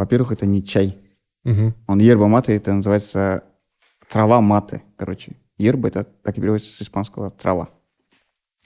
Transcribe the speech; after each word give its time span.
во-первых, 0.00 0.32
это 0.32 0.46
не 0.46 0.64
чай. 0.64 0.96
Мгм. 1.44 1.74
Он 1.86 1.98
ерба 2.00 2.26
маты, 2.28 2.52
это 2.54 2.72
называется 2.72 3.44
трава 4.10 4.40
маты, 4.40 4.82
короче. 4.96 5.32
Ерба 5.58 5.88
это 5.88 6.04
так 6.24 6.36
и 6.36 6.40
переводится 6.40 6.70
с 6.76 6.82
испанского 6.82 7.30
трава. 7.30 7.68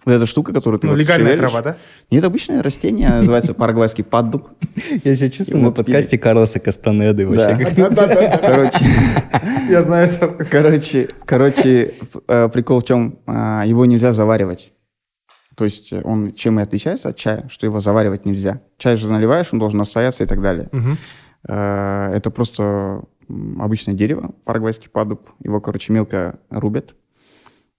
Вот 0.05 0.13
эта 0.13 0.27
штука, 0.27 0.53
которую 0.53 0.79
ты 0.81 0.87
Ну, 0.87 0.93
вот 0.93 0.99
легальная 0.99 1.33
шевелишь- 1.33 1.39
трава, 1.51 1.63
да? 1.63 1.77
Нет, 2.11 2.23
обычное 2.25 2.63
растение, 2.63 3.09
называется 3.09 3.55
парагвайский 3.55 4.05
паддуб. 4.05 4.49
Я 5.03 5.15
себя 5.15 5.31
чувствую 5.31 5.63
на 5.63 5.71
подкасте 5.73 6.19
Карлоса 6.19 6.61
Кастанеды 6.61 7.27
Да. 7.35 7.57
вообще. 7.57 8.39
Короче, 8.41 8.85
Я 9.71 9.83
знаю 9.83 10.11
это. 10.11 10.45
короче, 10.45 11.09
короче, 11.25 11.95
э, 12.29 12.49
прикол 12.51 12.81
в 12.81 12.85
чем? 12.85 13.19
а, 13.27 13.65
Его 13.67 13.87
нельзя 13.87 14.13
заваривать. 14.13 14.73
То 15.57 15.65
есть 15.65 15.93
э, 15.93 16.03
он 16.05 16.33
чем 16.35 16.59
и 16.59 16.63
отличается 16.63 17.09
от 17.09 17.17
чая, 17.17 17.49
что 17.49 17.65
его 17.65 17.81
заваривать 17.81 18.27
нельзя. 18.27 18.61
Чай 18.77 18.97
же 18.97 19.11
наливаешь, 19.11 19.49
он 19.53 19.59
должен 19.59 19.79
настояться 19.79 20.23
и 20.25 20.27
так 20.27 20.43
далее. 20.43 20.69
Э, 21.49 22.11
Это 22.15 22.31
просто 22.31 23.03
обычное 23.59 23.95
дерево, 23.95 24.35
парагвайский 24.45 24.91
падуб. 24.91 25.31
Его, 25.43 25.61
короче, 25.61 25.93
мелко 25.93 26.39
рубят, 26.51 26.95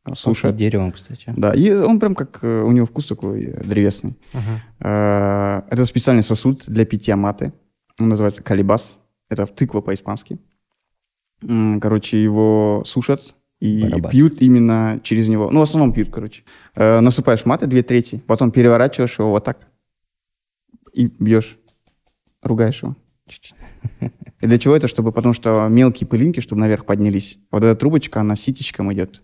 э, 0.06 0.14
сушат. 0.16 0.56
деревом, 0.56 0.92
кстати. 0.92 1.34
Да, 1.38 1.54
и 1.54 1.72
он 1.72 2.00
прям 2.00 2.16
как, 2.16 2.40
э, 2.44 2.62
у 2.64 2.72
него 2.72 2.86
вкус 2.86 3.06
такой 3.06 3.54
древесный. 3.64 4.16
Э, 4.80 5.62
Это 5.70 5.86
специальный 5.86 6.24
сосуд 6.24 6.64
для 6.68 6.86
питья 6.86 7.16
маты. 7.16 7.54
Он 8.00 8.10
называется 8.10 8.44
калибас. 8.44 8.98
Это 9.30 9.46
тыква 9.46 9.82
по-испански. 9.82 10.38
Короче, 11.82 12.22
его 12.24 12.84
сушат 12.86 13.36
и 13.60 13.84
Барабас. 13.84 14.12
пьют 14.12 14.42
именно 14.42 15.00
через 15.04 15.28
него. 15.28 15.50
Ну, 15.52 15.60
в 15.60 15.64
основном 15.64 15.94
пьют, 15.94 16.10
короче. 16.12 16.44
Насыпаешь 16.76 17.46
маты, 17.46 17.68
две 17.68 17.84
трети, 17.84 18.18
потом 18.28 18.52
переворачиваешь 18.52 19.18
его 19.20 19.30
вот 19.32 19.44
так 19.44 19.68
и 20.94 21.08
бьешь, 21.08 21.58
ругаешь 22.42 22.84
его. 22.84 22.96
И 24.42 24.48
для 24.48 24.58
чего 24.58 24.76
это? 24.76 24.88
Чтобы, 24.88 25.12
потому 25.12 25.34
что 25.34 25.68
мелкие 25.70 26.08
пылинки, 26.08 26.40
чтобы 26.40 26.62
наверх 26.62 26.86
поднялись. 26.86 27.38
Вот 27.52 27.64
эта 27.64 27.76
трубочка, 27.76 28.22
она 28.22 28.36
ситечком 28.36 28.92
идет. 28.94 29.22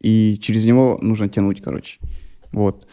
И 0.00 0.38
через 0.40 0.64
него 0.64 0.98
нужно 1.02 1.28
тянуть, 1.28 1.62
короче. 1.62 1.98
Вот. 2.52 2.86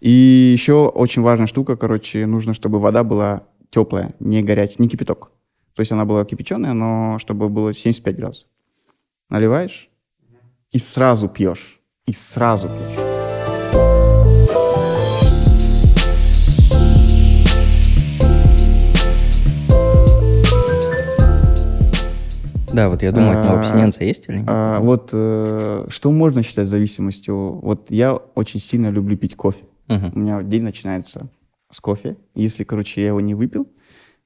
И 0.00 0.10
еще 0.52 0.88
очень 0.88 1.22
важная 1.22 1.46
штука, 1.46 1.76
короче, 1.76 2.26
нужно, 2.26 2.54
чтобы 2.54 2.78
вода 2.78 3.04
была 3.04 3.44
теплая, 3.70 4.14
не 4.20 4.42
горячая, 4.42 4.76
не 4.78 4.88
кипяток. 4.88 5.32
То 5.74 5.80
есть 5.80 5.92
она 5.92 6.04
была 6.04 6.24
кипяченая, 6.24 6.72
но 6.72 7.18
чтобы 7.18 7.48
было 7.48 7.72
75 7.72 8.16
градусов. 8.16 8.48
Наливаешь 9.28 9.90
и 10.72 10.78
сразу 10.78 11.28
пьешь. 11.28 11.80
И 12.06 12.12
сразу 12.12 12.68
пьешь. 12.68 13.09
Да, 22.72 22.88
вот 22.88 23.02
я 23.02 23.12
думаю, 23.12 23.38
от 23.38 23.44
него 23.44 23.56
А, 23.56 23.60
абстиненция 23.60 24.06
есть 24.06 24.28
или 24.28 24.38
нет? 24.38 24.46
А, 24.48 24.80
вот 24.80 25.10
э, 25.12 25.86
что 25.88 26.10
можно 26.10 26.42
считать 26.42 26.68
зависимостью? 26.68 27.60
Вот 27.60 27.90
я 27.90 28.14
очень 28.14 28.60
сильно 28.60 28.88
люблю 28.88 29.16
пить 29.16 29.34
кофе. 29.36 29.64
Мгм. 29.88 30.12
У 30.14 30.18
меня 30.18 30.42
день 30.42 30.62
начинается 30.62 31.28
с 31.70 31.80
кофе. 31.80 32.16
Если, 32.34 32.64
короче, 32.64 33.00
я 33.00 33.08
его 33.08 33.20
не 33.20 33.34
выпил, 33.34 33.68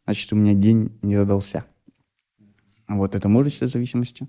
значит, 0.04 0.32
у 0.32 0.36
меня 0.36 0.52
день 0.52 0.98
не 1.02 1.16
задался. 1.16 1.64
Вот 2.88 3.14
это 3.14 3.28
можно 3.28 3.50
считать 3.50 3.70
зависимостью? 3.70 4.28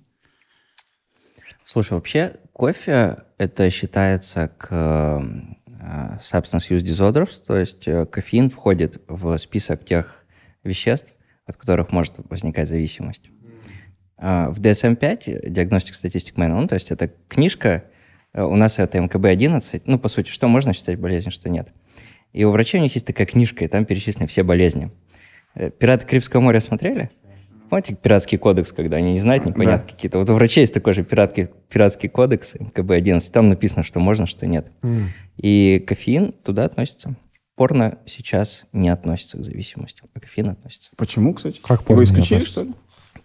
Слушай, 1.66 1.94
вообще 1.94 2.36
кофе 2.54 3.24
это 3.38 3.70
считается 3.70 4.50
к 4.58 4.68
э, 4.72 6.18
substance 6.22 6.70
use 6.70 6.84
disorders, 6.84 7.44
то 7.46 7.56
есть 7.58 7.88
э, 7.88 8.06
кофеин 8.06 8.50
входит 8.50 9.02
в 9.08 9.38
список 9.38 9.84
тех 9.84 10.26
веществ, 10.64 11.14
от 11.46 11.58
которых 11.58 11.92
может 11.92 12.14
возникать 12.30 12.70
зависимость. 12.70 13.30
А, 14.18 14.50
В 14.52 14.60
DSM-5, 14.60 15.50
Diagnostic 15.50 15.94
Statistic 15.94 16.36
Manual, 16.36 16.62
ну, 16.62 16.68
то 16.68 16.76
есть 16.76 16.92
это 16.92 17.12
книжка, 17.28 17.86
э, 18.34 18.44
у 18.44 18.56
нас 18.56 18.80
это 18.80 18.98
МКБ-11, 19.00 19.84
ну, 19.86 20.00
по 20.00 20.08
сути, 20.08 20.30
что 20.30 20.48
можно 20.48 20.74
считать 20.74 21.00
болезнью, 21.00 21.32
что 21.32 21.50
нет. 21.50 21.74
И 22.32 22.44
у 22.44 22.52
врачей 22.52 22.80
у 22.80 22.84
них 22.84 22.94
есть 22.94 23.06
такая 23.06 23.28
книжка, 23.28 23.66
и 23.66 23.68
там 23.68 23.86
перечислены 23.86 24.28
все 24.28 24.44
болезни. 24.44 24.92
Э, 25.56 25.70
«Пираты 25.70 26.06
Карибского 26.06 26.42
моря» 26.42 26.60
смотрели? 26.60 27.10
Помните 27.70 27.96
пиратский 27.96 28.38
кодекс, 28.38 28.72
когда 28.72 28.98
они 28.98 29.12
не 29.12 29.18
знают, 29.18 29.46
непонятно 29.46 29.90
какие-то? 29.90 30.20
Вот 30.20 30.30
у 30.30 30.34
врачей 30.34 30.62
есть 30.62 30.74
такой 30.74 30.94
же 30.94 31.04
пиратский, 31.04 31.48
пиратский 31.70 32.10
кодекс 32.10 32.56
МКБ-11, 32.56 33.32
там 33.32 33.50
написано, 33.50 33.84
что 33.84 34.00
можно, 34.00 34.28
что 34.28 34.46
нет. 34.46 34.72
М. 34.84 35.12
И 35.38 35.84
кофеин 35.86 36.32
туда 36.32 36.66
относится. 36.66 37.16
Порно 37.56 38.00
сейчас 38.06 38.66
не 38.72 38.90
относится 38.90 39.38
к 39.38 39.44
зависимости, 39.44 40.02
а 40.14 40.20
кофеин 40.20 40.50
относится. 40.50 40.92
Почему, 40.98 41.34
кстати? 41.34 41.60
Как 41.62 41.84
порно 41.84 42.02
не 42.02 42.06
исключили, 42.06 42.40
что 42.40 42.64
ли? 42.64 42.74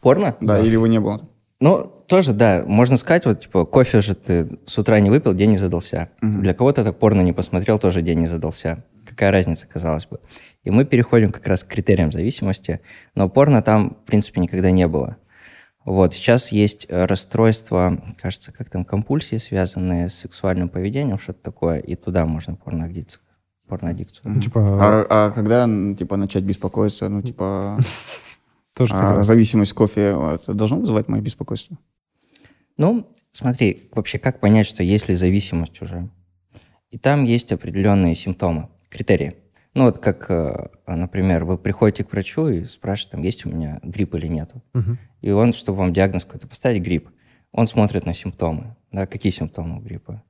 Порно? 0.01 0.37
Да, 0.41 0.59
или 0.61 0.73
его 0.73 0.87
не 0.87 1.01
было? 1.01 1.29
Ну, 1.61 1.93
тоже, 2.07 2.33
да, 2.33 2.65
можно 2.67 2.97
сказать, 2.97 3.27
вот, 3.27 3.41
типа, 3.41 3.67
кофе 3.67 4.01
же 4.01 4.15
ты 4.15 4.59
с 4.65 4.79
утра 4.79 4.99
не 5.01 5.11
выпил, 5.11 5.35
день 5.35 5.51
не 5.51 5.57
задался. 5.59 6.09
Для 6.23 6.55
кого-то 6.55 6.85
так 6.85 6.99
порно 6.99 7.21
не 7.21 7.35
посмотрел, 7.35 7.79
тоже 7.79 8.01
день 8.01 8.21
не 8.21 8.27
задался. 8.27 8.83
Какая 9.07 9.31
разница, 9.31 9.67
казалось 9.67 10.07
бы. 10.07 10.21
И 10.65 10.71
мы 10.71 10.85
переходим 10.87 11.31
как 11.33 11.47
раз 11.47 11.63
к 11.63 11.69
критериям 11.69 12.13
зависимости, 12.13 12.81
но 13.15 13.29
порно 13.29 13.61
там, 13.61 13.99
в 14.03 14.07
принципе, 14.07 14.41
никогда 14.41 14.71
не 14.71 14.87
было. 14.89 15.17
Вот, 15.85 16.15
сейчас 16.15 16.53
есть 16.53 16.87
э, 16.89 17.05
расстройства, 17.07 18.03
кажется, 18.21 18.53
как 18.53 18.71
там, 18.71 18.85
компульсии, 18.85 19.37
связанные 19.37 20.09
с 20.09 20.15
сексуальным 20.15 20.69
поведением, 20.69 21.19
что-то 21.19 21.43
такое, 21.43 21.79
и 21.79 21.95
туда 21.95 22.27
можно 22.27 22.55
порноаддикцию. 22.55 23.21
порноаддикцию. 23.69 24.41
Типа, 24.41 24.61
А, 24.61 25.07
а 25.09 25.31
когда, 25.31 25.67
типа, 25.99 26.17
начать 26.17 26.45
беспокоиться? 26.45 27.09
Ну, 27.09 27.23
типа, 27.23 27.79
тоже 28.75 28.95
а, 28.95 29.23
зависимость 29.25 29.73
кофе 29.73 30.15
вот, 30.15 30.45
должно 30.47 30.79
вызывать 30.79 31.09
мое 31.09 31.21
беспокойство? 31.21 31.79
Ну, 32.77 33.13
смотри, 33.33 33.89
вообще 33.93 34.19
как 34.19 34.41
понять, 34.41 34.67
что 34.67 34.83
есть 34.83 35.09
ли 35.09 35.15
зависимость 35.15 35.83
уже? 35.83 36.09
И 36.91 36.99
там 36.99 37.25
есть 37.25 37.53
определенные 37.53 38.15
симптомы, 38.15 38.69
критерии. 38.89 39.35
Ну 39.75 39.85
вот 39.85 39.99
как, 39.99 40.29
э, 40.31 40.69
например, 40.87 41.45
вы 41.45 41.57
приходите 41.57 42.03
к 42.03 42.11
врачу 42.11 42.49
и 42.49 42.65
спрашиваете, 42.65 43.11
там, 43.13 43.23
есть 43.23 43.47
у 43.47 43.51
меня 43.51 43.79
грипп 43.85 44.15
или 44.17 44.27
нет. 44.27 44.51
Мгм. 44.73 44.99
И 45.21 45.31
он, 45.31 45.53
чтобы 45.53 45.79
вам 45.79 45.93
диагноз 45.93 46.25
какой-то 46.25 46.49
поставить, 46.49 46.83
грипп, 46.83 47.09
он 47.53 47.67
смотрит 47.67 48.05
на 48.05 48.13
симптомы. 48.13 48.77
Да, 48.91 49.07
какие 49.07 49.31
симптомы 49.31 49.79
у 49.79 49.81
гриппа? 49.81 50.23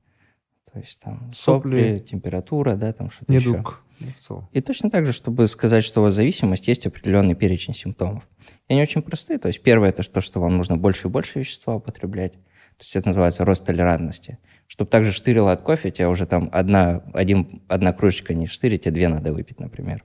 То 0.71 0.79
есть 0.79 1.01
там 1.01 1.31
сопли, 1.33 1.95
Сопли. 1.95 1.99
температура, 1.99 2.75
да, 2.75 2.93
там 2.93 3.09
что-то 3.09 3.33
еще. 3.33 3.49
Недуг. 3.49 3.83
Целом. 4.17 4.49
И 4.51 4.61
точно 4.61 4.89
так 4.89 5.05
же, 5.05 5.13
чтобы 5.13 5.47
сказать, 5.47 5.83
что 5.83 6.01
у 6.01 6.03
вас 6.03 6.13
зависимость, 6.13 6.67
есть 6.67 6.85
определенный 6.85 7.35
перечень 7.35 7.73
симптомов. 7.73 8.27
И 8.67 8.73
они 8.73 8.81
очень 8.81 9.01
простые. 9.01 9.39
То 9.39 9.47
есть 9.47 9.61
первое– 9.61 9.89
это 9.91 10.03
то, 10.09 10.21
что 10.21 10.39
вам 10.39 10.57
нужно 10.57 10.77
больше 10.77 11.07
и 11.07 11.11
больше 11.11 11.39
вещества 11.39 11.75
употреблять. 11.75 12.33
То 12.33 12.83
есть 12.83 12.95
это 12.95 13.09
называется 13.09 13.45
рост 13.45 13.65
толерантности. 13.65 14.39
Чтобы 14.67 14.89
также 14.89 15.11
штырило 15.11 15.51
от 15.51 15.61
кофе, 15.61 15.91
тебе 15.91 16.07
уже 16.07 16.25
там 16.25 16.49
одна, 16.51 17.03
один, 17.13 17.61
одна 17.67 17.93
кружечка 17.93 18.33
не 18.33 18.47
штырит, 18.47 18.83
тебе 18.83 18.93
две 18.93 19.07
надо 19.07 19.33
выпить, 19.33 19.59
например. 19.59 20.03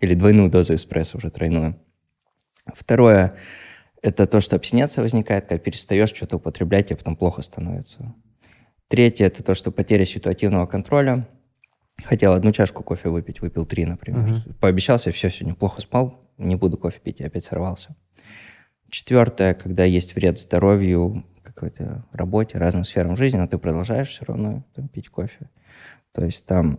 Или 0.00 0.14
двойную 0.14 0.50
дозу 0.50 0.74
эспрессо, 0.74 1.18
уже 1.18 1.30
тройную. 1.30 1.80
Второе– 2.74 3.36
это 4.02 4.26
то, 4.26 4.40
что 4.40 4.56
абстиненция 4.56 5.02
возникает, 5.02 5.46
когда 5.46 5.58
перестаешь 5.58 6.10
что-то 6.10 6.36
употреблять, 6.36 6.88
тебе 6.88 6.96
потом 6.96 7.16
плохо 7.16 7.42
становится. 7.42 8.14
Третье– 8.88 9.24
это 9.26 9.42
то, 9.42 9.54
что 9.54 9.70
потеря 9.70 10.04
ситуативного 10.04 10.66
контроля. 10.66 11.28
Хотел 12.04 12.32
одну 12.32 12.52
чашку 12.52 12.82
кофе 12.82 13.08
выпить, 13.08 13.40
выпил 13.40 13.66
три, 13.66 13.84
например. 13.84 14.42
Пообещался, 14.60 15.10
все, 15.10 15.30
сегодня 15.30 15.54
плохо 15.54 15.80
спал, 15.80 16.20
не 16.38 16.56
буду 16.56 16.78
кофе 16.78 17.00
пить, 17.00 17.20
и 17.20 17.24
опять 17.24 17.44
сорвался. 17.44 17.96
Четвертое, 18.90 19.54
когда 19.54 19.84
есть 19.84 20.14
вред 20.14 20.38
здоровью, 20.38 21.24
какой-то 21.58 22.04
работе, 22.12 22.58
разным 22.58 22.84
сферам 22.84 23.16
жизни, 23.16 23.38
но 23.38 23.48
ты 23.48 23.58
продолжаешь 23.58 24.08
все 24.08 24.24
равно 24.24 24.64
там, 24.74 24.88
пить 24.88 25.08
кофе. 25.08 25.50
То 26.12 26.24
есть 26.24 26.46
там... 26.46 26.78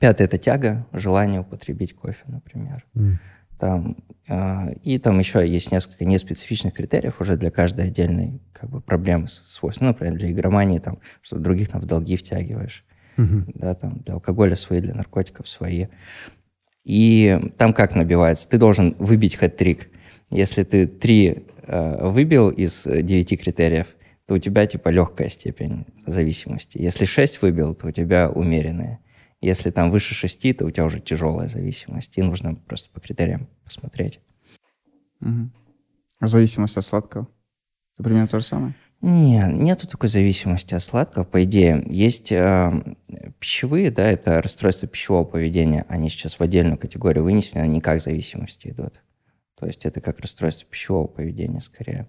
Пятое– 0.00 0.26
это 0.26 0.38
тяга, 0.38 0.86
желание 0.92 1.42
употребить 1.42 1.94
кофе, 1.94 2.24
например. 2.26 2.86
М. 2.94 3.18
Там, 3.58 3.98
э, 4.26 4.72
и 4.82 4.98
там 4.98 5.18
еще 5.18 5.46
есть 5.46 5.70
несколько 5.70 6.06
неспецифичных 6.06 6.72
критериев 6.72 7.20
уже 7.20 7.36
для 7.36 7.50
каждой 7.50 7.86
отдельной 7.88 8.40
как 8.54 8.70
бы, 8.70 8.80
проблемы 8.80 9.28
с 9.28 9.34
свойств. 9.34 9.82
Ну, 9.82 9.88
например, 9.88 10.16
для 10.16 10.30
игромании, 10.30 10.78
там, 10.78 10.98
что 11.20 11.38
других 11.38 11.68
там 11.68 11.82
в 11.82 11.84
долги 11.84 12.16
втягиваешь. 12.16 12.86
Мгм. 13.16 13.46
Да, 13.54 13.74
там, 13.74 13.98
для 14.04 14.14
алкоголя 14.14 14.56
свои, 14.56 14.80
для 14.80 14.94
наркотиков 14.94 15.48
свои. 15.48 15.86
И 16.84 17.40
там 17.58 17.72
как 17.72 17.94
набивается? 17.94 18.48
Ты 18.48 18.58
должен 18.58 18.96
выбить 18.98 19.36
хэт-трик. 19.36 19.88
Если 20.30 20.64
ты 20.64 20.86
три 20.86 21.46
э, 21.62 22.08
выбил 22.08 22.50
из 22.50 22.86
э, 22.86 23.02
девяти 23.02 23.36
критериев, 23.36 23.86
то 24.26 24.34
у 24.34 24.38
тебя 24.38 24.66
типа 24.66 24.88
легкая 24.88 25.28
степень 25.28 25.86
зависимости. 26.06 26.78
Если 26.78 27.04
шесть 27.04 27.42
выбил, 27.42 27.74
то 27.74 27.88
у 27.88 27.90
тебя 27.90 28.30
умеренная. 28.30 29.00
Если 29.40 29.70
там 29.70 29.90
выше 29.90 30.14
шести, 30.14 30.52
то 30.52 30.64
у 30.64 30.70
тебя 30.70 30.84
уже 30.84 31.00
тяжелая 31.00 31.48
зависимость. 31.48 32.16
И 32.16 32.22
нужно 32.22 32.54
просто 32.54 32.90
по 32.90 33.00
критериям 33.00 33.48
посмотреть. 33.64 34.20
Мгм. 35.20 35.52
Зависимость 36.20 36.76
от 36.76 36.84
сладкого. 36.84 37.28
Это 37.94 38.04
примерно 38.04 38.28
то 38.28 38.38
же 38.38 38.44
самое? 38.44 38.74
Не, 39.02 39.44
нету 39.48 39.88
такой 39.88 40.08
зависимости 40.08 40.74
от 40.74 40.82
сладкого, 40.82 41.24
по 41.24 41.42
идее. 41.42 41.84
Есть 41.90 42.30
э, 42.30 42.94
пищевые, 43.40 43.90
да, 43.90 44.04
это 44.04 44.40
расстройства 44.40 44.86
пищевого 44.86 45.24
поведения. 45.24 45.84
Они 45.88 46.08
сейчас 46.08 46.38
в 46.38 46.40
отдельную 46.40 46.78
категорию 46.78 47.24
вынесены, 47.24 47.62
они 47.62 47.80
как 47.80 48.00
зависимости 48.00 48.68
идут. 48.68 49.00
То 49.58 49.66
есть 49.66 49.84
это 49.86 50.00
как 50.00 50.20
расстройство 50.20 50.68
пищевого 50.68 51.08
поведения 51.08 51.60
скорее. 51.60 52.08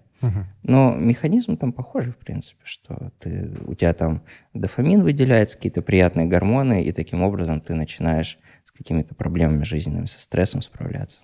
Но 0.62 0.94
механизм 0.94 1.56
там 1.56 1.72
похожий, 1.72 2.12
в 2.12 2.16
принципе, 2.16 2.62
что 2.64 3.12
ты, 3.18 3.50
у 3.66 3.74
тебя 3.74 3.92
там 3.92 4.22
дофамин 4.54 5.02
выделяется, 5.02 5.56
какие-то 5.56 5.82
приятные 5.82 6.26
гормоны, 6.26 6.82
и 6.82 6.92
таким 6.92 7.22
образом 7.22 7.60
ты 7.60 7.74
начинаешь 7.74 8.38
с 8.64 8.72
какими-то 8.72 9.14
проблемами 9.14 9.64
жизненными, 9.64 10.06
со 10.06 10.20
стрессом 10.20 10.62
справляться. 10.62 11.20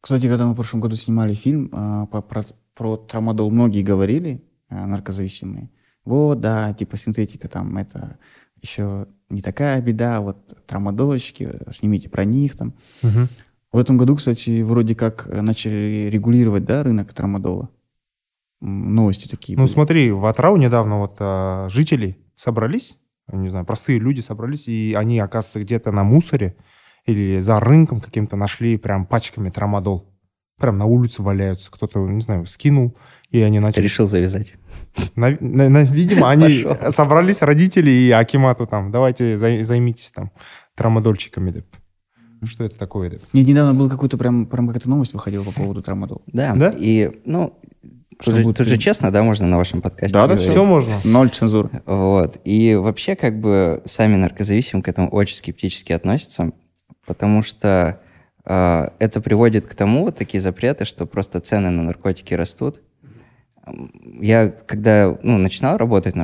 Кстати, 0.00 0.28
когда 0.28 0.46
мы 0.46 0.52
в 0.52 0.56
прошлом 0.56 0.80
году 0.80 0.96
снимали 0.96 1.34
фильм 1.34 1.68
а, 1.72 2.06
по- 2.06 2.22
про, 2.22 2.44
про 2.74 2.96
трамадол, 2.96 3.50
многие 3.50 3.82
говорили, 3.82 4.42
наркозависимые, 4.70 5.70
вот, 6.04 6.40
да, 6.40 6.72
типа 6.74 6.96
синтетика 6.96 7.48
там, 7.48 7.76
это 7.76 8.18
еще 8.62 9.06
не 9.28 9.42
такая 9.42 9.80
беда, 9.82 10.20
вот 10.20 10.66
трамадолочки, 10.66 11.48
э, 11.52 11.72
снимите 11.72 12.08
про 12.08 12.24
них 12.24 12.56
там. 12.56 12.74
Мгм. 13.02 13.28
В 13.72 13.78
этом 13.78 13.96
году, 13.98 14.14
кстати, 14.16 14.62
вроде 14.62 14.94
как 14.94 15.26
э, 15.26 15.40
начали 15.40 16.08
регулировать, 16.10 16.64
да, 16.64 16.82
рынок 16.82 17.12
трамадола. 17.12 17.68
М, 18.62 18.94
Новости 18.94 19.28
такие 19.28 19.56
Ну 19.58 19.64
были. 19.64 19.72
смотри, 19.72 20.10
в 20.12 20.24
Атрау 20.26 20.56
недавно 20.56 20.98
вот 21.00 21.16
а, 21.18 21.68
жители 21.68 22.16
собрались, 22.34 22.98
не 23.30 23.48
знаю, 23.48 23.64
простые 23.64 23.98
люди 23.98 24.20
собрались, 24.20 24.68
и 24.68 24.94
они, 24.94 25.18
оказывается, 25.18 25.60
где-то 25.60 25.92
на 25.92 26.04
мусоре 26.04 26.56
или 27.06 27.38
за 27.40 27.60
рынком 27.60 28.00
каким-то 28.00 28.36
нашли 28.36 28.76
прям 28.78 29.06
пачками 29.06 29.50
трамадол. 29.50 30.10
Прям 30.58 30.76
на 30.76 30.84
улице 30.86 31.22
валяются. 31.22 31.70
Кто-то, 31.70 32.06
не 32.08 32.20
знаю, 32.20 32.46
скинул, 32.46 32.96
и 33.34 33.42
они 33.42 33.58
начали... 33.60 33.82
решил 33.84 34.06
завязать. 34.06 34.54
На- 35.16 35.36
на- 35.40 35.68
на- 35.68 35.82
видимо, 35.82 36.30
они 36.30 36.44
Пошел. 36.64 36.90
собрались, 36.92 37.42
родители 37.42 37.90
и 37.90 38.10
Акимату 38.12 38.66
там, 38.66 38.92
давайте 38.92 39.34
зай- 39.34 39.62
займитесь 39.64 40.10
там 40.12 40.30
трамадольчиками. 40.76 41.50
деп. 41.50 41.66
Ну, 42.40 42.46
Что 42.46 42.64
это 42.64 42.78
такое? 42.78 43.10
деп? 43.10 43.22
Не, 43.32 43.42
недавно 43.42 43.74
был 43.74 43.90
какой-то 43.90 44.16
прям, 44.16 44.46
прям 44.46 44.68
какая-то 44.68 44.88
новость 44.88 45.12
выходила 45.12 45.42
по 45.42 45.50
поводу 45.52 45.82
трамадола. 45.82 46.22
Да, 46.28 46.54
Да? 46.54 46.72
и, 46.76 47.10
ну, 47.24 47.58
Что 48.20 48.30
тут 48.30 48.36
же, 48.36 48.42
будет 48.44 48.56
тут 48.58 48.68
же 48.68 48.76
честно, 48.76 49.10
да, 49.10 49.22
можно 49.24 49.46
на 49.48 49.56
вашем 49.56 49.82
подкасте 49.82 50.16
Да, 50.16 50.28
да. 50.28 50.36
Все 50.36 50.64
можно? 50.64 50.94
Ноль 51.04 51.30
цензуры. 51.30 51.70
Вот. 51.86 52.38
И 52.44 52.74
вообще, 52.76 53.16
как 53.16 53.40
бы, 53.40 53.82
сами 53.86 54.14
наркозависимые 54.16 54.84
к 54.84 54.88
этому 54.88 55.08
очень 55.08 55.34
скептически 55.36 55.92
относятся, 55.92 56.52
потому 57.06 57.42
что 57.42 58.00
э, 58.44 58.88
это 59.00 59.20
приводит 59.20 59.66
к 59.66 59.74
тому, 59.74 60.04
вот 60.04 60.16
такие 60.16 60.40
запреты, 60.40 60.84
что 60.84 61.06
просто 61.06 61.40
цены 61.40 61.70
на 61.70 61.82
наркотики 61.82 62.34
растут. 62.34 62.80
Я, 64.20 64.48
когда 64.48 65.16
ну, 65.22 65.38
начинал 65.38 65.78
работать 65.78 66.14
в 66.14 66.16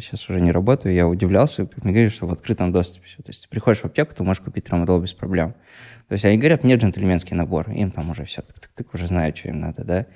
сейчас 0.00 0.28
уже 0.30 0.40
не 0.40 0.50
работаю, 0.50 0.94
я 0.94 1.06
удивлялся, 1.06 1.66
как 1.66 1.84
мне 1.84 1.92
говорили, 1.92 2.10
что 2.10 2.26
в 2.26 2.30
открытом 2.30 2.72
доступе 2.72 3.06
все. 3.06 3.18
То 3.18 3.30
есть 3.30 3.44
ты 3.44 3.48
приходишь 3.48 3.80
в 3.80 3.84
аптеку, 3.84 4.14
ты 4.14 4.22
можешь 4.22 4.42
купить 4.42 4.64
трамадол 4.64 5.00
без 5.00 5.12
проблем. 5.12 5.54
То 6.08 6.12
есть 6.14 6.24
они 6.24 6.38
говорят, 6.38 6.64
нет 6.64 6.80
джентльменский 6.80 7.36
набор, 7.36 7.70
им 7.70 7.90
там 7.90 8.10
уже 8.10 8.24
все, 8.24 8.40
тык-тык-тык, 8.40 8.86
уже 8.92 9.06
знают, 9.06 9.36
что 9.36 9.48
им 9.48 9.60
надо, 9.60 9.84
да. 9.84 10.06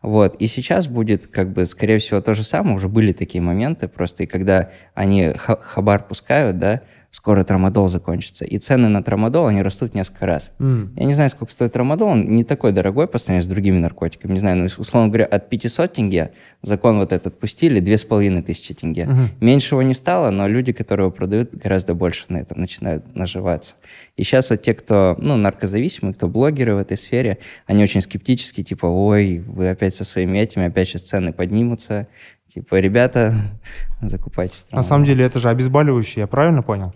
Вот, 0.00 0.36
и 0.36 0.46
сейчас 0.46 0.86
будет, 0.86 1.26
как 1.26 1.52
бы, 1.52 1.66
скорее 1.66 1.98
всего, 1.98 2.20
то 2.20 2.32
же 2.32 2.44
самое, 2.44 2.76
уже 2.76 2.88
были 2.88 3.12
такие 3.12 3.42
моменты, 3.42 3.88
просто 3.88 4.22
и 4.22 4.26
когда 4.26 4.70
они 4.94 5.32
ха- 5.36 5.56
хабар 5.60 6.06
пускают, 6.06 6.58
да, 6.58 6.82
скоро 7.10 7.42
трамадол 7.42 7.88
закончится, 7.88 8.44
и 8.44 8.58
цены 8.58 8.88
на 8.88 9.02
трамадол, 9.02 9.46
они 9.46 9.62
растут 9.62 9.94
несколько 9.94 10.26
раз. 10.26 10.50
М. 10.58 10.92
Я 10.96 11.04
не 11.04 11.14
знаю, 11.14 11.30
сколько 11.30 11.52
стоит 11.52 11.72
трамадол, 11.72 12.08
он 12.08 12.30
не 12.30 12.44
такой 12.44 12.72
дорогой 12.72 13.06
по 13.06 13.18
сравнению 13.18 13.44
с 13.44 13.46
другими 13.46 13.78
наркотиками. 13.78 14.32
Не 14.32 14.38
знаю, 14.38 14.56
ну, 14.56 14.64
условно 14.64 15.08
говоря, 15.08 15.24
от 15.24 15.48
500 15.48 15.92
тенге 15.92 16.32
закон 16.62 16.98
вот 16.98 17.12
этот 17.12 17.38
пустили, 17.38 17.80
2500 17.80 18.76
тенге. 18.76 19.06
Мгм. 19.06 19.28
Меньше 19.40 19.74
его 19.74 19.82
не 19.82 19.94
стало, 19.94 20.30
но 20.30 20.46
люди, 20.48 20.72
которые 20.72 21.06
его 21.06 21.12
продают, 21.12 21.54
гораздо 21.54 21.94
больше 21.94 22.26
на 22.28 22.38
этом 22.38 22.60
начинают 22.60 23.14
наживаться. 23.14 23.74
И 24.16 24.22
сейчас 24.22 24.50
вот 24.50 24.60
те, 24.60 24.74
кто, 24.74 25.16
ну, 25.18 25.36
наркозависимые, 25.36 26.14
кто 26.14 26.28
блогеры 26.28 26.74
в 26.74 26.78
этой 26.78 26.96
сфере, 26.96 27.38
они 27.66 27.82
очень 27.82 28.02
скептически, 28.02 28.62
типа, 28.62 28.86
ой, 28.86 29.38
вы 29.46 29.70
опять 29.70 29.94
со 29.94 30.04
своими 30.04 30.38
этими, 30.38 30.66
опять 30.66 30.88
сейчас 30.88 31.02
цены 31.02 31.32
поднимутся. 31.32 32.06
Типа, 32.48 32.76
ребята, 32.80 33.34
закупайтесь. 34.00 34.66
На 34.72 34.82
самом 34.82 35.04
деле 35.04 35.24
это 35.24 35.38
же 35.38 35.48
обезболивающее, 35.50 36.22
я 36.22 36.26
правильно 36.26 36.62
понял? 36.62 36.94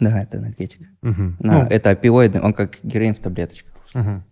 Да, 0.00 0.22
это 0.22 0.38
энергетика. 0.38 0.84
Мгм. 1.02 1.36
Да, 1.38 1.62
Ну, 1.62 1.68
это 1.68 1.90
опиоидный, 1.90 2.40
он 2.40 2.52
как 2.52 2.78
героин 2.82 3.14
в 3.14 3.18
таблеточках. 3.18 3.72
мгм. 3.94 4.24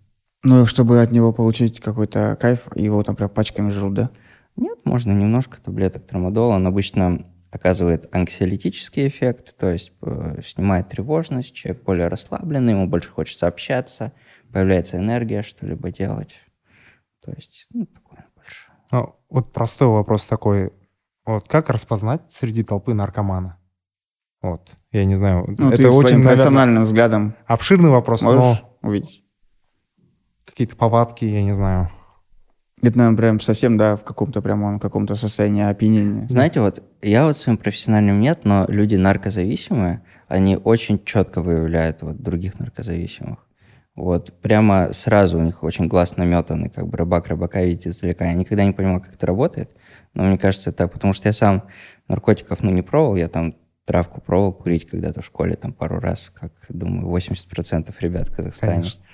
Ну, 0.42 0.64
чтобы 0.64 1.02
от 1.02 1.12
него 1.12 1.32
получить 1.34 1.80
какой-то 1.80 2.36
кайф, 2.40 2.68
его 2.74 3.02
там 3.02 3.14
прям 3.14 3.28
пачками 3.28 3.70
жрут, 3.70 3.92
да? 3.94 4.10
Нет, 4.56 4.78
можно 4.84 5.12
немножко 5.12 5.60
таблеток 5.60 6.06
трамадола. 6.06 6.54
Он 6.54 6.66
обычно 6.66 7.26
оказывает 7.50 8.08
анксиолитический 8.14 9.06
эффект, 9.06 9.56
то 9.58 9.70
есть 9.70 9.92
э, 10.02 10.40
снимает 10.42 10.88
тревожность, 10.88 11.52
человек 11.52 11.82
более 11.84 12.08
расслабленный, 12.08 12.72
ему 12.72 12.86
больше 12.86 13.10
хочется 13.10 13.48
общаться, 13.48 14.12
появляется 14.52 14.96
энергия 14.96 15.42
что-либо 15.42 15.90
делать. 15.90 16.36
То 17.22 17.32
есть, 17.32 17.66
ну. 17.72 17.86
Ну, 18.90 19.14
вот 19.28 19.52
простой 19.52 19.88
вопрос 19.88 20.24
такой. 20.24 20.72
Вот 21.24 21.46
как 21.48 21.70
распознать 21.70 22.22
среди 22.28 22.64
толпы 22.64 22.94
наркомана? 22.94 23.58
Вот, 24.42 24.70
я 24.90 25.04
не 25.04 25.16
знаю. 25.16 25.54
Ну, 25.58 25.68
это 25.68 25.76
ты 25.82 25.88
очень, 25.88 26.08
своим 26.08 26.20
наверное, 26.20 26.36
профессиональным 26.36 26.84
взглядом 26.84 27.34
обширный 27.46 27.90
вопрос, 27.90 28.22
можешь 28.22 28.62
но 28.62 28.88
увидеть. 28.88 29.22
какие-то 30.46 30.76
повадки, 30.76 31.24
я 31.24 31.42
не 31.42 31.52
знаю. 31.52 31.90
Это, 32.82 32.96
наверное, 32.96 33.18
прям 33.18 33.40
совсем, 33.40 33.76
да, 33.76 33.96
в 33.96 34.04
каком-то 34.04 34.40
прям 34.40 34.62
он 34.62 34.78
в 34.78 34.80
каком-то 34.80 35.14
состоянии 35.14 35.62
опьянения. 35.62 36.26
Знаете, 36.28 36.62
вот 36.62 36.82
я 37.02 37.26
вот 37.26 37.36
своим 37.36 37.58
профессиональным 37.58 38.20
нет, 38.20 38.44
но 38.44 38.64
люди 38.68 38.96
наркозависимые, 38.96 40.02
они 40.28 40.56
очень 40.56 41.04
четко 41.04 41.42
выявляют 41.42 42.00
вот 42.00 42.22
других 42.22 42.58
наркозависимых. 42.58 43.46
Вот 44.00 44.32
прямо 44.40 44.92
сразу 44.92 45.38
у 45.38 45.42
них 45.42 45.62
очень 45.62 45.86
глаз 45.86 46.16
наметанный, 46.16 46.70
как 46.70 46.88
бы 46.88 46.96
рыбак 46.96 47.28
рыбака 47.28 47.62
видит 47.62 47.86
издалека. 47.86 48.24
Я 48.24 48.32
никогда 48.32 48.64
не 48.64 48.72
понимал, 48.72 49.00
как 49.00 49.14
это 49.14 49.26
работает, 49.26 49.70
но 50.14 50.24
мне 50.24 50.38
кажется, 50.38 50.70
это 50.70 50.88
потому 50.88 51.12
что 51.12 51.28
я 51.28 51.34
сам 51.34 51.64
наркотиков, 52.08 52.62
ну, 52.62 52.70
не 52.70 52.80
пробовал, 52.80 53.16
я 53.16 53.28
там 53.28 53.54
травку 53.84 54.22
пробовал 54.22 54.54
курить 54.54 54.86
когда-то 54.86 55.20
в 55.20 55.26
школе 55.26 55.54
там 55.54 55.74
пару 55.74 56.00
раз, 56.00 56.30
как, 56.30 56.52
думаю, 56.70 57.14
80% 57.14 57.94
ребят 58.00 58.28
в 58.28 58.36
Казахстане. 58.36 58.74
Конечно. 58.74 59.04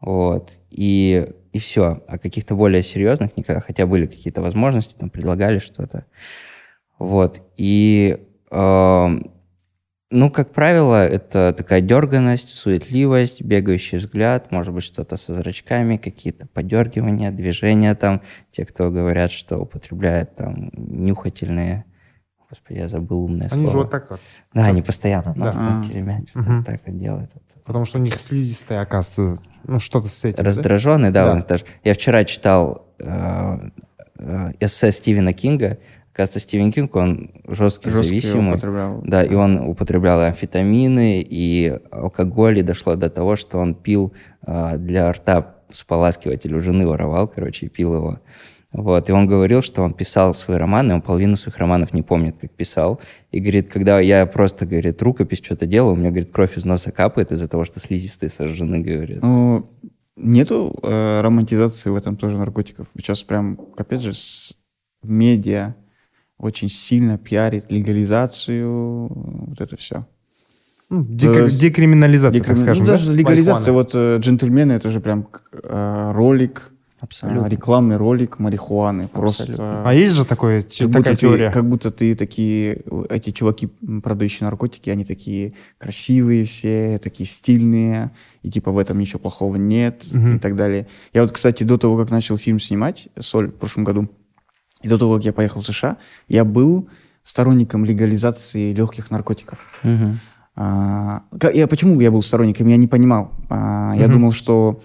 Вот. 0.00 0.58
И, 0.70 1.28
и 1.52 1.58
все. 1.58 2.02
А 2.08 2.18
каких-то 2.18 2.54
более 2.54 2.82
серьезных 2.82 3.36
никогда, 3.36 3.60
хотя 3.60 3.86
были 3.86 4.06
какие-то 4.06 4.40
возможности, 4.40 4.96
там 4.98 5.10
предлагали 5.10 5.58
что-то. 5.58 6.06
Вот. 6.98 7.42
И, 7.58 8.18
эм, 8.50 9.31
ну, 10.12 10.30
как 10.30 10.52
правило, 10.52 11.04
это 11.06 11.52
такая 11.56 11.80
дерганность, 11.80 12.50
суетливость, 12.50 13.42
бегающий 13.42 13.98
взгляд, 13.98 14.52
может 14.52 14.72
быть, 14.74 14.84
что-то 14.84 15.16
со 15.16 15.34
зрачками, 15.34 15.96
какие-то 15.96 16.46
подергивания, 16.46 17.30
движения 17.30 17.94
там. 17.94 18.20
Те, 18.50 18.64
кто 18.66 18.90
говорят, 18.90 19.30
что 19.32 19.58
употребляют 19.58 20.36
там 20.36 20.70
нюхательные... 20.74 21.84
Господи, 22.50 22.78
я 22.78 22.88
забыл 22.88 23.24
умное 23.24 23.48
Они 23.50 23.60
слово. 23.60 23.72
же 23.72 23.78
вот 23.78 23.90
так 23.90 24.10
вот. 24.10 24.20
Да, 24.52 24.60
они 24.64 24.72
Просто- 24.82 24.86
постоянно 24.86 25.32
Да. 25.34 25.44
нос 25.46 25.54
там 25.56 25.78
Мгм. 26.34 26.64
так 26.64 26.80
вот 26.86 26.98
делают. 26.98 27.30
Потому 27.64 27.84
что 27.86 27.98
у 27.98 28.02
них 28.02 28.16
слизистая, 28.16 28.82
оказывается, 28.82 29.42
ну, 29.64 29.78
что-то 29.78 30.08
с 30.08 30.22
этим. 30.24 30.36
да? 30.36 30.42
Раздраженный, 30.44 31.10
да, 31.10 31.24
Да. 31.26 31.32
он 31.32 31.44
даже. 31.48 31.64
Я 31.82 31.94
вчера 31.94 32.24
читал 32.24 32.86
э, 32.98 33.58
э, 34.18 34.52
эссе 34.60 34.92
Стивена 34.92 35.32
Кинга. 35.32 35.78
Оказывается, 36.12 36.40
Стивен 36.40 36.72
Кинг, 36.72 36.94
он 36.94 37.30
жесткий, 37.48 37.90
Жестко 37.90 38.04
зависимый. 38.04 38.52
употреблял. 38.52 39.00
Да, 39.02 39.24
и 39.24 39.34
он 39.34 39.58
употреблял 39.58 40.20
и 40.20 40.24
амфетамины, 40.24 41.22
и 41.22 41.78
алкоголь, 41.90 42.58
и 42.58 42.62
дошло 42.62 42.96
до 42.96 43.08
того, 43.08 43.34
что 43.34 43.58
он 43.58 43.74
пил 43.74 44.12
э, 44.46 44.76
для 44.76 45.10
рта 45.10 45.56
споласкиватель 45.70 46.54
у 46.54 46.60
жены 46.60 46.86
воровал, 46.86 47.28
короче, 47.28 47.66
и 47.66 47.68
пил 47.70 47.94
его. 47.94 48.20
Вот, 48.72 49.08
и 49.08 49.12
он 49.12 49.26
говорил, 49.26 49.62
что 49.62 49.82
он 49.82 49.92
писал 49.92 50.32
свои 50.32 50.56
романы, 50.56 50.94
он 50.94 51.02
половину 51.02 51.36
своих 51.36 51.58
романов 51.58 51.92
не 51.92 52.02
помнит, 52.02 52.36
как 52.40 52.50
писал. 52.52 53.00
И 53.30 53.38
говорит, 53.38 53.68
когда 53.68 54.00
я 54.00 54.26
просто, 54.26 54.64
говорит, 54.66 55.00
рукопись 55.02 55.42
что-то 55.42 55.66
делаю, 55.66 55.94
у 55.94 55.96
меня, 55.96 56.10
говорит, 56.10 56.30
кровь 56.30 56.56
из 56.56 56.64
носа 56.64 56.90
капает 56.90 57.32
из-за 57.32 57.48
того, 57.48 57.64
что 57.64 57.80
слизистые 57.80 58.30
сожжены, 58.30 58.80
говорит. 58.80 59.22
Ну, 59.22 59.66
нету 60.16 60.78
э, 60.82 61.20
романтизации 61.22 61.90
в 61.90 61.96
этом 61.96 62.16
тоже 62.16 62.38
наркотиков. 62.38 62.86
Сейчас 62.96 63.22
прям, 63.22 63.58
опять 63.76 64.00
же, 64.00 64.14
с 64.14 64.54
медиа 65.02 65.74
очень 66.42 66.68
сильно 66.68 67.16
пиарит 67.18 67.70
легализацию, 67.72 69.08
вот 69.48 69.60
это 69.60 69.76
все. 69.76 70.06
Ну, 70.90 71.02
есть 71.08 71.58
декриминализация, 71.58 72.42
так 72.42 72.48
Декрими- 72.54 72.60
скажем, 72.60 72.84
ну, 72.84 72.92
да? 72.92 72.98
даже 72.98 73.14
легализация, 73.14 73.72
Марихуаны. 73.72 73.76
вот 73.78 73.90
э, 73.94 74.18
джентльмены, 74.20 74.72
это 74.72 74.90
же 74.90 75.00
прям 75.00 75.26
э, 75.52 76.12
ролик, 76.14 76.70
Абсолютно. 77.00 77.46
э, 77.46 77.48
рекламный 77.48 77.96
ролик 77.96 78.38
марихуаны. 78.38 79.08
Просто 79.08 79.44
Абсолютно. 79.44 79.88
А 79.88 79.94
есть 79.94 80.12
же 80.12 80.26
такое, 80.26 80.60
как, 80.60 80.70
такая 80.70 80.88
будто 80.92 81.16
теория? 81.16 81.46
ты, 81.48 81.52
как 81.54 81.68
будто 81.68 81.90
ты 81.90 82.14
такие, 82.14 82.82
эти 83.08 83.30
чуваки, 83.30 83.68
продающие 84.02 84.44
наркотики, 84.44 84.90
они 84.90 85.06
такие 85.06 85.54
красивые 85.78 86.44
все, 86.44 87.00
такие 87.02 87.26
стильные, 87.26 88.10
и 88.42 88.50
типа 88.50 88.70
в 88.70 88.76
этом 88.76 88.98
ничего 88.98 89.18
плохого 89.20 89.56
нет, 89.56 90.04
Мгм. 90.12 90.36
и 90.36 90.38
так 90.40 90.56
далее. 90.56 90.88
Я 91.14 91.22
вот, 91.22 91.32
кстати, 91.32 91.62
до 91.62 91.78
того, 91.78 91.96
как 91.96 92.10
начал 92.10 92.36
фильм 92.36 92.60
снимать, 92.60 93.08
«Соль» 93.18 93.48
в 93.48 93.54
прошлом 93.54 93.84
году, 93.84 94.10
и 94.82 94.88
до 94.88 94.98
того, 94.98 95.16
как 95.16 95.24
я 95.24 95.32
поехал 95.32 95.60
в 95.60 95.66
США, 95.66 95.96
я 96.28 96.44
был 96.44 96.88
сторонником 97.24 97.84
легализации 97.84 98.74
легких 98.74 99.10
наркотиков. 99.10 99.58
Мгм. 99.84 100.20
А, 100.56 101.22
я, 101.54 101.66
почему 101.66 102.00
я 102.00 102.10
был 102.10 102.22
сторонником, 102.22 102.66
я 102.68 102.76
не 102.76 102.86
понимал. 102.88 103.32
А, 103.48 103.94
я 103.96 104.04
Мгм. 104.04 104.12
думал, 104.12 104.32
что 104.32 104.80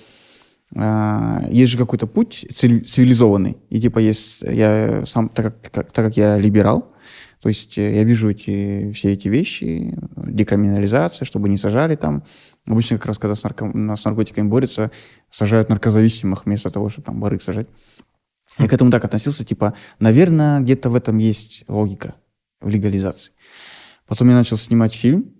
а, 0.75 1.44
есть 1.50 1.72
же 1.72 1.77
какой-то 1.77 2.08
путь 2.08 2.46
цивили- 2.56 2.82
цивилизованный. 2.84 3.58
И 3.70 3.80
типа 3.80 4.00
есть, 4.00 4.42
я 4.42 5.04
сам, 5.06 5.30
так 5.30 5.46
как, 5.46 5.72
как- 5.72 5.92
так 5.92 6.06
как 6.06 6.18
я 6.18 6.38
либерал, 6.38 6.92
то 7.42 7.50
есть 7.50 7.77
э, 7.77 7.96
я 7.96 8.04
вижу 8.04 8.30
эти, 8.32 8.92
все 8.92 9.13
эти 9.13 9.30
вещи, 9.30 9.96
декриминализация, 10.16 11.25
чтобы 11.25 11.48
не 11.50 11.58
сажали 11.58 11.96
там. 11.96 12.24
Обычно 12.66 12.98
как 12.98 13.06
раз, 13.06 13.18
когда 13.18 13.36
с, 13.36 13.46
нарко- 13.46 13.96
с 13.96 14.04
наркотиками 14.06 14.48
борются, 14.50 14.92
сажают 15.30 15.70
наркозависимых 15.70 16.46
вместо 16.46 16.70
того, 16.70 16.89
чтобы 16.89 17.06
там 17.06 17.20
барыг 17.22 17.42
сажать. 17.42 17.68
Я 18.58 18.68
к 18.68 18.74
этому 18.74 18.92
так 18.92 19.04
относился, 19.06 19.46
типа, 19.46 19.74
наверное, 20.00 20.60
где-то 20.60 20.90
в 20.90 20.96
этом 20.96 21.18
есть 21.18 21.64
логика 21.68 22.16
в 22.60 22.70
легализации. 22.70 23.32
Потом 24.08 24.30
я 24.30 24.36
начал 24.36 24.58
снимать 24.58 24.94
фильм, 24.94 25.34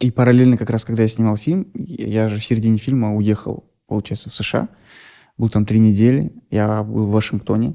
и 0.00 0.10
параллельно 0.10 0.56
как 0.56 0.70
раз, 0.70 0.84
когда 0.84 1.02
я 1.02 1.08
снимал 1.08 1.36
фильм, 1.36 1.70
я 1.74 2.28
же 2.28 2.36
в 2.36 2.44
середине 2.44 2.78
фильма 2.78 3.14
уехал, 3.14 3.70
получается, 3.86 4.30
в 4.30 4.34
США. 4.34 4.68
Был 5.38 5.48
там 5.48 5.66
три 5.66 5.78
недели, 5.78 6.32
я 6.50 6.82
был 6.82 7.06
в 7.06 7.10
Вашингтоне, 7.10 7.74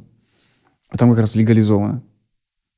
а 0.90 0.98
там 0.98 1.10
как 1.12 1.20
раз 1.20 1.36
легализовано. 1.36 2.04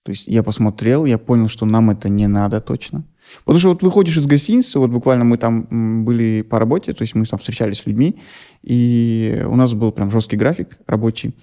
То 0.04 0.12
есть 0.12 0.28
я 0.28 0.44
посмотрел, 0.44 1.06
я 1.06 1.18
понял, 1.18 1.48
что 1.48 1.66
нам 1.66 1.92
это 1.92 2.10
не 2.10 2.28
надо 2.28 2.60
точно. 2.60 3.04
Потому 3.40 3.60
что 3.60 3.70
вот 3.70 3.84
выходишь 3.84 4.18
из 4.18 4.26
гостиницы, 4.26 4.80
вот 4.80 4.90
буквально 4.90 5.24
мы 5.24 5.38
там 5.38 6.04
были 6.04 6.42
по 6.42 6.60
работе, 6.60 6.94
то 6.94 7.04
есть 7.04 7.16
мы 7.16 7.26
там 7.26 7.40
встречались 7.40 7.80
с 7.80 7.86
людьми, 7.86 8.20
и 8.64 9.44
у 9.48 9.56
нас 9.56 9.74
был 9.74 9.92
прям 9.92 10.12
жесткий 10.12 10.38
график 10.38 10.80
рабочий. 10.88 11.36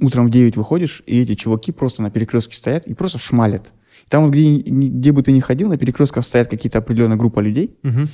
Утром 0.00 0.26
в 0.26 0.30
9 0.30 0.56
выходишь, 0.56 1.02
и 1.06 1.20
эти 1.22 1.34
чуваки 1.34 1.70
просто 1.72 2.02
на 2.02 2.10
перекрестке 2.10 2.54
стоят 2.56 2.86
и 2.86 2.94
просто 2.94 3.18
шмалят. 3.18 3.72
Там 4.08 4.24
вот 4.24 4.32
где, 4.32 4.56
где 4.58 5.12
бы 5.12 5.22
ты 5.22 5.30
ни 5.32 5.40
ходил, 5.40 5.68
на 5.68 5.76
перекрестках 5.78 6.24
стоят 6.24 6.48
какие-то 6.48 6.78
определенная 6.78 7.16
группа 7.16 7.40
людей, 7.40 7.78
Мгм. 7.82 8.08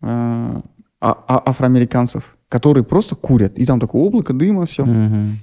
а, 0.00 0.62
а- 1.00 1.42
афроамериканцев, 1.46 2.36
которые 2.48 2.84
просто 2.84 3.16
курят. 3.16 3.58
И 3.58 3.66
там 3.66 3.80
такое 3.80 4.02
облако 4.02 4.32
дыма, 4.32 4.66
все. 4.66 4.84
Мгм. 4.84 5.38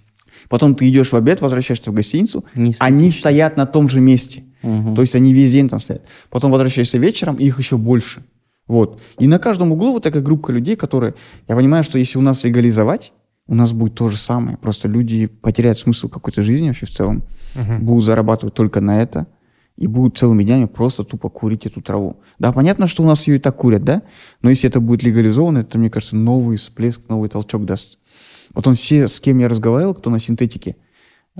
Потом 0.49 0.73
ты 0.75 0.89
идешь 0.89 1.11
в 1.11 1.15
обед, 1.15 1.41
возвращаешься 1.41 1.91
в 1.91 1.93
гостиницу, 1.93 2.43
Не 2.55 2.73
они 2.79 3.11
стоят 3.11 3.55
на 3.57 3.65
том 3.65 3.87
же 3.89 3.99
месте. 3.99 4.43
Мгм. 4.63 4.95
То 4.95 5.01
есть 5.01 5.15
они 5.15 5.33
весь 5.33 5.51
день 5.51 5.69
там 5.69 5.79
стоят. 5.79 6.03
Потом 6.29 6.51
возвращаешься 6.51 6.97
вечером, 6.97 7.35
их 7.35 7.59
еще 7.59 7.77
больше. 7.77 8.23
Вот. 8.67 8.99
И 9.19 9.27
на 9.27 9.37
каждом 9.39 9.73
углу 9.73 9.91
вот 9.91 10.03
такая 10.03 10.23
группа 10.23 10.49
людей, 10.51 10.75
которые... 10.75 11.13
Я 11.49 11.55
понимаю, 11.55 11.83
что 11.83 11.99
если 11.99 12.17
у 12.17 12.21
нас 12.21 12.43
легализовать, 12.45 13.11
у 13.47 13.55
нас 13.55 13.73
будет 13.73 13.95
то 13.95 14.09
же 14.09 14.17
самое. 14.17 14.57
Просто 14.57 14.87
люди 14.87 15.25
потеряют 15.27 15.77
смысл 15.79 16.09
какой-то 16.09 16.43
жизни 16.43 16.67
вообще 16.67 16.85
в 16.85 16.91
целом. 16.91 17.23
Мгм. 17.55 17.85
Будут 17.85 18.05
зарабатывать 18.05 18.53
только 18.55 18.81
на 18.81 19.01
это. 19.01 19.27
И 19.75 19.87
будут 19.87 20.17
целыми 20.17 20.43
днями 20.43 20.65
просто 20.65 21.03
тупо 21.03 21.29
курить 21.29 21.65
эту 21.65 21.81
траву. 21.81 22.21
Да, 22.37 22.51
понятно, 22.53 22.85
что 22.87 23.01
у 23.03 23.07
нас 23.07 23.27
ее 23.27 23.37
и 23.37 23.39
так 23.39 23.55
курят, 23.57 23.83
да? 23.83 24.03
Но 24.43 24.49
если 24.51 24.69
это 24.69 24.79
будет 24.79 25.01
легализовано, 25.03 25.59
это, 25.59 25.77
мне 25.79 25.89
кажется, 25.89 26.15
новый 26.15 26.57
всплеск, 26.57 27.01
новый 27.09 27.27
толчок 27.27 27.65
даст. 27.65 27.97
Вот 28.53 28.67
он 28.67 28.75
все, 28.75 29.07
с 29.07 29.19
кем 29.19 29.39
я 29.39 29.49
разговаривал, 29.49 29.95
кто 29.95 30.11
на 30.11 30.19
синтетике, 30.19 30.75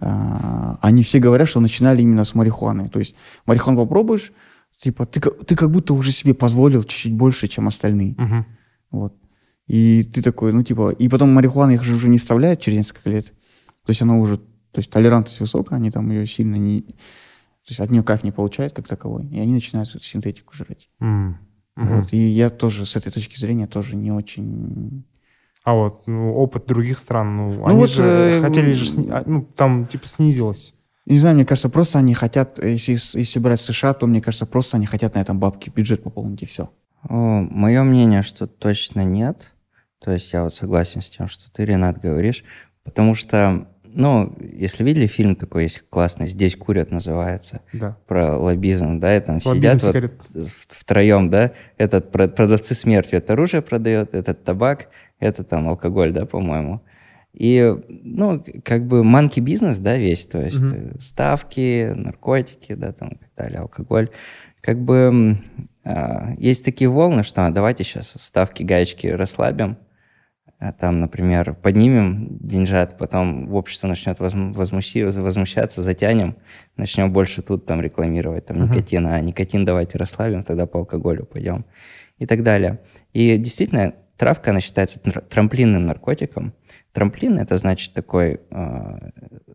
а, 0.01 0.79
они 0.81 1.03
все 1.03 1.19
говорят, 1.19 1.47
что 1.47 1.59
начинали 1.59 2.01
именно 2.01 2.23
с 2.23 2.33
марихуаны. 2.33 2.89
То 2.89 2.97
есть 2.99 3.13
марихуану 3.45 3.77
попробуешь, 3.77 4.31
типа, 4.77 5.05
ты, 5.05 5.19
как- 5.19 5.45
ты 5.45 5.55
как 5.55 5.69
будто 5.69 5.93
уже 5.93 6.11
себе 6.11 6.33
позволил 6.33 6.81
чуть-чуть 6.83 7.13
больше, 7.13 7.47
чем 7.47 7.67
остальные. 7.67 8.15
Мгм. 8.17 8.45
Вот. 8.89 9.13
И 9.67 10.03
ты 10.03 10.21
такой, 10.21 10.51
ну, 10.53 10.63
типа, 10.63 10.91
и 10.91 11.07
потом 11.07 11.33
марихуана 11.33 11.71
их 11.71 11.83
же 11.83 11.95
уже 11.95 12.09
не 12.09 12.17
вставляют 12.17 12.59
через 12.59 12.79
несколько 12.79 13.09
лет. 13.09 13.27
То 13.27 13.89
есть 13.89 14.01
она 14.01 14.17
уже, 14.17 14.37
то 14.37 14.77
есть 14.77 14.89
толерантность 14.89 15.39
высокая, 15.39 15.77
они 15.77 15.91
там 15.91 16.09
ее 16.11 16.25
сильно 16.25 16.55
не... 16.55 16.81
То 16.81 17.69
есть 17.69 17.79
от 17.79 17.89
нее 17.89 18.03
кайф 18.03 18.23
не 18.23 18.31
получают 18.31 18.73
как 18.73 18.87
таковой, 18.87 19.25
и 19.27 19.39
они 19.39 19.53
начинают 19.53 19.89
синтетику 19.89 20.53
жрать. 20.53 20.89
М. 20.99 21.37
Мгм. 21.75 22.01
Вот. 22.01 22.13
И 22.13 22.17
я 22.17 22.49
тоже 22.49 22.85
с 22.85 22.95
этой 22.95 23.11
точки 23.11 23.37
зрения 23.39 23.67
тоже 23.67 23.95
не 23.95 24.11
очень... 24.11 25.05
А 25.63 25.75
вот 25.75 26.07
ну, 26.07 26.33
опыт 26.33 26.65
других 26.65 26.99
стран, 26.99 27.37
ну, 27.37 27.53
Ну 27.53 27.65
они 27.67 27.79
вот, 27.79 27.89
же 27.89 28.03
э, 28.03 28.41
хотели 28.41 28.73
же, 28.73 28.85
сни- 28.85 29.09
ну, 29.25 29.47
там 29.55 29.87
типа 29.87 30.05
снизилось. 30.07 30.75
Не 31.05 31.17
знаю, 31.17 31.35
мне 31.35 31.45
кажется, 31.45 31.69
просто 31.69 31.99
они 31.99 32.13
хотят, 32.13 32.61
если, 32.61 32.97
если 33.17 33.39
брать 33.39 33.61
США, 33.61 33.93
то, 33.93 34.05
мне 34.05 34.21
кажется, 34.21 34.45
просто 34.45 34.75
они 34.75 34.85
хотят 34.85 35.15
на 35.15 35.19
этом 35.19 35.39
бабки, 35.39 35.71
бюджет 35.73 36.03
пополнить, 36.03 36.43
и 36.43 36.45
все. 36.45 36.69
Мое 37.07 37.83
мнение, 37.83 38.21
что 38.21 38.45
точно 38.45 39.03
нет. 39.05 39.52
То 40.03 40.11
есть 40.11 40.33
я 40.33 40.43
вот 40.43 40.53
согласен 40.53 41.01
с 41.01 41.09
тем, 41.09 41.27
что 41.27 41.51
ты, 41.51 41.63
Ренат, 41.65 41.99
говоришь. 41.99 42.43
Потому 42.83 43.15
что, 43.15 43.67
ну, 43.85 44.35
если 44.41 44.83
видели 44.83 45.07
фильм 45.07 45.35
такой, 45.37 45.63
есть 45.63 45.83
классный, 45.89 46.27
«Здесь 46.27 46.57
курят» 46.57 46.91
называется, 46.91 47.61
Да. 47.71 47.97
про 48.05 48.37
лоббизм, 48.37 48.99
да, 48.99 49.15
и 49.15 49.21
там 49.21 49.35
Лоббизм 49.35 49.55
сидят 49.55 49.83
вот 49.83 49.89
сигарет. 49.89 50.13
втроем, 50.69 51.29
да, 51.29 51.53
этот 51.77 52.11
про- 52.11 52.27
продавцы 52.27 52.73
смерти, 52.75 53.15
это 53.15 53.33
оружие 53.33 53.61
продает, 53.61 54.13
этот 54.13 54.43
табак, 54.43 54.89
это 55.19 55.45
там 55.45 55.69
алкоголь, 55.69 56.11
да, 56.11 56.25
по-моему. 56.25 56.81
И, 57.33 57.73
ну, 57.87 58.43
как 58.63 58.85
бы 58.85 59.03
манки 59.03 59.39
бизнес, 59.39 59.79
да, 59.79 59.95
весь, 59.97 60.25
то 60.25 60.41
есть 60.41 60.61
э, 60.61 60.93
ставки, 60.99 61.93
наркотики, 61.95 62.75
да, 62.75 62.91
там 62.91 63.09
и 63.09 63.15
так 63.15 63.29
далее, 63.37 63.59
алкоголь. 63.61 64.09
Как 64.61 64.79
бы 64.79 65.39
а, 65.83 66.33
есть 66.37 66.63
такие 66.63 66.89
волны, 66.89 67.23
что 67.23 67.45
а, 67.45 67.49
давайте 67.49 67.83
сейчас 67.83 68.15
ставки, 68.19 68.63
гаечки 68.63 69.07
расслабим, 69.07 69.77
там, 70.71 70.99
например, 70.99 71.55
поднимем 71.55 72.37
деньжат, 72.39 72.97
потом 72.97 73.53
общество 73.53 73.87
начнет 73.87 74.19
возму- 74.19 74.53
возмущи- 74.53 75.03
возмущаться, 75.21 75.81
затянем, 75.81 76.35
начнем 76.77 77.11
больше 77.11 77.41
тут 77.41 77.65
там 77.65 77.81
рекламировать 77.81 78.45
там 78.45 78.57
Мгм. 78.59 78.71
никотин, 78.71 79.07
а 79.07 79.19
никотин 79.19 79.65
давайте 79.65 79.97
расслабим, 79.97 80.43
тогда 80.43 80.65
по 80.65 80.79
алкоголю 80.79 81.25
пойдем 81.25 81.65
и 82.17 82.25
так 82.25 82.43
далее. 82.43 82.79
И 83.13 83.37
действительно, 83.37 83.93
травка, 84.17 84.51
она 84.51 84.59
считается 84.61 84.99
тр- 84.99 85.23
трамплинным 85.27 85.85
наркотиком. 85.85 86.53
Трамплин– 86.93 87.37
это 87.39 87.57
значит 87.57 87.93
такой, 87.93 88.39
э, 88.51 89.09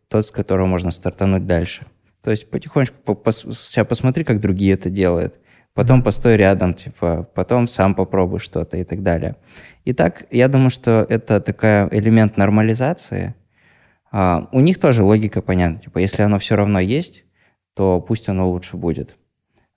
тот, 0.08 0.26
с 0.26 0.30
которого 0.30 0.66
можно 0.66 0.90
стартануть 0.90 1.46
дальше. 1.46 1.86
То 2.22 2.30
есть 2.32 2.50
потихонечку, 2.50 2.96
по- 3.04 3.12
пос- 3.30 3.52
сейчас 3.54 3.86
посмотри, 3.86 4.24
как 4.24 4.40
другие 4.40 4.74
это 4.74 4.90
делают, 4.90 5.38
потом 5.78 6.02
постой 6.02 6.36
рядом, 6.36 6.74
типа, 6.74 7.28
потом 7.34 7.68
сам 7.68 7.94
попробуй 7.94 8.40
что-то 8.40 8.76
и 8.76 8.82
так 8.82 9.04
далее. 9.04 9.36
Итак, 9.84 10.24
я 10.32 10.48
думаю, 10.48 10.70
что 10.70 11.06
это 11.08 11.40
такой 11.40 11.86
элемент 11.96 12.36
нормализации. 12.36 13.36
А, 14.10 14.48
у 14.50 14.58
них 14.58 14.80
тоже 14.80 15.04
логика 15.04 15.40
понятна. 15.40 15.78
Типа, 15.78 15.98
если 15.98 16.22
оно 16.22 16.40
все 16.40 16.56
равно 16.56 16.80
есть, 16.80 17.24
то 17.76 18.00
пусть 18.00 18.28
оно 18.28 18.50
лучше 18.50 18.76
будет. 18.76 19.14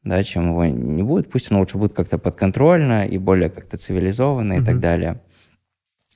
Да, 0.04 0.24
чем 0.24 0.50
его 0.50 0.66
не 0.66 1.04
будет. 1.04 1.30
Пусть 1.30 1.52
оно 1.52 1.60
лучше 1.60 1.78
будет 1.78 1.94
как-то 1.94 2.18
подконтрольно 2.18 3.06
и 3.06 3.20
более 3.20 3.52
как-то 3.52 3.78
цивилизованно 3.78 4.54
и 4.54 4.66
так 4.66 4.80
далее. 4.80 5.22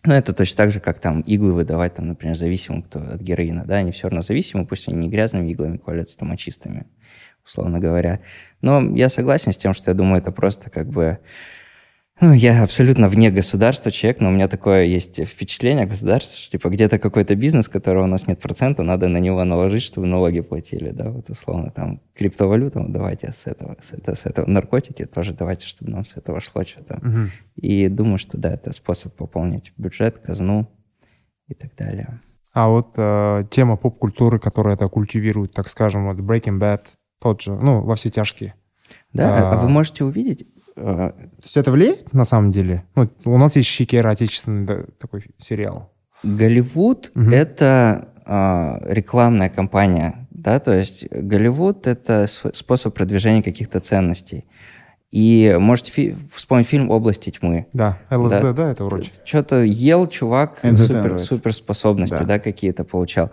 Ну, 0.03 0.15
это 0.15 0.33
точно 0.33 0.57
так 0.57 0.71
же, 0.71 0.79
как 0.79 0.97
там 0.97 1.21
иглы 1.21 1.53
выдавать, 1.53 1.93
там, 1.93 2.07
например, 2.07 2.35
зависимым 2.35 2.81
кто 2.81 3.01
от 3.01 3.21
героина, 3.21 3.65
да, 3.65 3.75
они 3.75 3.91
все 3.91 4.07
равно 4.07 4.21
зависимы, 4.21 4.65
пусть 4.65 4.87
они 4.87 4.97
не 4.97 5.09
грязными 5.09 5.51
иглами 5.51 5.77
колятся, 5.77 6.17
там, 6.17 6.31
а 6.31 6.37
чистыми, 6.37 6.87
условно 7.45 7.79
говоря. 7.79 8.19
Но 8.61 8.81
я 8.95 9.09
согласен 9.09 9.51
с 9.51 9.57
тем, 9.57 9.73
что 9.73 9.91
я 9.91 9.95
думаю, 9.95 10.19
это 10.21 10.31
просто 10.31 10.69
как 10.69 10.89
бы... 10.89 11.19
Ну, 12.21 12.31
я 12.31 12.63
абсолютно 12.63 13.09
вне 13.09 13.29
государства 13.29 13.91
человек, 13.91 14.21
но 14.21 14.29
у 14.29 14.31
меня 14.31 14.47
такое 14.47 14.85
есть 14.85 15.21
впечатление 15.27 15.85
государства, 15.85 16.37
что 16.37 16.51
типа 16.51 16.69
где-то 16.69 16.97
какой-то 16.97 17.35
бизнес, 17.35 17.67
которого 17.67 18.05
у 18.05 18.07
нас 18.07 18.25
нет 18.25 18.39
процента, 18.39 18.83
надо 18.83 19.09
на 19.09 19.17
него 19.17 19.43
наложить, 19.43 19.83
чтобы 19.83 20.07
налоги 20.07 20.39
платили, 20.39 20.91
да, 20.91 21.09
вот 21.09 21.29
условно 21.29 21.71
там 21.71 21.99
криптовалюта, 22.13 22.79
ну, 22.79 22.87
давайте 22.87 23.33
с 23.33 23.47
этого, 23.47 23.75
с 23.81 23.91
этого, 23.91 24.15
с 24.15 24.25
этого, 24.25 24.49
наркотики 24.49 25.03
тоже 25.03 25.33
давайте, 25.33 25.67
чтобы 25.67 25.91
нам 25.91 26.05
с 26.05 26.15
этого 26.15 26.39
шло 26.39 26.63
что-то. 26.63 26.99
Мгм. 27.01 27.31
И 27.57 27.89
думаю, 27.89 28.17
что 28.17 28.37
да, 28.37 28.53
это 28.53 28.71
способ 28.71 29.13
пополнить 29.13 29.73
бюджет, 29.75 30.19
казну 30.19 30.69
и 31.49 31.53
так 31.53 31.75
далее. 31.75 32.21
А 32.53 32.69
вот 32.69 32.93
э, 32.95 33.43
тема 33.49 33.75
поп-культуры, 33.75 34.39
которая 34.39 34.75
это 34.75 34.87
культивирует, 34.87 35.53
так 35.53 35.67
скажем, 35.67 36.05
вот 36.05 36.17
Breaking 36.19 36.57
Bad, 36.57 36.79
тот 37.25 37.41
же, 37.41 37.55
ну, 37.55 37.81
во 37.81 37.95
все 37.95 38.11
тяжкие. 38.11 38.53
Да, 39.11 39.49
а, 39.49 39.53
А. 39.53 39.57
вы 39.57 39.67
можете 39.67 40.03
увидеть, 40.03 40.45
э, 40.75 40.83
То 40.83 41.43
есть 41.43 41.57
это 41.57 41.71
влияет 41.71 42.13
на 42.13 42.23
самом 42.23 42.51
деле? 42.51 42.83
Ну, 42.95 43.09
у 43.25 43.37
нас 43.39 43.55
есть 43.55 43.67
Щекера, 43.67 44.11
отечественный 44.11 44.65
да, 44.67 44.83
такой 44.99 45.25
сериал. 45.39 45.91
Голливуд 46.23 47.11
Мгм. 47.15 47.31
это 47.33 48.09
а, 48.27 48.79
рекламная 48.85 49.49
кампания, 49.49 50.27
да, 50.29 50.59
то 50.59 50.71
есть 50.73 51.07
Голливуд 51.09 51.87
это 51.87 52.27
способ 52.27 52.93
продвижения 52.93 53.41
каких-то 53.41 53.79
ценностей. 53.79 54.45
И 55.15 55.55
можете 55.57 55.91
фи- 55.93 56.15
вспомнить 56.33 56.67
фильм 56.67 56.89
«Области 56.91 57.29
тьмы». 57.29 57.67
Да, 57.71 57.97
ЛСД, 58.11 58.41
да, 58.41 58.51
Да. 58.51 58.71
это 58.71 58.83
вроде? 58.83 59.09
Что-то 59.23 59.63
ел 59.63 60.07
чувак, 60.07 60.57
супер, 60.61 61.03
нравится. 61.03 61.25
суперспособности, 61.35 62.17
Да. 62.19 62.25
да. 62.25 62.39
какие-то 62.39 62.83
получал. 62.83 63.29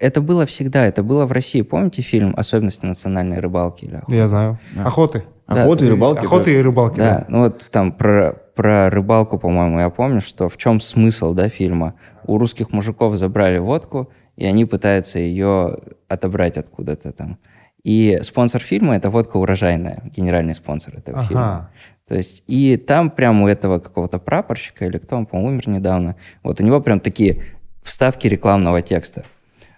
Это 0.00 0.22
было 0.22 0.46
всегда, 0.46 0.86
это 0.86 1.02
было 1.02 1.26
в 1.26 1.32
России. 1.32 1.60
Помните 1.60 2.00
фильм 2.00 2.32
«Особенности 2.34 2.86
национальной 2.86 3.40
рыбалки»? 3.40 3.84
или 3.84 3.96
охоты»? 3.96 4.16
Я 4.16 4.26
знаю. 4.26 4.58
Да. 4.74 4.86
Охоты. 4.86 5.22
Охота 5.46 5.84
и 5.84 5.88
рыбалки. 5.90 6.24
Охоты 6.24 6.44
да. 6.46 6.50
и 6.52 6.62
рыбалки, 6.62 6.96
Да, 6.96 7.10
да. 7.10 7.24
ну 7.28 7.40
вот 7.40 7.68
там 7.70 7.92
про, 7.92 8.32
про 8.54 8.88
рыбалку, 8.88 9.38
по-моему, 9.38 9.80
я 9.80 9.90
помню, 9.90 10.22
что 10.22 10.48
в 10.48 10.56
чем 10.56 10.80
смысл, 10.80 11.34
да, 11.34 11.50
фильма. 11.50 11.92
У 12.26 12.38
русских 12.38 12.72
мужиков 12.72 13.16
забрали 13.16 13.58
водку, 13.58 14.08
и 14.38 14.46
они 14.46 14.64
пытаются 14.64 15.18
ее 15.18 15.76
отобрать 16.08 16.56
откуда-то 16.56 17.12
там. 17.12 17.36
И 17.84 18.20
спонсор 18.22 18.60
фильма— 18.60 18.94
это 18.96 19.10
водка 19.10 19.38
урожайная, 19.38 20.02
генеральный 20.16 20.54
спонсор 20.54 20.94
этого 20.96 21.18
Ага. 21.18 21.28
фильма. 21.28 21.70
То 22.06 22.14
есть, 22.14 22.44
и 22.46 22.76
там 22.76 23.10
прямо 23.10 23.44
у 23.44 23.48
этого 23.48 23.78
какого-то 23.78 24.18
прапорщика, 24.18 24.86
или 24.86 24.98
кто 24.98 25.16
он, 25.16 25.26
по-моему, 25.26 25.54
умер 25.54 25.68
недавно, 25.68 26.16
вот 26.42 26.60
у 26.60 26.64
него 26.64 26.80
прям 26.80 27.00
такие 27.00 27.44
вставки 27.82 28.28
рекламного 28.28 28.82
текста. 28.82 29.24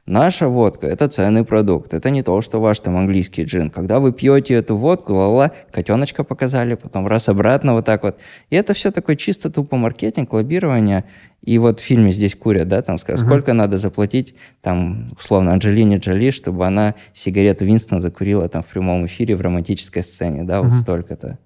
Наша 0.06 0.49
водка– 0.49 0.87
это 0.88 1.08
ценный 1.08 1.44
продукт. 1.44 1.94
Это 1.94 2.11
не 2.11 2.23
то, 2.23 2.38
что 2.42 2.61
ваш 2.61 2.78
там 2.80 2.94
английский 2.94 3.44
джин. 3.44 3.70
Когда 3.70 4.00
вы 4.00 4.12
пьете 4.12 4.52
эту 4.52 4.76
водку, 4.76 5.14
ла-ла, 5.14 5.52
котеночка 5.70 6.25
показали, 6.25 6.75
потом 6.75 7.06
раз 7.06 7.30
обратно 7.30 7.73
вот 7.73 7.87
так 7.87 8.02
вот. 8.02 8.18
И 8.50 8.56
это 8.56 8.75
все 8.75 8.90
такой 8.90 9.16
чисто 9.16 9.49
тупо 9.49 9.76
маркетинг, 9.76 10.30
лоббирование. 10.34 11.04
И 11.40 11.56
вот 11.56 11.80
в 11.80 11.82
фильме 11.82 12.12
«Здесь 12.12 12.34
курят», 12.34 12.68
да, 12.68 12.82
там 12.82 12.99
сказать, 12.99 13.25
сколько 13.25 13.54
надо 13.54 13.78
заплатить, 13.78 14.34
там, 14.61 15.12
условно, 15.18 15.52
Анджелине 15.52 15.96
Джоли, 15.96 16.30
чтобы 16.30 16.66
она 16.66 16.96
сигарету 17.14 17.64
Винстон 17.64 17.99
закурила 17.99 18.46
там 18.50 18.62
в 18.62 18.66
прямом 18.66 19.06
эфире 19.06 19.37
в 19.37 19.40
романтической 19.40 20.02
сцене, 20.02 20.44
да, 20.44 20.61
вот 20.61 20.70
столько-то. 20.70 21.38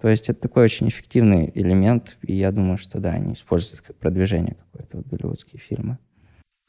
То 0.00 0.08
есть 0.08 0.28
это 0.28 0.40
такой 0.40 0.64
очень 0.64 0.88
эффективный 0.88 1.50
элемент, 1.54 2.18
и 2.22 2.34
я 2.34 2.52
думаю, 2.52 2.78
что 2.78 3.00
да, 3.00 3.10
они 3.10 3.32
используют 3.32 3.80
как 3.80 3.96
продвижение 3.96 4.56
какое-то 4.72 4.98
вот 4.98 5.06
голливудские 5.08 5.60
фильмы. 5.60 5.98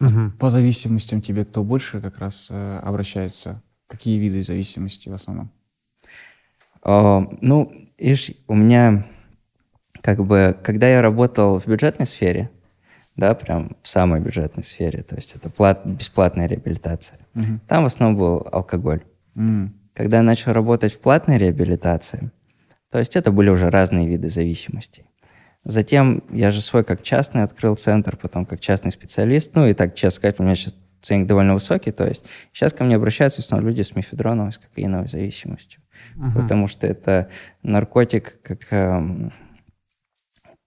Мгм. 0.01 0.31
По 0.31 0.49
зависимостям 0.49 1.21
тебе 1.21 1.45
кто 1.45 1.63
больше 1.63 2.01
как 2.01 2.17
раз 2.17 2.47
э, 2.49 2.79
обращается? 2.79 3.61
Какие 3.87 4.17
виды 4.17 4.41
зависимости 4.41 5.09
в 5.09 5.13
основном? 5.13 5.51
А, 6.81 7.21
ну, 7.41 7.71
видишь, 7.99 8.31
у 8.47 8.55
меня 8.55 9.05
как 10.01 10.25
бы, 10.25 10.57
когда 10.63 10.89
я 10.89 11.03
работал 11.03 11.59
в 11.59 11.67
бюджетной 11.67 12.07
сфере, 12.07 12.49
да, 13.15 13.35
прям 13.35 13.77
в 13.83 13.87
самой 13.87 14.21
бюджетной 14.21 14.63
сфере, 14.63 15.03
то 15.03 15.15
есть 15.15 15.35
это 15.35 15.51
плат, 15.51 15.85
бесплатная 15.85 16.47
реабилитация, 16.47 17.19
там 17.67 17.83
в 17.83 17.85
основном 17.85 18.17
был 18.19 18.47
алкоголь. 18.51 19.03
М, 19.35 19.75
Когда 19.93 20.17
я 20.17 20.23
начал 20.23 20.53
работать 20.53 20.93
в 20.93 20.99
платной 20.99 21.37
реабилитации, 21.37 22.31
то 22.89 22.97
есть 22.97 23.15
это 23.15 23.31
были 23.31 23.49
уже 23.49 23.69
разные 23.69 24.07
виды 24.07 24.29
зависимостей. 24.29 25.05
Затем 25.63 26.23
я 26.31 26.51
же 26.51 26.61
свой 26.61 26.83
как 26.83 27.03
частный 27.03 27.43
открыл 27.43 27.75
центр, 27.75 28.17
потом 28.17 28.45
как 28.45 28.59
частный 28.59 28.91
специалист. 28.91 29.55
Ну 29.55 29.67
и 29.67 29.73
так, 29.73 29.95
честно 29.95 30.17
сказать, 30.17 30.39
у 30.39 30.43
меня 30.43 30.55
сейчас 30.55 30.75
ценник 31.01 31.27
довольно 31.27 31.53
высокий. 31.53 31.91
То 31.91 32.07
есть 32.07 32.23
сейчас 32.51 32.73
ко 32.73 32.83
мне 32.83 32.95
обращаются 32.95 33.41
в 33.41 33.45
основном 33.45 33.69
люди 33.69 33.81
с 33.81 33.95
мефедроновой, 33.95 34.51
с 34.51 34.57
кокаиновой 34.57 35.07
зависимостью. 35.07 35.81
Потому 36.33 36.67
что 36.67 36.87
это 36.87 37.29
наркотик, 37.63 38.41
как, 38.41 38.61
эм, 38.71 39.31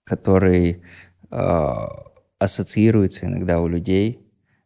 который 0.04 0.82
э, 1.30 1.72
ассоциируется 2.38 3.26
иногда 3.26 3.60
у 3.60 3.66
людей 3.66 4.20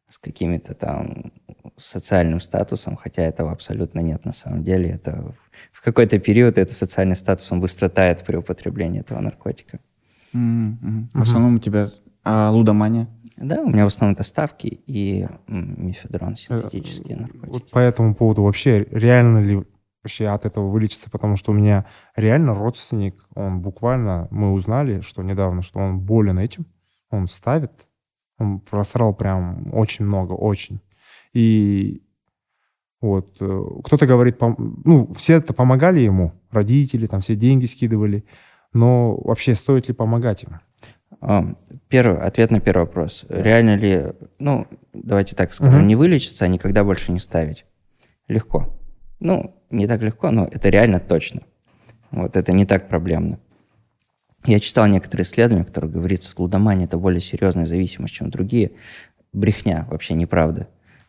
с 0.08 0.18
какими-то 0.18 0.74
там 0.74 1.32
социальным 1.76 2.40
статусом, 2.40 2.96
хотя 2.96 3.22
этого 3.22 3.52
абсолютно 3.52 4.00
нет 4.00 4.24
на 4.24 4.32
самом 4.32 4.62
деле. 4.62 4.90
Это 4.90 5.34
в 5.72 5.82
какой-то 5.82 6.18
период 6.18 6.58
этот 6.58 6.76
социальный 6.76 7.16
статус, 7.16 7.50
он 7.52 7.60
быстро 7.60 7.88
тает 7.88 8.24
при 8.24 8.36
употреблении 8.36 9.00
этого 9.00 9.20
наркотика. 9.20 9.80
М. 10.38 11.08
В 11.14 11.20
основном 11.22 11.56
у 11.56 11.58
тебя 11.58 11.88
а, 12.24 12.50
лудомания? 12.50 13.08
Да, 13.36 13.62
у 13.62 13.68
меня 13.68 13.84
в 13.84 13.88
основном 13.88 14.14
это 14.14 14.22
ставки 14.24 14.66
и 14.86 15.26
м, 15.46 15.86
мефедрон, 15.86 16.34
синтетические 16.34 17.16
Вот 17.18 17.32
наркотики. 17.42 17.70
по 17.72 17.78
этому 17.78 18.14
поводу 18.14 18.42
вообще 18.42 18.86
реально 18.90 19.38
ли 19.38 19.62
вообще 20.02 20.26
от 20.26 20.44
этого 20.44 20.68
вылечиться? 20.68 21.08
Потому 21.10 21.36
что 21.36 21.52
у 21.52 21.54
меня 21.54 21.84
реально 22.16 22.54
родственник, 22.54 23.24
он 23.34 23.60
буквально, 23.60 24.26
мы 24.30 24.52
узнали, 24.52 25.00
что 25.02 25.22
недавно, 25.22 25.62
что 25.62 25.78
он 25.78 26.00
болен 26.00 26.38
этим, 26.38 26.66
он 27.10 27.28
ставит, 27.28 27.72
он 28.38 28.60
просрал 28.60 29.14
прям 29.14 29.72
очень 29.72 30.04
много, 30.04 30.32
очень. 30.32 30.80
И 31.32 32.02
вот 33.00 33.36
э, 33.40 33.62
кто-то 33.84 34.06
говорит, 34.06 34.38
ну, 34.40 35.12
все 35.12 35.34
это 35.34 35.52
помогали 35.52 36.00
ему, 36.00 36.32
родители, 36.50 37.06
там 37.06 37.20
все 37.20 37.36
деньги 37.36 37.66
скидывали, 37.66 38.24
но 38.72 39.16
вообще 39.16 39.54
стоит 39.54 39.88
ли 39.88 39.94
помогать 39.94 40.42
ему? 40.42 40.58
А, 41.20 41.44
Первый, 41.88 42.20
ответ 42.20 42.50
на 42.50 42.60
первый 42.60 42.82
вопрос. 42.82 43.24
Реально 43.28 43.76
ли, 43.76 44.12
ну, 44.38 44.66
давайте 44.92 45.34
так 45.34 45.52
скажем, 45.54 45.78
Мгм. 45.80 45.88
не 45.88 45.96
вылечиться, 45.96 46.44
а 46.44 46.48
никогда 46.48 46.84
больше 46.84 47.12
не 47.12 47.18
ставить? 47.18 47.64
Легко. 48.28 48.78
Ну, 49.20 49.54
не 49.70 49.86
так 49.86 50.02
легко, 50.02 50.30
но 50.30 50.44
это 50.46 50.68
реально 50.68 51.00
точно. 51.00 51.42
Вот 52.10 52.36
это 52.36 52.52
не 52.52 52.66
так 52.66 52.88
проблемно. 52.88 53.38
Я 54.44 54.60
читал 54.60 54.86
некоторые 54.86 55.24
исследования, 55.24 55.64
в 55.64 55.68
которых 55.68 55.90
говорится, 55.92 56.30
что 56.30 56.42
лудомания– 56.42 56.84
это 56.86 56.98
более 56.98 57.20
серьезная 57.20 57.66
зависимость, 57.66 58.14
чем 58.14 58.30
другие. 58.30 58.72
Брехня, 59.32 59.86
вообще 59.90 60.14
неправда. 60.14 60.68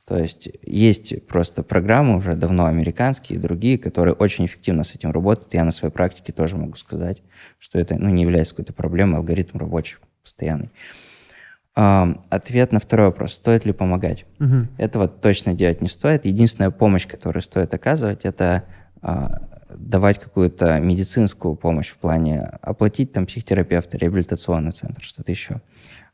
То 0.10 0.18
есть 0.18 0.50
есть 0.64 1.28
просто 1.28 1.62
программы 1.62 2.18
уже 2.18 2.34
давно 2.34 2.66
американские 2.66 3.38
и 3.38 3.42
другие, 3.42 3.78
которые 3.78 4.16
очень 4.16 4.46
эффективно 4.46 4.84
с 4.84 4.96
этим 4.96 5.12
работают. 5.12 5.54
Я 5.54 5.64
на 5.64 5.70
своей 5.70 5.94
практике 5.94 6.34
тоже 6.34 6.58
могу 6.58 6.74
сказать, 6.78 7.22
что 7.60 7.78
это 7.78 7.94
ну, 7.94 8.10
не 8.10 8.24
является 8.24 8.56
какой-то 8.56 8.74
проблемой, 8.74 9.18
алгоритм 9.18 9.60
рабочий, 9.60 9.98
постоянный. 10.24 10.72
А, 11.76 12.20
ответ 12.30 12.72
на 12.72 12.80
второй 12.80 13.10
вопрос. 13.10 13.34
Стоит 13.34 13.66
ли 13.66 13.72
помогать? 13.72 14.26
Этого 14.80 15.08
точно 15.08 15.54
делать 15.54 15.80
не 15.80 15.88
стоит. 15.88 16.26
Единственная 16.26 16.72
помощь, 16.72 17.06
которую 17.06 17.44
стоит 17.44 17.72
оказывать, 17.76 18.26
это 18.26 18.64
а, 19.04 19.44
давать 19.70 20.20
какую-то 20.20 20.80
медицинскую 20.80 21.56
помощь 21.56 21.90
в 21.90 21.98
плане 21.98 22.42
оплатить 22.64 23.12
там 23.12 23.28
психотерапевта, 23.28 24.00
реабилитационный 24.00 24.72
центр, 24.72 25.04
что-то 25.04 25.30
еще. 25.32 25.62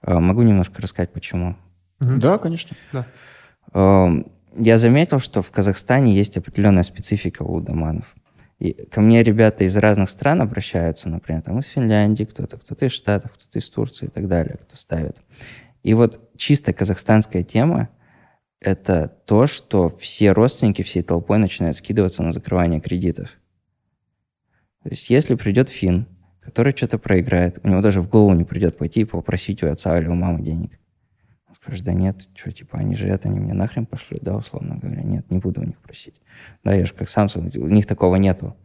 А, 0.01 0.19
могу 0.19 0.41
немножко 0.41 0.81
рассказать, 0.81 1.13
почему. 1.13 1.55
Да, 2.01 2.37
конечно. 2.37 2.75
Эм, 2.91 3.05
Я 3.73 4.77
заметил, 4.77 5.19
что 5.19 5.41
в 5.41 5.51
Казахстане 5.51 6.15
есть 6.15 6.37
определенная 6.37 6.83
специфика 6.83 7.43
у 7.43 7.53
лудоманов. 7.53 8.15
И 8.59 8.71
ко 8.71 9.01
мне 9.01 9.21
ребята 9.21 9.65
из 9.65 9.75
разных 9.75 10.09
стран 10.09 10.41
обращаются, 10.41 11.09
например, 11.09 11.41
там 11.41 11.59
из 11.59 11.65
Финляндии 11.65 12.23
кто-то, 12.23 12.57
кто-то 12.57 12.85
из 12.85 12.93
Штатов, 12.93 13.33
кто-то 13.33 13.59
из 13.59 13.69
Турции 13.69 14.05
и 14.05 14.09
так 14.09 14.29
далее, 14.29 14.57
кто 14.61 14.77
ставит. 14.77 15.17
И 15.83 15.93
вот 15.93 16.21
чисто 16.37 16.71
казахстанская 16.71 17.43
тема– 17.43 17.89
это 18.61 19.09
то, 19.25 19.45
что 19.45 19.89
все 19.89 20.31
родственники 20.31 20.81
всей 20.81 21.03
толпой 21.03 21.37
начинают 21.37 21.75
скидываться 21.75 22.23
на 22.23 22.31
закрывание 22.31 22.79
кредитов. 22.79 23.29
То 24.83 24.89
есть 24.89 25.09
если 25.09 25.35
придет 25.35 25.67
фин, 25.67 26.07
который 26.39 26.73
что-то 26.75 26.97
проиграет, 26.97 27.59
у 27.63 27.67
него 27.67 27.81
даже 27.81 28.01
в 28.01 28.07
голову 28.07 28.33
не 28.33 28.45
придет 28.45 28.77
пойти 28.77 29.01
и 29.01 29.05
попросить 29.05 29.63
у 29.63 29.67
отца 29.67 29.97
или 29.99 30.07
у 30.07 30.15
мамы 30.15 30.41
денег. 30.41 30.79
Скажет, 31.65 31.83
да 31.83 31.93
нет, 31.93 32.27
что, 32.35 32.51
типа, 32.51 32.77
они 32.77 32.95
же 32.95 33.07
это, 33.07 33.27
они 33.27 33.39
мне 33.39 33.53
нахрен 33.53 33.87
пошлют, 33.87 34.21
да, 34.21 34.35
условно 34.35 34.75
говоря. 34.75 35.01
Нет, 35.01 35.31
не 35.31 35.39
буду 35.39 35.61
у 35.61 35.63
них 35.63 35.79
просить. 35.79 36.21
Да, 36.63 36.75
я 36.75 36.85
же 36.85 36.93
как 36.93 37.09
сам, 37.09 37.27
у 37.35 37.67
них 37.67 37.87
такого 37.87 38.17
нету. 38.17 38.55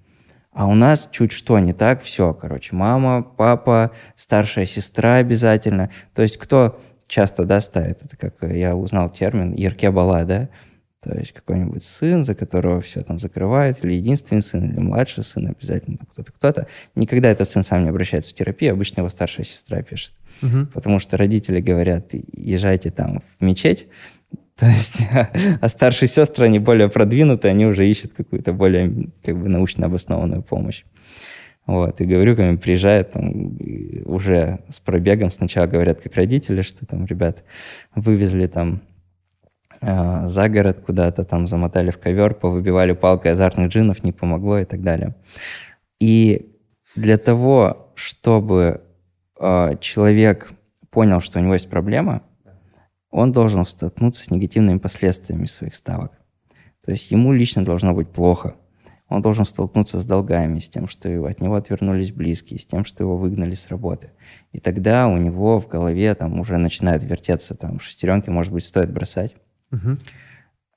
А 0.53 0.67
у 0.67 0.75
нас 0.75 1.09
чуть 1.11 1.33
что 1.33 1.59
не 1.61 1.73
так, 1.73 2.03
все, 2.03 2.35
короче, 2.35 2.77
мама, 2.77 3.23
папа, 3.23 3.93
старшая 4.17 4.67
сестра 4.67 5.15
обязательно. 5.15 5.89
То 6.13 6.21
есть 6.21 6.37
кто 6.37 6.79
часто, 7.07 7.47
да, 7.47 7.61
ставит, 7.61 8.03
это 8.03 8.19
как 8.19 8.35
я 8.43 8.77
узнал 8.77 9.09
термин, 9.09 9.55
еркебала, 9.55 10.25
да, 10.25 10.51
то 11.03 11.17
есть 11.17 11.33
какой-нибудь 11.33 11.83
сын, 11.83 12.25
за 12.25 12.35
которого 12.35 12.81
все 12.81 13.01
там 13.01 13.19
закрывает, 13.19 13.83
или 13.83 13.95
единственный 13.95 14.43
сын, 14.43 14.71
или 14.71 14.79
младший 14.81 15.25
сын 15.25 15.47
обязательно, 15.47 15.99
кто-то, 16.11 16.33
кто-то. 16.33 16.67
Никогда 16.95 17.31
этот 17.31 17.49
сын 17.49 17.63
сам 17.63 17.85
не 17.85 17.89
обращается 17.89 18.33
в 18.33 18.35
терапию, 18.35 18.73
обычно 18.73 19.01
его 19.01 19.09
старшая 19.09 19.47
сестра 19.47 19.83
пишет. 19.83 20.13
Потому 20.73 20.99
что 20.99 21.17
родители 21.17 21.61
говорят, 21.61 22.13
езжайте 22.33 22.91
там 22.91 23.23
в 23.39 23.45
мечеть, 23.45 23.89
то 24.57 24.67
есть, 24.67 25.03
а 25.61 25.69
старшие 25.69 26.09
сестры, 26.09 26.47
они 26.47 26.59
более 26.59 26.91
продвинутые, 26.91 27.51
они 27.51 27.65
уже 27.65 27.89
ищут 27.89 28.13
какую-то 28.13 28.53
более 28.53 29.09
как 29.25 29.39
бы 29.39 29.49
научно 29.49 29.87
обоснованную 29.87 30.43
помощь. 30.43 30.85
Вот, 31.67 32.01
и 32.01 32.05
говорю, 32.05 32.37
когда 32.37 32.61
приезжают 32.61 33.13
там 33.13 33.57
уже 34.05 34.59
с 34.69 34.81
пробегом, 34.81 35.31
сначала 35.31 35.67
говорят 35.67 36.01
как 36.01 36.15
родители, 36.17 36.63
что 36.63 36.85
там 36.85 37.07
ребят 37.07 37.45
вывезли 37.95 38.47
там 38.49 38.83
э, 39.81 40.27
за 40.27 40.49
город 40.49 40.81
куда-то, 40.81 41.25
там 41.25 41.47
замотали 41.47 41.91
в 41.91 41.99
ковер, 41.99 42.35
повыбивали 42.35 42.93
палкой 42.93 43.33
азартных 43.33 43.69
джинов, 43.69 44.03
не 44.05 44.13
помогло 44.13 44.59
и 44.59 44.65
так 44.65 44.83
далее. 44.83 45.15
И 45.99 46.57
для 46.97 47.19
того, 47.19 47.93
чтобы 47.95 48.83
э, 49.39 49.77
человек 49.81 50.51
понял, 50.91 51.21
что 51.21 51.39
у 51.39 51.43
него 51.43 51.55
есть 51.55 51.71
проблема, 51.71 52.23
он 53.11 53.33
должен 53.33 53.65
столкнуться 53.65 54.25
с 54.25 54.31
негативными 54.31 54.79
последствиями 54.79 55.47
своих 55.47 55.75
ставок. 55.75 56.13
То 56.85 56.93
есть 56.93 57.11
ему 57.11 57.33
лично 57.33 57.65
должно 57.65 57.93
быть 57.93 58.09
плохо. 58.09 58.55
Он 59.09 59.23
должен 59.23 59.45
столкнуться 59.45 59.99
с 59.99 60.07
долгами, 60.07 60.61
с 60.61 60.69
тем, 60.69 60.87
что 60.87 61.09
от 61.27 61.41
него 61.41 61.57
отвернулись 61.57 62.13
близкие, 62.13 62.61
с 62.61 62.67
тем, 62.67 62.85
что 62.85 63.03
его 63.03 63.17
выгнали 63.17 63.55
с 63.55 63.69
работы. 63.69 64.13
И 64.53 64.61
тогда 64.61 65.09
у 65.09 65.17
него 65.17 65.59
в 65.59 65.67
голове 65.67 66.15
там 66.15 66.39
уже 66.39 66.57
начинают 66.59 67.03
вертеться 67.03 67.57
там 67.57 67.81
шестеренки, 67.81 68.31
может 68.31 68.53
быть, 68.53 68.63
стоит 68.63 68.93
бросать. 68.93 69.35
Мгм. 69.71 69.99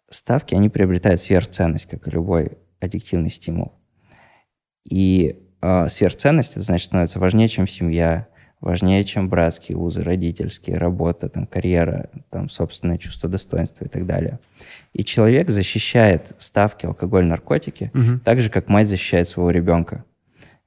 Ставки, 0.09 0.53
они 0.55 0.69
приобретают 0.69 1.19
сверхценность, 1.21 1.87
как 1.87 2.07
и 2.07 2.11
любой 2.11 2.57
аддиктивный 2.79 3.29
стимул. 3.29 3.73
И 4.85 5.39
э, 5.61 5.87
сверхценность, 5.87 6.51
это 6.53 6.61
значит, 6.61 6.85
становится 6.87 7.19
важнее, 7.19 7.47
чем 7.47 7.65
семья, 7.67 8.27
важнее, 8.59 9.03
чем 9.03 9.29
братские 9.29 9.77
узы, 9.77 10.03
родительские, 10.03 10.77
работа, 10.77 11.29
там, 11.29 11.47
карьера, 11.47 12.09
там, 12.29 12.49
собственное 12.49 12.97
чувство 12.97 13.29
достоинства 13.29 13.85
и 13.85 13.87
так 13.87 14.05
далее. 14.05 14.39
И 14.93 15.03
человек 15.03 15.49
защищает 15.49 16.33
ставки 16.37 16.85
алкоголь, 16.85 17.25
наркотики, 17.25 17.91
Мгм. 17.93 18.19
так 18.19 18.39
же, 18.41 18.49
как 18.49 18.67
мать 18.69 18.87
защищает 18.87 19.27
своего 19.27 19.49
ребенка. 19.51 20.05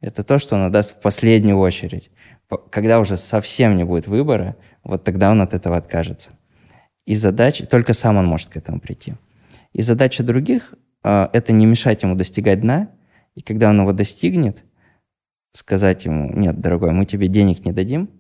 Это 0.01 0.25
то, 0.25 0.39
что 0.39 0.57
она 0.57 0.69
даст 0.71 0.97
в 0.97 1.01
последнюю 1.01 1.59
очередь. 1.59 2.11
Когда 2.71 3.01
уже 3.01 3.17
совсем 3.17 3.77
не 3.77 3.85
будет 3.85 4.07
выбора, 4.07 4.57
вот 4.85 5.05
тогда 5.05 5.31
он 5.31 5.41
от 5.41 5.53
этого 5.53 5.77
откажется. 5.77 6.31
И 7.07 7.15
задача, 7.15 7.67
только 7.67 7.95
сам 7.95 8.17
он 8.17 8.27
может 8.27 8.49
к 8.51 8.57
этому 8.57 8.81
прийти. 8.81 9.15
И 9.73 9.83
задача 9.83 10.23
других 10.23 10.75
а, 11.03 11.31
это 11.33 11.53
не 11.53 11.67
мешать 11.67 12.03
ему 12.03 12.17
достигать 12.17 12.61
дна, 12.61 12.91
и 13.37 13.41
когда 13.41 13.71
он 13.71 13.81
его 13.81 13.93
достигнет, 13.93 14.65
сказать 15.53 16.05
ему, 16.05 16.33
нет, 16.33 16.61
дорогой, 16.61 16.91
мы 16.91 17.07
тебе 17.07 17.29
денег 17.29 17.65
не 17.65 17.73
дадим, 17.73 18.11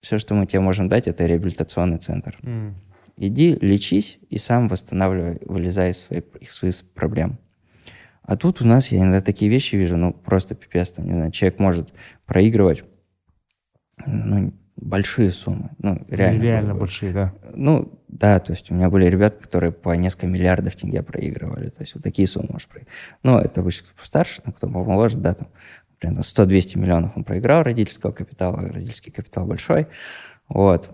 все, 0.00 0.18
что 0.18 0.34
мы 0.34 0.46
тебе 0.46 0.60
можем 0.60 0.88
дать, 0.88 1.06
это 1.06 1.24
реабилитационный 1.26 1.98
центр. 1.98 2.36
М. 2.42 2.74
Иди, 3.16 3.56
лечись 3.60 4.18
и 4.30 4.38
сам 4.38 4.66
восстанавливай, 4.66 5.38
вылезай 5.46 5.90
из 5.90 6.00
своих, 6.00 6.24
из 6.40 6.52
своих 6.52 6.82
проблем. 6.92 7.38
А 8.22 8.36
тут 8.36 8.60
у 8.62 8.66
нас 8.66 8.90
я 8.90 8.98
иногда 8.98 9.20
такие 9.20 9.50
вещи 9.50 9.76
вижу, 9.76 9.96
ну, 9.96 10.12
просто 10.12 10.56
пипец, 10.56 10.92
там, 10.92 11.06
не 11.06 11.14
знаю, 11.14 11.30
человек 11.30 11.60
может 11.60 11.92
проигрывать, 12.26 12.82
ну, 14.06 14.52
большие 14.82 15.30
суммы, 15.30 15.70
ну, 15.78 16.04
реально. 16.08 16.42
Реально 16.42 16.74
большие, 16.74 17.12
да. 17.12 17.34
Ну, 17.54 18.00
да, 18.08 18.38
то 18.40 18.52
есть 18.52 18.70
у 18.70 18.74
меня 18.74 18.90
были 18.90 19.06
ребята, 19.06 19.38
которые 19.38 19.72
по 19.72 19.94
несколько 19.94 20.26
миллиардов 20.26 20.76
тенге 20.76 21.02
проигрывали, 21.02 21.68
то 21.68 21.80
есть 21.80 21.94
вот 21.94 22.02
такие 22.02 22.28
суммы 22.28 22.48
может 22.52 22.68
проиграть. 22.68 22.92
Ну, 23.22 23.38
это 23.38 23.60
обычно 23.60 23.86
кто 23.86 23.98
постарше, 23.98 24.42
там, 24.42 24.52
кто 24.52 24.66
помоложе, 24.66 25.16
да, 25.16 25.34
там, 25.34 25.48
блин, 26.00 26.18
100-200 26.18 26.78
миллионов 26.78 27.16
он 27.16 27.24
проиграл 27.24 27.62
родительского 27.62 28.12
капитала, 28.12 28.60
родительский 28.60 29.12
капитал 29.12 29.46
большой, 29.46 29.86
вот. 30.48 30.90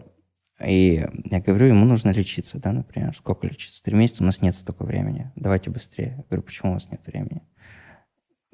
И 0.65 1.07
я 1.25 1.41
говорю, 1.41 1.67
ему 1.67 1.85
нужно 1.85 2.11
лечиться, 2.11 2.59
да, 2.59 2.73
например, 2.73 3.15
сколько 3.17 3.47
лечиться? 3.47 3.83
Три 3.83 3.95
месяца, 3.95 4.23
у 4.23 4.27
нас 4.27 4.43
нет 4.43 4.55
столько 4.55 4.85
времени, 4.85 5.31
давайте 5.37 5.71
быстрее. 5.71 6.15
Я 6.17 6.25
говорю, 6.29 6.43
почему 6.43 6.71
у 6.71 6.75
вас 6.75 6.91
нет 6.91 7.07
времени? 7.07 7.43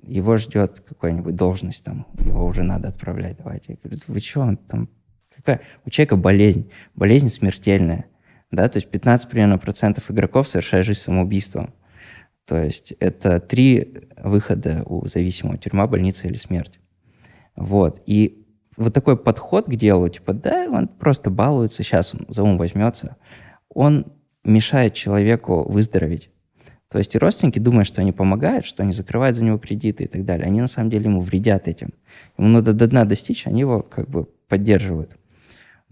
Его 0.02 0.36
ждет 0.36 0.80
какая-нибудь 0.86 1.34
должность 1.34 1.82
там, 1.82 2.06
его 2.18 2.44
уже 2.44 2.62
надо 2.62 2.88
отправлять, 2.88 3.38
давайте. 3.38 3.72
Я 3.72 3.78
говорю, 3.82 3.98
вы 4.06 4.20
что, 4.20 4.40
он 4.40 4.58
там, 4.58 4.90
какая? 5.36 5.60
У 5.84 5.90
человека 5.90 6.16
болезнь, 6.16 6.70
болезнь 6.94 7.28
смертельная, 7.28 8.06
да, 8.50 8.68
то 8.68 8.76
есть 8.76 8.90
15 8.90 9.28
примерно 9.28 9.58
процентов 9.58 10.10
игроков 10.10 10.48
совершают 10.48 10.86
жизнь 10.86 11.00
самоубийством. 11.00 11.74
То 12.46 12.62
есть 12.62 12.92
это 13.00 13.40
три 13.40 14.02
выхода 14.16 14.82
у 14.86 15.06
зависимого, 15.06 15.58
тюрьма, 15.58 15.86
больница 15.86 16.28
или 16.28 16.36
смерть. 16.36 16.78
Вот, 17.56 18.02
и 18.06 18.46
вот 18.76 18.92
такой 18.92 19.16
подход 19.16 19.66
к 19.66 19.74
делу, 19.74 20.08
типа, 20.08 20.32
да, 20.34 20.66
он 20.70 20.88
просто 20.88 21.30
балуется, 21.30 21.82
сейчас 21.82 22.14
он 22.14 22.26
за 22.28 22.42
ум 22.42 22.58
возьмется, 22.58 23.16
он 23.68 24.06
мешает 24.42 24.94
человеку 24.94 25.64
выздороветь. 25.70 26.30
То 26.90 26.98
есть 26.98 27.14
и 27.14 27.18
родственники 27.18 27.58
думают, 27.58 27.88
что 27.88 28.02
они 28.02 28.12
помогают, 28.12 28.66
что 28.66 28.82
они 28.82 28.92
закрывают 28.92 29.36
за 29.36 29.44
него 29.44 29.58
кредиты 29.58 30.04
и 30.04 30.06
так 30.06 30.24
далее. 30.24 30.46
Они 30.46 30.60
на 30.60 30.66
самом 30.66 30.90
деле 30.90 31.06
ему 31.06 31.20
вредят 31.20 31.66
этим. 31.66 31.92
Ему 32.38 32.48
надо 32.48 32.72
до 32.72 32.86
дна 32.86 33.04
достичь, 33.04 33.46
они 33.46 33.60
его 33.60 33.82
как 33.82 34.08
бы 34.08 34.26
поддерживают. 34.48 35.16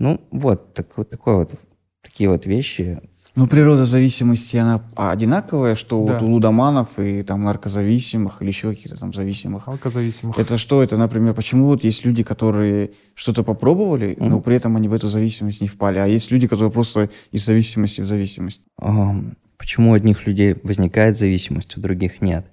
Ну 0.02 0.20
вот, 0.32 0.74
так, 0.74 0.88
вот 0.96 1.10
такое 1.10 1.36
вот, 1.36 1.54
такие 2.02 2.28
вот 2.28 2.44
вещи. 2.44 3.00
Ну, 3.36 3.46
природа 3.46 3.84
зависимости, 3.84 4.56
она 4.56 4.82
одинаковая, 4.96 5.76
что 5.76 6.04
Да. 6.04 6.14
вот 6.14 6.22
у 6.22 6.26
лудоманов 6.26 6.98
и 6.98 7.22
там 7.22 7.44
наркозависимых 7.44 8.42
или 8.42 8.48
еще 8.48 8.70
каких-то 8.70 8.98
там 8.98 9.12
зависимых. 9.12 9.68
Алкозависимых. 9.68 10.38
Это 10.40 10.58
что? 10.58 10.82
Это, 10.82 10.96
например, 10.96 11.34
почему 11.34 11.66
вот 11.66 11.84
есть 11.84 12.04
люди, 12.04 12.24
которые 12.24 12.90
что-то 13.14 13.44
попробовали, 13.44 14.16
но 14.18 14.26
Мгм. 14.26 14.42
при 14.42 14.56
этом 14.56 14.76
они 14.76 14.88
в 14.88 14.92
эту 14.92 15.06
зависимость 15.06 15.60
не 15.60 15.68
впали, 15.68 15.98
а 15.98 16.06
есть 16.06 16.32
люди, 16.32 16.48
которые 16.48 16.72
просто 16.72 17.08
из 17.30 17.44
зависимости 17.46 18.00
в 18.00 18.06
зависимость. 18.06 18.60
Ам, 18.78 19.36
Почему 19.56 19.92
у 19.92 19.94
одних 19.94 20.26
людей 20.26 20.56
возникает 20.64 21.16
зависимость, 21.16 21.78
у 21.78 21.80
других 21.80 22.20
нет? 22.22 22.50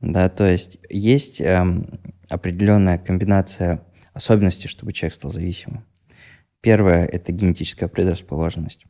Да, 0.00 0.30
то 0.30 0.50
есть 0.50 0.78
есть 0.88 1.42
эм, 1.42 1.86
определенная 2.30 2.96
комбинация 2.96 3.82
особенностей, 4.14 4.66
чтобы 4.68 4.94
человек 4.94 5.12
стал 5.14 5.30
зависимым. 5.30 5.84
Первое– 6.66 7.06
это 7.12 7.30
генетическая 7.30 7.86
предрасположенность. 7.86 8.86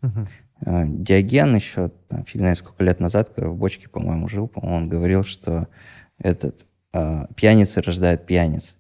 Э, 0.65 0.85
Диоген 0.87 1.55
еще, 1.55 1.91
там, 2.09 2.25
фиг 2.25 2.41
знает 2.41 2.57
сколько 2.57 2.83
лет 2.83 3.01
назад, 3.01 3.29
когда 3.35 3.51
в 3.51 3.57
бочке, 3.59 3.87
по-моему, 3.87 4.29
жил, 4.29 4.49
по-моему, 4.49 4.79
он 4.79 4.89
говорил, 4.89 5.25
что 5.25 5.69
этот 6.17 6.65
э, 6.95 7.27
пьяницы 7.37 7.83
рождают 7.83 8.25
пьяниц. 8.25 8.79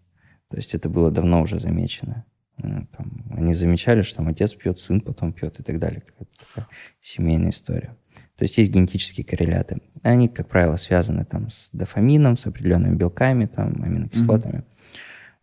То 0.48 0.56
есть 0.56 0.74
это 0.74 0.88
было 0.88 1.10
давно 1.10 1.42
уже 1.42 1.58
замечено. 1.58 2.24
Там, 2.56 3.26
они 3.36 3.52
замечали, 3.52 4.00
что 4.00 4.16
там 4.16 4.28
отец 4.28 4.54
пьет, 4.54 4.78
сын 4.78 5.02
потом 5.02 5.34
пьет 5.34 5.60
и 5.60 5.62
так 5.62 5.78
далее. 5.78 6.00
Какая-то 6.00 6.46
такая 6.46 6.66
семейная 7.02 7.50
история. 7.50 7.94
То 8.38 8.44
есть 8.44 8.56
есть 8.56 8.70
генетические 8.70 9.26
корреляты. 9.26 9.82
Они, 10.04 10.26
как 10.26 10.48
правило, 10.48 10.76
связаны 10.76 11.26
там 11.26 11.50
с 11.50 11.68
дофамином, 11.70 12.38
с 12.38 12.46
определенными 12.46 12.96
белками, 12.96 13.44
там, 13.44 13.82
аминокислотами. 13.82 14.64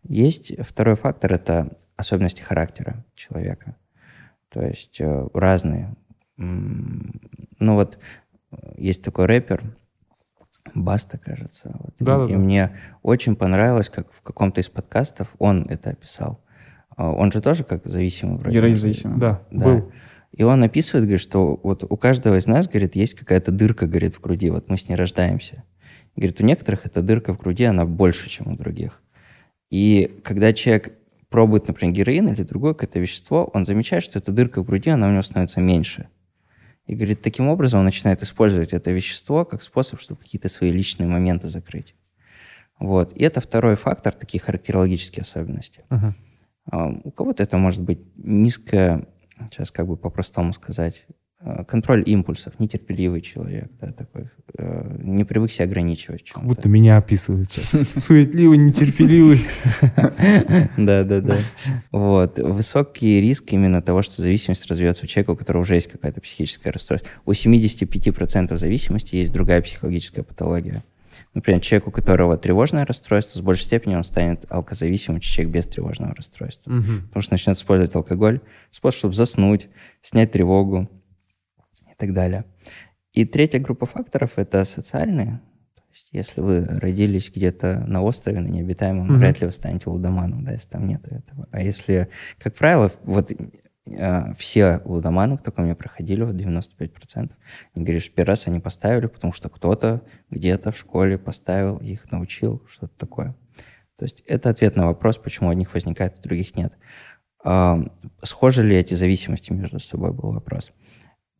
Есть 0.02 0.52
второй 0.60 0.96
фактор– 0.96 1.32
это 1.34 1.76
особенности 1.96 2.42
характера 2.42 3.04
человека. 3.14 3.76
То 4.50 4.62
есть 4.64 5.00
э, 5.00 5.28
разные. 5.34 5.94
Ну 6.36 7.74
вот 7.74 7.98
э, 8.52 8.56
есть 8.76 9.02
такой 9.04 9.26
рэпер, 9.26 9.62
Баста, 10.74 11.18
кажется. 11.18 11.70
Вот. 11.78 11.94
И- 12.00 12.04
Да-да-да. 12.04 12.32
И 12.32 12.36
мне 12.36 12.76
очень 13.02 13.36
понравилось, 13.36 13.88
как 13.90 14.10
в 14.12 14.22
каком-то 14.22 14.60
из 14.60 14.68
подкастов 14.68 15.28
он 15.38 15.66
это 15.68 15.90
описал. 15.90 16.40
А 16.96 17.10
Он 17.10 17.30
же 17.32 17.40
тоже 17.40 17.64
как 17.64 17.86
зависимый 17.86 18.38
вроде. 18.38 18.56
Героин 18.56 18.78
зависимый. 18.78 19.18
Да, 19.18 19.42
Да. 19.50 19.64
был. 19.66 19.92
И 20.32 20.42
он 20.42 20.62
описывает, 20.64 21.04
говорит, 21.04 21.20
что 21.20 21.60
вот 21.62 21.84
у 21.88 21.96
каждого 21.96 22.36
из 22.36 22.46
нас, 22.46 22.66
говорит, 22.68 22.96
есть 22.96 23.14
какая-то 23.14 23.52
дырка, 23.52 23.86
говорит, 23.86 24.16
в 24.16 24.20
груди, 24.20 24.50
вот 24.50 24.68
мы 24.68 24.76
с 24.76 24.88
ней 24.88 24.96
рождаемся. 24.96 25.62
Говорит, 26.16 26.40
у 26.40 26.44
некоторых 26.44 26.86
эта 26.86 27.02
дырка 27.02 27.32
в 27.34 27.38
груди, 27.38 27.64
она 27.64 27.84
больше, 27.84 28.28
чем 28.28 28.52
у 28.52 28.56
других. 28.56 29.00
И 29.70 30.20
когда 30.24 30.52
человек 30.52 30.94
пробует, 31.34 31.66
например, 31.66 31.92
героин 31.92 32.28
или 32.28 32.44
другое 32.44 32.74
какое-то 32.74 33.00
вещество, 33.00 33.50
он 33.52 33.64
замечает, 33.64 34.04
что 34.04 34.20
эта 34.20 34.30
дырка 34.30 34.62
в 34.62 34.64
груди, 34.64 34.90
она 34.90 35.08
у 35.08 35.10
него 35.10 35.22
становится 35.22 35.60
меньше. 35.60 36.08
И, 36.86 36.94
говорит, 36.94 37.22
таким 37.22 37.48
образом 37.48 37.80
он 37.80 37.86
начинает 37.86 38.22
использовать 38.22 38.72
это 38.72 38.92
вещество 38.92 39.44
как 39.44 39.64
способ, 39.64 39.98
чтобы 39.98 40.20
какие-то 40.20 40.48
свои 40.48 40.70
личные 40.70 41.08
моменты 41.08 41.48
закрыть. 41.48 41.96
Вот. 42.78 43.10
И 43.16 43.24
это 43.24 43.40
второй 43.40 43.74
фактор, 43.74 44.12
такие 44.12 44.40
характерологические 44.40 45.22
особенности. 45.22 45.82
А, 46.70 46.90
У 47.02 47.10
кого-то 47.10 47.42
это 47.42 47.56
может 47.56 47.82
быть 47.82 47.98
низкая, 48.14 49.08
сейчас 49.50 49.72
как 49.72 49.88
бы 49.88 49.96
по-простому 49.96 50.52
сказать, 50.52 51.04
контроль 51.68 52.02
импульсов, 52.06 52.58
нетерпеливый 52.58 53.20
человек, 53.20 53.70
да, 53.80 53.92
такой, 53.92 54.30
э, 54.56 54.96
не 55.02 55.24
привык 55.24 55.52
себя 55.52 55.66
ограничивать 55.66 56.30
Как 56.32 56.42
будто 56.42 56.68
меня 56.68 56.96
описывают 56.96 57.50
сейчас. 57.50 57.82
Суетливый, 57.96 58.58
нетерпеливый. 58.58 59.44
Да, 60.76 61.04
да, 61.04 61.20
да. 61.20 61.36
Вот. 61.92 62.38
Высокий 62.38 63.20
риск 63.20 63.52
именно 63.52 63.82
того, 63.82 64.02
что 64.02 64.22
зависимость 64.22 64.66
развивается 64.66 65.04
у 65.04 65.06
человека, 65.06 65.30
у 65.32 65.36
которого 65.36 65.62
уже 65.62 65.74
есть 65.74 65.88
какая-то 65.88 66.20
психическое 66.20 66.70
расстройство. 66.70 67.10
У 67.26 67.32
75% 67.32 68.56
зависимости 68.56 69.16
есть 69.16 69.32
другая 69.32 69.60
психологическая 69.60 70.24
патология. 70.24 70.82
Например, 71.34 71.60
человек, 71.60 71.88
у 71.88 71.90
которого 71.90 72.36
тревожное 72.36 72.86
расстройство, 72.86 73.38
с 73.38 73.42
большей 73.42 73.64
степенью 73.64 73.98
он 73.98 74.04
станет 74.04 74.44
алкозависимым, 74.48 75.20
чем 75.20 75.32
человек 75.32 75.54
без 75.54 75.66
тревожного 75.66 76.14
расстройства. 76.14 76.70
Потому 76.70 77.22
что 77.22 77.32
начнет 77.32 77.56
использовать 77.56 77.94
алкоголь, 77.94 78.40
способ, 78.70 78.98
чтобы 78.98 79.14
заснуть, 79.14 79.68
снять 80.02 80.32
тревогу 80.32 80.88
и 81.94 81.96
так 81.98 82.12
далее. 82.12 82.44
И 83.12 83.24
третья 83.24 83.58
группа 83.60 83.86
факторов– 83.86 84.32
это 84.36 84.64
социальные. 84.64 85.40
То 85.76 85.82
есть 85.92 86.08
если 86.12 86.40
вы 86.40 86.64
родились 86.64 87.30
где-то 87.34 87.84
на 87.86 88.02
острове, 88.02 88.40
на 88.40 88.48
необитаемом, 88.48 89.06
Мгм. 89.06 89.18
вряд 89.18 89.40
ли 89.40 89.46
вы 89.46 89.52
станете 89.52 89.88
лудоманом, 89.90 90.44
да, 90.44 90.52
если 90.52 90.68
там 90.68 90.86
нет 90.86 91.06
этого. 91.06 91.48
А 91.52 91.60
если, 91.62 92.08
как 92.38 92.54
правило, 92.56 92.90
вот 93.04 93.30
э, 93.86 94.34
все 94.36 94.80
лудоманы, 94.84 95.38
кто 95.38 95.52
ко 95.52 95.62
мне 95.62 95.74
проходили, 95.76 96.22
вот 96.24 96.34
95%, 96.34 97.32
они 97.74 97.84
говорят, 97.84 98.02
что 98.02 98.12
первый 98.14 98.30
раз 98.30 98.48
они 98.48 98.58
поставили, 98.58 99.06
потому 99.06 99.32
что 99.32 99.48
кто-то 99.48 100.02
где-то 100.30 100.72
в 100.72 100.78
школе 100.78 101.16
поставил, 101.18 101.76
их 101.76 102.10
научил, 102.10 102.62
что-то 102.68 102.96
такое. 102.98 103.36
То 103.96 104.04
есть 104.06 104.22
это 104.26 104.50
ответ 104.50 104.74
на 104.74 104.86
вопрос, 104.86 105.18
почему 105.18 105.50
одних 105.50 105.72
возникает, 105.74 106.18
у 106.18 106.22
других 106.22 106.56
нет. 106.56 106.72
А, 107.44 107.78
Схожи 108.22 108.62
ли 108.66 108.74
эти 108.74 108.94
зависимости 108.94 109.52
между 109.52 109.78
собой, 109.78 110.12
был 110.12 110.32
вопрос. 110.32 110.72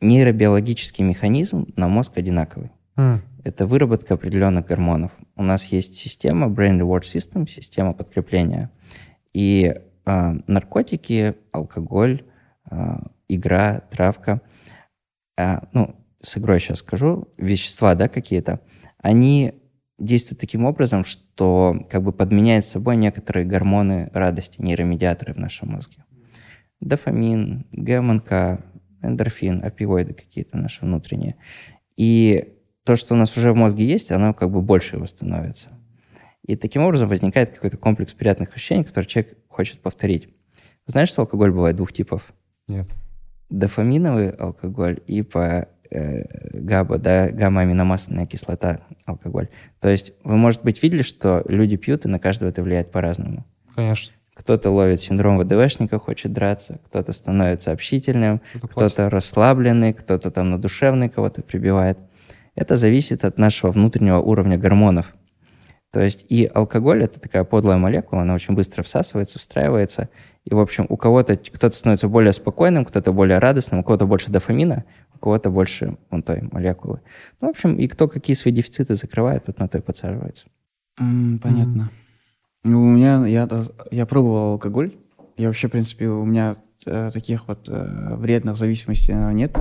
Нейробиологический 0.01 1.05
механизм 1.05 1.73
на 1.77 1.89
мозг 1.89 2.17
одинаковый. 2.19 2.71
М. 2.97 3.23
Это 3.45 3.67
выработка 3.67 4.15
определенных 4.15 4.67
гормонов. 4.67 5.13
У 5.37 5.43
нас 5.43 5.67
есть 5.67 5.97
система 5.97 6.47
Brain 6.49 6.81
Reward 6.81 7.03
System, 7.03 7.47
система 7.47 7.93
подкрепления. 7.93 8.71
И 9.33 9.75
а, 10.07 10.37
наркотики, 10.47 11.35
алкоголь, 11.53 12.25
а, 12.65 13.03
игра, 13.29 13.81
травка, 13.91 14.41
а, 15.37 15.69
ну, 15.73 15.97
с 16.21 16.39
игрой 16.39 16.59
сейчас 16.61 16.79
скажу, 16.79 17.29
вещества, 17.37 17.95
да, 17.95 18.09
какие-то, 18.09 18.61
они 18.99 19.55
действует 19.99 20.41
таким 20.41 20.65
образом, 20.65 21.05
что 21.05 21.85
как 21.91 22.03
бы 22.03 22.13
подменяет 22.13 22.65
собой 22.65 22.97
некоторые 22.97 23.47
гормоны 23.47 24.11
радости, 24.13 24.61
нейромедиаторы 24.61 25.35
в 25.35 25.39
нашем 25.39 25.71
мозге. 25.71 26.05
Дофамин, 26.81 27.67
ГМНК, 27.73 28.65
эндорфин, 29.05 29.63
опиоиды 29.65 30.15
какие-то 30.15 30.57
наши 30.57 30.85
внутренние. 30.85 31.37
И 31.97 32.55
то, 32.85 32.97
что 32.97 33.15
у 33.15 33.17
нас 33.17 33.37
уже 33.37 33.53
в 33.53 33.57
мозге 33.57 33.87
есть, 33.87 34.11
оно 34.11 34.35
как 34.35 34.51
бы 34.51 34.61
больше 34.61 34.99
восстановится. 34.99 35.71
И 36.43 36.57
таким 36.57 36.83
образом 36.83 37.09
возникает 37.09 37.51
какой-то 37.51 37.79
комплекс 37.79 38.13
приятных 38.13 38.55
ощущений, 38.55 38.85
который 38.85 39.07
человек 39.07 39.39
хочет 39.49 39.81
повторить. 39.81 40.29
Знаешь, 40.87 41.09
что 41.09 41.23
алкоголь 41.23 41.51
бывает 41.51 41.77
двух 41.77 41.93
типов? 41.93 42.33
Нет. 42.69 42.87
Дофаминовый 43.49 44.31
алкоголь 44.31 45.01
и 45.07 45.23
по 45.23 45.69
э, 45.91 46.59
ГАБА, 46.59 46.99
да, 46.99 47.31
гамма-аминомасляная 47.31 48.27
кислота 48.27 48.83
алкоголь. 49.07 49.49
То 49.81 49.89
есть 49.89 50.13
вы, 50.23 50.37
может 50.37 50.63
быть, 50.63 50.83
видели, 50.83 51.03
что 51.03 51.43
люди 51.47 51.77
пьют, 51.77 52.05
и 52.05 52.09
на 52.09 52.19
каждого 52.19 52.51
это 52.51 52.63
влияет 52.63 52.91
по-разному. 52.91 53.47
Конечно. 53.75 54.13
Кто-то 54.35 54.71
ловит 54.71 55.01
синдром 55.01 55.39
ВДВшника, 55.39 55.99
хочет 55.99 56.33
драться, 56.33 56.81
кто-то 56.87 57.13
становится 57.13 57.73
общительным, 57.73 58.41
Кто-то 58.55 58.69
кто-то 58.69 59.11
расслабленный, 59.11 59.93
кто-то 59.93 60.31
там 60.31 60.51
надушевный 60.51 61.09
кого-то 61.09 61.43
прибивает. 61.43 61.99
Это 62.57 62.77
зависит 62.77 63.25
от 63.25 63.39
нашего 63.39 63.71
внутреннего 63.71 64.19
уровня 64.19 64.59
гормонов. 64.59 65.15
То 65.93 66.01
есть 66.01 66.27
и 66.29 66.51
алкоголь– 66.53 67.03
это 67.05 67.21
такая 67.21 67.45
подлая 67.45 67.77
молекула, 67.77 68.23
она 68.23 68.35
очень 68.35 68.55
быстро 68.55 68.83
всасывается, 68.83 69.39
встраивается. 69.39 70.09
И, 70.45 70.53
в 70.53 70.59
общем, 70.59 70.87
у 70.89 70.97
кого-то 70.97 71.37
кто-то 71.37 71.71
становится 71.71 72.09
более 72.09 72.33
спокойным, 72.33 72.85
кто-то 72.85 73.13
более 73.13 73.39
радостным, 73.39 73.79
у 73.81 73.85
кого-то 73.85 74.05
больше 74.05 74.33
дофамина, 74.33 74.85
у 75.15 75.19
кого-то 75.19 75.51
больше 75.51 75.97
вон 76.11 76.25
той 76.25 76.43
молекулы. 76.51 77.01
Ну, 77.41 77.47
в 77.47 77.51
общем, 77.51 77.77
и 77.77 77.87
кто 77.87 78.09
какие 78.09 78.35
свои 78.35 78.53
дефициты 78.53 78.97
закрывает, 78.97 79.45
тот 79.45 79.61
на 79.61 79.69
то 79.69 79.79
и 79.79 79.81
подсаживается. 79.81 80.47
М, 80.99 81.39
понятно. 81.41 81.91
Ну, 82.65 82.83
у 82.83 82.91
меня, 82.91 83.25
я, 83.27 83.49
я 83.91 84.07
пробовал 84.07 84.53
алкоголь. 84.53 84.95
Я 85.37 85.49
вообще, 85.49 85.69
в 85.69 85.73
принципе, 85.73 86.09
у 86.09 86.25
меня 86.25 86.57
э, 86.87 87.11
таких 87.13 87.47
вот 87.49 87.69
э, 87.69 88.17
вредных 88.17 88.57
зависимостей 88.57 89.13
нет, 89.35 89.53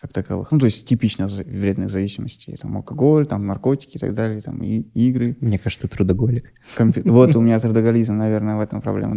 как 0.00 0.12
таковых. 0.12 0.50
Ну, 0.50 0.58
то 0.58 0.64
есть 0.66 0.86
типично 0.88 1.26
вредных 1.26 1.90
зависимостей. 1.90 2.56
Там 2.56 2.76
алкоголь, 2.76 3.26
там 3.26 3.44
наркотики 3.46 3.96
и 3.96 3.98
так 3.98 4.14
далее, 4.14 4.40
там 4.40 4.62
и, 4.62 4.80
игры. 5.08 5.36
Мне 5.40 5.58
кажется, 5.58 5.86
ты 5.88 5.96
трудоголик. 5.96 6.52
Компью- 6.76 7.02
Вот 7.06 7.36
у 7.36 7.40
меня 7.42 7.58
трудоголизм, 7.60 8.16
наверное, 8.16 8.56
в 8.56 8.60
этом 8.60 8.80
проблема, 8.80 9.16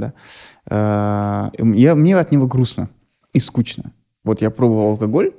да. 0.66 1.52
М- 1.58 1.74
Я, 1.74 1.96
мне 1.96 2.18
от 2.18 2.32
него 2.32 2.48
грустно 2.48 2.90
и 3.34 3.40
скучно. 3.40 3.94
Вот 4.24 4.42
я 4.42 4.50
пробовал 4.50 4.90
алкоголь, 4.92 5.32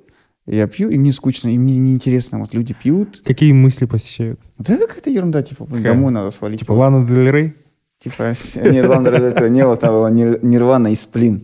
я 0.51 0.67
пью, 0.67 0.89
и 0.91 0.99
мне 0.99 1.13
скучно, 1.13 1.49
и 1.49 1.59
мне 1.59 1.77
неинтересно. 1.79 2.39
Вот 2.41 2.55
люди 2.55 2.75
пьют. 2.75 3.23
Какие 3.25 3.53
мысли 3.53 3.85
посещают? 3.87 4.41
Да 4.59 4.77
какая-то 4.77 5.11
ерунда, 5.11 5.43
типа, 5.43 5.67
Какая? 5.67 5.83
домой 5.83 6.13
надо 6.13 6.31
свалить. 6.31 6.61
Типа 6.61 6.73
Лана 6.73 7.07
Дель 7.07 7.31
Рей? 7.31 7.55
Типа, 8.01 8.33
нет, 8.57 8.87
Лана 8.89 9.11
Дель 9.11 9.23
это 9.25 9.49
не 9.49 9.63
было, 9.65 9.77
там 9.77 9.91
было 9.93 10.09
Нир- 10.09 10.39
Нирвана 10.45 10.89
и 10.89 10.95
Сплин. 10.95 11.43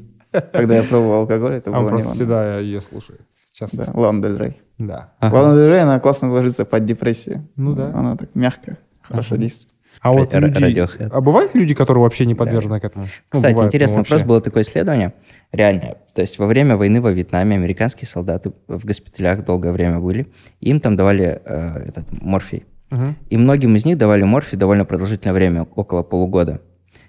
Когда 0.53 0.77
я 0.77 0.83
пробовал 0.83 1.21
алкоголь, 1.21 1.55
это 1.55 1.71
Он 1.71 1.83
было 1.83 1.91
просто 1.91 2.11
всегда 2.11 2.59
ее 2.59 2.81
слушает. 2.81 3.21
Часто. 3.53 3.87
Да, 3.87 3.93
Лана 3.95 4.23
Дель 4.23 4.37
Рей. 4.39 4.61
Да. 4.79 5.13
Ага. 5.21 5.35
Лана 5.35 5.55
Дель 5.57 5.69
Рей, 5.71 5.83
она 5.83 6.01
классно 6.01 6.31
ложится 6.33 6.65
под 6.65 6.85
депрессию. 6.87 7.47
Ну 7.57 7.75
да. 7.75 7.93
Она 7.95 8.17
так 8.17 8.35
мягко, 8.35 8.79
хорошо 9.03 9.35
Ага. 9.35 9.43
действует. 9.43 9.74
А 10.05 10.13
вот 10.13 10.35
люди... 10.35 10.59
Radiohead. 10.63 11.09
А 11.11 11.21
бывают 11.23 11.55
люди, 11.55 11.75
которые 11.75 12.03
вообще 12.03 12.27
не 12.27 12.35
подвержены 12.35 12.79
к 12.79 12.85
этому? 12.85 13.05
Ну, 13.05 13.11
Кстати, 13.31 13.53
бывает, 13.53 13.57
ну, 13.57 13.67
интересный 13.69 13.97
вообще. 13.97 14.13
вопрос. 14.15 14.29
Было 14.29 14.41
такое 14.43 14.63
исследование, 14.63 15.15
реальное. 15.51 15.97
То 16.15 16.21
есть 16.21 16.39
во 16.39 16.47
время 16.47 16.77
войны 16.77 17.01
во 17.01 17.11
Вьетнаме 17.11 17.57
американские 17.57 18.07
солдаты 18.07 18.53
в 18.69 18.85
госпиталях 18.85 19.47
долгое 19.47 19.73
время 19.73 20.01
были. 20.01 20.27
Им 20.61 20.81
там 20.81 20.95
давали 20.95 21.41
э, 21.43 21.89
этот 21.89 22.13
морфий. 22.13 22.65
Мгм. 22.91 23.17
И 23.31 23.37
многим 23.39 23.75
из 23.77 23.87
них 23.87 23.97
давали 23.97 24.25
морфий 24.25 24.59
довольно 24.59 24.85
продолжительное 24.85 25.33
время, 25.35 25.67
около 25.75 26.03
полугода. 26.03 26.61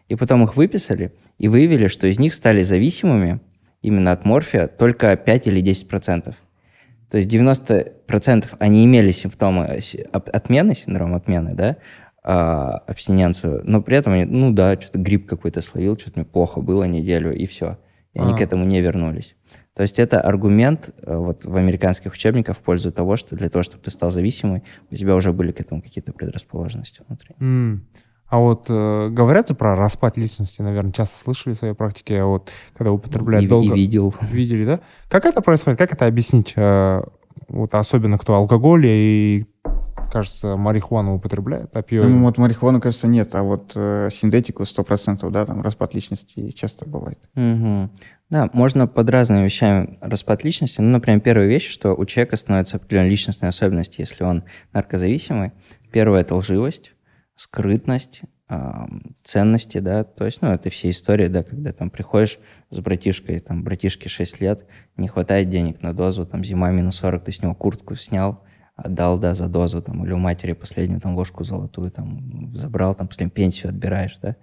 И 0.07 0.15
потом 0.15 0.45
их 0.45 0.55
выписали 0.55 1.11
и 1.37 1.49
выявили, 1.49 1.87
что 1.87 2.07
из 2.07 2.17
них 2.17 2.33
стали 2.33 2.61
зависимыми 2.63 3.41
именно 3.81 4.13
от 4.13 4.23
морфия 4.23 4.67
только 4.67 5.17
5 5.17 5.47
или 5.47 5.59
10 5.59 5.89
процентов. 5.89 6.35
То 7.11 7.17
есть 7.17 7.29
90% 7.29 8.45
они 8.59 8.85
имели 8.85 9.11
симптомы 9.11 9.79
си- 9.81 10.05
от- 10.11 10.29
отмены, 10.29 10.73
синдром 10.75 11.13
отмены, 11.13 11.53
да, 11.53 11.75
а, 12.27 12.77
абстиненцию, 12.87 13.61
но 13.65 13.81
при 13.83 13.97
этом 13.97 14.13
они, 14.13 14.25
ну 14.25 14.51
да, 14.51 14.73
что-то 14.81 14.97
грипп 14.97 15.27
какой-то 15.29 15.61
словил, 15.61 15.95
что-то 15.95 16.19
мне 16.19 16.25
плохо 16.25 16.59
было 16.59 16.85
неделю, 16.85 17.31
и 17.35 17.45
все. 17.45 17.77
И 18.13 18.19
они 18.19 18.33
А. 18.33 18.37
к 18.37 18.41
этому 18.41 18.65
не 18.65 18.81
вернулись. 18.81 19.35
То 19.75 19.83
есть 19.83 19.99
это 19.99 20.21
аргумент 20.21 20.89
э, 21.03 21.15
вот 21.15 21.45
в 21.45 21.55
американских 21.55 22.13
учебниках 22.13 22.57
в 22.57 22.61
пользу 22.61 22.91
того, 22.91 23.15
что 23.15 23.35
для 23.35 23.49
того, 23.49 23.61
чтобы 23.61 23.83
ты 23.83 23.91
стал 23.91 24.09
зависимый, 24.09 24.63
у 24.89 24.95
тебя 24.95 25.15
уже 25.15 25.33
были 25.33 25.51
к 25.51 25.59
этому 25.61 25.81
какие-то 25.83 26.13
предрасположенности 26.13 27.03
внутри. 27.07 27.35
М. 27.39 27.85
А 28.27 28.39
вот 28.39 28.65
э, 28.69 29.09
говорят 29.09 29.55
про 29.57 29.75
распад 29.75 30.17
личности, 30.17 30.63
наверное, 30.63 30.93
часто 30.93 31.17
слышали 31.17 31.53
в 31.53 31.57
своей 31.57 31.75
практике, 31.75 32.21
а 32.21 32.25
вот 32.25 32.49
когда 32.75 32.91
употребляют 32.91 33.43
И, 33.43 33.45
и 33.45 33.49
долго... 33.49 33.75
видел. 33.75 34.15
Видели, 34.31 34.65
да? 34.65 34.79
Как 35.09 35.25
это 35.25 35.41
происходит? 35.41 35.77
Как 35.77 35.93
это 35.93 36.07
объяснить? 36.07 36.53
Э, 36.55 37.01
Вот 37.49 37.75
особенно 37.75 38.17
кто 38.17 38.33
алкоголь 38.33 38.85
и, 38.87 39.45
кажется, 40.11 40.55
марихуану 40.55 41.15
употребляет, 41.15 41.75
опиоиды. 41.75 42.09
Ну, 42.09 42.23
вот 42.23 42.37
марихуану, 42.37 42.79
кажется, 42.79 43.07
нет, 43.07 43.33
а 43.35 43.43
вот 43.43 43.73
э, 43.75 44.09
синтетику 44.11 44.63
100%, 44.63 45.29
да, 45.31 45.45
там 45.45 45.61
распад 45.61 45.93
личности 45.93 46.51
часто 46.51 46.85
бывает. 46.85 47.19
Мгм. 47.35 47.91
Да, 48.29 48.49
можно 48.53 48.87
под 48.87 49.09
разными 49.09 49.43
вещами 49.43 49.97
распад 50.01 50.43
личности. 50.43 50.81
Ну, 50.81 50.89
например, 50.89 51.19
первая 51.19 51.47
вещь, 51.47 51.69
что 51.69 51.93
у 51.93 52.05
человека 52.05 52.37
становятся 52.37 52.77
определенные 52.77 53.11
личностные 53.11 53.49
особенности, 53.49 54.01
если 54.01 54.23
он 54.23 54.43
наркозависимый. 54.73 55.51
Первое– 55.91 56.21
это 56.21 56.35
лживость, 56.35 56.93
скрытность, 57.35 58.23
ценности, 59.23 59.79
да, 59.79 60.03
то 60.03 60.25
есть, 60.25 60.41
ну, 60.41 60.49
это 60.49 60.69
все 60.69 60.91
истории, 60.91 61.27
да, 61.27 61.41
когда 61.41 61.73
там 61.73 61.89
приходишь 61.89 62.37
с 62.69 62.79
братишкой, 62.79 63.39
там, 63.39 63.63
братишке 63.63 64.07
6 64.07 64.39
лет, 64.39 64.67
не 64.97 65.07
хватает 65.07 65.49
денег 65.49 65.81
на 65.81 65.93
дозу, 65.93 66.27
там, 66.27 66.43
зима 66.43 66.69
минус 66.69 66.97
40, 66.97 67.23
ты 67.23 67.31
с 67.31 67.41
него 67.41 67.55
куртку 67.55 67.95
снял, 67.95 68.44
отдал, 68.75 69.17
да, 69.17 69.33
за 69.33 69.47
дозу, 69.47 69.81
там, 69.81 70.05
или 70.05 70.11
у 70.11 70.17
матери 70.17 70.53
последнюю, 70.53 70.99
там, 70.99 71.15
ложку 71.15 71.43
золотую, 71.43 71.91
там, 71.91 72.51
забрал, 72.55 72.93
там, 72.95 73.07
последнюю 73.07 73.31
пенсию 73.31 73.69
отбираешь, 73.69 74.17
да. 74.21 74.35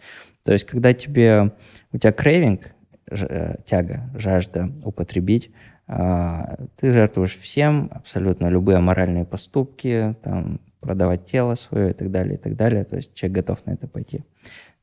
То 0.44 0.52
есть, 0.52 0.64
когда 0.64 0.94
тебе, 0.94 1.52
у 1.92 1.98
тебя 1.98 2.12
крейвинг, 2.12 2.72
э, 3.10 3.56
тяга, 3.64 4.10
жажда 4.14 4.70
употребить, 4.84 5.50
а, 5.86 6.56
ты 6.76 6.90
жертвуешь 6.90 7.36
всем, 7.36 7.90
абсолютно 7.92 8.48
любые 8.48 8.78
аморальные 8.78 9.24
поступки, 9.24 10.16
там, 10.22 10.60
продавать 10.80 11.26
тело 11.26 11.54
свое 11.54 11.90
и 11.90 11.92
так 11.92 12.10
далее, 12.10 12.34
и 12.34 12.38
так 12.38 12.56
далее. 12.56 12.84
То 12.84 12.96
есть 12.96 13.14
человек 13.14 13.36
готов 13.36 13.66
на 13.66 13.72
это 13.72 13.86
пойти. 13.86 14.24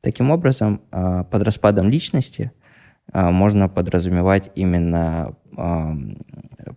Таким 0.00 0.30
образом, 0.30 0.80
а, 0.90 1.24
под 1.24 1.42
распадом 1.42 1.90
личности 1.90 2.52
можно 3.12 3.68
подразумевать 3.68 4.50
именно, 4.54 5.34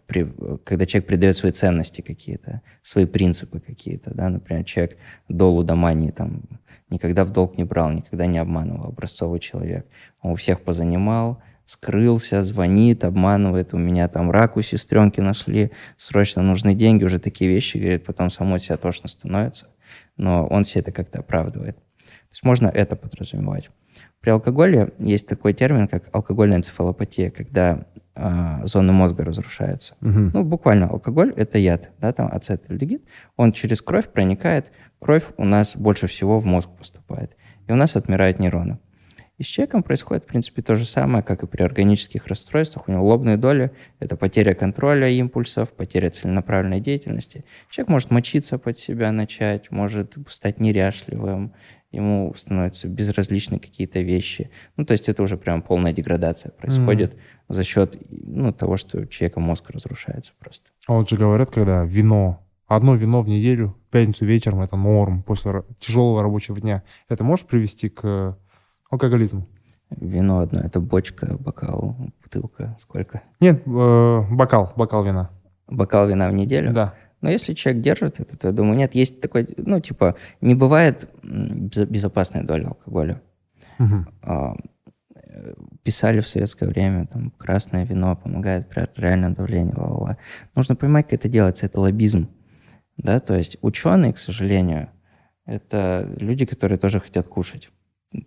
при- 0.07 0.33
когда 0.63 0.85
человек 0.85 1.07
придает 1.07 1.35
свои 1.35 1.51
ценности 1.51 2.01
какие-то, 2.01 2.61
свои 2.81 3.05
принципы 3.05 3.59
какие-то, 3.59 4.13
да, 4.13 4.29
например, 4.29 4.63
человек 4.63 4.97
до 5.29 5.51
лудомании 5.51 6.11
там 6.11 6.43
никогда 6.89 7.23
в 7.23 7.31
долг 7.31 7.57
не 7.57 7.63
брал, 7.63 7.91
никогда 7.91 8.25
не 8.25 8.37
обманывал, 8.37 8.89
образцовый 8.89 9.39
человек. 9.39 9.87
Он 10.21 10.31
у 10.31 10.35
всех 10.35 10.61
позанимал, 10.61 11.41
скрылся, 11.65 12.41
звонит, 12.41 13.03
обманывает, 13.03 13.73
у 13.73 13.77
меня 13.77 14.07
там 14.07 14.31
рак 14.31 14.57
у 14.57 14.61
сестренки 14.61 15.21
нашли, 15.21 15.71
срочно 15.97 16.41
нужны 16.41 16.75
деньги, 16.75 17.03
уже 17.03 17.19
такие 17.19 17.49
вещи, 17.49 17.77
говорит, 17.77 18.05
потом 18.05 18.29
само 18.29 18.57
себя 18.57 18.77
тошно 18.77 19.09
становится, 19.09 19.67
но 20.17 20.45
он 20.47 20.63
все 20.63 20.79
это 20.79 20.91
как-то 20.91 21.19
оправдывает. 21.19 21.77
То 21.77 22.31
есть 22.31 22.43
можно 22.43 22.67
это 22.67 22.95
подразумевать. 22.95 23.69
При 24.23 24.29
алкоголе 24.29 24.93
есть 24.99 25.27
такой 25.27 25.51
термин, 25.51 25.89
как 25.89 26.07
алкогольная 26.13 26.55
энцефалопатия, 26.55 27.29
когда 27.29 27.85
а, 28.15 28.65
зоны 28.65 28.93
мозга 28.93 29.25
разрушаются. 29.25 29.95
Мгм. 29.99 30.31
Ну, 30.33 30.43
буквально 30.45 30.87
алкоголь– 30.87 31.33
это 31.35 31.57
яд, 31.57 31.91
да, 31.99 32.13
там 32.13 32.29
ацетальдегид. 32.31 33.03
Он 33.35 33.51
через 33.51 33.81
кровь 33.81 34.07
проникает, 34.07 34.71
кровь 34.99 35.25
у 35.35 35.43
нас 35.43 35.75
больше 35.75 36.07
всего 36.07 36.39
в 36.39 36.45
мозг 36.45 36.69
поступает, 36.69 37.35
и 37.67 37.73
у 37.73 37.75
нас 37.75 37.97
отмирают 37.97 38.39
нейроны. 38.39 38.79
И 39.37 39.43
с 39.43 39.47
человеком 39.47 39.83
происходит, 39.83 40.23
в 40.23 40.27
принципе, 40.27 40.61
то 40.61 40.77
же 40.77 40.85
самое, 40.85 41.21
как 41.21 41.43
и 41.43 41.47
при 41.47 41.61
органических 41.61 42.27
расстройствах. 42.27 42.87
У 42.87 42.93
него 42.93 43.05
лобные 43.05 43.35
доли– 43.35 43.71
это 43.99 44.15
потеря 44.15 44.53
контроля 44.53 45.09
импульсов, 45.09 45.73
потеря 45.73 46.11
целенаправленной 46.11 46.79
деятельности. 46.79 47.43
Человек 47.69 47.89
может 47.89 48.09
мочиться 48.09 48.57
под 48.57 48.79
себя 48.79 49.11
начать, 49.11 49.69
может 49.69 50.15
стать 50.29 50.61
неряшливым, 50.61 51.53
ему 51.93 52.33
становятся 52.35 52.87
безразличны 52.87 53.59
какие-то 53.59 53.99
вещи. 53.99 54.49
Ну, 54.75 54.85
то 54.85 54.91
есть 54.91 55.07
это 55.07 55.23
уже 55.23 55.37
прям 55.37 55.61
полная 55.61 55.93
деградация 55.93 56.51
происходит 56.51 57.15
за 57.47 57.63
счет 57.63 57.97
ну, 58.09 58.51
того, 58.51 58.77
что 58.77 58.99
у 58.99 59.05
человека 59.05 59.39
мозг 59.39 59.69
разрушается 59.69 60.33
просто. 60.39 60.71
А 60.87 60.93
вот 60.93 61.07
же 61.07 61.17
говорят, 61.17 61.51
когда 61.51 61.85
вино, 61.85 62.43
одно 62.67 62.95
вино 62.95 63.21
в 63.21 63.27
неделю, 63.27 63.75
в 63.87 63.91
пятницу 63.91 64.25
вечером 64.25 64.61
это 64.61 64.75
норм 64.75 65.21
после 65.23 65.63
тяжелого 65.77 66.23
рабочего 66.23 66.59
дня. 66.59 66.83
Это 67.09 67.23
может 67.23 67.45
привести 67.47 67.89
к 67.89 68.37
алкоголизму? 68.89 69.47
Вино 69.91 70.39
одно– 70.39 70.59
это 70.63 70.79
бочка, 70.79 71.37
бокал, 71.39 71.95
бутылка. 72.23 72.75
Сколько? 72.79 73.21
Нет, 73.39 73.61
э, 73.67 74.21
бокал, 74.31 74.73
бокал 74.75 75.03
вина. 75.03 75.29
Бокал 75.67 76.07
вина 76.07 76.29
в 76.29 76.33
неделю? 76.33 76.73
Да. 76.73 76.95
Но 77.23 77.31
если 77.31 77.53
человек 77.53 77.81
держит 77.81 78.19
это, 78.19 78.37
то 78.37 78.47
я 78.47 78.53
думаю, 78.53 78.77
нет, 78.77 78.93
есть 78.95 79.21
такой, 79.21 79.47
ну, 79.57 79.79
типа, 79.79 80.15
не 80.41 80.55
бывает 80.55 81.09
безопасной 81.23 82.43
доли 82.43 82.65
алкоголя. 82.65 83.21
Угу. 83.79 84.59
Писали 85.83 86.19
в 86.19 86.27
советское 86.27 86.67
время, 86.67 87.07
там, 87.07 87.31
красное 87.31 87.85
вино 87.85 88.15
помогает 88.15 88.69
при 88.69 88.81
артериальном 88.81 89.33
давлении, 89.33 89.73
ла-ла-ла. 89.73 90.17
Нужно 90.53 90.75
понимать, 90.75 91.05
как 91.05 91.13
это 91.13 91.29
делается, 91.29 91.65
это 91.65 91.79
лоббизм. 91.79 92.27
Да, 92.97 93.19
то 93.19 93.35
есть 93.35 93.57
ученые, 93.61 94.11
к 94.11 94.17
сожалению, 94.17 94.89
это 95.45 96.13
люди, 96.17 96.45
которые 96.45 96.77
тоже 96.77 96.99
хотят 96.99 97.27
кушать. 97.29 97.71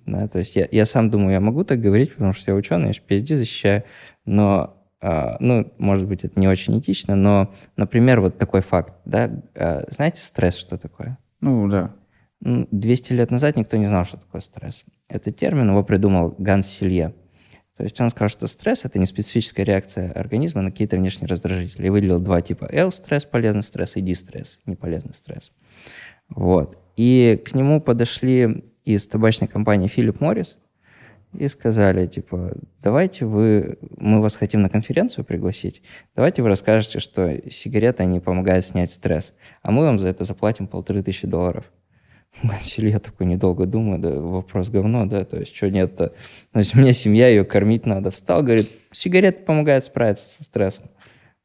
Да, 0.07 0.27
то 0.27 0.39
есть 0.39 0.57
я, 0.57 0.67
я 0.73 0.87
сам 0.87 1.11
думаю, 1.11 1.33
я 1.33 1.41
могу 1.41 1.65
так 1.65 1.81
говорить, 1.81 2.15
потому 2.15 2.33
что 2.33 2.51
я 2.51 2.57
ученый, 2.57 2.89
я 2.89 2.93
же 2.95 3.03
PhD 3.07 3.37
защищаю, 3.37 3.85
но, 4.25 4.76
ну, 5.41 5.73
может 5.79 6.09
быть, 6.09 6.25
это 6.25 6.39
не 6.41 6.49
очень 6.49 6.79
этично, 6.79 7.15
но, 7.15 7.55
например, 7.77 8.21
вот 8.21 8.39
такой 8.39 8.61
факт, 8.61 8.95
да, 9.05 9.31
э, 9.55 9.85
знаете 9.91 10.21
стресс, 10.21 10.57
что 10.57 10.79
такое? 10.79 11.19
Ну, 11.41 11.69
да. 11.69 11.95
200 12.41 13.13
лет 13.13 13.31
назад 13.31 13.57
никто 13.57 13.77
не 13.77 13.87
знал, 13.87 14.05
что 14.05 14.19
такое 14.19 14.41
стресс. 14.41 14.85
Этот 15.09 15.37
термин 15.37 15.71
его 15.71 15.83
придумал 15.85 16.35
Ганс 16.39 16.67
Силье. 16.67 17.15
То 17.77 17.83
есть 17.83 18.01
он 18.01 18.11
сказал, 18.11 18.29
что 18.29 18.47
стресс– 18.47 18.85
это 18.85 18.99
не 18.99 19.05
специфическая 19.05 19.65
реакция 19.65 20.11
организма 20.13 20.63
на 20.63 20.71
какие-то 20.71 20.97
внешние 20.97 21.29
раздражители. 21.29 21.87
И 21.87 21.91
выделил 21.91 22.21
два 22.21 22.41
типа. 22.41 22.67
L-стресс– 22.71 23.25
полезный 23.27 23.63
стресс, 23.63 23.97
и 23.97 24.01
D-стресс– 24.01 24.61
неполезный 24.67 25.15
стресс. 25.15 25.53
Вот. 26.29 26.79
И 26.97 27.41
к 27.45 27.55
нему 27.55 27.81
подошли 27.81 28.65
из 28.85 29.07
табачной 29.07 29.49
компании 29.49 29.91
Philip 29.95 30.19
Morris 30.19 30.57
и 31.37 31.49
сказали, 31.49 32.07
типа, 32.07 32.55
давайте 32.83 33.27
вы, 33.27 33.79
мы 33.97 34.21
вас 34.21 34.37
хотим 34.37 34.63
на 34.63 34.69
конференцию 34.69 35.25
пригласить, 35.25 35.83
давайте 36.15 36.43
вы 36.43 36.49
расскажете, 36.49 37.01
что 37.01 37.41
сигареты, 37.51 38.03
они 38.03 38.21
помогают 38.21 38.65
снять 38.65 38.91
стресс, 38.91 39.35
а 39.63 39.71
мы 39.71 39.85
вам 39.85 39.99
за 39.99 40.09
это 40.09 40.25
заплатим 40.25 40.67
полторы 40.67 41.03
тысячи 41.03 41.27
долларов. 41.27 41.71
Я 42.77 42.99
такой 42.99 43.27
недолго 43.27 43.67
думаю, 43.67 43.99
да, 43.99 44.21
вопрос 44.21 44.69
говно, 44.69 45.07
да, 45.07 45.25
то 45.25 45.39
есть 45.39 45.55
что 45.55 45.71
нет-то. 45.71 46.13
То 46.53 46.59
есть 46.59 46.75
у 46.75 46.79
меня 46.79 46.93
семья, 46.93 47.29
ее 47.29 47.45
кормить 47.45 47.87
надо. 47.87 48.11
Встал, 48.11 48.43
говорит, 48.43 48.71
сигареты 48.93 49.43
помогают 49.43 49.85
справиться 49.85 50.29
со 50.29 50.45
стрессом. 50.45 50.91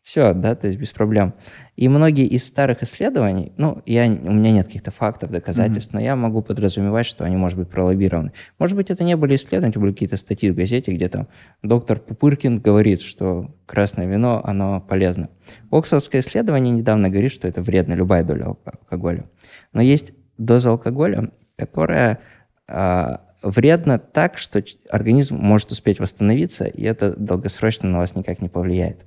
Все, 0.01 0.33
да, 0.33 0.55
то 0.55 0.67
есть 0.67 0.79
без 0.79 0.91
проблем. 0.91 1.33
И 1.81 1.89
многие 1.89 2.27
из 2.27 2.45
старых 2.45 2.83
исследований, 2.83 3.53
ну, 3.57 3.81
я, 3.87 4.05
у 4.05 4.33
меня 4.33 4.51
нет 4.51 4.67
каких-то 4.67 4.91
фактов, 4.91 5.31
доказательств, 5.31 5.91
mm-hmm. 5.91 5.97
но 5.97 6.01
я 6.01 6.15
могу 6.15 6.43
подразумевать, 6.43 7.07
что 7.07 7.23
они, 7.23 7.37
может 7.37 7.57
быть, 7.57 7.69
пролоббированы. 7.69 8.33
Может 8.59 8.75
быть, 8.75 8.91
это 8.91 9.03
не 9.03 9.15
были 9.15 9.35
исследования, 9.35 9.71
это 9.71 9.79
были 9.79 9.91
какие-то 9.91 10.15
статьи 10.15 10.51
в 10.51 10.55
газете, 10.55 10.93
где 10.93 11.09
там 11.09 11.27
доктор 11.63 11.97
Пупыркин 11.97 12.59
говорит, 12.59 13.01
что 13.01 13.55
красное 13.65 14.05
вино, 14.05 14.43
оно 14.43 14.79
полезно. 14.79 15.29
Оксфордское 15.71 16.21
исследование 16.21 16.71
недавно 16.71 17.09
говорит, 17.09 17.31
что 17.31 17.47
это 17.47 17.63
вредно, 17.63 17.95
любая 17.95 18.23
доля 18.23 18.55
алкоголя. 18.63 19.27
Но 19.73 19.81
есть 19.81 20.13
доза 20.37 20.69
алкоголя, 20.69 21.31
которая 21.55 22.19
э, 22.67 23.17
вредна 23.41 23.97
так, 23.97 24.37
что 24.37 24.63
организм 24.87 25.37
может 25.37 25.71
успеть 25.71 25.99
восстановиться, 25.99 26.65
и 26.65 26.83
это 26.83 27.15
долгосрочно 27.17 27.89
на 27.89 27.97
вас 27.97 28.15
никак 28.15 28.39
не 28.39 28.49
повлияет 28.49 29.03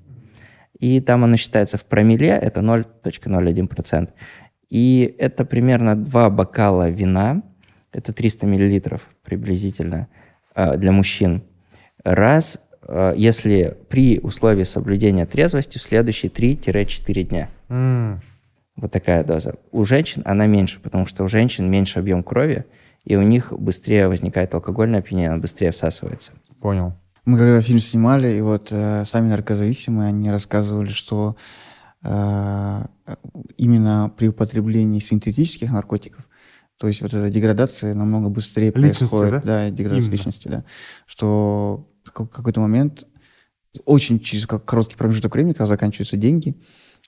и 0.79 1.01
там 1.01 1.25
оно 1.25 1.37
считается 1.37 1.79
в 1.79 1.85
промилле, 1.85 2.29
это 2.29 2.61
0.01%. 2.61 4.09
И 4.71 5.15
это 5.19 5.45
примерно 5.45 5.97
2 5.97 6.31
бокала 6.31 6.89
вина, 6.89 7.43
это 7.93 8.13
300 8.13 8.47
миллилитров 8.47 9.09
приблизительно 9.23 10.09
э, 10.55 10.77
для 10.77 10.91
мужчин. 10.93 11.43
Раз, 12.03 12.61
э, 12.87 13.15
если 13.17 13.77
при 13.89 14.19
условии 14.19 14.65
соблюдения 14.65 15.27
трезвости 15.27 15.79
в 15.79 15.83
следующие 15.83 16.31
3-4 16.31 17.23
дня. 17.23 17.49
Mm. 17.69 18.19
Вот 18.77 18.91
такая 18.91 19.23
доза. 19.23 19.55
У 19.71 19.85
женщин 19.85 20.23
она 20.25 20.47
меньше, 20.47 20.81
потому 20.81 21.07
что 21.07 21.23
у 21.23 21.29
женщин 21.29 21.71
меньше 21.71 22.01
объем 22.01 22.25
крови, 22.25 22.65
и 23.05 23.17
у 23.17 23.23
них 23.23 23.53
быстрее 23.53 24.09
возникает 24.09 24.55
алкогольное 24.55 25.01
опьянение, 25.01 25.31
она 25.31 25.39
быстрее 25.39 25.71
всасывается. 25.71 26.33
Понял. 26.61 26.95
Мы 27.25 27.39
когда 27.39 27.61
фильм 27.63 27.79
снимали, 27.79 28.37
и 28.37 28.41
вот 28.41 28.69
э, 28.71 29.05
сами 29.07 29.29
наркозависимые, 29.29 30.09
они 30.09 30.31
рассказывали, 30.31 30.91
что 30.91 31.37
э, 32.03 32.87
именно 33.57 34.13
при 34.17 34.29
употреблении 34.29 35.01
синтетических 35.01 35.71
наркотиков, 35.71 36.29
то 36.77 36.87
есть 36.87 37.01
вот 37.01 37.15
эта 37.15 37.31
деградация 37.31 37.95
намного 37.95 38.29
быстрее 38.29 38.73
личности, 38.75 39.11
происходит. 39.11 39.33
Да, 39.33 39.41
да 39.41 39.71
деградация 39.71 40.01
именно. 40.01 40.13
личности, 40.13 40.49
да. 40.49 40.65
Что 41.07 41.89
в 42.05 42.13
какой-то 42.13 42.61
момент, 42.61 43.05
очень 43.85 44.21
через 44.21 44.47
короткий 44.47 44.97
промежуток 44.97 45.35
времени, 45.35 45.53
когда 45.53 45.67
заканчиваются 45.67 46.17
деньги, 46.17 46.57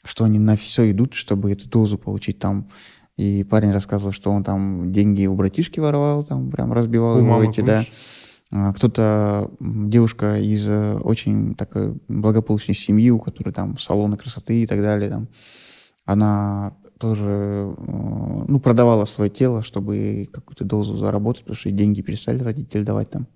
что 0.02 0.24
они 0.24 0.38
на 0.38 0.56
все 0.56 0.90
идут, 0.90 1.14
чтобы 1.14 1.52
эту 1.52 1.68
дозу 1.68 1.98
получить 1.98 2.38
там. 2.38 2.70
И 3.16 3.44
парень 3.44 3.72
рассказывал, 3.72 4.12
что 4.12 4.30
он 4.30 4.44
там 4.44 4.92
деньги 4.92 5.26
у 5.26 5.34
братишки 5.34 5.80
воровал, 5.80 6.22
там 6.22 6.50
прям 6.50 6.72
разбивал 6.72 7.16
у 7.16 7.20
его 7.20 7.42
эти, 7.42 7.60
да. 7.60 7.82
Кто-то, 8.50 9.50
девушка 9.60 10.36
из 10.36 10.68
э, 10.68 10.94
очень 10.98 11.54
такой 11.54 11.98
благополучной 12.08 12.74
семьи, 12.74 13.10
у 13.10 13.18
которой 13.18 13.52
там 13.52 13.76
салоны 13.76 14.16
красоты 14.16 14.62
и 14.62 14.66
так 14.66 14.80
далее, 14.80 15.10
там, 15.10 15.28
она 16.04 16.76
тоже 16.98 17.74
э, 17.76 18.44
ну, 18.48 18.60
продавала 18.60 19.04
свое 19.04 19.30
тело, 19.30 19.62
чтобы 19.62 20.28
какую-то 20.32 20.64
дозу 20.64 20.96
заработать, 20.96 21.42
потому 21.42 21.56
что 21.56 21.70
деньги 21.72 22.02
перестали 22.02 22.42
родители 22.42 22.84
давать 22.84 23.10
там 23.10 23.26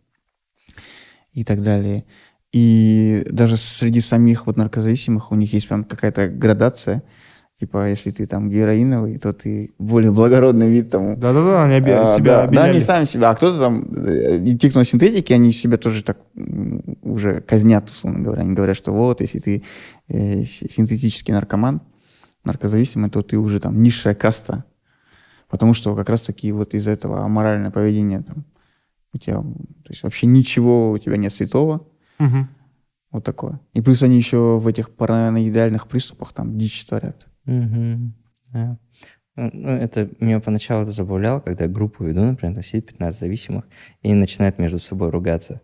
и 1.32 1.44
так 1.44 1.62
далее. 1.62 2.04
И 2.52 3.26
даже 3.30 3.56
среди 3.56 4.00
самих 4.00 4.46
вот 4.46 4.56
наркозависимых 4.56 5.32
у 5.32 5.34
них 5.34 5.52
есть 5.52 5.68
прям 5.68 5.84
какая-то 5.84 6.28
градация– 6.28 7.02
Типа, 7.60 7.90
если 7.90 8.10
ты 8.10 8.24
там 8.24 8.48
героиновый, 8.48 9.18
то 9.18 9.34
ты 9.34 9.74
более 9.78 10.12
благородный 10.12 10.70
вид 10.70 10.90
там. 10.90 11.20
Да-да-да, 11.20 11.64
они 11.64 11.76
оби- 11.76 11.90
а, 11.90 12.06
себя 12.06 12.46
да, 12.46 12.52
да, 12.52 12.64
они 12.64 12.80
сами 12.80 13.04
себя. 13.04 13.28
А 13.28 13.34
кто-то 13.34 13.58
там, 13.58 13.86
э, 14.06 14.38
и 14.42 14.56
те, 14.56 14.70
кто 14.70 14.82
синтетике, 14.82 15.34
они 15.34 15.52
себя 15.52 15.76
тоже 15.76 16.02
так 16.02 16.16
уже 17.02 17.42
казнят, 17.42 17.90
условно 17.90 18.20
говоря. 18.20 18.40
Они 18.40 18.54
говорят, 18.54 18.78
что 18.78 18.92
вот, 18.92 19.20
если 19.20 19.40
ты 19.40 19.62
э, 20.08 20.44
синтетический 20.44 21.34
наркоман, 21.34 21.82
наркозависимый, 22.44 23.10
то 23.10 23.20
ты 23.20 23.36
уже 23.36 23.60
там 23.60 23.82
низшая 23.82 24.14
каста. 24.14 24.64
Потому 25.50 25.74
что 25.74 25.94
как 25.94 26.08
раз-таки 26.08 26.50
вот 26.52 26.72
из 26.72 26.88
этого 26.88 27.24
аморальное 27.24 27.70
поведение 27.70 28.22
там 28.22 28.46
у 29.12 29.18
тебя, 29.18 29.34
то 29.34 29.90
есть 29.90 30.02
вообще 30.02 30.26
ничего 30.26 30.92
у 30.92 30.98
тебя 30.98 31.18
нет 31.18 31.34
святого. 31.34 31.86
Угу. 32.20 32.46
Вот 33.10 33.24
такое. 33.24 33.60
И 33.74 33.82
плюс 33.82 34.02
они 34.02 34.16
еще 34.16 34.56
в 34.56 34.66
этих 34.66 34.88
параноидальных 34.88 35.88
приступах 35.88 36.32
там 36.32 36.56
дичь 36.56 36.86
творят. 36.86 37.26
Угу. 37.50 38.12
Да. 38.52 38.78
Ну, 39.36 39.50
ну, 39.52 39.70
это 39.70 40.08
меня 40.20 40.40
поначалу 40.40 40.82
это 40.82 40.92
забавляло, 40.92 41.40
когда 41.40 41.64
я 41.64 41.70
группу 41.70 42.04
веду, 42.04 42.22
например, 42.22 42.54
там 42.54 42.64
сидит 42.64 42.86
15 42.86 43.18
зависимых, 43.20 43.64
и 44.02 44.12
начинают 44.12 44.58
между 44.58 44.78
собой 44.78 45.10
ругаться. 45.10 45.60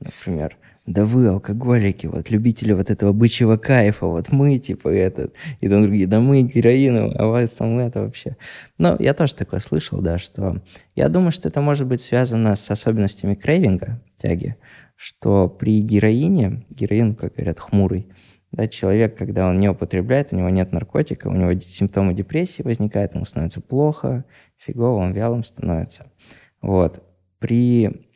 Например, 0.00 0.56
да 0.86 1.04
вы, 1.06 1.28
алкоголики, 1.28 2.06
вот, 2.06 2.30
любители 2.30 2.72
вот 2.72 2.90
этого 2.90 3.12
бычьего 3.12 3.56
кайфа, 3.56 4.06
вот 4.06 4.32
мы, 4.32 4.58
типа, 4.58 4.88
этот, 4.88 5.34
и 5.60 5.68
там 5.68 5.84
другие, 5.84 6.08
да 6.08 6.20
мы 6.20 6.42
героину, 6.42 7.12
а 7.16 7.26
вас 7.26 7.50
там 7.50 7.78
это 7.78 8.02
вообще. 8.02 8.36
Но 8.78 8.96
я 8.98 9.14
тоже 9.14 9.36
такое 9.36 9.60
слышал, 9.60 10.00
да, 10.00 10.18
что 10.18 10.60
я 10.96 11.08
думаю, 11.08 11.30
что 11.30 11.48
это 11.48 11.60
может 11.60 11.86
быть 11.86 12.00
связано 12.00 12.56
с 12.56 12.68
особенностями 12.70 13.36
крейвинга, 13.36 14.02
тяги, 14.16 14.56
что 14.96 15.48
при 15.48 15.80
героине, 15.82 16.66
героин, 16.70 17.14
как 17.14 17.34
говорят, 17.34 17.60
хмурый, 17.60 18.08
да, 18.52 18.68
человек, 18.68 19.16
когда 19.16 19.48
он 19.48 19.58
не 19.58 19.68
употребляет, 19.68 20.32
у 20.32 20.36
него 20.36 20.50
нет 20.50 20.72
наркотика, 20.72 21.28
у 21.28 21.34
него 21.34 21.58
симптомы 21.58 22.12
депрессии 22.12 22.62
возникают, 22.62 23.14
ему 23.14 23.24
становится 23.24 23.62
плохо, 23.62 24.24
фигово, 24.58 24.98
он 24.98 25.12
вялым 25.12 25.42
становится. 25.42 26.12
Вот. 26.60 27.02
При 27.38 28.06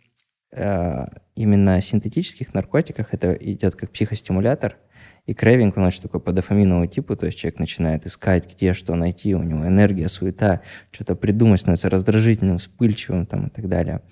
э, 0.53 1.07
именно 1.35 1.81
синтетических 1.81 2.53
наркотиках 2.53 3.09
это 3.13 3.33
идет 3.33 3.77
как 3.77 3.91
психостимулятор, 3.91 4.77
и 5.25 5.35
крейвинг, 5.35 5.77
он 5.77 5.85
очень 5.85 6.03
такой 6.03 6.21
по 6.21 6.33
дофаминовому 6.33 6.87
типу, 6.87 7.17
то 7.17 7.27
есть 7.27 7.39
человек 7.39 7.59
начинает 7.59 8.07
искать, 8.07 8.49
где 8.49 8.75
что 8.75 8.95
найти, 8.95 9.35
у 9.35 9.43
него 9.43 9.67
энергия, 9.67 10.09
суета, 10.09 10.61
что-то 10.93 11.17
придумать, 11.17 11.61
становится 11.61 11.91
раздражительным, 11.91 12.59
вспыльчивым 12.59 13.27
там, 13.27 13.47
и 13.47 13.51
так 13.51 13.69
далее. 13.69 14.03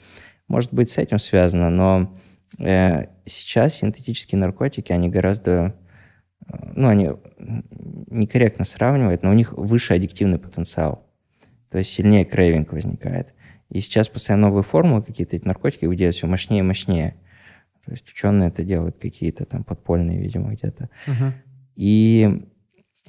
Может 0.48 0.74
быть, 0.74 0.90
с 0.90 0.98
этим 0.98 1.18
связано, 1.18 1.70
но 1.70 2.18
э, 2.58 3.06
сейчас 3.26 3.74
синтетические 3.74 4.40
наркотики, 4.40 4.90
они 4.90 5.08
гораздо 5.08 5.76
ну, 6.74 6.88
они 6.88 7.10
некорректно 8.10 8.64
сравнивают, 8.64 9.22
но 9.22 9.30
у 9.30 9.34
них 9.34 9.52
выше 9.52 9.94
аддиктивный 9.94 10.38
потенциал. 10.38 11.06
То 11.70 11.78
есть 11.78 11.90
сильнее 11.90 12.24
крейвинг 12.24 12.72
возникает. 12.72 13.34
И 13.70 13.80
сейчас 13.80 14.08
постоянно 14.08 14.48
новые 14.48 14.62
формулы 14.62 15.02
какие-то, 15.02 15.36
эти 15.36 15.44
наркотики 15.44 15.92
делают 15.94 16.14
все 16.14 16.26
мощнее 16.26 16.60
и 16.60 16.62
мощнее. 16.62 17.16
То 17.84 17.90
есть 17.90 18.08
ученые 18.08 18.48
это 18.48 18.62
делают 18.62 18.96
какие-то 18.98 19.44
там 19.44 19.64
подпольные, 19.64 20.18
видимо, 20.18 20.52
где-то. 20.52 20.88
Uh-huh. 21.06 21.32
И 21.76 22.46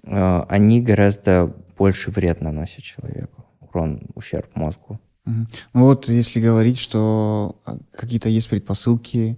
э, 0.03 0.39
они 0.49 0.81
гораздо 0.81 1.55
больше 1.77 2.11
вред 2.11 2.41
наносят 2.41 2.83
человеку, 2.83 3.45
урон, 3.59 4.07
ущерб 4.15 4.53
мозгу. 4.55 4.99
Uh-huh. 5.25 5.45
Ну 5.73 5.83
вот 5.83 6.09
если 6.09 6.41
говорить, 6.41 6.79
что 6.79 7.61
а, 7.65 7.77
какие-то 7.93 8.29
есть 8.29 8.49
предпосылки 8.49 9.37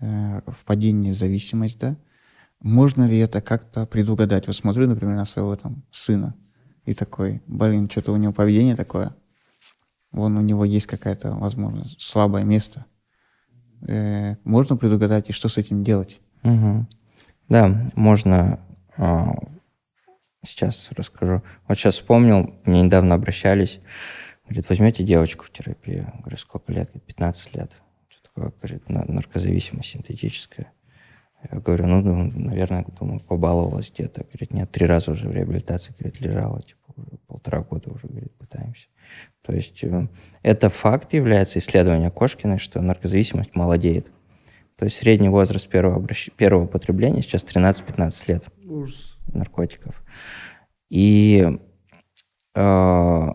э, 0.00 0.40
впадения 0.46 1.12
в 1.12 1.16
зависимость, 1.16 1.80
да, 1.80 1.96
можно 2.60 3.06
ли 3.06 3.18
это 3.18 3.40
как-то 3.40 3.86
предугадать? 3.86 4.46
Вот 4.46 4.56
смотрю, 4.56 4.86
например, 4.88 5.16
на 5.16 5.24
своего 5.24 5.56
там 5.56 5.82
сына. 5.90 6.34
и 6.84 6.94
такой, 6.94 7.42
блин, 7.46 7.90
что-то 7.90 8.12
у 8.12 8.16
него 8.16 8.32
поведение 8.32 8.76
такое. 8.76 9.14
Вон 10.12 10.36
у 10.36 10.40
него 10.40 10.64
есть 10.64 10.86
какая-то, 10.86 11.32
возможно, 11.32 11.84
слабое 11.98 12.44
место. 12.44 12.86
Э, 13.86 14.36
можно 14.44 14.76
предугадать, 14.76 15.28
и 15.28 15.32
что 15.32 15.48
с 15.48 15.58
этим 15.58 15.84
делать? 15.84 16.20
Мгм. 16.42 16.88
Да, 17.48 17.90
можно. 17.94 18.60
а, 18.96 19.34
сейчас 20.44 20.88
расскажу. 20.92 21.42
Вот 21.68 21.76
сейчас 21.76 21.94
вспомнил, 21.96 22.54
мне 22.64 22.82
недавно 22.82 23.14
обращались. 23.16 23.80
Говорит, 24.44 24.68
возьмете 24.68 25.02
девочку 25.04 25.44
в 25.44 25.50
терапию? 25.50 26.12
Говорю, 26.20 26.36
сколько 26.36 26.72
лет? 26.72 26.88
Говорит, 26.88 27.04
15 27.04 27.54
лет. 27.56 27.72
Что 28.08 28.22
такое? 28.22 28.52
Говорит, 28.62 28.88
«На- 28.88 29.04
наркозависимость 29.04 29.90
синтетическая. 29.90 30.72
Я 31.50 31.60
говорю, 31.60 31.86
ну, 31.86 32.00
ну, 32.00 32.32
наверное, 32.34 32.84
думаю, 32.98 33.20
побаловалась 33.20 33.92
где-то. 33.92 34.24
Говорит, 34.24 34.52
нет, 34.52 34.70
три 34.70 34.86
раза 34.86 35.12
уже 35.12 35.28
в 35.28 35.32
реабилитации, 35.32 35.94
говорит, 35.98 36.20
лежала, 36.20 36.62
типа, 36.62 36.78
уже 36.96 37.18
полтора 37.26 37.60
года 37.60 37.90
уже, 37.92 38.08
говорит, 38.08 38.32
пытаемся. 38.36 38.88
То 39.42 39.52
есть 39.52 39.84
э, 39.84 40.08
это 40.42 40.68
факт 40.68 41.12
является 41.12 41.58
исследование 41.58 42.10
Кошкиной, 42.10 42.58
что 42.58 42.80
наркозависимость 42.80 43.54
молодеет. 43.54 44.10
То 44.76 44.84
есть 44.84 44.96
средний 44.96 45.28
возраст 45.28 45.68
первого, 45.68 46.00
обращ- 46.00 46.32
первого 46.36 46.66
потребления 46.66 47.22
сейчас 47.22 47.44
13-15 47.44 48.24
лет 48.28 48.44
наркотиков. 49.32 50.02
И 50.90 51.58
э, 52.54 53.26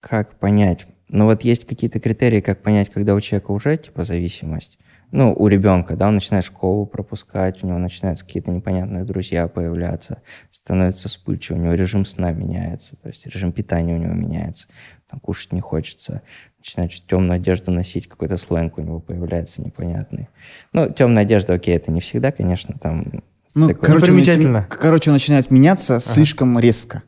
как 0.00 0.38
понять? 0.38 0.86
Ну 1.08 1.26
вот 1.26 1.42
есть 1.42 1.66
какие-то 1.66 2.00
критерии, 2.00 2.40
как 2.40 2.62
понять, 2.62 2.90
когда 2.90 3.14
у 3.14 3.20
человека 3.20 3.50
уже 3.52 3.76
типа 3.76 4.02
зависимость. 4.02 4.78
Ну, 5.12 5.32
у 5.34 5.46
ребенка, 5.46 5.96
да, 5.96 6.08
он 6.08 6.14
начинает 6.14 6.44
школу 6.44 6.84
пропускать, 6.84 7.62
у 7.62 7.66
него 7.66 7.78
начинаются 7.78 8.24
какие-то 8.24 8.50
непонятные 8.50 9.04
друзья 9.04 9.46
появляться, 9.48 10.20
становится 10.50 11.08
вспыльчив, 11.08 11.56
у 11.56 11.60
него 11.60 11.74
режим 11.74 12.04
сна 12.04 12.32
меняется, 12.32 12.96
то 12.96 13.08
есть 13.08 13.26
режим 13.26 13.52
питания 13.52 13.94
у 13.94 13.98
него 13.98 14.12
меняется, 14.14 14.66
там 15.08 15.20
кушать 15.20 15.52
не 15.52 15.60
хочется, 15.60 16.22
начинает 16.58 16.90
чуть 16.90 17.06
темную 17.06 17.36
одежду 17.36 17.70
носить, 17.70 18.08
какой-то 18.08 18.36
сленг 18.36 18.78
у 18.78 18.82
него 18.82 18.98
появляется 19.00 19.62
непонятный. 19.62 20.28
Ну, 20.72 20.90
темная 20.90 21.22
одежда, 21.22 21.54
окей, 21.54 21.76
это 21.76 21.92
не 21.92 22.00
всегда, 22.00 22.32
конечно, 22.32 22.74
там... 22.78 23.22
Ну, 23.54 23.68
такое- 23.68 23.86
короче, 23.86 24.06
примечательно. 24.06 24.66
начи- 24.68 24.76
короче, 24.76 25.10
начинает 25.12 25.50
меняться 25.50 26.00
слишком 26.00 26.58
резко. 26.58 27.02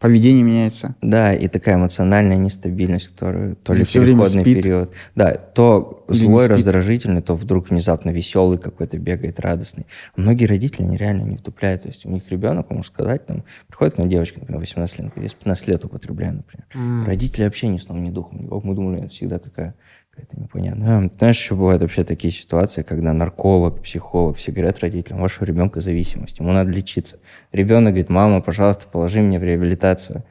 Поведение 0.00 0.44
меняется. 0.44 0.94
Да, 1.02 1.34
и 1.34 1.48
такая 1.48 1.74
эмоциональная 1.74 2.36
нестабильность, 2.36 3.08
которая 3.08 3.56
то 3.56 3.72
ли 3.72 3.80
Или 3.80 3.84
всё 3.84 4.00
время 4.00 4.18
переходный 4.20 4.42
спит. 4.42 4.62
период. 4.62 4.92
Да, 5.16 5.34
то 5.34 6.04
Или 6.08 6.16
злой, 6.16 6.46
раздражительный, 6.46 7.20
то 7.20 7.34
вдруг 7.34 7.68
внезапно 7.70 8.10
веселый 8.10 8.58
какой-то 8.58 8.96
бегает, 8.98 9.40
радостный. 9.40 9.86
Многие 10.14 10.44
родители, 10.46 10.84
они 10.84 10.96
реально 10.96 11.22
не 11.22 11.36
вдупляют. 11.36 11.82
То 11.82 11.88
есть 11.88 12.06
у 12.06 12.10
них 12.10 12.22
ребенок, 12.30 12.70
может 12.70 12.92
сказать, 12.92 13.26
там, 13.26 13.42
приходит 13.66 13.94
к 13.94 13.98
нему 13.98 14.08
девочка, 14.08 14.38
например, 14.38 14.60
18 14.60 15.00
лет, 15.00 15.12
я 15.16 15.28
с 15.28 15.34
15 15.34 15.66
лет 15.66 15.84
употребляю, 15.84 16.34
например. 16.34 17.04
Родители 17.06 17.42
вообще 17.42 17.66
ни 17.66 17.76
сном, 17.76 18.00
ни 18.00 18.10
духом. 18.10 18.46
Ох, 18.52 18.62
мы 18.62 18.76
думали, 18.76 19.00
это 19.00 19.08
всегда 19.08 19.40
такая 19.40 19.74
какая-то 20.18 20.40
непонятная. 20.40 21.10
Знаешь, 21.18 21.36
еще 21.38 21.54
бывают 21.54 21.82
вообще 21.82 22.04
такие 22.04 22.32
ситуации, 22.32 22.82
когда 22.82 23.12
нарколог, 23.12 23.82
психолог, 23.82 24.36
все 24.36 24.52
говорят 24.52 24.80
родителям, 24.80 25.20
вашего 25.20 25.44
ребенка 25.44 25.80
зависимость, 25.80 26.38
ему 26.40 26.52
надо 26.52 26.70
лечиться. 26.70 27.18
Ребенок 27.52 27.92
говорит, 27.92 28.08
мама, 28.08 28.40
пожалуйста, 28.40 28.86
положи 28.90 29.20
меня 29.20 29.38
в 29.38 29.44
реабилитацию. 29.44 30.24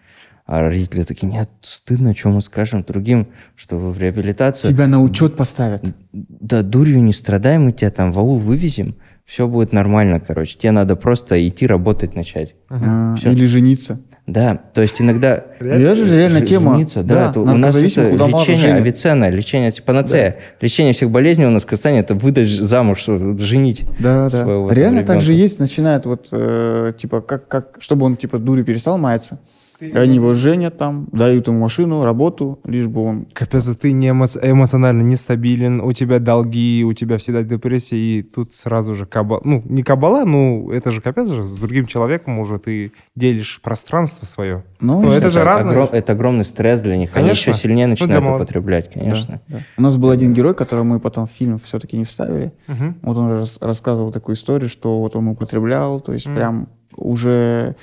А 0.45 0.61
родители 0.61 1.03
такие, 1.03 1.27
нет, 1.27 1.49
стыдно, 1.61 2.15
что 2.15 2.29
мы 2.29 2.41
скажем 2.41 2.83
другим, 2.83 3.27
что 3.55 3.77
вы 3.77 3.91
в 3.91 3.99
реабилитацию. 3.99 4.71
Тебя 4.71 4.87
на 4.87 5.01
учет 5.01 5.35
поставят. 5.35 5.83
Да 6.13 6.63
дурью 6.63 7.01
не 7.01 7.13
страдай, 7.13 7.57
мы 7.57 7.73
тебя 7.73 7.91
там 7.91 8.11
в 8.11 8.19
аул 8.19 8.37
вывезем, 8.37 8.95
все 9.25 9.47
будет 9.47 9.73
нормально, 9.73 10.21
короче. 10.21 10.57
Тебе 10.57 10.71
надо 10.71 10.95
просто 10.95 11.45
идти 11.45 11.67
работать 11.67 12.15
начать. 12.15 12.55
А, 12.69 13.15
Всё. 13.17 13.31
Или 13.31 13.45
жениться. 13.45 13.99
Да, 14.27 14.59
то 14.73 14.81
есть 14.81 15.01
иногда... 15.01 15.45
Я 15.61 15.95
же 15.95 16.05
реально 16.05 16.41
тема. 16.41 16.73
жениться, 16.73 17.01
да, 17.01 17.29
это 17.29 17.39
у 17.39 17.45
нас 17.45 17.73
это 17.73 17.81
лечение 18.25 18.73
авиценна, 18.73 19.29
лечение 19.29 19.71
типа 19.71 19.87
панацея. 19.87 20.35
Лечение 20.59 20.91
всех 20.91 21.09
болезней 21.11 21.45
у 21.45 21.49
нас 21.49 21.63
в 21.63 21.65
Казахстане 21.65 21.99
это 21.99 22.13
выдать 22.13 22.49
замуж, 22.49 22.99
что- 22.99 23.37
женить 23.37 23.85
Да, 23.99 24.29
да. 24.29 24.67
Реально 24.69 25.03
так 25.03 25.21
же 25.21 25.31
ребенка. 25.31 25.43
есть, 25.43 25.59
начинают 25.59 26.05
вот, 26.05 26.27
э, 26.31 26.91
типа, 26.97 27.21
как, 27.21 27.47
как, 27.47 27.77
чтобы 27.79 28.05
он, 28.05 28.17
типа, 28.17 28.37
дури 28.37 28.63
перестал 28.63 28.97
маяться. 28.97 29.39
И 29.79 29.91
они 29.95 30.15
его 30.15 30.33
женят 30.33 30.77
там, 30.77 31.07
дают 31.11 31.47
ему 31.47 31.59
машину, 31.59 32.03
работу, 32.03 32.59
лишь 32.63 32.87
бы 32.87 33.03
он... 33.03 33.25
Капец, 33.33 33.67
а 33.67 33.75
ты 33.75 33.91
не 33.91 34.07
эмо- 34.09 34.39
эмоционально 34.41 35.03
нестабилен, 35.03 35.81
у 35.81 35.93
тебя 35.93 36.19
долги, 36.19 36.83
у 36.83 36.93
тебя 36.93 37.17
всегда 37.17 37.43
депрессия, 37.43 37.97
и 37.97 38.23
тут 38.23 38.55
сразу 38.55 38.95
же 38.95 39.05
кабала. 39.05 39.41
Ну, 39.43 39.61
не 39.65 39.83
кабала, 39.83 40.25
ну, 40.25 40.71
это 40.71 40.91
же 40.91 40.99
капец 41.01 41.29
же, 41.29 41.43
с 41.43 41.57
другим 41.57 41.85
человеком 41.85 42.39
уже 42.39 42.57
ты 42.57 42.91
делишь 43.15 43.59
пространство 43.61 44.25
свое. 44.25 44.63
Ну, 44.79 45.01
Ну, 45.01 45.11
и- 45.11 45.15
это 45.15 45.29
же 45.29 45.43
разные. 45.43 45.75
огром- 45.77 45.89
это 45.91 46.13
огромный 46.13 46.43
стресс 46.43 46.81
для 46.81 46.97
них. 46.97 47.11
Они 47.15 47.25
Конечно. 47.25 47.51
еще 47.51 47.59
сильнее 47.61 47.85
Ну, 47.87 47.91
начинают 47.91 48.25
мол- 48.25 48.35
употреблять, 48.37 48.91
конечно. 48.91 49.41
Да, 49.47 49.57
да. 49.57 49.63
У 49.77 49.81
нас 49.83 49.97
был 49.97 50.09
один 50.09 50.33
герой, 50.33 50.55
которого 50.55 50.83
мы 50.85 50.99
потом 50.99 51.27
в 51.27 51.31
фильм 51.31 51.59
все-таки 51.59 51.97
не 51.97 52.03
вставили. 52.03 52.51
Мгм. 52.67 52.95
Вот 53.03 53.17
он 53.17 53.29
рас- 53.31 53.59
рассказывал 53.61 54.11
такую 54.11 54.35
историю, 54.35 54.69
что 54.69 54.99
вот 54.99 55.15
он 55.15 55.27
употреблял, 55.27 55.99
то 55.99 56.13
есть 56.13 56.25
прям 56.25 56.67
уже 56.95 57.75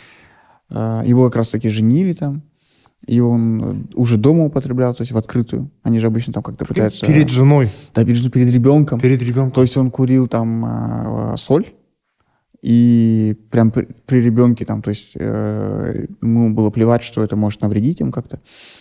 его 0.70 1.26
как 1.26 1.36
раз-таки 1.36 1.68
женили 1.68 2.14
там, 2.14 2.42
и 3.06 3.20
он 3.20 3.62
э, 3.62 3.94
уже 3.94 4.16
дома 4.16 4.44
употреблял, 4.44 4.94
то 4.94 5.02
есть 5.02 5.12
в 5.12 5.18
открытую. 5.18 5.70
Они 5.82 5.98
же 5.98 6.06
обычно 6.06 6.32
там 6.32 6.42
как-то 6.42 6.64
пытаются... 6.64 7.06
Перед 7.06 7.28
женой, 7.28 7.68
Да, 7.94 8.04
перед, 8.04 8.32
перед 8.32 8.50
ребенком. 8.50 9.00
перед 9.00 9.20
ребенком. 9.22 9.52
То 9.52 9.60
есть 9.60 9.76
он 9.76 9.90
курил 9.90 10.26
там 10.26 10.64
а, 10.64 11.36
соль, 11.36 11.66
и 12.62 13.36
прям 13.50 13.70
при, 13.70 13.88
при 14.06 14.22
ребенке 14.22 14.64
там, 14.64 14.80
то 14.80 14.88
есть 14.88 15.12
э, 15.16 16.06
ему 16.22 16.54
было 16.54 16.70
плевать, 16.70 17.02
что 17.02 17.22
это 17.22 17.36
может 17.36 17.60
навредить 17.60 18.00
им 18.00 18.10
как-то. 18.10 18.36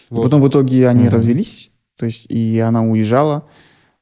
И 0.09 0.13
Вот. 0.13 0.23
потом 0.23 0.41
в 0.41 0.47
итоге 0.47 0.88
они 0.88 1.09
развелись, 1.09 1.69
то 1.97 2.05
есть 2.05 2.25
и 2.29 2.59
она 2.59 2.84
уезжала, 2.84 3.45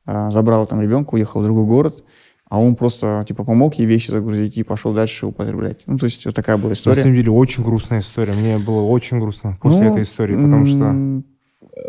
а, 0.06 0.30
забрала 0.30 0.68
там 0.68 0.82
ребенка, 0.82 1.16
уехала 1.16 1.42
в 1.42 1.46
другой 1.46 1.66
город, 1.66 2.04
а 2.52 2.60
он 2.60 2.76
просто 2.76 3.24
типа 3.26 3.46
помог 3.46 3.76
ей 3.76 3.86
вещи 3.86 4.12
загрузить 4.12 4.58
и 4.58 4.64
пошел 4.64 4.94
дальше 4.94 5.26
употреблять. 5.26 5.84
Ну, 5.86 5.98
то 5.98 6.04
есть 6.04 6.26
вот 6.26 6.36
такая 6.36 6.58
была 6.58 6.72
На 6.72 6.74
история. 6.74 6.98
самом 6.98 7.16
деле 7.16 7.32
очень 7.32 7.64
грустная 7.64 8.00
история. 8.00 8.34
Мне 8.34 8.58
было 8.58 8.82
очень 8.82 9.22
грустно 9.22 9.58
после 9.62 9.84
Ну, 9.84 9.92
этой 9.92 10.02
истории, 10.02 10.36
потому 10.36 10.66
что, 10.66 10.84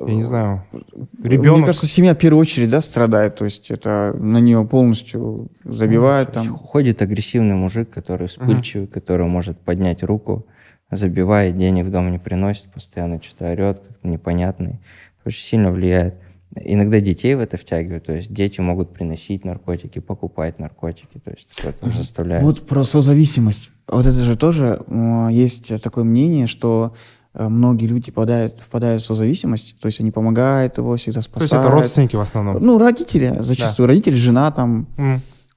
я 0.07 0.15
не 0.15 0.23
знаю, 0.23 0.63
Мне 0.71 1.31
ребенок... 1.31 1.67
кажется, 1.67 1.89
семья 1.89 2.15
в 2.15 2.19
первую 2.19 2.41
очередь, 2.41 2.71
да, 2.71 2.81
страдает, 2.81 3.35
то 3.35 3.45
есть 3.45 3.73
это 3.73 4.15
на 4.17 4.39
нее 4.39 4.65
полностью 4.65 5.49
забивают 5.65 6.35
То 6.35 6.39
есть 6.39 6.49
там. 6.49 6.59
Ходит 6.59 7.03
агрессивный 7.03 7.57
мужик, 7.57 7.91
который 7.91 8.29
вспыльчивый, 8.29 8.87
который 8.87 9.27
может 9.27 9.59
поднять 9.59 10.05
руку, 10.05 10.47
забивает, 10.93 11.59
денег 11.59 11.87
в 11.87 11.91
дом 11.91 12.13
не 12.13 12.19
приносит, 12.21 12.71
постоянно 12.71 13.21
что-то 13.21 13.51
орет, 13.51 13.81
как-то 13.81 14.07
непонятный. 14.07 14.79
Это 15.19 15.27
очень 15.27 15.43
сильно 15.43 15.73
влияет. 15.73 16.15
Иногда 16.55 17.01
детей 17.01 17.35
в 17.35 17.41
это 17.41 17.57
втягивают, 17.57 18.05
то 18.07 18.13
есть 18.13 18.31
дети 18.33 18.61
могут 18.61 18.93
приносить 18.93 19.43
наркотики, 19.45 20.01
покупать 20.01 20.59
наркотики, 20.59 21.19
то 21.25 21.31
есть 21.31 21.49
такое 21.57 21.73
тоже 21.73 21.97
заставляет. 21.99 22.43
Вот 22.43 22.67
про 22.67 22.83
созависимость. 22.83 23.71
Вот 23.89 24.05
это 24.05 24.19
же 24.19 24.37
тоже 24.37 24.83
м, 24.87 25.29
есть 25.29 25.83
такое 25.83 26.05
мнение, 26.05 26.47
что 26.47 26.95
э, 27.33 27.49
многие 27.49 27.87
люди 27.87 28.11
впадают, 28.11 28.59
впадают 28.59 29.03
в 29.03 29.07
созависимость, 29.07 29.81
то 29.81 29.87
есть 29.87 30.01
они 30.01 30.11
помогают 30.11 30.77
его, 30.77 30.95
всегда 30.97 31.21
То 31.21 31.25
спасают. 31.25 31.53
есть 31.53 31.65
это 31.65 31.71
родственники 31.73 32.17
в 32.17 32.21
основном. 32.21 32.63
Ну, 32.63 32.77
родители, 32.77 33.35
зачастую 33.41 33.87
родители, 33.87 34.15
жена 34.17 34.51
там, 34.51 34.89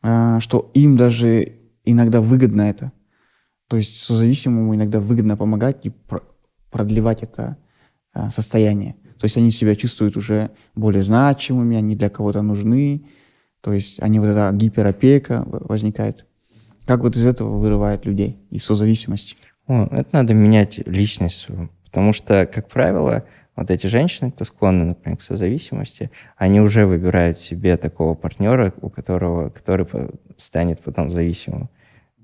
э, 0.02 0.40
что 0.40 0.72
им 0.74 0.96
даже 0.96 1.58
иногда 1.84 2.22
выгодно 2.22 2.62
это. 2.62 2.94
То 3.68 3.76
есть 3.76 3.98
созависимому 4.02 4.74
иногда 4.76 5.02
выгодно 5.02 5.36
помогать 5.36 5.86
и 5.86 5.90
про- 5.90 6.24
продлевать 6.72 7.22
это 7.24 7.58
э, 8.14 8.30
состояние. 8.30 8.96
То 9.26 9.28
есть 9.28 9.38
они 9.38 9.50
себя 9.50 9.76
чувствуют 9.76 10.18
уже 10.18 10.52
более 10.76 11.02
значимыми, 11.02 11.78
они 11.78 11.96
для 11.96 12.12
кого-то 12.12 12.44
нужны. 12.44 13.06
То 13.62 13.74
есть 13.74 14.00
они 14.00 14.20
вот 14.20 14.28
эта 14.28 14.52
гиперопека 14.54 15.44
возникает. 15.48 16.28
Как 16.86 17.00
вот 17.02 17.16
из 17.16 17.26
этого 17.26 17.58
вырывает 17.58 18.06
людей, 18.06 18.38
из 18.52 18.64
созависимости? 18.66 19.36
О, 19.66 19.88
это 19.90 20.08
надо 20.12 20.36
менять 20.36 20.78
личность. 20.88 21.48
Потому 21.86 22.14
что, 22.14 22.46
как 22.46 22.70
правило, 22.70 23.26
вот 23.56 23.72
эти 23.72 23.88
женщины, 23.88 24.30
кто 24.30 24.46
склонны, 24.46 24.86
например, 24.86 25.18
к 25.18 25.22
созависимости, 25.22 26.12
они 26.38 26.62
уже 26.62 26.86
выбирают 26.86 27.36
себе 27.36 27.78
такого 27.78 28.14
партнера, 28.14 28.76
у 28.80 28.92
которого, 28.92 29.50
который 29.50 29.88
станет 30.38 30.82
потом 30.82 31.10
зависимым. 31.10 31.72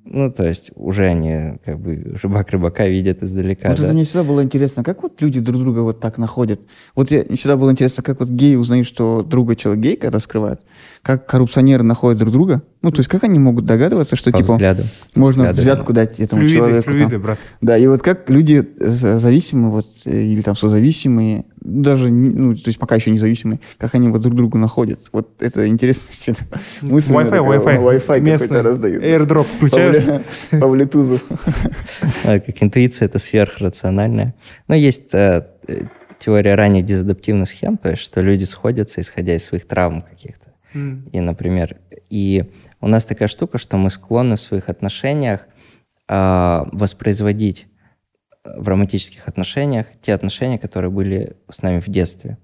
Ну, 0.04 0.32
то 0.32 0.48
есть 0.48 0.72
уже 0.76 1.06
они 1.06 1.60
как 1.64 1.80
бы 1.80 2.18
рыбак 2.22 2.50
рыбака 2.50 2.88
видят 2.88 3.22
издалека. 3.22 3.70
вот 3.70 3.78
да. 3.78 3.86
это 3.86 3.94
мне 3.94 4.04
всегда 4.04 4.24
было 4.24 4.44
интересно, 4.44 4.84
как 4.84 5.04
вот 5.04 5.22
люди 5.22 5.40
друг 5.40 5.62
друга 5.62 5.80
вот 5.80 6.00
так 6.00 6.18
находят. 6.18 6.60
Вот 6.96 7.12
я, 7.12 7.24
мне 7.24 7.36
всегда 7.36 7.56
было 7.56 7.72
интересно, 7.72 8.02
как 8.02 8.20
вот 8.20 8.30
геи 8.30 8.56
узнают, 8.56 8.88
что 8.88 9.22
друга 9.22 9.56
человек 9.56 9.84
гей, 9.84 9.96
когда 9.96 10.20
скрывают. 10.20 10.62
Как 11.02 11.28
коррупционеры 11.28 11.84
находят 11.84 12.20
друг 12.20 12.34
друга. 12.34 12.64
Ну, 12.84 12.90
то 12.92 13.00
есть 13.00 13.10
как 13.10 13.24
они 13.24 13.38
могут 13.38 13.66
догадываться, 13.66 14.16
что 14.16 14.32
По 14.32 14.40
типа 14.40 14.54
взгляду. 14.54 14.84
можно 15.14 15.44
взгляду, 15.44 15.62
взятку 15.62 15.94
дать 15.94 16.20
этому 16.20 16.42
Флюиды, 16.42 16.58
человеку. 16.58 16.84
там. 16.86 16.94
флюиды, 16.98 17.20
брат. 17.20 17.40
Да, 17.62 17.78
и 17.78 17.86
вот 17.86 18.02
как 18.02 18.28
люди 18.32 18.68
за- 18.78 19.20
зависимые 19.20 19.70
вот, 19.70 19.86
э, 20.06 20.22
или 20.24 20.42
там 20.42 20.56
созависимые 20.56 21.46
даже, 21.58 22.10
ну, 22.10 22.56
то 22.56 22.64
есть 22.66 22.80
пока 22.80 22.96
еще 22.96 23.12
независимые, 23.12 23.60
как 23.78 23.94
они 23.94 24.10
вот 24.10 24.22
друг 24.22 24.36
другу 24.36 24.58
находят. 24.58 25.00
Вот 25.12 25.30
это 25.40 25.68
интересно. 25.68 26.08
Мысль 26.82 27.14
Wi-Fi, 27.14 27.24
такая, 27.26 27.42
Wi-Fi. 27.42 27.78
Wi-Fi 28.08 28.20
Местный. 28.22 28.48
какой-то 28.48 28.64
раздают. 28.64 29.04
AirDrop 29.04 29.36
По 29.36 29.44
включают. 29.44 30.04
бля- 30.04 30.24
По 30.60 30.66
Bluetooth. 30.66 31.22
Как 32.24 32.64
интуиция 32.64 33.06
это 33.06 33.20
сверхрациональная. 33.20 34.34
Но 34.68 34.74
есть 34.76 35.14
э, 35.14 35.46
э, 35.68 35.84
теория 36.20 36.56
ранних 36.56 36.86
дезадаптивных 36.86 37.48
схем, 37.48 37.78
то 37.78 37.90
есть 37.92 38.02
что 38.02 38.22
люди 38.22 38.44
сходятся, 38.46 39.02
исходя 39.02 39.36
из 39.36 39.44
своих 39.44 39.68
травм 39.68 40.02
каких-то. 40.02 40.48
М. 40.74 41.06
И, 41.12 41.20
например, 41.20 41.76
и 42.10 42.46
у 42.82 42.88
нас 42.88 43.06
такая 43.06 43.28
штука, 43.28 43.58
что 43.58 43.78
мы 43.78 43.90
склонны 43.90 44.36
в 44.36 44.42
своих 44.42 44.68
отношениях 44.68 45.48
а, 46.08 46.68
воспроизводить 46.72 47.68
э, 48.44 48.60
в 48.60 48.68
романтических 48.68 49.28
отношениях 49.28 49.86
те 50.02 50.14
отношения, 50.14 50.58
которые 50.58 50.92
были 50.92 51.38
с 51.50 51.62
нами 51.62 51.80
в 51.80 51.88
детстве, 51.88 52.38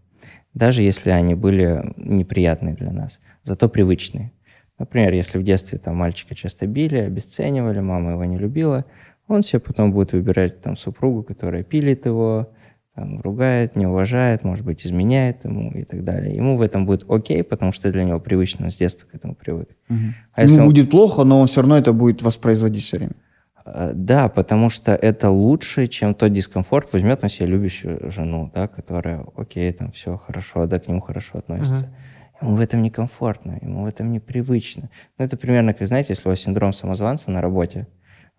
даже 0.53 0.83
если 0.83 1.09
они 1.09 1.35
были 1.35 1.93
неприятные 1.97 2.75
для 2.75 2.91
нас, 2.91 3.19
зато 3.43 3.67
привычные. 3.67 4.31
Например, 4.79 5.11
если 5.11 5.39
в 5.39 5.43
детстве 5.43 5.79
там 5.79 5.95
мальчика 5.95 6.35
часто 6.35 6.67
били, 6.67 6.97
обесценивали, 6.97 7.79
мама 7.79 8.11
его 8.11 8.25
не 8.25 8.37
любила, 8.37 8.85
он 9.27 9.41
себе 9.41 9.59
потом 9.59 9.91
будет 9.91 10.13
выбирать 10.13 10.61
там 10.61 10.77
супругу, 10.77 11.23
которая 11.23 11.63
пилит 11.63 12.05
его, 12.05 12.53
там, 12.97 13.21
ругает, 13.21 13.75
не 13.75 13.85
уважает, 13.85 14.43
может 14.43 14.65
быть, 14.65 14.83
изменяет 14.83 15.45
ему 15.45 15.71
и 15.71 15.83
так 15.83 16.03
далее. 16.03 16.35
Ему 16.35 16.57
в 16.57 16.61
этом 16.63 16.87
будет 16.87 17.05
окей, 17.07 17.43
потому 17.43 17.71
что 17.71 17.91
для 17.91 18.03
него 18.03 18.19
привычно, 18.19 18.65
он 18.65 18.71
с 18.71 18.77
детства 18.77 19.05
к 19.07 19.13
этому 19.13 19.35
привык. 19.35 19.69
А 20.33 20.41
если 20.41 20.55
Ему 20.55 20.63
он- 20.63 20.69
будет 20.73 20.89
плохо, 20.89 21.23
но 21.23 21.39
он 21.39 21.45
все 21.45 21.61
равно 21.61 21.77
это 21.77 21.93
будет 21.93 22.23
воспроизводить 22.23 22.81
все 22.83 22.97
время. 22.97 23.13
Э, 23.65 23.91
Да, 23.93 24.29
потому 24.29 24.69
что 24.69 24.95
это 24.95 25.29
лучше, 25.29 25.85
чем 25.87 26.15
тот 26.15 26.33
дискомфорт. 26.33 26.91
Возьмет 26.91 27.21
на 27.21 27.29
себя 27.29 27.45
любящую 27.45 28.09
жену, 28.09 28.51
да, 28.55 28.67
которая, 28.67 29.23
окей, 29.35 29.71
там 29.73 29.91
все 29.91 30.17
хорошо, 30.17 30.65
да, 30.65 30.79
к 30.79 30.87
нему 30.87 30.99
хорошо 31.01 31.37
относится. 31.37 31.93
Ему 32.41 32.55
в 32.55 32.59
этом 32.59 32.81
некомфортно, 32.81 33.59
ему 33.61 33.83
в 33.83 33.85
этом 33.85 34.11
непривычно. 34.11 34.89
Ну, 35.19 35.25
это 35.25 35.37
примерно, 35.37 35.73
как, 35.75 35.87
знаете, 35.87 36.13
если 36.13 36.27
у 36.27 36.31
вас 36.31 36.39
синдром 36.39 36.73
самозванца 36.73 37.29
на 37.29 37.41
работе, 37.41 37.85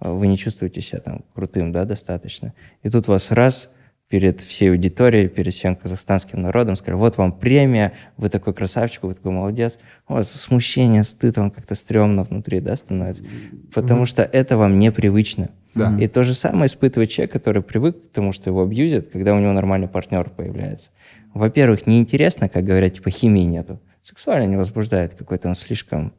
э, 0.00 0.10
вы 0.10 0.26
не 0.26 0.36
чувствуете 0.36 0.80
себя 0.80 0.98
там 1.00 1.24
крутым, 1.34 1.70
да, 1.70 1.84
достаточно. 1.84 2.54
И 2.82 2.90
тут 2.90 3.06
вас 3.06 3.30
раз 3.30 3.72
перед 4.08 4.40
всей 4.40 4.70
аудиторией, 4.70 5.28
перед 5.28 5.52
всем 5.52 5.76
казахстанским 5.76 6.40
народом 6.40 6.76
сказали, 6.76 6.98
вот 6.98 7.18
вам 7.18 7.32
премия, 7.32 7.92
вы 8.16 8.30
такой 8.30 8.54
красавчик, 8.54 9.02
вы 9.02 9.14
такой 9.14 9.32
молодец. 9.32 9.78
У 10.08 10.14
вас 10.14 10.30
смущение, 10.32 11.04
стыд, 11.04 11.36
вам 11.36 11.50
как-то 11.50 11.74
стрёмно 11.74 12.24
внутри, 12.24 12.60
да, 12.60 12.74
становится. 12.76 13.24
Потому 13.72 14.06
что 14.06 14.22
это 14.22 14.56
вам 14.56 14.78
непривычно. 14.78 15.50
Да. 15.74 15.94
И 16.00 16.08
то 16.08 16.24
же 16.24 16.34
самое 16.34 16.66
испытывает 16.66 17.10
человек, 17.10 17.32
который 17.32 17.62
привык 17.62 17.96
к 18.10 18.14
тому, 18.14 18.32
что 18.32 18.48
его 18.48 18.62
абьюзят, 18.62 19.08
когда 19.08 19.34
у 19.34 19.38
него 19.38 19.52
нормальный 19.52 19.88
партнер 19.88 20.30
появляется. 20.30 20.90
Во-первых, 21.34 21.86
неинтересно, 21.86 22.48
как 22.48 22.64
говорят, 22.64 22.94
типа 22.94 23.10
химии 23.10 23.42
нету. 23.42 23.78
Сексуально 24.00 24.48
не 24.48 24.56
возбуждает, 24.56 25.14
какой-то 25.14 25.48
он 25.48 25.54
слишком 25.54 26.14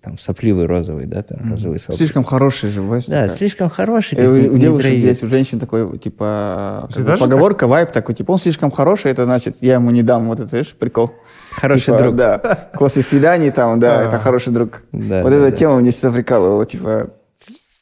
там 0.00 0.18
сопливый 0.18 0.66
розовый, 0.66 1.06
да, 1.06 1.22
там 1.22 1.50
розовый 1.50 1.78
сопли. 1.78 1.96
Слишком 1.96 2.24
хороший 2.24 2.70
же, 2.70 2.82
Вась, 2.82 3.06
Да, 3.06 3.22
такая. 3.22 3.28
слишком 3.28 3.70
хороший. 3.70 4.16
Э, 4.18 4.42
как 4.42 4.52
У, 4.52 4.58
девушек 4.58 4.92
есть, 4.92 5.22
у 5.22 5.28
женщин 5.28 5.58
такой, 5.58 5.98
типа, 5.98 6.80
как 6.82 6.90
Всегда 6.92 7.16
поговорка, 7.16 7.66
вайп 7.66 7.92
такой, 7.92 8.14
типа, 8.14 8.32
он 8.32 8.38
слишком 8.38 8.70
хороший, 8.70 9.10
это 9.10 9.24
значит, 9.24 9.56
я 9.60 9.74
ему 9.74 9.90
не 9.90 10.02
дам, 10.02 10.28
вот 10.28 10.40
это, 10.40 10.56
видишь, 10.56 10.74
прикол. 10.74 11.12
Хороший 11.50 11.86
Типа, 11.86 11.98
друг. 11.98 12.16
Да, 12.16 12.38
после 12.74 13.02
свиданий 13.02 13.50
там, 13.50 13.80
да, 13.80 14.00
А. 14.00 14.08
это 14.08 14.18
хороший 14.18 14.52
друг. 14.52 14.82
Да, 14.92 15.22
вот 15.22 15.30
да, 15.30 15.36
эта 15.36 15.50
да. 15.50 15.56
тема 15.56 15.80
мне 15.80 15.90
всегда 15.90 16.12
прикалывала, 16.12 16.66
типа, 16.66 17.10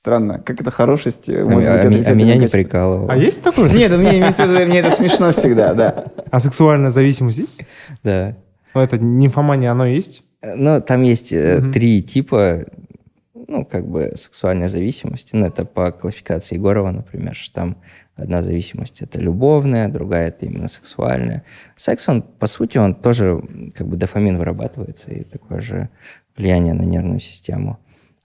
странно, 0.04 0.38
как 0.38 0.60
это 0.60 0.70
хорошесть 0.70 1.28
э, 1.28 1.40
А, 1.40 1.44
может 1.44 1.88
быть 1.88 2.06
а 2.06 2.10
а 2.10 2.14
меня 2.14 2.36
не 2.36 2.48
прикалывало. 2.48 3.10
А 3.10 3.16
есть 3.16 3.42
такое? 3.42 3.70
Нет, 3.70 3.90
мне, 3.98 4.18
виду, 4.20 4.68
мне 4.68 4.80
это 4.80 4.90
смешно 4.90 5.32
всегда, 5.32 5.72
да. 5.72 6.04
А 6.30 6.40
сексуальная 6.40 6.90
зависимость 6.90 7.38
есть? 7.38 7.62
Да. 8.02 8.36
Ну, 8.74 8.80
это 8.80 8.98
нимфомания, 8.98 9.70
оно 9.70 9.86
есть? 9.86 10.22
Ну, 10.56 10.80
там 10.80 11.02
есть 11.02 11.32
э, 11.32 11.62
три 11.72 12.02
типа, 12.02 12.66
ну, 13.34 13.64
как 13.64 13.86
бы, 13.86 14.12
сексуальной 14.16 14.68
зависимости. 14.68 15.34
Ну, 15.34 15.46
это 15.46 15.64
по 15.64 15.92
классификации 15.92 16.56
Егорова, 16.56 16.90
например, 16.90 17.34
что 17.34 17.54
там 17.54 17.76
одна 18.16 18.42
зависимость– 18.42 19.00
это 19.02 19.18
любовная, 19.20 19.88
другая– 19.88 20.28
это 20.28 20.46
именно 20.46 20.68
сексуальная. 20.68 21.44
Секс, 21.76 22.08
он, 22.08 22.22
по 22.22 22.46
сути, 22.46 22.78
он 22.78 22.94
тоже, 22.94 23.42
как 23.74 23.88
бы, 23.88 23.96
дофамин 23.96 24.38
вырабатывается, 24.38 25.10
и 25.10 25.24
такое 25.24 25.60
же 25.60 25.88
влияние 26.36 26.74
на 26.74 26.82
нервную 26.82 27.20
систему. 27.20 27.78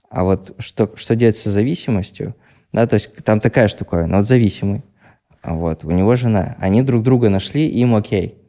А 0.08 0.24
вот 0.24 0.54
что, 0.58 0.90
что 0.96 1.16
делать 1.16 1.36
с 1.36 1.44
зависимостью, 1.44 2.34
да, 2.72 2.86
то 2.86 2.94
есть 2.94 3.14
там 3.24 3.40
такая 3.40 3.68
штуковина, 3.68 4.16
вот 4.16 4.26
зависимый, 4.26 4.82
а 5.42 5.54
вот, 5.54 5.84
у 5.84 5.90
него 5.90 6.14
жена, 6.16 6.56
они 6.58 6.82
друг 6.82 7.02
друга 7.02 7.28
нашли, 7.28 7.66
им 7.66 7.94
окей. 7.94 8.39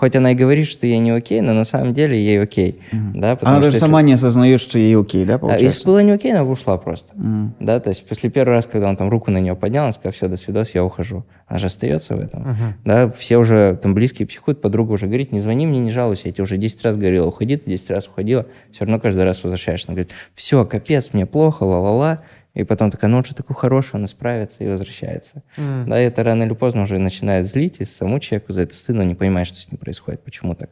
Хоть 0.00 0.16
она 0.16 0.32
и 0.32 0.34
говорит, 0.34 0.66
что 0.66 0.86
ей 0.86 0.98
не 0.98 1.10
окей, 1.10 1.42
но 1.42 1.52
на 1.52 1.64
самом 1.64 1.92
деле 1.92 2.18
ей 2.18 2.40
окей. 2.40 2.80
Да, 2.90 3.36
потому 3.36 3.50
Она 3.50 3.60
что 3.60 3.64
даже 3.66 3.76
если- 3.76 3.78
сама 3.86 4.00
не 4.00 4.14
осознает, 4.14 4.58
что 4.58 4.78
ей 4.78 4.96
окей, 4.96 5.26
да, 5.26 5.34
а, 5.34 5.38
получается? 5.38 5.66
Если 5.66 5.84
было 5.86 5.98
не 5.98 6.12
окей, 6.12 6.32
она 6.32 6.42
бы 6.42 6.52
ушла 6.52 6.78
просто. 6.78 7.12
М. 7.16 7.54
Да, 7.60 7.78
то 7.80 7.90
есть 7.90 8.06
после 8.08 8.30
первого 8.30 8.54
раза, 8.56 8.68
когда 8.68 8.88
он 8.88 8.96
там 8.96 9.10
руку 9.10 9.30
на 9.30 9.36
нее 9.40 9.54
поднял, 9.54 9.82
она 9.82 9.92
сказала, 9.92 10.12
все, 10.14 10.28
до 10.28 10.36
свидос, 10.38 10.70
я 10.74 10.82
ухожу. 10.86 11.26
Она 11.46 11.58
же 11.58 11.66
остается 11.66 12.16
в 12.16 12.20
этом. 12.20 12.56
Да, 12.86 13.10
все 13.10 13.36
уже 13.36 13.78
там 13.82 13.92
близкие 13.92 14.26
психуют, 14.26 14.62
подруга 14.62 14.92
уже 14.92 15.04
говорит, 15.06 15.32
не 15.32 15.40
звони 15.40 15.66
мне, 15.66 15.80
не 15.80 15.90
жалуйся, 15.90 16.28
я 16.28 16.32
тебе 16.32 16.44
уже 16.44 16.56
10 16.56 16.82
раз 16.82 16.96
говорила, 16.96 17.26
уходи, 17.26 17.58
ты 17.58 17.68
10 17.68 17.90
раз 17.90 18.06
уходила, 18.08 18.46
все 18.72 18.86
равно 18.86 19.00
каждый 19.00 19.24
раз 19.24 19.42
возвращаешься. 19.44 19.88
Она 19.88 19.96
говорит, 19.96 20.12
все, 20.32 20.64
капец, 20.64 21.10
мне 21.12 21.26
плохо, 21.26 21.64
ла-ла-ла. 21.64 22.20
И 22.54 22.64
потом 22.64 22.90
такая, 22.90 23.10
ну 23.10 23.18
он 23.18 23.24
же 23.24 23.34
такой 23.34 23.54
хороший, 23.54 23.96
он 23.96 24.04
исправится 24.04 24.64
и 24.64 24.68
возвращается. 24.68 25.42
Да, 25.56 26.00
и 26.00 26.06
это 26.06 26.22
рано 26.22 26.42
или 26.42 26.54
поздно 26.54 26.82
уже 26.82 26.98
начинает 26.98 27.46
злить, 27.46 27.80
и 27.80 27.84
самому 27.84 28.18
человеку 28.18 28.52
за 28.52 28.62
это 28.62 28.74
стыдно, 28.74 29.02
не 29.02 29.14
понимает, 29.14 29.46
что 29.46 29.60
с 29.60 29.70
ним 29.70 29.78
происходит, 29.78 30.22
почему 30.24 30.54
так. 30.54 30.70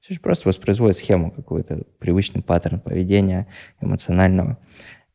Все 0.00 0.14
же 0.14 0.20
просто 0.20 0.48
воспроизводит 0.48 0.96
схему 0.96 1.30
какую-то, 1.30 1.82
привычный 1.98 2.42
паттерн 2.42 2.80
поведения 2.80 3.46
эмоционального. 3.80 4.58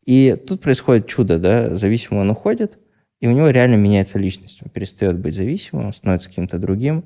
И 0.05 0.37
тут 0.47 0.61
происходит 0.61 1.07
чудо, 1.07 1.39
да, 1.39 1.73
зависимый 1.73 2.21
он 2.21 2.29
уходит, 2.29 2.77
и 3.19 3.27
у 3.27 3.31
него 3.31 3.49
реально 3.49 3.75
меняется 3.75 4.19
личность. 4.19 4.59
Он 4.61 4.69
перестает 4.69 5.17
быть 5.17 5.33
зависимым, 5.33 5.87
он 5.87 5.93
становится 5.93 6.27
каким-то 6.27 6.57
другим. 6.59 7.05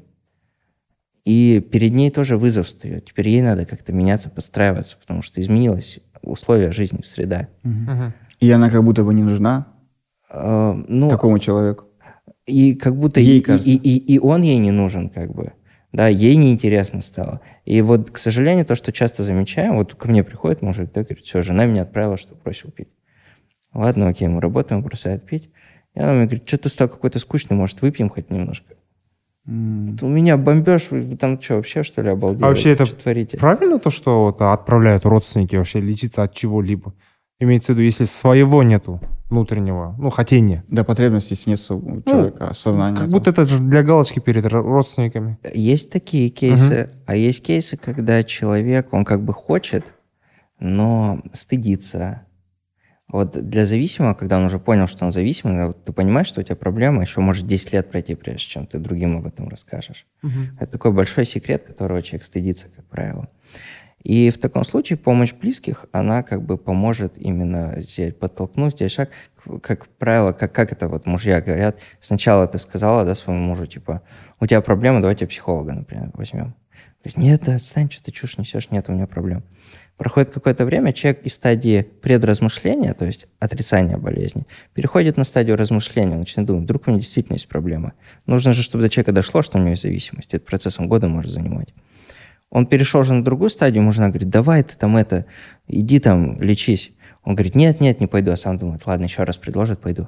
И 1.23 1.59
перед 1.59 1.93
ней 1.93 2.09
тоже 2.09 2.37
вызов 2.37 2.67
встает. 2.67 3.05
Теперь 3.05 3.29
ей 3.29 3.41
надо 3.41 3.65
как-то 3.65 3.93
меняться, 3.93 4.29
подстраиваться, 4.29 4.97
потому 4.97 5.21
что 5.21 5.39
изменилось 5.41 5.99
условия 6.23 6.71
жизни, 6.71 7.01
среда. 7.03 7.49
Мгм. 7.63 8.13
И 8.39 8.49
она 8.51 8.69
как 8.69 8.83
будто 8.83 9.03
бы 9.03 9.13
не 9.13 9.23
нужна 9.23 9.67
А, 10.29 10.73
ну, 10.87 11.09
такому 11.09 11.39
человеку. 11.39 11.85
И 12.45 12.75
как 12.75 12.95
будто 12.95 13.19
Ей 13.19 13.39
и, 13.39 13.41
кажется. 13.41 13.69
и, 13.69 13.75
и, 13.75 13.97
и 14.15 14.19
он 14.19 14.41
ей 14.41 14.57
не 14.59 14.71
нужен, 14.71 15.09
как 15.09 15.33
бы. 15.33 15.53
Да, 15.91 16.07
ей 16.07 16.35
неинтересно 16.35 17.01
стало. 17.01 17.41
И 17.65 17.81
вот, 17.81 18.11
к 18.11 18.17
сожалению, 18.17 18.65
то, 18.65 18.75
что 18.75 18.91
часто 18.91 19.23
замечаем, 19.23 19.75
вот 19.77 19.95
ко 19.95 20.07
мне 20.07 20.23
приходит 20.23 20.61
мужик, 20.61 20.91
да, 20.93 21.01
говорит, 21.01 21.25
все, 21.25 21.41
жена 21.41 21.65
меня 21.65 21.83
отправила, 21.83 22.17
что 22.17 22.35
бросил 22.35 22.71
пить. 22.71 22.89
Ладно, 23.73 24.07
окей, 24.09 24.27
мы 24.27 24.39
работаем, 24.41 24.81
бросает 24.81 25.25
пить. 25.25 25.49
И 25.95 25.99
она 25.99 26.13
мне 26.13 26.25
говорит, 26.25 26.47
что 26.47 26.57
ты 26.57 26.69
стал 26.69 26.89
какой-то 26.89 27.19
скучный, 27.19 27.55
может, 27.57 27.81
выпьем 27.81 28.09
хоть 28.09 28.29
немножко? 28.29 28.75
«Да 29.49 30.05
У 30.05 30.09
меня 30.09 30.35
бомбеж, 30.35 30.91
вы 30.91 31.03
там 31.15 31.41
что, 31.41 31.55
вообще, 31.55 31.81
что 31.81 32.01
ли, 32.01 32.09
обалдели? 32.09 32.43
А 32.43 32.47
вообще 32.49 32.71
это 32.71 32.85
Что 32.85 32.97
творите? 32.97 33.37
Правильно 33.37 33.79
то, 33.79 33.89
что 33.89 34.25
вот 34.25 34.41
отправляют 34.41 35.05
родственники 35.05 35.55
вообще 35.55 35.79
лечиться 35.79 36.23
от 36.23 36.33
чего-либо? 36.35 36.93
Имеется 37.39 37.71
в 37.71 37.75
виду, 37.75 37.83
если 37.85 38.05
своего 38.05 38.63
нету 38.63 38.99
внутреннего, 39.29 39.95
ну, 39.99 40.09
хотения. 40.09 40.63
Да, 40.69 40.83
потребности 40.83 41.35
снесу 41.35 41.77
у 41.77 42.01
человека, 42.01 42.53
сознание. 42.53 42.93
Ну, 42.95 43.01
Как 43.01 43.09
будто 43.09 43.29
это 43.29 43.45
же 43.45 43.59
для 43.59 43.83
галочки 43.83 44.19
перед 44.19 44.45
ро- 44.45 44.61
родственниками. 44.61 45.37
Есть 45.53 45.91
такие 45.91 46.29
кейсы, 46.29 46.89
а 47.05 47.15
есть 47.15 47.43
кейсы, 47.43 47.77
когда 47.77 48.23
человек, 48.23 48.91
он 48.93 49.05
как 49.05 49.23
бы 49.23 49.33
хочет, 49.33 49.93
но 50.59 51.21
стыдится. 51.33 52.23
Вот 53.09 53.31
для 53.49 53.63
зависимого, 53.65 54.15
когда 54.15 54.37
он 54.37 54.45
уже 54.45 54.59
понял, 54.59 54.87
что 54.87 55.05
он 55.05 55.11
зависимый, 55.11 55.73
ты 55.73 55.93
понимаешь, 55.93 56.27
что 56.27 56.41
у 56.41 56.43
тебя 56.43 56.55
проблема, 56.55 57.01
еще 57.03 57.21
может 57.21 57.45
10 57.45 57.71
лет 57.71 57.89
пройти, 57.91 58.15
прежде 58.15 58.47
чем 58.47 58.65
ты 58.65 58.79
другим 58.79 59.15
об 59.17 59.27
этом 59.27 59.47
расскажешь. 59.47 60.07
Это 60.59 60.71
такой 60.71 60.91
большой 60.91 61.25
секрет, 61.25 61.63
которого 61.63 62.01
человек 62.01 62.25
стыдится, 62.25 62.67
как 62.75 62.85
правило. 62.85 63.29
И 64.03 64.29
в 64.29 64.37
таком 64.37 64.63
случае 64.63 64.97
помощь 64.97 65.33
близких, 65.33 65.85
она 65.91 66.23
как 66.23 66.43
бы 66.43 66.57
поможет 66.57 67.17
именно 67.17 67.75
здесь 67.81 68.13
подтолкнуть, 68.13 68.73
сделать 68.73 68.93
шаг. 68.93 69.09
Как 69.61 69.87
правило, 69.87 70.33
как, 70.33 70.53
как 70.53 70.71
это 70.71 70.87
вот 70.87 71.05
мужья 71.05 71.41
говорят, 71.41 71.79
сначала 71.99 72.47
ты 72.47 72.57
сказала, 72.57 73.05
да, 73.05 73.15
своему 73.15 73.41
мужу, 73.41 73.65
типа, 73.65 74.01
у 74.39 74.45
тебя 74.45 74.61
проблема, 74.61 75.01
давайте 75.01 75.25
психолога, 75.25 75.73
например, 75.73 76.11
возьмем. 76.13 76.53
Говорит, 77.03 77.17
нет, 77.17 77.41
да, 77.45 77.55
отстань, 77.55 77.89
что 77.89 78.03
ты 78.03 78.11
чушь 78.11 78.37
несешь, 78.37 78.69
нет 78.69 78.89
у 78.89 78.91
меня 78.91 79.07
проблем. 79.07 79.43
Проходит 79.97 80.29
какое-то 80.29 80.65
время, 80.65 80.93
человек 80.93 81.23
из 81.23 81.33
стадии 81.33 81.81
предразмышления, 81.81 82.93
то 82.93 83.05
есть 83.05 83.27
отрицания 83.39 83.97
болезни, 83.97 84.45
переходит 84.73 85.17
на 85.17 85.23
стадию 85.23 85.57
размышления, 85.57 86.15
начинает 86.15 86.47
думать, 86.47 86.63
вдруг 86.63 86.87
у 86.87 86.91
него 86.91 86.99
действительно 86.99 87.35
есть 87.35 87.47
проблема. 87.47 87.93
Нужно 88.27 88.53
же, 88.53 88.61
чтобы 88.61 88.83
до 88.83 88.89
человека 88.89 89.11
дошло, 89.11 89.41
что 89.41 89.57
у 89.57 89.61
него 89.61 89.71
есть 89.71 89.81
зависимость. 89.81 90.33
Этот 90.33 90.47
процесс 90.47 90.79
он 90.79 90.87
года 90.87 91.07
может 91.07 91.31
занимать. 91.31 91.73
Он 92.49 92.65
перешел 92.65 93.03
же 93.03 93.13
на 93.13 93.23
другую 93.23 93.49
стадию, 93.49 93.81
ему 93.81 93.91
жена 93.91 94.09
говорит, 94.09 94.29
давай 94.29 94.63
ты 94.63 94.77
там 94.77 94.95
это, 94.97 95.25
иди 95.67 95.99
там 95.99 96.41
лечись. 96.41 96.93
Он 97.23 97.35
говорит, 97.35 97.55
нет, 97.55 97.81
нет, 97.81 97.99
не 97.99 98.07
пойду, 98.07 98.31
а 98.31 98.37
сам 98.37 98.57
думает, 98.57 98.85
ладно, 98.87 99.03
еще 99.05 99.23
раз 99.23 99.37
предложит, 99.37 99.79
пойду. 99.79 100.07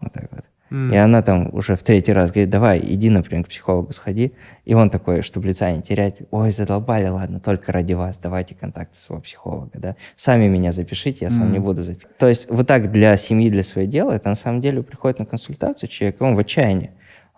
Вот 0.00 0.12
так 0.12 0.28
вот. 0.30 0.44
И 0.90 0.96
она 0.96 1.20
там 1.20 1.50
уже 1.52 1.76
в 1.76 1.82
третий 1.82 2.14
раз 2.14 2.30
говорит, 2.30 2.48
давай, 2.48 2.80
иди, 2.82 3.10
например, 3.10 3.44
к 3.44 3.48
психологу 3.48 3.92
сходи. 3.92 4.32
И 4.64 4.72
он 4.72 4.88
такой, 4.88 5.20
чтобы 5.20 5.48
лица 5.48 5.70
не 5.70 5.82
терять, 5.82 6.22
ой, 6.30 6.50
задолбали, 6.50 7.08
ладно, 7.08 7.40
только 7.40 7.72
ради 7.72 7.92
вас, 7.92 8.16
давайте 8.16 8.54
контакты 8.54 8.96
своего 8.96 9.20
психолога, 9.20 9.70
да. 9.74 9.96
Сами 10.16 10.48
меня 10.48 10.70
запишите, 10.70 11.26
я 11.26 11.30
сам 11.30 11.44
Мгм. 11.44 11.52
не 11.52 11.58
буду 11.58 11.82
записывать. 11.82 12.16
То 12.16 12.26
есть 12.26 12.48
вот 12.48 12.66
так 12.66 12.90
для 12.90 13.14
семьи, 13.18 13.50
для 13.50 13.62
своей 13.64 13.86
дела, 13.86 14.12
это 14.12 14.30
на 14.30 14.34
самом 14.34 14.62
деле 14.62 14.82
приходит 14.82 15.18
на 15.18 15.26
консультацию 15.26 15.90
человек, 15.90 16.22
он 16.22 16.34
в 16.36 16.38
отчаянии. 16.38 16.92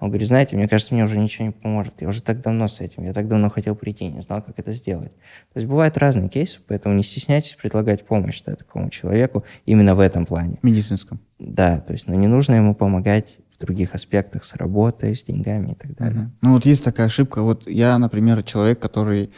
Он 0.04 0.10
говорит, 0.10 0.28
знаете, 0.28 0.54
мне 0.54 0.68
кажется, 0.68 0.92
мне 0.92 1.02
уже 1.02 1.16
ничего 1.16 1.46
не 1.46 1.50
поможет. 1.50 2.02
Я 2.02 2.08
уже 2.08 2.22
так 2.22 2.42
давно 2.42 2.68
с 2.68 2.82
этим, 2.82 3.04
я 3.04 3.14
так 3.14 3.26
давно 3.26 3.48
хотел 3.48 3.74
прийти, 3.74 4.06
не 4.08 4.20
знал, 4.20 4.42
как 4.42 4.58
это 4.58 4.70
сделать. 4.72 5.12
То 5.54 5.60
есть 5.60 5.66
бывают 5.66 5.96
разные 5.96 6.28
кейсы, 6.28 6.60
поэтому 6.68 6.94
не 6.94 7.02
стесняйтесь 7.02 7.54
предлагать 7.54 8.04
помощь 8.04 8.42
да, 8.42 8.54
такому 8.54 8.90
человеку 8.90 9.44
именно 9.64 9.94
в 9.94 10.00
этом 10.00 10.26
плане. 10.26 10.58
Медицинском. 10.60 11.20
Да, 11.38 11.80
то 11.80 11.94
есть, 11.94 12.06
но 12.06 12.14
не 12.16 12.26
нужно 12.26 12.52
ему 12.52 12.74
помогать 12.74 13.38
в 13.50 13.58
других 13.58 13.94
аспектах 13.94 14.44
с 14.44 14.54
работой, 14.56 15.14
с 15.14 15.22
деньгами 15.22 15.72
и 15.72 15.74
так 15.74 15.94
далее. 15.94 16.20
Мгм. 16.20 16.32
Ну 16.42 16.52
вот 16.52 16.66
есть 16.66 16.84
такая 16.84 17.06
ошибка. 17.06 17.40
Вот 17.40 17.66
я, 17.66 17.96
например, 17.98 18.42
человек, 18.42 18.80
который 18.80 19.30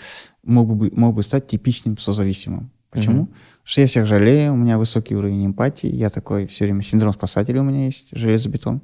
мог 0.42 0.74
бы, 0.74 0.90
мог 0.96 1.14
бы 1.14 1.22
стать 1.22 1.46
типичным 1.46 1.96
созависимым. 1.96 2.72
Почему? 2.90 3.14
Мгм. 3.14 3.26
Потому 3.26 3.62
что 3.62 3.80
я 3.82 3.86
всех 3.86 4.06
жалею, 4.06 4.52
у 4.52 4.56
меня 4.56 4.78
высокий 4.78 5.14
уровень 5.14 5.46
эмпатии, 5.46 5.94
я 5.94 6.10
такой 6.10 6.46
все 6.46 6.64
время 6.64 6.82
синдром 6.82 7.12
спасателя 7.12 7.60
у 7.60 7.64
меня 7.64 7.84
есть, 7.84 8.08
железобетон. 8.10 8.80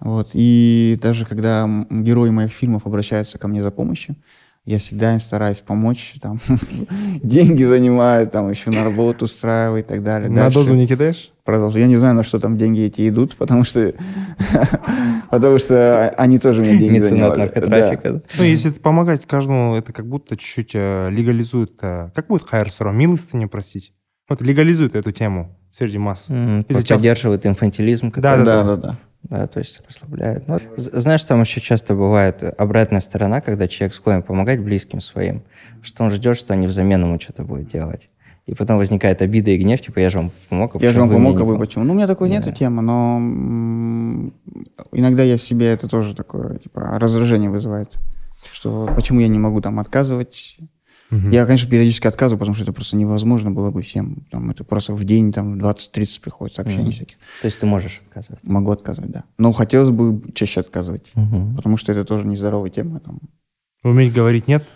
Вот. 0.00 0.30
И 0.34 0.98
даже 1.00 1.24
когда 1.26 1.68
герои 1.90 2.30
моих 2.30 2.52
фильмов 2.52 2.86
обращаются 2.86 3.38
ко 3.38 3.48
мне 3.48 3.62
за 3.62 3.70
помощью, 3.70 4.16
я 4.64 4.78
всегда 4.78 5.12
им 5.12 5.20
стараюсь 5.20 5.60
помочь, 5.60 6.14
там, 6.20 6.40
деньги 7.22 7.62
занимаю, 7.62 8.26
там, 8.26 8.50
еще 8.50 8.70
на 8.70 8.82
работу 8.84 9.24
устраиваю 9.26 9.80
и 9.80 9.86
так 9.86 10.02
далее. 10.02 10.28
На 10.28 10.42
Дальше 10.42 10.58
дозу 10.58 10.74
не 10.74 10.86
кидаешь? 10.88 11.30
продолжу. 11.44 11.78
Я 11.78 11.86
не 11.86 11.94
знаю, 11.94 12.16
на 12.16 12.24
что 12.24 12.40
там 12.40 12.58
деньги 12.58 12.80
эти 12.80 13.08
идут, 13.08 13.36
потому 13.36 13.62
что, 13.62 13.94
потому 15.30 15.58
что 15.58 16.08
они 16.16 16.38
тоже 16.38 16.62
мне 16.62 16.76
деньги 16.76 16.98
Меценат 16.98 17.36
наркотрафика. 17.36 18.12
да. 18.14 18.20
Ну, 18.38 18.44
если 18.44 18.70
помогать 18.70 19.24
каждому, 19.26 19.76
это 19.76 19.92
как 19.92 20.06
будто 20.08 20.36
чуть-чуть 20.36 20.72
э, 20.74 21.08
легализует... 21.10 21.78
э, 21.82 22.10
как 22.14 22.26
будет 22.26 22.48
хайр 22.48 22.70
сура? 22.70 22.90
Милостыню 22.90 23.48
просить? 23.48 23.92
Вот 24.28 24.40
легализует 24.40 24.96
эту 24.96 25.12
тему 25.12 25.56
среди 25.70 25.98
масс. 25.98 26.26
Часто- 26.68 26.94
Поддерживает 26.94 27.46
инфантилизм. 27.46 28.10
Да, 28.16 28.32
какой-то. 28.32 28.44
да, 28.44 28.64
да, 28.64 28.76
да. 28.76 28.98
Да, 29.28 29.46
то 29.48 29.58
есть 29.58 29.82
расслабляет. 29.88 30.46
Ну, 30.46 30.60
з- 30.76 31.00
знаешь, 31.00 31.24
там 31.24 31.40
еще 31.40 31.60
часто 31.60 31.94
бывает 31.94 32.42
обратная 32.58 33.00
сторона, 33.00 33.40
когда 33.40 33.66
человек 33.66 33.94
склонен 33.94 34.22
помогать 34.22 34.60
близким 34.62 35.00
своим, 35.00 35.42
что 35.82 36.04
он 36.04 36.10
ждет, 36.10 36.36
что 36.36 36.52
они 36.54 36.66
взамен 36.66 37.02
ему 37.02 37.18
что-то 37.20 37.42
будут 37.42 37.68
делать. 37.70 38.08
И 38.46 38.54
потом 38.54 38.76
возникает 38.76 39.22
обида 39.22 39.50
и 39.50 39.56
гнев, 39.56 39.80
типа, 39.80 39.98
я 39.98 40.08
же 40.10 40.18
вам 40.18 40.30
помог, 40.48 40.76
а 40.76 40.78
Я 40.78 40.92
же 40.92 41.00
вам 41.00 41.10
помог, 41.10 41.40
а 41.40 41.44
вы 41.44 41.56
пом-?» 41.56 41.58
почему? 41.58 41.82
Ну, 41.84 41.92
у 41.94 41.96
меня 41.96 42.06
такой 42.06 42.28
Да. 42.28 42.36
нету 42.36 42.52
темы, 42.52 42.80
но 42.82 43.18
иногда 44.92 45.24
я 45.24 45.36
в 45.36 45.42
себе 45.42 45.66
это 45.72 45.88
тоже 45.88 46.14
такое, 46.14 46.58
типа, 46.58 46.96
раздражение 47.00 47.50
вызывает. 47.50 47.94
Что 48.52 48.88
почему 48.94 49.18
я 49.18 49.26
не 49.28 49.38
могу 49.40 49.60
там 49.60 49.80
отказывать? 49.80 50.58
Мгм. 51.10 51.30
Я, 51.30 51.46
конечно, 51.46 51.70
периодически 51.70 52.06
отказываю, 52.06 52.38
потому 52.40 52.54
что 52.54 52.64
это 52.64 52.72
просто 52.72 52.96
невозможно 52.96 53.50
было 53.50 53.70
бы 53.70 53.82
всем. 53.82 54.24
Там, 54.30 54.50
это 54.50 54.64
просто 54.64 54.92
в 54.92 55.04
день 55.04 55.32
там 55.32 55.58
20-30 55.58 56.20
приходит 56.20 56.54
сообщений 56.56 56.82
Мгм. 56.84 56.92
всяких. 56.92 57.16
То 57.40 57.46
есть 57.46 57.60
ты 57.60 57.66
можешь 57.66 58.00
отказывать. 58.06 58.40
Могу 58.42 58.70
отказывать, 58.72 59.10
да. 59.12 59.24
Но 59.38 59.52
хотелось 59.52 59.90
бы 59.90 60.20
чаще 60.34 60.60
отказывать. 60.60 61.12
Мгм. 61.14 61.54
Потому 61.56 61.76
что 61.76 61.92
это 61.92 62.04
тоже 62.04 62.26
нездоровая 62.26 62.70
тема. 62.70 63.00
Там. 63.00 63.20
Уметь 63.84 64.12
говорить 64.12 64.48
нет? 64.48 64.66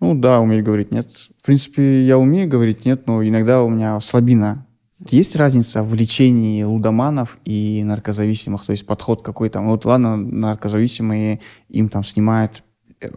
Ну 0.00 0.14
да, 0.14 0.40
уметь 0.40 0.64
говорить 0.64 0.90
нет. 0.90 1.08
В 1.40 1.46
принципе, 1.46 2.04
я 2.04 2.18
умею 2.18 2.48
говорить 2.48 2.84
нет, 2.84 3.06
но 3.06 3.22
иногда 3.24 3.62
у 3.62 3.70
меня 3.70 3.98
слабина. 4.00 4.66
Есть 5.10 5.36
разница 5.36 5.82
в 5.82 5.94
лечении 5.94 6.62
лудоманов 6.62 7.38
и 7.44 7.82
наркозависимых? 7.84 8.64
То 8.64 8.72
есть 8.72 8.86
подход 8.86 9.22
какой 9.22 9.50
там? 9.50 9.66
Вот 9.68 9.84
ладно, 9.84 10.16
наркозависимые, 10.16 11.40
им 11.68 11.88
там 11.88 12.02
снимают 12.02 12.62
э, 13.00 13.08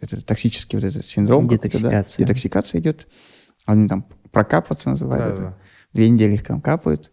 этот 0.00 0.26
токсический 0.26 0.78
вот 0.78 0.84
этот 0.84 1.06
синдром. 1.06 1.48
какой-то, 1.48 1.62
да? 1.62 1.78
Детоксикация. 1.78 2.24
Детоксикация 2.24 2.80
идет. 2.80 3.08
Они 3.66 3.88
там 3.88 4.06
прокапаться 4.30 4.90
называют 4.90 5.24
это. 5.32 5.42
Да-да. 5.42 5.58
Две 5.92 6.08
недели 6.08 6.34
их 6.34 6.44
там 6.44 6.60
капают. 6.60 7.12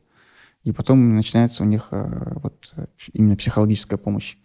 И 0.64 0.72
потом 0.72 1.16
начинается 1.16 1.64
у 1.64 1.66
них 1.66 1.90
э, 1.92 2.34
вот 2.36 2.74
именно 3.14 3.36
психологическая 3.36 3.98
помощь. 3.98 4.38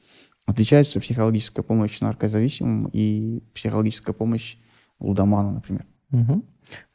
Отличается 0.46 1.00
психологическая 1.00 1.62
помощь 1.62 2.00
наркозависимым 2.00 2.88
и 2.92 3.42
психологическая 3.52 4.14
помощь 4.14 4.56
лудоману, 5.00 5.50
например. 5.52 5.84
Мгм. 6.10 6.44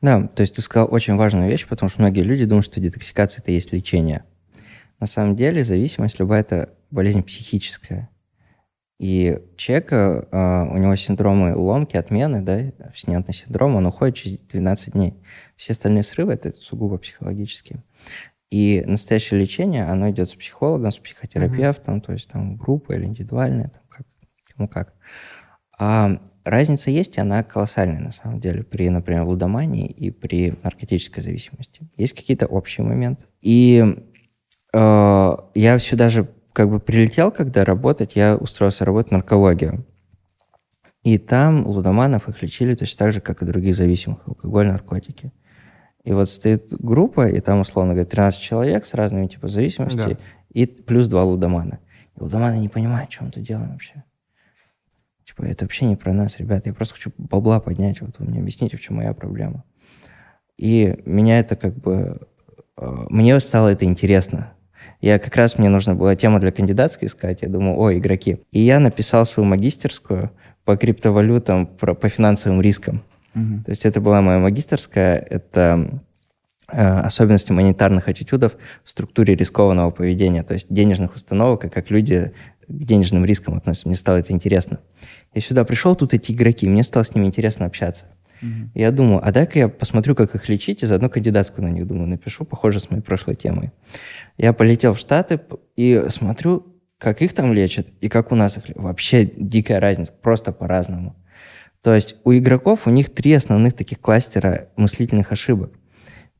Да, 0.01 0.27
то 0.27 0.41
есть 0.41 0.55
ты 0.55 0.61
сказал 0.61 0.87
очень 0.91 1.15
важную 1.15 1.49
вещь, 1.49 1.67
потому 1.67 1.89
что 1.89 2.01
многие 2.01 2.21
люди 2.21 2.45
думают, 2.45 2.65
что 2.65 2.79
детоксикация– 2.79 3.41
это 3.43 3.51
есть 3.51 3.71
лечение. 3.73 4.23
На 4.99 5.07
самом 5.07 5.35
деле 5.35 5.63
зависимость 5.63 6.19
любая– 6.19 6.41
это 6.41 6.73
болезнь 6.91 7.23
психическая. 7.23 8.09
И 9.01 9.39
человека, 9.57 10.27
э, 10.31 10.75
у 10.75 10.77
него 10.77 10.95
синдромы 10.95 11.55
ломки, 11.55 11.97
отмены, 11.97 12.43
да, 12.43 12.71
абстинентный 12.85 13.33
синдром, 13.33 13.75
он 13.75 13.87
уходит 13.87 14.15
через 14.15 14.37
12 14.41 14.93
дней. 14.93 15.15
Все 15.55 15.71
остальные 15.71 16.03
срывы– 16.03 16.33
это 16.35 16.51
сугубо 16.51 16.99
психологические. 16.99 17.83
И 18.51 18.83
настоящее 18.85 19.39
лечение, 19.39 19.85
оно 19.85 20.11
идет 20.11 20.29
с 20.29 20.35
психологом, 20.35 20.91
с 20.91 20.99
психотерапевтом, 20.99 21.99
то 21.99 22.13
есть 22.13 22.29
там 22.29 22.57
группа 22.57 22.91
или 22.91 23.05
индивидуальная, 23.05 23.69
там 23.69 23.81
как, 23.89 24.05
кому 24.53 24.67
как. 24.67 24.93
А 25.79 26.21
разница 26.43 26.91
есть, 26.91 27.17
и 27.17 27.21
она 27.21 27.41
колоссальная 27.41 28.01
на 28.01 28.11
самом 28.11 28.39
деле 28.39 28.63
при, 28.63 28.87
например, 28.89 29.23
лудомании 29.23 29.87
и 29.87 30.11
при 30.11 30.53
наркотической 30.61 31.23
зависимости. 31.23 31.89
Есть 31.97 32.13
какие-то 32.13 32.45
общие 32.45 32.85
моменты. 32.85 33.25
И 33.41 33.83
э, 34.73 35.37
я 35.55 35.79
сюда 35.79 36.09
же 36.09 36.27
как 36.53 36.69
бы 36.69 36.79
прилетел, 36.79 37.31
когда 37.31 37.63
работать, 37.65 38.15
я 38.15 38.35
устроился 38.35 38.85
работать 38.85 39.09
в 39.09 39.13
наркологию. 39.13 39.85
И 41.03 41.17
там 41.17 41.65
лудоманов 41.65 42.29
их 42.29 42.41
лечили 42.43 42.75
точно 42.75 43.05
так 43.05 43.13
же, 43.13 43.21
как 43.21 43.41
и 43.41 43.45
других 43.45 43.75
зависимых, 43.75 44.19
алкоголь, 44.27 44.67
наркотики. 44.67 45.31
И 46.03 46.13
вот 46.13 46.29
стоит 46.29 46.73
группа, 46.73 47.27
и 47.27 47.39
там, 47.41 47.59
условно 47.61 47.93
говоря, 47.93 48.09
13 48.09 48.39
человек 48.39 48.85
с 48.85 48.93
разными 48.93 49.27
типами 49.27 49.49
зависимостей, 49.49 50.13
Да. 50.13 50.17
и 50.49 50.65
плюс 50.65 51.07
два 51.07 51.23
лудомана. 51.23 51.79
И 52.15 52.19
лудоманы 52.21 52.57
не 52.57 52.69
понимают, 52.69 53.11
что 53.11 53.23
мы 53.23 53.31
тут 53.31 53.43
делаем 53.43 53.71
вообще. 53.71 54.03
Типа, 55.25 55.43
это 55.43 55.65
вообще 55.65 55.85
не 55.85 55.95
про 55.95 56.11
нас, 56.13 56.37
ребята. 56.39 56.69
Я 56.69 56.73
просто 56.75 56.95
хочу 56.95 57.11
бабла 57.17 57.59
поднять. 57.59 58.01
Вот 58.01 58.19
вы 58.19 58.25
мне 58.25 58.39
объясните, 58.39 58.77
в 58.77 58.81
чем 58.81 58.97
моя 58.97 59.13
проблема. 59.13 59.63
И 60.57 61.01
меня 61.05 61.39
это 61.39 61.55
как 61.55 61.75
бы... 61.75 62.27
э, 62.77 63.05
Мне 63.09 63.39
стало 63.39 63.69
это 63.69 63.85
интересно. 63.85 64.53
Я 65.01 65.17
как 65.19 65.35
раз, 65.35 65.57
мне 65.57 65.67
нужно 65.67 65.95
было 65.95 66.15
тему 66.15 66.39
для 66.39 66.51
кандидатской 66.51 67.07
искать. 67.07 67.41
Я 67.41 67.49
думаю, 67.49 67.77
о, 67.79 67.93
игроки. 67.93 68.37
И 68.51 68.61
я 68.61 68.79
написал 68.79 69.25
свою 69.25 69.47
магистерскую 69.49 70.31
по 70.63 70.77
криптовалютам, 70.77 71.65
про- 71.65 71.95
по 71.95 72.07
финансовым 72.07 72.61
рискам. 72.61 73.03
Мгм. 73.33 73.63
То 73.63 73.71
есть 73.71 73.85
это 73.85 73.99
была 73.99 74.21
моя 74.21 74.39
магистерская, 74.39 75.17
это 75.17 76.01
э, 76.73 76.99
особенности 76.99 77.51
монетарных 77.51 78.07
аттитюдов 78.07 78.55
в 78.83 78.89
структуре 78.91 79.35
рискованного 79.35 79.91
поведения, 79.91 80.43
то 80.43 80.53
есть 80.53 80.67
денежных 80.69 81.15
установок, 81.15 81.65
и 81.65 81.69
как 81.69 81.89
люди 81.91 82.31
к 82.67 82.71
денежным 82.71 83.25
рискам 83.25 83.55
относятся. 83.55 83.89
Мне 83.89 83.97
стало 83.97 84.17
это 84.17 84.31
интересно. 84.31 84.79
Я 85.33 85.41
сюда 85.41 85.65
пришел, 85.65 85.95
тут 85.95 86.13
эти 86.13 86.31
игроки, 86.31 86.69
мне 86.69 86.83
стало 86.83 87.03
с 87.03 87.13
ними 87.15 87.25
интересно 87.25 87.65
общаться. 87.65 88.05
Мгм. 88.41 88.71
Я 88.73 88.91
думаю, 88.91 89.25
а 89.25 89.31
дай-ка 89.31 89.59
я 89.59 89.69
посмотрю, 89.69 90.15
как 90.15 90.35
их 90.35 90.49
лечить, 90.49 90.83
и 90.83 90.85
заодно 90.85 91.09
кандидатскую 91.09 91.67
на 91.67 91.71
них, 91.71 91.87
думаю, 91.87 92.07
напишу, 92.07 92.45
похоже, 92.45 92.79
с 92.79 92.89
моей 92.89 93.03
прошлой 93.03 93.35
темой. 93.35 93.71
Я 94.37 94.53
полетел 94.53 94.93
в 94.93 94.99
Штаты 94.99 95.39
и 95.75 96.05
смотрю, 96.09 96.65
как 96.97 97.21
их 97.21 97.33
там 97.33 97.53
лечат, 97.53 97.87
и 98.01 98.09
как 98.09 98.31
у 98.31 98.35
нас 98.35 98.57
их 98.57 98.69
лечат. 98.69 98.81
Вообще 98.81 99.25
дикая 99.25 99.79
разница, 99.79 100.11
просто 100.11 100.51
по-разному. 100.51 101.15
То 101.81 101.93
есть 101.95 102.15
у 102.23 102.33
игроков, 102.33 102.85
у 102.85 102.89
них 102.91 103.09
три 103.09 103.33
основных 103.33 103.73
таких 103.73 103.99
кластера 103.99 104.69
мыслительных 104.75 105.31
ошибок. 105.31 105.73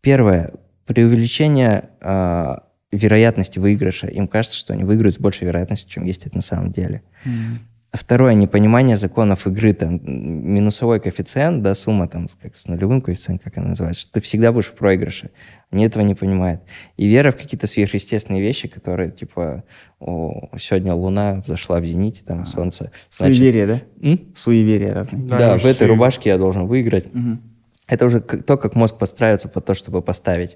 Первое, 0.02 0.54
преувеличение 0.86 1.90
э, 2.00 2.56
вероятности 2.92 3.60
выигрыша. 3.60 4.08
Им 4.08 4.28
кажется, 4.28 4.58
что 4.58 4.74
они 4.74 4.84
выиграют 4.84 5.16
с 5.16 5.20
большей 5.20 5.48
вероятностью, 5.48 5.90
чем 5.90 6.04
есть 6.04 6.26
это 6.26 6.36
на 6.36 6.42
самом 6.42 6.72
деле. 6.72 7.02
Мгм. 7.26 7.60
Второе, 7.94 8.34
непонимание 8.36 8.96
законов 8.96 9.48
игры, 9.48 9.74
там, 9.74 10.00
минусовой 10.02 11.02
коэффициент, 11.02 11.62
да, 11.62 11.74
сумма 11.74 12.08
там, 12.08 12.30
с- 12.30 12.36
как 12.36 12.56
с 12.56 12.68
нулевым 12.70 13.02
коэффициентом, 13.02 13.44
как 13.44 13.58
она 13.58 13.70
называется, 13.70 14.02
что 14.04 14.14
ты 14.14 14.22
всегда 14.22 14.54
будешь 14.54 14.68
в 14.68 14.74
проигрыше. 14.76 15.32
Они 15.72 15.84
этого 15.84 16.02
не 16.04 16.16
понимают. 16.16 16.62
И 16.96 17.06
вера 17.08 17.32
в 17.32 17.36
какие-то 17.36 17.68
сверхъестественные 17.68 18.42
вещи, 18.42 18.70
которые, 18.70 19.12
типа, 19.12 19.66
о, 20.00 20.50
сегодня 20.58 20.94
Луна 20.94 21.42
взошла 21.46 21.82
в 21.82 21.86
зените, 21.86 22.22
там, 22.26 22.46
Солнце. 22.46 22.92
значит- 23.12 23.36
Суеверия, 23.38 23.68
да? 23.68 23.82
М? 24.02 24.20
Суеверия 24.36 24.94
разные. 24.94 25.24
Да, 25.24 25.38
Да, 25.38 25.58
в 25.58 25.66
этой 25.66 25.88
рубашке 25.88 26.30
я 26.30 26.38
должен 26.38 26.68
выиграть. 26.68 27.14
Мгм. 27.14 27.42
Это 27.88 28.06
уже 28.06 28.22
то, 28.22 28.58
как 28.58 28.76
мозг 28.76 28.98
подстраивается 28.98 29.50
под 29.50 29.66
то, 29.66 29.74
чтобы 29.74 30.02
поставить. 30.02 30.56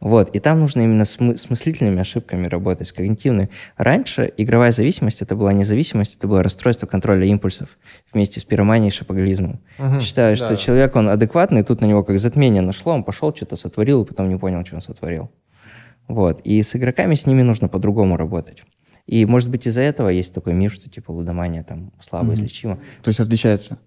Вот. 0.00 0.34
И 0.34 0.40
там 0.40 0.60
нужно 0.60 0.80
именно 0.80 1.04
с 1.04 1.20
мы- 1.20 1.36
с 1.36 1.50
мыслительными 1.50 2.00
ошибками 2.00 2.46
работать, 2.46 2.88
с 2.88 2.92
когнитивными. 2.92 3.50
Раньше 3.76 4.32
игровая 4.38 4.72
зависимость 4.72 5.20
это 5.20 5.36
была 5.36 5.52
не 5.52 5.62
зависимость, 5.62 6.16
это 6.16 6.26
было 6.26 6.42
расстройство 6.42 6.86
контроля 6.86 7.26
импульсов 7.26 7.76
вместе 8.12 8.40
с 8.40 8.44
пироманией 8.44 8.88
и 8.88 8.92
шапоголизмом. 8.92 9.60
Мгм. 9.78 10.00
Считаю, 10.00 10.36
Да. 10.38 10.46
что 10.46 10.56
человек, 10.56 10.96
он 10.96 11.08
адекватный, 11.10 11.62
тут 11.62 11.82
на 11.82 11.86
него 11.86 12.02
как 12.02 12.18
затмение 12.18 12.62
нашло, 12.62 12.94
он 12.94 13.04
пошел, 13.04 13.34
что-то 13.34 13.56
сотворил, 13.56 14.02
и 14.02 14.06
потом 14.06 14.28
не 14.30 14.36
понял, 14.38 14.64
что 14.64 14.76
он 14.76 14.80
сотворил. 14.80 15.30
Вот. 16.08 16.40
И 16.44 16.62
с 16.62 16.74
игроками 16.74 17.14
с 17.14 17.26
ними 17.26 17.42
нужно 17.42 17.68
по-другому 17.68 18.16
работать. 18.16 18.62
И, 19.06 19.26
может 19.26 19.50
быть, 19.50 19.66
из-за 19.66 19.82
этого 19.82 20.08
есть 20.08 20.32
такой 20.34 20.54
миф, 20.54 20.72
что, 20.74 20.88
типа, 20.88 21.10
лудомания 21.10 21.62
там 21.62 21.92
слабо 22.00 22.32
излечима. 22.34 22.76
То 23.02 23.08
есть 23.08 23.20
отличается. 23.20 23.78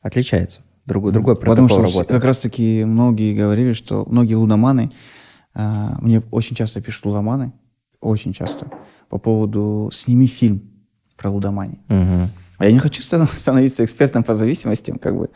Отличается. 0.00 0.60
Другой, 0.86 1.12
другой 1.12 1.36
Потому 1.36 1.68
протокол 1.68 1.86
что 1.86 1.92
работы. 1.98 2.14
как 2.14 2.24
раз-таки 2.24 2.84
многие 2.84 3.34
говорили, 3.36 3.72
что 3.72 4.04
многие 4.08 4.34
лудоманы, 4.34 4.90
а, 5.54 5.98
мне 6.00 6.22
очень 6.30 6.56
часто 6.56 6.80
пишут 6.80 7.06
лудоманы, 7.06 7.52
очень 8.00 8.32
часто, 8.32 8.66
по 9.08 9.18
поводу 9.18 9.90
«сними 9.92 10.26
фильм 10.26 10.62
про 11.16 11.30
лудомани». 11.30 11.80
Мгм. 11.88 12.30
А 12.58 12.66
я 12.66 12.72
не 12.72 12.78
хочу 12.78 13.02
ста- 13.02 13.26
становиться 13.26 13.84
экспертом 13.84 14.22
по 14.22 14.34
зависимостям, 14.34 14.98
как 14.98 15.16
бы. 15.16 15.30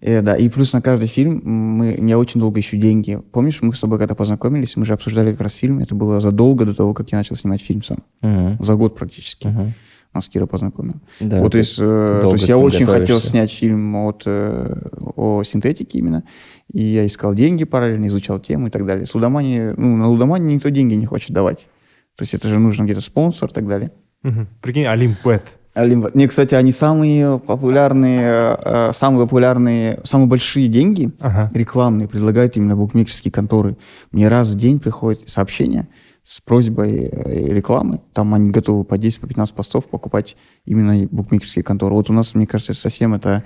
Э, 0.00 0.22
да, 0.22 0.36
и 0.36 0.48
плюс 0.48 0.72
на 0.72 0.80
каждый 0.80 1.06
фильм 1.06 1.42
мы, 1.44 1.98
я 2.00 2.18
очень 2.18 2.40
долго 2.40 2.60
ищу 2.60 2.76
деньги. 2.78 3.20
Помнишь, 3.30 3.60
мы 3.60 3.74
с 3.74 3.80
тобой 3.80 3.98
когда 3.98 4.14
познакомились, 4.14 4.76
мы 4.76 4.86
же 4.86 4.94
обсуждали 4.94 5.32
как 5.32 5.42
раз 5.42 5.52
фильм, 5.52 5.80
это 5.80 5.94
было 5.94 6.20
задолго 6.20 6.64
до 6.64 6.74
того, 6.74 6.94
как 6.94 7.12
я 7.12 7.18
начал 7.18 7.36
снимать 7.36 7.60
фильм 7.60 7.82
сам. 7.82 7.98
Мгм. 8.22 8.56
За 8.60 8.74
год 8.74 8.96
практически. 8.96 9.48
Мгм. 9.48 9.74
Нас 10.14 10.28
Кира 10.28 10.46
познакомил. 10.46 10.94
Да, 11.20 11.40
вот, 11.40 11.52
то 11.52 11.58
есть, 11.58 11.78
э, 11.80 12.18
то 12.22 12.32
есть 12.32 12.46
я 12.46 12.58
очень 12.58 12.84
хотел 12.86 13.18
снять 13.18 13.50
фильм 13.50 13.96
от, 13.96 14.22
э, 14.26 14.76
о 15.16 15.42
синтетике 15.42 15.98
именно, 15.98 16.22
и 16.70 16.82
я 16.82 17.06
искал 17.06 17.34
деньги 17.34 17.64
параллельно, 17.64 18.06
изучал 18.08 18.38
тему 18.38 18.66
и 18.66 18.70
так 18.70 18.84
далее. 18.84 19.06
С 19.06 19.14
Лудомани, 19.14 19.72
ну, 19.76 19.96
на 19.96 20.08
Лудомани 20.08 20.54
никто 20.54 20.68
деньги 20.68 20.94
не 20.94 21.06
хочет 21.06 21.30
давать. 21.32 21.68
То 22.16 22.22
есть 22.24 22.34
это 22.34 22.46
же 22.48 22.58
нужно 22.58 22.84
где-то 22.84 23.00
спонсор 23.00 23.48
и 23.50 23.52
так 23.54 23.66
далее. 23.66 23.90
Мгм. 24.22 24.48
Прикинь, 24.60 24.84
Олимпет. 24.86 25.42
Олимп- 25.74 26.10
Не, 26.12 26.26
кстати, 26.28 26.54
они 26.54 26.70
самые 26.70 27.38
популярные, 27.38 28.58
э, 28.62 28.90
самые 28.92 29.24
популярные, 29.26 30.00
самые 30.04 30.28
большие 30.28 30.68
деньги 30.68 31.10
Ага. 31.20 31.50
рекламные 31.54 32.06
предлагают 32.08 32.58
именно 32.58 32.76
букмекерские 32.76 33.32
конторы. 33.32 33.78
Мне 34.10 34.28
раз 34.28 34.48
в 34.48 34.58
день 34.58 34.78
приходит 34.78 35.30
сообщение 35.30 35.88
с 36.24 36.40
просьбой 36.40 37.08
э, 37.10 37.52
рекламы. 37.54 38.00
Там 38.12 38.32
они 38.34 38.50
готовы 38.50 38.84
по 38.84 38.94
10-15 38.96 39.54
постов 39.54 39.86
покупать 39.88 40.36
именно 40.64 41.06
букмекерские 41.10 41.62
конторы. 41.64 41.94
Вот 41.94 42.10
у 42.10 42.12
нас, 42.12 42.34
мне 42.34 42.46
кажется, 42.46 42.74
совсем 42.74 43.14
это 43.14 43.42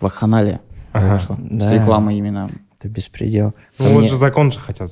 вакханалия 0.00 0.60
Ага. 0.92 1.08
произошло. 1.08 1.36
С 1.36 1.68
Да. 1.68 1.74
рекламой 1.74 2.16
именно. 2.16 2.48
Это 2.78 2.88
беспредел. 2.88 3.52
Ну, 3.78 3.86
Ко 3.86 3.90
вот 3.92 4.00
мне- 4.00 4.08
же 4.08 4.16
закон 4.16 4.52
же 4.52 4.60
хотят. 4.60 4.90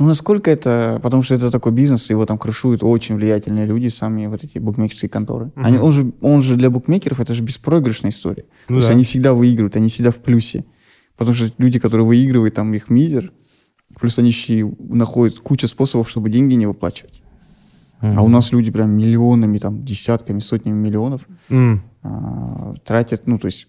Ну, 0.00 0.06
насколько 0.06 0.50
это... 0.50 1.00
Потому 1.02 1.22
что 1.22 1.34
это 1.34 1.50
такой 1.50 1.72
бизнес, 1.72 2.08
его 2.10 2.24
там 2.26 2.38
крышуют 2.38 2.82
очень 2.84 3.16
влиятельные 3.16 3.66
люди, 3.66 3.88
сами 3.88 4.26
вот 4.26 4.44
эти 4.44 4.58
букмекерские 4.58 5.08
конторы. 5.08 5.46
Мгм. 5.56 5.64
Они, 5.66 5.78
он, 5.78 5.92
же, 5.92 6.12
он 6.20 6.42
же 6.42 6.56
для 6.56 6.70
букмекеров 6.70 7.20
это 7.20 7.34
же 7.34 7.42
беспроигрышная 7.42 8.10
история. 8.10 8.44
Ну 8.68 8.74
То 8.74 8.76
есть 8.76 8.88
да. 8.88 8.94
они 8.94 9.04
всегда 9.04 9.34
выигрывают, 9.34 9.74
они 9.76 9.88
всегда 9.88 10.10
в 10.10 10.16
плюсе. 10.16 10.64
Потому 11.16 11.34
что 11.36 11.50
люди, 11.58 11.78
которые 11.80 12.06
выигрывают, 12.06 12.54
там 12.54 12.72
их 12.74 12.90
мизер, 12.90 13.32
плюс 14.00 14.18
они 14.18 14.28
еще 14.28 14.72
находят 14.78 15.38
кучу 15.38 15.66
способов, 15.68 16.08
чтобы 16.08 16.30
деньги 16.30 16.54
не 16.54 16.66
выплачивать. 16.66 17.22
А 18.00 18.22
у 18.22 18.28
нас 18.28 18.52
люди 18.52 18.70
прям 18.70 18.96
миллионами, 18.96 19.58
там, 19.58 19.84
десятками, 19.84 20.38
сотнями 20.38 20.76
миллионов 20.76 21.22
М. 21.48 21.82
а, 22.02 22.74
тратят, 22.84 23.26
ну, 23.26 23.38
то 23.38 23.46
есть 23.46 23.68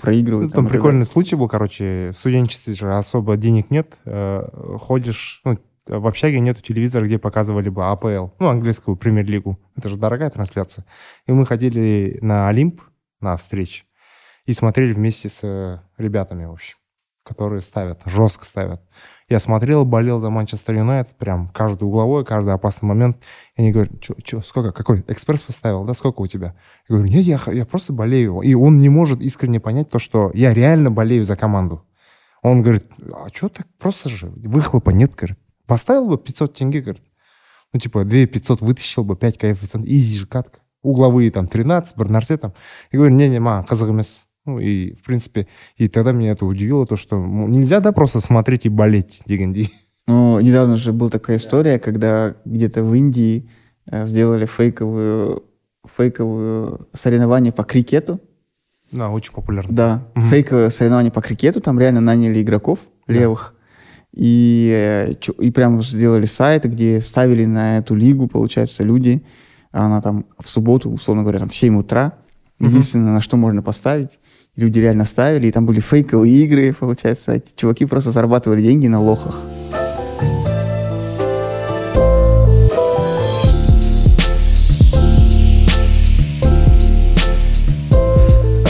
проигрывают. 0.00 0.50
Ну, 0.50 0.54
там 0.54 0.64
и 0.64 0.68
так 0.68 0.76
прикольный 0.76 1.06
случай 1.06 1.36
был, 1.36 1.48
короче, 1.48 2.10
в 2.12 2.16
студенчестве 2.16 2.74
же 2.74 2.94
особо 2.94 3.36
денег 3.36 3.70
нет, 3.70 3.98
э, 4.04 4.76
ходишь, 4.78 5.40
ну, 5.44 5.58
в 5.86 6.06
общаге 6.06 6.40
нету 6.40 6.62
телевизора, 6.62 7.06
где 7.06 7.18
показывали 7.18 7.68
бы 7.68 7.90
АПЛ, 7.90 8.28
ну, 8.38 8.48
английскую 8.48 8.96
премьер-лигу. 8.96 9.58
Это 9.76 9.88
же 9.88 9.96
дорогая 9.96 10.30
трансляция. 10.30 10.84
И 11.26 11.32
мы 11.32 11.46
ходили 11.46 12.18
на 12.20 12.48
Олимп, 12.48 12.82
на 13.20 13.36
встречи, 13.36 13.84
и 14.46 14.52
смотрели 14.52 14.92
вместе 14.92 15.28
с 15.28 15.40
э, 15.42 15.80
ребятами, 15.98 16.44
в 16.44 16.52
общем, 16.52 16.76
которые 17.30 17.60
ставят, 17.60 18.02
жестко 18.06 18.44
ставят. 18.44 18.82
Я 19.28 19.38
смотрел, 19.38 19.84
болел 19.84 20.18
за 20.18 20.30
Манчестер 20.30 20.74
Юнайтед, 20.74 21.16
прям 21.16 21.48
каждый 21.54 21.84
угловой, 21.84 22.24
каждый 22.24 22.52
опасный 22.52 22.88
момент. 22.88 23.22
И 23.54 23.62
они 23.62 23.70
говорят, 23.70 23.92
что, 24.02 24.42
сколько, 24.42 24.72
какой, 24.72 25.04
экспресс 25.06 25.42
поставил, 25.42 25.84
да, 25.84 25.94
сколько 25.94 26.22
у 26.22 26.26
тебя? 26.26 26.56
Я 26.88 26.96
говорю, 26.96 27.12
нет, 27.12 27.24
я, 27.24 27.40
я 27.52 27.64
просто 27.64 27.92
болею. 27.92 28.40
И 28.40 28.54
он 28.54 28.78
не 28.78 28.88
может 28.88 29.20
искренне 29.20 29.60
понять 29.60 29.88
то, 29.88 30.00
что 30.00 30.32
я 30.34 30.52
реально 30.52 30.90
болею 30.90 31.24
за 31.24 31.36
команду. 31.36 31.86
Он 32.42 32.62
говорит, 32.62 32.86
а 33.12 33.28
что 33.32 33.48
так 33.48 33.68
просто 33.78 34.08
же, 34.08 34.26
выхлопа 34.26 34.90
нет, 34.90 35.14
говорит. 35.14 35.38
Поставил 35.66 36.08
бы 36.08 36.18
500 36.18 36.54
тенге, 36.54 36.80
говорит. 36.80 37.04
Ну, 37.72 37.78
типа, 37.78 38.04
2 38.04 38.26
500 38.26 38.60
вытащил 38.62 39.04
бы, 39.04 39.14
5 39.14 39.38
коэффициент, 39.38 39.86
изи 39.86 40.18
же 40.18 40.26
катка. 40.26 40.58
Угловые 40.82 41.30
там 41.30 41.46
13, 41.46 41.96
бір 41.96 42.10
нәрсе 42.10 42.36
там. 42.36 42.52
Я 42.90 42.98
говорю, 42.98 43.14
не-не, 43.14 43.38
маған 43.38 43.68
қызық. 43.68 44.26
Ну, 44.50 44.58
и, 44.58 44.94
в 44.94 45.02
принципе, 45.04 45.46
и 45.76 45.88
тогда 45.88 46.10
меня 46.12 46.32
это 46.32 46.44
удивило, 46.44 46.86
то, 46.86 46.96
что 46.96 47.16
ну, 47.24 47.46
нельзя, 47.46 47.80
да, 47.80 47.92
просто 47.92 48.20
смотреть 48.20 48.66
и 48.66 48.68
болеть, 48.68 49.22
дегенди. 49.26 49.70
Ну, 50.08 50.40
недавно 50.40 50.76
же 50.76 50.92
была 50.92 51.08
такая 51.08 51.36
история, 51.36 51.78
когда 51.78 52.34
где-то 52.44 52.82
в 52.82 52.92
Индии 52.94 53.48
э, 53.86 54.06
сделали 54.06 54.44
фейковую, 54.44 55.44
фейковую 55.96 56.88
соревнование 56.94 57.52
по 57.52 57.62
крикету. 57.62 58.18
Да, 58.90 59.10
очень 59.10 59.32
популярно. 59.32 59.72
Да, 59.72 60.08
Мгм. 60.16 60.26
фейковое 60.26 60.70
соревнование 60.70 61.12
по 61.12 61.20
крикету, 61.20 61.60
там 61.60 61.78
реально 61.78 62.00
наняли 62.00 62.42
игроков 62.42 62.80
левых. 63.06 63.54
И, 64.12 64.72
э, 64.74 65.12
и 65.38 65.50
прям 65.52 65.80
сделали 65.80 66.26
сайт, 66.26 66.64
где 66.64 67.00
ставили 67.00 67.44
на 67.44 67.78
эту 67.78 67.94
лигу, 67.94 68.26
получается, 68.26 68.82
люди. 68.82 69.22
Она 69.70 70.02
там 70.02 70.26
в 70.40 70.48
субботу, 70.48 70.90
условно 70.90 71.22
говоря, 71.22 71.38
там 71.38 71.48
в 71.48 71.54
7 71.54 71.78
утра. 71.78 72.14
Единственное, 72.58 73.12
на 73.12 73.20
что 73.22 73.36
можно 73.38 73.62
поставить. 73.62 74.18
Люди 74.60 74.78
реально 74.78 75.06
ставили, 75.06 75.46
и 75.46 75.50
там 75.52 75.64
были 75.64 75.80
фейковые 75.80 76.44
игры, 76.44 76.74
получается. 76.74 77.32
Эти 77.32 77.54
чуваки 77.56 77.86
просто 77.86 78.10
зарабатывали 78.10 78.60
деньги 78.60 78.88
на 78.88 79.00
лохах. 79.00 79.42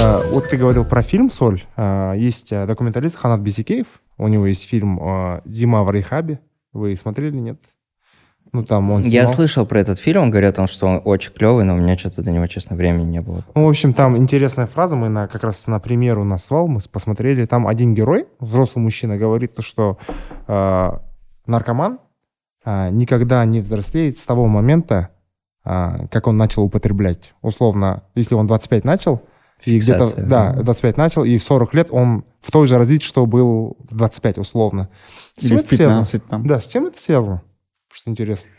А, 0.00 0.22
Вот 0.30 0.48
ты 0.48 0.56
говорил 0.56 0.84
про 0.84 1.02
фильм 1.02 1.28
«Соль». 1.28 1.60
А, 1.76 2.14
Есть 2.14 2.52
а, 2.52 2.66
документалист 2.68 3.16
Ханат 3.16 3.40
Бисикеев. 3.40 4.00
У 4.16 4.28
него 4.28 4.46
есть 4.46 4.68
фильм 4.68 5.00
а, 5.02 5.42
«Зима 5.44 5.82
в 5.82 5.90
Рейхабе». 5.90 6.38
Вы 6.72 6.94
смотрели, 6.94 7.36
нет? 7.36 7.58
Ну, 8.52 8.64
там 8.64 8.90
он 8.90 9.02
Я 9.02 9.08
снимал. 9.22 9.28
слышал 9.28 9.64
про 9.66 9.80
этот 9.80 9.98
фильм, 9.98 10.28
говорят, 10.30 10.58
он, 10.58 10.66
что 10.66 10.86
он 10.86 11.00
очень 11.04 11.32
клевый, 11.32 11.64
но 11.64 11.74
у 11.74 11.78
меня 11.78 11.96
что-то 11.96 12.22
до 12.22 12.32
него, 12.32 12.46
честно, 12.48 12.74
времени 12.74 13.04
не 13.04 13.20
было. 13.20 13.44
Ну, 13.54 13.66
в 13.66 13.68
общем, 13.68 13.92
там 13.92 14.16
интересная 14.16 14.66
фраза, 14.66 14.96
мы 14.96 15.08
на, 15.08 15.28
как 15.28 15.44
раз 15.44 15.66
на 15.68 15.78
примеру 15.78 16.24
назвал, 16.24 16.66
мы 16.66 16.80
с- 16.80 16.88
посмотрели, 16.88 17.44
там 17.46 17.68
один 17.68 17.94
герой, 17.94 18.26
взрослый 18.40 18.82
мужчина, 18.82 19.16
говорит, 19.16 19.54
то, 19.54 19.62
что 19.62 19.98
э, 20.48 20.90
наркоман 21.46 21.98
а, 22.64 22.90
никогда 22.90 23.44
не 23.44 23.60
взрослеет 23.60 24.18
с 24.18 24.24
того 24.24 24.46
момента, 24.46 25.10
а, 25.64 26.06
как 26.10 26.26
он 26.26 26.36
начал 26.36 26.62
употреблять. 26.64 27.34
Условно, 27.42 28.02
если 28.14 28.34
он 28.34 28.46
25 28.46 28.84
начал, 28.84 29.22
и 29.64 29.78
где-то, 29.78 30.06
да, 30.22 30.52
25 30.54 30.96
начал, 30.96 31.22
и 31.24 31.36
в 31.36 31.42
40 31.42 31.74
лет 31.74 31.88
он 31.90 32.24
в 32.40 32.50
той 32.50 32.66
же 32.66 32.78
развитии, 32.78 33.04
что 33.04 33.26
был 33.26 33.76
в 33.88 33.94
25, 33.96 34.38
условно. 34.38 34.88
С 35.36 35.42
Или 35.44 35.48
чем 35.50 35.58
в 35.58 35.60
это 35.60 35.76
связано? 35.76 35.98
15 36.02 36.26
там. 36.26 36.46
Да, 36.46 36.60
с 36.60 36.66
чем 36.66 36.86
это 36.86 37.00
связано? 37.00 37.42
Что 37.90 38.10
интересно. 38.10 38.50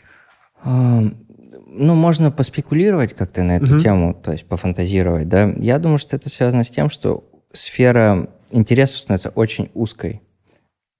Ну, 0.64 1.94
можно 1.94 2.30
поспекулировать 2.30 3.14
как-то 3.14 3.42
на 3.42 3.56
эту 3.56 3.74
Мгм. 3.74 3.78
тему, 3.78 4.14
то 4.14 4.32
есть 4.32 4.46
пофантазировать, 4.46 5.28
да. 5.28 5.52
Я 5.56 5.78
думаю, 5.78 5.98
что 5.98 6.16
это 6.16 6.28
связано 6.28 6.64
с 6.64 6.70
тем, 6.70 6.88
что 6.90 7.28
сфера 7.52 8.28
интересов 8.50 9.00
становится 9.00 9.30
очень 9.30 9.70
узкой, 9.74 10.22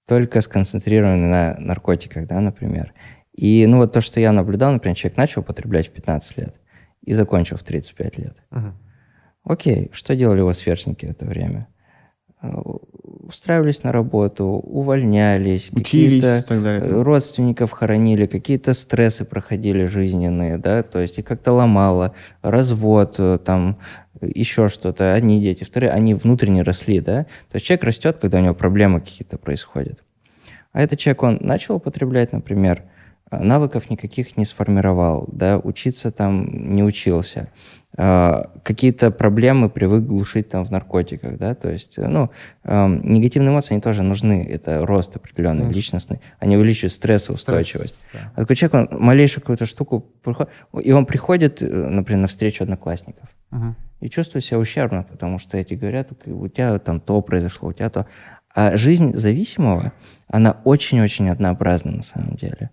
только 0.07 0.41
сконцентрированной 0.41 1.27
на 1.27 1.55
наркотиках, 1.59 2.27
да, 2.27 2.39
например. 2.39 2.93
И, 3.33 3.65
ну, 3.67 3.77
вот 3.77 3.93
то, 3.93 4.01
что 4.01 4.19
я 4.19 4.31
наблюдал, 4.31 4.73
например, 4.73 4.95
человек 4.95 5.17
начал 5.17 5.41
употреблять 5.41 5.87
в 5.87 5.91
15 5.91 6.37
лет 6.37 6.59
и 7.01 7.13
закончил 7.13 7.57
в 7.57 7.63
35 7.63 8.17
лет. 8.17 8.43
Мгм. 8.51 8.77
Окей, 9.43 9.89
что 9.91 10.15
делали 10.15 10.39
его 10.39 10.53
сверстники 10.53 11.05
в 11.05 11.11
это 11.11 11.25
время? 11.25 11.67
Э, 12.43 12.49
Устраивались 13.25 13.83
на 13.83 13.93
работу, 13.93 14.45
увольнялись, 14.45 15.71
Учились 15.71 16.21
какие-то, 16.21 17.03
родственников 17.03 17.71
хоронили, 17.71 18.25
какие-то 18.25 18.73
стрессы 18.73 19.23
проходили 19.23 19.85
жизненные, 19.85 20.57
да, 20.57 20.83
то 20.83 20.99
есть 20.99 21.17
и 21.17 21.21
как-то 21.21 21.53
ломало, 21.53 22.13
развод, 22.41 23.15
э, 23.17 23.39
там, 23.43 23.79
еще 24.21 24.67
что-то, 24.67 25.13
одни 25.13 25.41
дети, 25.41 25.63
вторые, 25.63 25.91
они 25.91 26.13
внутренне 26.13 26.63
росли, 26.63 26.99
да, 26.99 27.23
то 27.23 27.55
есть 27.55 27.65
человек 27.65 27.85
растет, 27.85 28.17
когда 28.17 28.39
у 28.39 28.41
него 28.41 28.53
проблемы 28.53 28.99
какие-то 28.99 29.37
происходят. 29.37 30.03
А 30.73 30.81
этот 30.81 30.99
человек, 30.99 31.23
он 31.23 31.37
начал 31.39 31.75
употреблять, 31.75 32.33
например, 32.33 32.83
навыков 33.41 33.89
никаких 33.89 34.37
не 34.37 34.45
сформировал, 34.45 35.27
да, 35.31 35.57
учиться 35.57 36.11
там 36.11 36.73
не 36.75 36.83
учился, 36.83 37.49
а, 37.95 38.49
какие-то 38.63 39.11
проблемы 39.11 39.69
привык 39.69 40.03
глушить 40.03 40.49
там 40.49 40.65
в 40.65 40.71
наркотиках, 40.71 41.37
да, 41.37 41.53
то 41.53 41.69
есть, 41.69 41.99
э, 41.99 42.07
ну, 42.07 42.31
эм, 42.63 43.01
негативные 43.01 43.51
эмоции, 43.51 43.73
они 43.75 43.81
тоже 43.81 44.01
нужны, 44.01 44.47
это 44.49 44.83
рост 44.83 45.15
определенный, 45.15 45.61
Конечно. 45.61 45.77
личностный, 45.77 46.21
они 46.39 46.57
увеличивают 46.57 46.91
стрессоустойчивость. 46.91 48.07
Стресс, 48.07 48.23
да. 48.23 48.31
А 48.35 48.41
такой 48.41 48.55
человек, 48.55 48.91
он 48.91 48.99
малейшую 48.99 49.41
какую-то 49.41 49.67
штуку, 49.67 50.07
и 50.81 50.91
он 50.91 51.05
приходит, 51.05 51.61
э, 51.61 51.67
например, 51.67 52.21
на 52.21 52.27
встречу 52.27 52.63
одноклассников, 52.63 53.29
Мгм. 53.51 53.75
и 53.99 54.09
чувствую 54.09 54.41
себя 54.41 54.57
ущербно, 54.57 55.03
потому 55.03 55.37
что 55.37 55.57
эти 55.59 55.75
говорят, 55.75 56.09
у 56.25 56.47
тебя 56.47 56.79
там 56.79 56.99
то 56.99 57.21
произошло, 57.21 57.69
у 57.69 57.73
тебя 57.73 57.91
то. 57.91 58.07
А 58.55 58.75
жизнь 58.75 59.15
зависимого, 59.15 59.93
она 60.27 60.57
очень-очень 60.63 61.29
однообразна 61.29 61.91
на 61.91 62.01
самом 62.03 62.37
деле. 62.37 62.71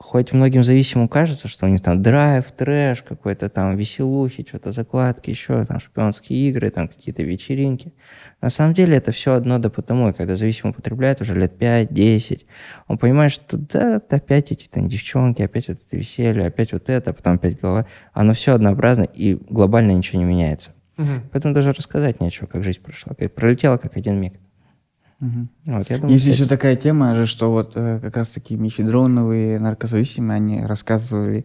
Хоть 0.00 0.32
многим 0.32 0.64
зависимым 0.64 1.08
кажется, 1.08 1.46
что 1.46 1.66
у 1.66 1.68
них 1.68 1.82
там 1.82 2.00
драйв, 2.02 2.50
трэш, 2.52 3.02
какой-то 3.02 3.50
там 3.50 3.76
веселухи, 3.76 4.46
что-то 4.48 4.72
закладки, 4.72 5.28
еще 5.28 5.64
там 5.66 5.78
шпионские 5.78 6.48
игры, 6.48 6.70
там 6.70 6.88
какие-то 6.88 7.22
вечеринки. 7.22 7.92
На 8.40 8.48
самом 8.48 8.72
деле 8.72 8.96
это 8.96 9.12
все 9.12 9.34
одно 9.34 9.58
да 9.58 9.68
потому, 9.68 10.08
и 10.08 10.12
когда 10.14 10.36
зависимый 10.36 10.70
употребляет 10.70 11.20
уже 11.20 11.38
лет 11.38 11.52
5-10, 11.60 12.46
он 12.88 12.96
понимает, 12.96 13.30
что 13.30 13.58
да, 13.58 14.00
опять 14.08 14.50
эти 14.52 14.68
там 14.68 14.88
девчонки, 14.88 15.42
опять 15.42 15.68
вот 15.68 15.76
это 15.86 15.96
веселье, 15.96 16.46
опять 16.46 16.72
вот 16.72 16.88
это, 16.88 17.12
потом 17.12 17.34
опять 17.34 17.60
голова. 17.60 17.86
Оно 18.14 18.32
все 18.32 18.54
однообразно, 18.54 19.04
и 19.04 19.34
глобально 19.34 19.92
ничего 19.92 20.18
не 20.18 20.24
меняется. 20.24 20.70
Угу. 20.96 21.28
Поэтому 21.32 21.52
даже 21.52 21.72
рассказать 21.72 22.20
нечего, 22.20 22.46
как 22.46 22.64
жизнь 22.64 22.80
прошла. 22.80 23.14
Как 23.14 23.34
пролетела 23.34 23.76
как 23.76 23.98
один 23.98 24.18
миг. 24.18 24.32
Вот, 25.20 25.90
я 25.90 25.98
думаю, 25.98 26.12
Есть 26.14 26.26
еще 26.26 26.46
такая 26.46 26.76
тема 26.76 27.14
же, 27.14 27.26
что 27.26 27.50
вот 27.50 27.72
э, 27.74 28.00
как 28.00 28.16
раз-таки 28.16 28.56
мефедроновые 28.56 29.58
наркозависимые, 29.60 30.36
они 30.36 30.62
рассказывали, 30.64 31.44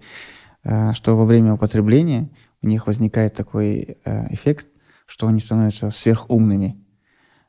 э, 0.63 0.93
что 0.93 1.17
во 1.17 1.25
время 1.25 1.53
употребления 1.53 2.29
у 2.61 2.67
них 2.67 2.87
возникает 2.87 3.33
такой 3.33 3.97
э, 4.05 4.33
эффект, 4.33 4.67
что 5.05 5.27
они 5.27 5.39
становятся 5.41 5.91
сверхумными. 5.91 6.77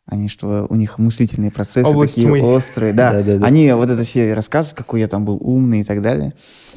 Они, 0.05 0.29
что 0.29 0.66
у 0.68 0.74
них 0.77 0.99
мыслительные 0.99 1.51
процессы 1.51 1.89
Область 1.91 2.14
такие 2.16 2.29
тьмы. 2.29 2.41
острые. 2.43 2.93
Да, 2.93 3.12
Да-да-да. 3.12 3.45
они 3.47 3.72
вот 3.72 3.89
это 3.91 4.05
все 4.05 4.35
рассказывают, 4.35 4.77
какой 4.77 5.01
я 5.01 5.09
там 5.09 5.24
был 5.24 5.37
умный 5.41 5.81
и 5.81 5.85
так 5.85 6.01
далее. 6.03 6.35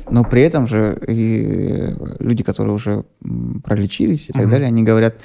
Но 0.09 0.23
при 0.23 0.41
этом 0.41 0.65
же 0.67 0.99
и 1.07 1.95
люди, 2.19 2.41
которые 2.43 2.73
уже 2.73 3.05
пролечились 3.63 4.29
и 4.29 4.33
так 4.33 4.43
Мгм. 4.43 4.51
далее, 4.51 4.67
они 4.67 4.81
говорят, 4.83 5.15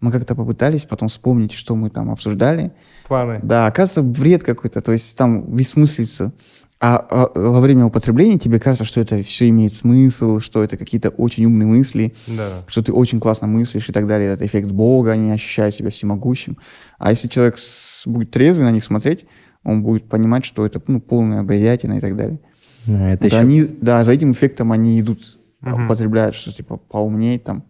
мы 0.00 0.10
как-то 0.10 0.34
попытались 0.34 0.84
потом 0.84 1.06
вспомнить, 1.08 1.52
что 1.52 1.76
мы 1.76 1.88
там 1.90 2.10
обсуждали, 2.10 2.72
Планы. 3.12 3.40
да, 3.42 3.66
оказывается, 3.66 4.02
бред 4.02 4.42
какой-то, 4.42 4.80
то 4.80 4.92
есть 4.92 5.16
там 5.16 5.42
бессмыслица. 5.54 6.32
А, 6.84 6.96
а 6.96 7.38
во 7.38 7.60
время 7.60 7.84
употребления 7.86 8.40
тебе 8.40 8.58
кажется, 8.58 8.84
что 8.84 9.00
это 9.00 9.22
все 9.22 9.48
имеет 9.50 9.72
смысл, 9.72 10.40
что 10.40 10.64
это 10.64 10.76
какие-то 10.76 11.10
очень 11.10 11.44
умные 11.46 11.66
мысли, 11.68 12.12
Да. 12.26 12.64
что 12.66 12.82
ты 12.82 12.92
очень 12.92 13.20
классно 13.20 13.46
мыслишь 13.46 13.88
и 13.88 13.92
так 13.92 14.08
далее. 14.08 14.30
Это 14.32 14.44
эффект 14.44 14.72
Бога, 14.72 15.12
они 15.12 15.30
ощущают 15.30 15.74
себя 15.76 15.90
всемогущим. 15.90 16.56
А 16.98 17.10
если 17.10 17.28
человек 17.28 17.58
с- 17.58 18.04
будет 18.06 18.32
трезвый 18.32 18.64
на 18.64 18.72
них 18.72 18.84
смотреть, 18.84 19.26
он 19.62 19.84
будет 19.84 20.08
понимать, 20.08 20.44
что 20.44 20.66
это 20.66 20.82
ну, 20.88 21.00
полная 21.00 21.44
бредятина 21.44 21.98
и 21.98 22.00
так 22.00 22.16
далее. 22.16 22.40
ну, 22.86 23.06
это 23.06 23.28
еще 23.28 23.36
они, 23.36 23.62
да, 23.80 24.02
за 24.02 24.10
этим 24.12 24.32
эффектом 24.32 24.72
они 24.72 24.98
идут, 25.00 25.38
Мгм. 25.60 25.84
употребляют, 25.84 26.34
что 26.34 26.50
типа 26.52 26.78
поумнее 26.78 27.38
там. 27.38 27.62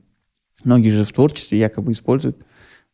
Многие 0.64 0.88
же 0.88 1.04
в 1.04 1.12
творчестве 1.12 1.58
якобы 1.58 1.92
используют, 1.92 2.38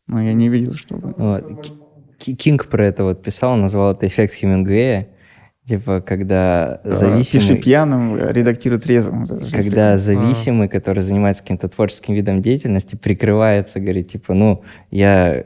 но 0.07 0.21
я 0.21 0.33
не 0.33 0.49
видел, 0.49 0.73
чтобы... 0.73 1.13
Вот. 1.15 1.71
Кинг 2.19 2.67
про 2.67 2.85
это 2.85 3.03
вот 3.03 3.23
писал, 3.23 3.53
он 3.53 3.61
назвал 3.61 3.93
это 3.93 4.07
эффект 4.07 4.33
Хемингуэя. 4.33 5.07
Типа, 5.69 6.01
когда 6.01 6.81
Пиши 6.83 6.95
зависимый... 6.95 7.61
пьяным, 7.61 8.17
редактируй 8.17 8.79
трезвым. 8.79 9.21
Вот 9.21 9.31
это 9.31 9.45
же 9.45 9.55
Когда 9.55 9.97
зависимый, 9.97 10.67
который 10.67 11.03
занимается 11.03 11.43
каким-то 11.43 11.69
творческим 11.69 12.15
видом 12.15 12.41
деятельности, 12.41 12.95
прикрывается, 12.95 13.79
говорит, 13.79 14.07
типа, 14.07 14.33
ну, 14.33 14.63
я 14.89 15.45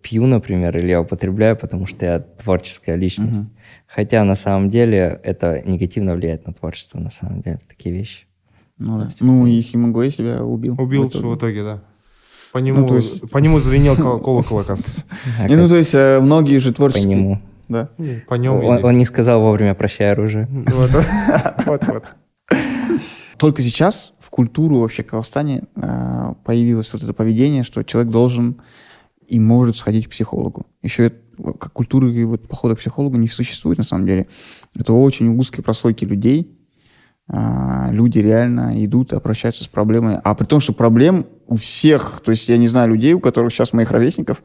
пью, 0.00 0.26
например, 0.26 0.76
или 0.76 0.90
я 0.90 1.00
употребляю, 1.00 1.56
потому 1.56 1.86
что 1.86 2.06
я 2.06 2.20
творческая 2.20 2.94
личность. 2.94 3.40
Мгм. 3.40 3.50
Хотя 3.88 4.22
на 4.22 4.36
самом 4.36 4.68
деле 4.68 5.20
это 5.24 5.60
негативно 5.64 6.14
влияет 6.14 6.46
на 6.46 6.52
творчество, 6.52 7.00
на 7.00 7.10
самом 7.10 7.42
деле, 7.42 7.58
такие 7.68 7.92
вещи. 7.92 8.26
Ну, 8.78 8.98
да. 8.98 9.08
ну 9.18 9.44
и 9.46 9.60
Хемингуэй 9.60 10.10
себя 10.10 10.44
убил. 10.44 10.76
Убил 10.80 11.08
в 11.08 11.10
итоге. 11.10 11.26
в 11.26 11.36
итоге, 11.36 11.62
да. 11.64 11.82
По 12.54 12.58
нему, 12.58 12.86
то 12.86 12.94
есть- 12.94 13.28
по 13.32 13.38
нему 13.38 13.58
звенел 13.58 13.96
кол- 13.96 14.20
колокол, 14.20 14.60
оказывается. 14.60 15.02
Не, 15.48 15.56
ну, 15.56 15.66
то 15.66 15.76
есть 15.76 15.92
э, 15.92 16.20
многие 16.20 16.58
же 16.58 16.70
по 16.70 16.76
творческие... 16.76 17.16
нему. 17.16 17.40
Да. 17.68 17.88
Ну, 17.98 18.20
По 18.28 18.34
нему. 18.34 18.64
Он, 18.64 18.84
он 18.84 18.96
не 18.96 19.04
сказал 19.04 19.40
вовремя 19.40 19.74
«прощай 19.74 20.12
оружие». 20.12 20.46
Вот, 20.48 20.90
вот, 21.66 21.82
вот. 21.88 22.04
Только 23.38 23.60
сейчас 23.60 24.12
в 24.20 24.30
культуру 24.30 24.78
вообще 24.78 25.02
Казахстане 25.02 25.64
э, 25.74 26.34
появилось 26.44 26.92
вот 26.92 27.02
это 27.02 27.12
поведение, 27.12 27.64
что 27.64 27.82
человек 27.82 28.12
должен 28.12 28.62
и 29.26 29.40
может 29.40 29.74
сходить 29.74 30.06
к 30.06 30.10
психологу. 30.10 30.64
Еще 30.80 31.12
как 31.58 31.72
культуры 31.72 32.14
и 32.14 32.22
вот 32.22 32.46
похода 32.46 32.76
к 32.76 32.78
психологу 32.78 33.16
не 33.16 33.26
существует 33.26 33.78
на 33.78 33.84
самом 33.84 34.06
деле. 34.06 34.28
Это 34.78 34.92
очень 34.92 35.36
узкие 35.36 35.64
прослойки 35.64 36.04
людей. 36.04 36.53
А, 37.26 37.90
люди 37.90 38.18
реально 38.18 38.84
идут 38.84 39.12
обращаются 39.12 39.64
с 39.64 39.68
проблемой. 39.68 40.16
А 40.22 40.34
при 40.34 40.44
том, 40.44 40.60
что 40.60 40.72
проблем 40.72 41.26
у 41.46 41.56
всех, 41.56 42.20
то 42.24 42.30
есть 42.30 42.48
я 42.48 42.56
не 42.56 42.68
знаю 42.68 42.90
людей, 42.90 43.14
у 43.14 43.20
которых 43.20 43.52
сейчас 43.52 43.72
моих 43.72 43.90
ровесников, 43.90 44.42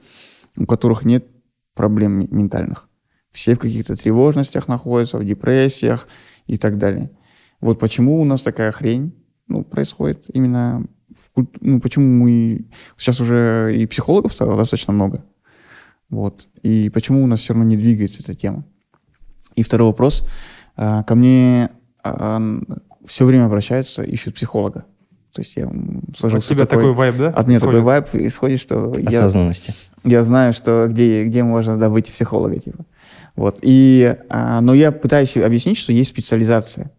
у 0.58 0.66
которых 0.66 1.04
нет 1.04 1.28
проблем 1.74 2.28
ментальных. 2.32 2.88
Все 3.32 3.56
в 3.56 3.60
каких-то 3.60 3.96
тревожностях 3.96 4.68
находятся, 4.68 5.18
в 5.18 5.26
депрессиях 5.26 6.08
и 6.48 6.58
так 6.58 6.78
далее. 6.78 7.12
Вот 7.62 7.80
почему 7.80 8.22
у 8.22 8.26
нас 8.26 8.42
такая 8.42 8.72
хрень 8.72 9.14
ну, 9.48 9.64
происходит 9.64 10.24
именно 10.34 10.86
в 11.10 11.32
культ- 11.32 11.58
ну, 11.60 11.80
почему 11.80 12.06
мы 12.06 12.66
сейчас 12.98 13.20
уже 13.20 13.76
и 13.76 13.86
психологов 13.86 14.32
стало 14.32 14.56
достаточно 14.56 14.94
много. 14.94 15.26
Вот. 16.10 16.48
И 16.64 16.90
почему 16.90 17.24
у 17.24 17.28
нас 17.28 17.42
все 17.42 17.54
равно 17.54 17.68
не 17.68 17.78
двигается 17.78 18.22
эта 18.22 18.34
тема. 18.34 18.64
И 19.56 19.64
второй 19.64 19.88
вопрос. 19.88 20.28
А, 20.76 21.04
Ко 21.04 21.16
мне 21.16 21.70
все 23.06 23.26
время 23.26 23.46
обращаются, 23.46 24.04
ищут 24.04 24.36
психолога. 24.36 24.86
То 25.34 25.42
есть 25.42 25.56
я 25.56 25.64
м, 25.64 26.04
От 26.22 26.44
тебя 26.44 26.66
такой 26.66 26.66
такой, 26.66 26.94
вайб, 26.94 27.18
да? 27.18 27.28
от 27.30 27.48
меня 27.48 27.60
такой 27.60 27.80
исходит? 27.80 27.84
вайб 27.84 28.08
исходит, 28.26 28.60
что 28.60 28.94
я, 28.98 29.20
Осознанности. 29.20 29.76
я 30.04 30.24
знаю, 30.24 30.54
что 30.54 30.88
где, 30.90 31.24
где 31.26 31.44
можно 31.44 31.78
добыть 31.78 32.08
психолога, 32.12 32.60
типа. 32.60 32.86
Вот. 33.36 33.60
И, 33.62 34.16
а, 34.30 34.60
но 34.62 34.74
я 34.74 34.92
пытаюсь 34.92 35.38
объяснить, 35.38 35.78
что 35.78 35.94
есть 35.94 36.10
специализация, 36.10 36.92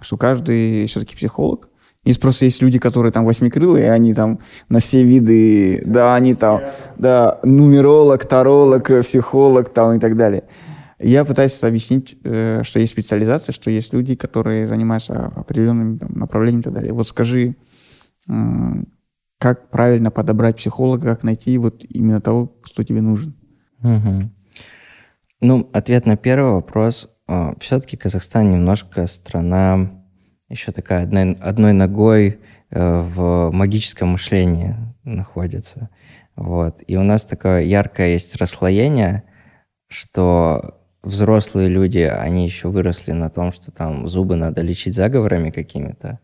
что 0.00 0.16
каждый 0.18 0.86
все-таки 0.86 1.16
психолог. 1.16 1.68
Есть 2.04 2.20
просто 2.20 2.44
есть 2.46 2.62
люди, 2.62 2.78
которые 2.78 3.12
там 3.12 3.24
восьмикрылые, 3.24 3.90
они 3.92 4.14
там 4.14 4.38
на 4.68 4.78
все 4.80 5.02
виды, 5.02 5.82
да, 5.84 6.14
они 6.14 6.34
там, 6.34 6.62
да, 6.96 7.40
нумеролог, 7.42 8.24
таролог, 8.26 8.90
психолог 9.02 9.68
там 9.70 9.96
и 9.96 9.98
так 9.98 10.16
далее. 10.16 10.44
Я 11.02 11.24
пытаюсь 11.24 11.62
объяснить, 11.62 12.18
э, 12.24 12.62
что 12.62 12.78
есть 12.78 12.92
специализация, 12.92 13.52
что 13.52 13.70
есть 13.70 13.92
люди, 13.92 14.14
которые 14.14 14.68
занимаются 14.68 15.26
определенным 15.26 15.98
там, 15.98 16.12
направлением 16.12 16.60
и 16.60 16.64
так 16.64 16.74
далее. 16.74 16.92
Вот 16.92 17.08
скажи, 17.08 17.56
как 19.38 19.70
правильно 19.70 20.10
подобрать 20.10 20.56
психолога, 20.56 21.06
как 21.06 21.22
найти 21.22 21.56
вот 21.56 21.84
именно 21.88 22.20
того, 22.20 22.46
кто 22.46 22.84
тебе 22.84 23.00
нужен? 23.00 23.34
Мгм. 23.78 24.30
Ну, 25.40 25.68
ответ 25.72 26.04
на 26.04 26.16
первый 26.18 26.52
вопрос. 26.52 27.08
Все-таки 27.58 27.96
Казахстан 27.96 28.50
немножко 28.50 29.06
страна 29.06 29.90
еще 30.50 30.72
такая 30.72 31.04
одной, 31.04 31.32
одной 31.34 31.72
ногой 31.72 32.40
э, 32.70 33.00
в 33.00 33.50
магическом 33.52 34.10
мышлении 34.10 34.76
находится. 35.04 35.88
Вот. 36.36 36.82
И 36.86 36.96
у 36.96 37.02
нас 37.02 37.24
такое 37.24 37.62
яркое 37.62 38.08
есть 38.08 38.36
расслоение, 38.36 39.22
что 39.88 40.79
взрослые 41.02 41.68
люди, 41.68 41.98
они 41.98 42.44
еще 42.44 42.68
выросли 42.68 43.12
на 43.12 43.30
том, 43.30 43.52
что 43.52 43.70
там 43.70 44.06
зубы 44.06 44.36
надо 44.36 44.60
лечить 44.62 44.94
заговорами 44.94 45.50
какими-то, 45.50 46.18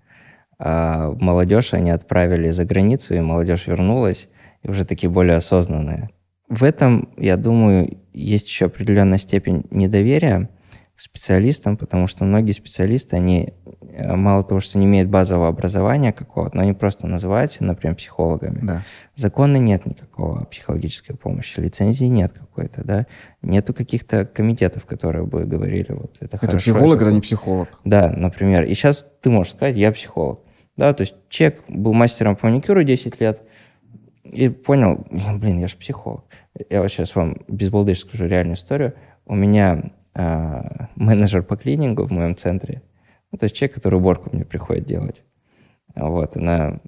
а 0.58 1.10
молодежь 1.12 1.74
они 1.74 1.90
отправили 1.90 2.50
за 2.50 2.64
границу, 2.64 3.14
и 3.14 3.20
молодежь 3.20 3.66
вернулась, 3.66 4.28
и 4.62 4.70
уже 4.70 4.84
такие 4.84 5.10
более 5.10 5.36
осознанные. 5.36 6.10
В 6.48 6.62
этом, 6.62 7.10
я 7.16 7.36
думаю, 7.36 7.98
есть 8.12 8.46
еще 8.48 8.66
определенная 8.66 9.18
степень 9.18 9.64
недоверия 9.70 10.48
специалистам, 10.97 11.76
потому 11.76 12.07
что 12.07 12.24
многие 12.24 12.53
специалисты, 12.53 13.16
они 13.16 13.53
э, 13.82 14.16
мало 14.16 14.42
того, 14.44 14.61
что 14.61 14.78
не 14.78 14.86
имеют 14.86 15.11
базового 15.11 15.49
образования 15.49 16.12
какого-то, 16.12 16.57
но 16.57 16.62
они 16.62 16.72
просто 16.72 17.07
называются, 17.07 17.64
например, 17.64 17.97
психологами. 17.97 18.61
Да. 18.62 18.82
Закона 19.14 19.59
нет 19.59 19.84
никакого 19.84 20.44
психологической 20.47 21.14
помощи, 21.14 21.61
лицензии 21.61 22.07
нет 22.07 22.32
какой-то, 22.32 22.82
да, 22.84 23.07
нету 23.42 23.74
каких-то 23.74 24.24
комитетов, 24.24 24.86
которые 24.86 25.26
бы 25.26 25.44
говорили, 25.44 25.92
вот 25.92 26.16
это, 26.16 26.36
Это 26.36 26.38
хорошо, 26.38 26.59
психолог, 26.59 26.97
это 26.97 27.05
плохо. 27.05 27.14
не 27.14 27.20
психолог. 27.20 27.68
Да, 27.84 28.11
например. 28.11 28.64
И 28.64 28.72
сейчас 28.74 29.07
ты 29.20 29.28
можешь 29.28 29.53
сказать, 29.53 29.76
я 29.76 29.92
психолог. 29.92 30.40
Да, 30.76 30.92
то 30.92 31.03
есть 31.03 31.14
человек 31.28 31.62
был 31.68 31.92
мастером 31.94 32.36
по 32.36 32.47
маникюру 32.47 32.82
10 32.82 33.20
лет 33.20 33.42
и 34.24 34.49
понял, 34.49 35.07
блин, 35.11 35.59
я 35.59 35.68
же 35.68 35.76
психолог. 35.76 36.24
Я 36.70 36.80
вот 36.80 36.90
сейчас 36.90 37.14
вам 37.14 37.36
без 37.49 37.70
балдыш 37.70 38.01
скажу 38.01 38.26
реальную 38.26 38.57
историю. 38.57 38.94
У 39.26 39.34
меня 39.34 39.90
а, 40.18 40.88
менеджер 40.96 41.42
по 41.42 41.56
клинингу 41.56 42.06
в 42.06 42.10
моем 42.10 42.36
центре, 42.36 42.82
ну, 43.30 43.38
то 43.38 43.44
есть 43.44 43.54
человек, 43.54 43.74
который 43.74 43.96
уборку 43.96 44.30
мне 44.32 44.46
приходит 44.46 44.86
делать. 44.86 45.22
Вот, 45.94 46.36
она 46.36 46.80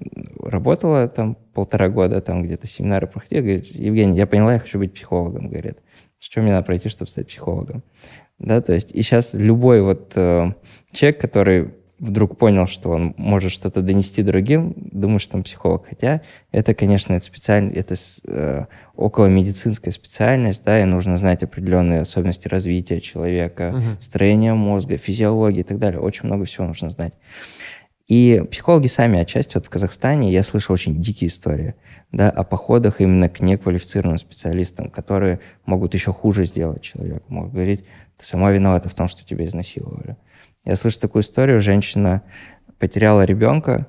работала 0.43 1.09
там 1.09 1.35
полтора 1.35 1.89
года, 1.89 2.23
там 2.23 2.43
где-то 2.43 2.67
семинары 2.67 3.07
проходила, 3.07 3.43
говорит, 3.43 3.67
Евгений, 3.67 4.17
я 4.17 4.27
поняла, 4.27 4.55
я 4.55 4.59
хочу 4.59 4.79
быть 4.79 4.95
психологом, 4.95 5.49
говорит. 5.49 5.79
Что 6.19 6.41
мне 6.41 6.53
надо 6.53 6.65
пройти, 6.65 6.89
чтобы 6.89 7.11
стать 7.11 7.27
психологом? 7.29 7.83
Да, 8.39 8.63
то 8.63 8.73
есть 8.73 8.93
и 8.93 9.03
сейчас 9.03 9.35
любой 9.35 9.83
вот 9.83 10.13
э, 10.17 10.53
человек, 10.93 11.21
который 11.21 11.75
вдруг 11.99 12.37
понял, 12.37 12.67
что 12.67 12.91
он 12.91 13.15
может 13.17 13.51
что-то 13.51 13.83
донести 13.83 14.23
другим, 14.23 14.75
что 15.19 15.37
он 15.37 15.43
психолог. 15.43 15.87
Хотя 15.89 16.23
это, 16.53 16.75
конечно, 16.75 17.15
это 17.15 17.25
специально, 17.25 17.73
это 17.73 17.95
э, 18.27 18.67
около 18.97 19.27
медицинская 19.27 19.93
специальность, 19.93 20.65
да, 20.65 20.81
и 20.81 20.85
нужно 20.85 21.17
знать 21.17 21.43
определенные 21.43 22.03
особенности 22.03 22.49
развития 22.49 23.01
человека, 23.01 23.73
Мгм. 23.75 24.01
строения 24.01 24.55
мозга, 24.55 24.97
физиологии 24.97 25.61
и 25.61 25.65
так 25.65 25.79
далее. 25.79 26.01
Очень 26.01 26.27
много 26.27 26.45
всего 26.45 26.67
нужно 26.67 26.91
знать. 26.91 27.15
И 28.07 28.43
психологи 28.51 28.87
сами 28.87 29.19
отчасти, 29.21 29.57
вот 29.57 29.67
в 29.67 29.69
Казахстане 29.69 30.33
я 30.33 30.43
слышал 30.43 30.73
очень 30.73 31.01
дикие 31.01 31.29
истории, 31.29 31.75
да, 32.11 32.31
о 32.31 32.43
походах 32.43 33.03
именно 33.03 33.29
к 33.29 33.41
неквалифицированным 33.41 34.17
специалистам, 34.17 34.89
которые 34.89 35.41
могут 35.67 35.93
еще 35.93 36.13
хуже 36.15 36.47
сделать 36.47 36.81
человеку, 36.81 37.25
могут 37.29 37.53
говорить, 37.53 37.85
ты 38.17 38.25
сама 38.25 38.51
виновата 38.51 38.89
в 38.89 38.95
том, 38.95 39.09
что 39.09 39.27
тебя 39.27 39.45
изнасиловали. 39.45 40.17
Я 40.69 40.77
слышу 40.77 41.01
такую 41.01 41.23
историю, 41.23 41.63
женщина 41.63 42.23
потеряла 42.79 43.25
ребенка, 43.25 43.87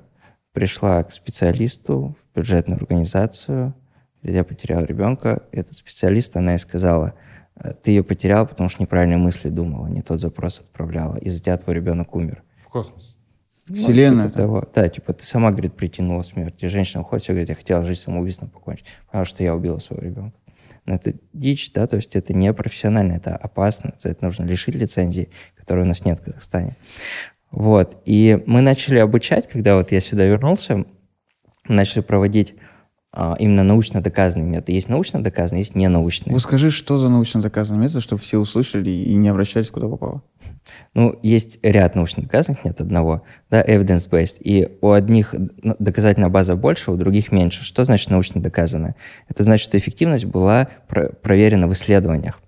пришла 0.52 1.04
к 1.04 1.12
специалисту 1.12 2.16
в 2.16 2.34
бюджетную 2.34 2.78
организацию, 2.78 3.74
я 4.22 4.44
потеряла 4.44 4.86
ребенка, 4.86 5.42
этот 5.52 5.74
специалист, 5.74 6.38
она 6.38 6.52
ей 6.52 6.58
сказала, 6.58 7.12
«Э, 7.56 7.74
ты 7.74 7.90
ее 7.90 8.02
потерял, 8.02 8.46
потому 8.46 8.70
что 8.70 8.80
неправильные 8.80 9.18
мысли 9.18 9.50
думала, 9.50 9.88
не 9.88 10.00
тот 10.00 10.20
запрос 10.20 10.60
отправляла, 10.60 11.18
из-за 11.18 11.40
тебя 11.40 11.58
твой 11.58 11.76
ребенок 11.76 12.14
умер. 12.16 12.42
В 12.64 12.68
космос. 12.70 13.18
Ну, 13.68 13.74
Вселенная. 13.74 14.28
типа 14.28 14.36
того. 14.38 14.64
Да, 14.74 14.88
типа 14.88 15.12
ты 15.12 15.22
сама, 15.22 15.50
говорит, 15.50 15.74
притянула 15.74 16.22
смерть. 16.22 16.62
И 16.62 16.68
женщина 16.68 17.02
уходит, 17.02 17.24
все 17.24 17.32
говорит, 17.34 17.50
я 17.50 17.56
хотела 17.56 17.84
жизнь 17.84 18.00
самоубийством 18.00 18.48
покончить, 18.48 18.86
потому 19.04 19.26
что 19.26 19.44
я 19.44 19.54
убила 19.54 19.76
своего 19.76 20.02
ребенка. 20.02 20.38
Это 20.94 21.14
дичь, 21.32 21.72
да, 21.72 21.86
то 21.86 21.96
есть 21.96 22.16
это 22.16 22.32
не 22.32 22.52
профессионально, 22.52 23.12
это 23.12 23.36
опасно, 23.36 23.94
это 24.02 24.24
нужно 24.24 24.44
лишить 24.44 24.74
лицензии, 24.74 25.30
которой 25.56 25.82
у 25.82 25.86
нас 25.86 26.04
нет 26.04 26.18
в 26.18 26.24
Казахстане. 26.24 26.76
Вот, 27.50 28.00
и 28.04 28.42
мы 28.46 28.60
начали 28.60 28.98
обучать, 28.98 29.48
когда 29.48 29.76
вот 29.76 29.92
я 29.92 30.00
сюда 30.00 30.24
вернулся, 30.24 30.84
начали 31.66 32.02
проводить 32.02 32.54
а, 33.12 33.34
именно 33.38 33.64
научно 33.64 34.00
доказанные 34.00 34.48
методы. 34.48 34.72
Есть 34.72 34.88
научно 34.88 35.22
доказанные, 35.22 35.62
есть 35.62 35.74
ненаучные. 35.74 36.32
Вот 36.32 36.42
скажи, 36.42 36.70
что 36.70 36.96
за 36.96 37.08
научно 37.08 37.42
доказанный 37.42 37.80
метод, 37.80 38.02
чтобы 38.02 38.20
все 38.22 38.38
услышали 38.38 38.90
и 38.90 39.14
не 39.14 39.28
обращались 39.28 39.70
куда 39.70 39.88
попало? 39.88 40.22
Ну, 40.94 41.18
есть 41.22 41.58
ряд 41.62 41.94
научно 41.94 42.22
доказанных, 42.22 42.64
нет 42.64 42.80
одного, 42.80 43.22
да, 43.50 43.62
evidence-based. 43.62 44.36
И 44.40 44.78
у 44.80 44.90
одних 44.92 45.34
доказательная 45.78 46.28
база 46.28 46.56
больше, 46.56 46.90
у 46.92 46.96
других 46.96 47.32
меньше. 47.32 47.64
Что 47.64 47.84
значит 47.84 48.10
научно 48.10 48.40
доказанная? 48.42 48.94
Это 49.28 49.42
значит, 49.42 49.64
что 49.64 49.78
эффективность 49.78 50.24
была 50.26 50.68
про- 50.88 51.10
проверена 51.10 51.66
в 51.68 51.72
исследованиях. 51.72 52.40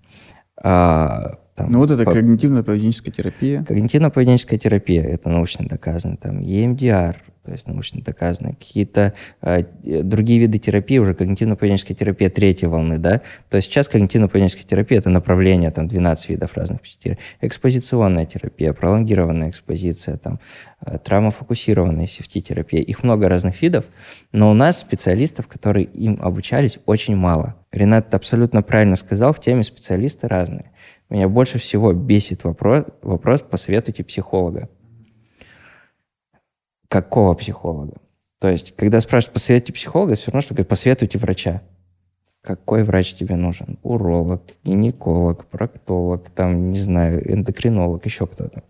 А, 0.63 1.39
там, 1.57 1.71
Ну 1.71 1.79
вот 1.79 1.91
это 1.91 2.05
по- 2.05 2.13
когнитивно-поведенческая 2.13 3.11
терапия. 3.11 3.63
Когнитивно-поведенческая 3.63 4.59
терапия– 4.59 5.03
это 5.05 5.29
научно 5.29 5.67
доказано. 5.69 6.17
Там 6.17 6.41
EMDR, 6.41 7.17
то 7.45 7.51
есть 7.51 7.67
научно 7.67 8.03
доказано. 8.03 8.55
Какие-то 8.55 9.15
э, 9.41 9.63
э, 9.85 10.03
другие 10.03 10.39
виды 10.39 10.59
терапии, 10.59 10.99
уже 10.99 11.13
когнитивно-поведенческая 11.13 11.95
терапия 11.95 12.31
третьей 12.31 12.69
волны, 12.69 12.99
да. 12.99 13.21
То 13.51 13.57
есть 13.57 13.69
сейчас 13.69 13.91
когнитивно-поведенческая 13.91 14.67
терапия– 14.67 14.99
это 15.01 15.11
направление, 15.11 15.71
там, 15.71 15.89
12 15.89 16.29
видов 16.29 16.57
разных 16.57 16.81
терапий. 16.83 17.21
Экспозиционная 17.41 18.27
терапия, 18.27 18.73
пролонгированная 18.73 19.51
экспозиция, 19.51 20.19
там, 20.19 20.39
э, 20.87 20.99
травмофокусированная 20.99 22.07
CFT-терапия. 22.07 22.81
Их 22.81 23.03
много 23.03 23.29
разных 23.29 23.61
видов, 23.61 23.87
но 24.31 24.51
у 24.51 24.55
нас 24.55 24.79
специалистов, 24.79 25.49
которые 25.49 25.87
им 25.87 26.19
обучались, 26.23 26.79
очень 26.87 27.17
мало. 27.17 27.57
Ренат 27.73 28.15
абсолютно 28.15 28.63
правильно 28.63 28.97
сказал, 28.97 29.33
в 29.33 29.41
теме 29.41 29.65
специалисты 29.65 30.29
разные. 30.29 30.71
Меня 31.11 31.29
больше 31.29 31.59
всего 31.59 31.93
бесит 31.93 32.45
вопрос, 32.45 32.85
вопрос 33.03 33.41
«посоветуйте 33.41 34.05
психолога». 34.05 34.69
Какого 36.93 37.33
психолога? 37.33 37.95
То 38.39 38.49
есть, 38.49 38.77
когда 38.77 39.01
спрашивают 39.01 39.33
«посоветуйте 39.33 39.73
психолога», 39.73 40.15
все 40.15 40.31
равно, 40.31 40.43
что 40.43 40.53
говорят 40.53 40.69
«посоветуйте 40.69 41.17
врача». 41.17 41.63
Какой 42.43 42.83
врач 42.85 43.15
тебе 43.15 43.35
нужен? 43.35 43.79
Уролог, 43.83 44.43
гинеколог, 44.63 45.47
проктолог, 45.47 46.29
там, 46.29 46.71
не 46.71 46.79
знаю, 46.79 47.33
эндокринолог, 47.33 48.05
еще 48.05 48.27
кто-то. 48.27 48.63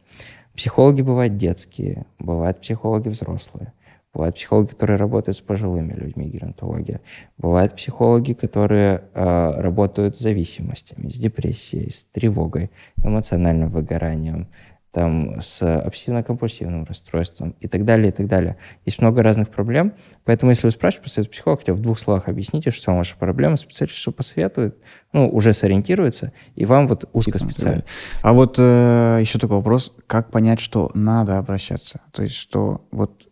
Психологи 0.54 1.02
бывают 1.02 1.36
детские, 1.36 2.06
бывают 2.20 2.60
психологи 2.60 3.08
взрослые. 3.08 3.72
Бывают 4.14 4.36
психологи, 4.36 4.68
которые 4.68 4.98
работают 4.98 5.36
с 5.36 5.40
пожилыми 5.40 5.94
людьми, 5.94 6.28
геронтология. 6.28 7.00
Бывают 7.38 7.74
психологи, 7.74 8.34
которые 8.34 9.02
э, 9.14 9.60
работают 9.60 10.14
с 10.14 10.20
зависимостями, 10.20 11.08
с 11.08 11.18
депрессией, 11.18 11.90
с 11.90 12.04
тревогой, 12.04 12.70
эмоциональным 13.02 13.70
выгоранием, 13.70 14.48
там, 14.92 15.40
с 15.40 15.62
обсессивно-компульсивным 15.62 16.86
расстройством 16.86 17.56
и 17.60 17.66
так 17.66 17.84
далее, 17.84 18.10
и 18.10 18.12
так 18.12 18.28
далее. 18.28 18.58
Есть 18.84 19.00
много 19.00 19.22
разных 19.22 19.48
проблем, 19.48 19.94
поэтому 20.24 20.50
если 20.50 20.66
вы 20.66 20.70
спрашиваете 20.70 21.04
посоветует 21.04 21.32
психолог, 21.32 21.60
хотя 21.60 21.72
в 21.72 21.80
двух 21.80 21.98
словах 21.98 22.28
объясните, 22.28 22.70
что 22.70 22.90
вам 22.90 22.98
ваша 22.98 23.16
проблема, 23.16 23.56
специалист 23.56 23.96
что 23.96 24.12
посоветует, 24.12 24.76
ну, 25.12 25.28
уже 25.28 25.54
сориентируется, 25.54 26.32
и 26.54 26.66
вам 26.66 26.86
вот 26.86 27.08
узкоспециально. 27.12 27.84
А 28.22 28.32
вот 28.34 28.56
э, 28.58 29.18
еще 29.20 29.38
такой 29.38 29.56
вопрос. 29.56 29.94
Как 30.06 30.30
понять, 30.30 30.60
что 30.60 30.90
надо 30.94 31.38
обращаться? 31.38 32.00
То 32.12 32.22
есть, 32.22 32.34
что 32.34 32.86
вот 32.90 33.28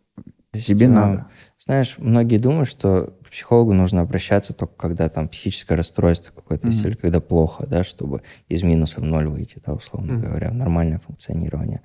есть, 0.55 0.67
тебе 0.67 0.87
э, 0.87 0.89
надо. 0.89 1.27
Знаешь, 1.59 1.97
многие 1.99 2.39
думают, 2.39 2.69
что 2.69 3.15
к 3.31 3.33
психологу 3.33 3.72
нужно 3.72 4.01
обращаться 4.01 4.53
только 4.53 4.74
когда 4.74 5.09
там 5.09 5.28
психическое 5.28 5.76
расстройство 5.76 6.33
какое-то 6.35 6.66
есть, 6.66 6.81
Мгм. 6.81 6.89
или 6.91 6.97
когда 6.97 7.20
плохо, 7.20 7.64
да, 7.64 7.85
чтобы 7.85 8.22
из 8.49 8.64
минуса 8.64 9.01
в 9.01 9.05
ноль 9.05 9.28
выйти, 9.28 9.62
да, 9.64 9.72
условно 9.72 10.14
Мгм. 10.14 10.22
говоря, 10.22 10.51
нормальное 10.51 10.99
функционирование. 10.99 11.81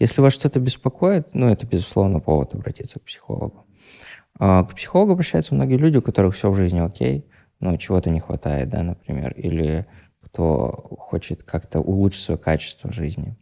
Если 0.00 0.20
вас 0.20 0.32
что-то 0.32 0.58
беспокоит, 0.58 1.28
ну, 1.34 1.48
это, 1.48 1.68
безусловно, 1.68 2.18
повод 2.18 2.54
обратиться 2.54 2.98
к 2.98 3.04
психологу. 3.04 3.64
А, 4.40 4.64
К 4.64 4.74
психологу 4.74 5.12
обращаются 5.12 5.54
многие 5.54 5.76
люди, 5.76 5.98
у 5.98 6.02
которых 6.02 6.34
все 6.34 6.50
в 6.50 6.56
жизни 6.56 6.80
окей, 6.80 7.24
но 7.60 7.76
чего-то 7.76 8.10
не 8.10 8.18
хватает, 8.18 8.68
да, 8.68 8.82
например, 8.82 9.32
или 9.36 9.86
кто 10.20 10.96
хочет 10.98 11.44
как-то 11.44 11.78
улучшить 11.80 12.22
свое 12.22 12.38
качество 12.38 12.92
жизни. 12.92 13.36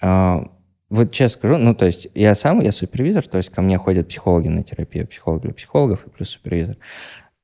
А, 0.00 0.48
Вот 0.94 1.10
честно 1.10 1.38
скажу, 1.38 1.56
ну, 1.58 1.74
то 1.74 1.86
есть 1.86 2.08
я 2.14 2.34
сам, 2.34 2.60
я 2.60 2.70
супервизор, 2.70 3.26
то 3.26 3.36
есть 3.38 3.50
ко 3.50 3.62
мне 3.62 3.78
ходят 3.78 4.06
психологи 4.08 4.46
на 4.48 4.62
терапию, 4.62 5.06
психолог 5.08 5.42
для 5.42 5.52
психологов 5.52 6.06
и 6.06 6.10
плюс 6.10 6.28
супервизор. 6.30 6.76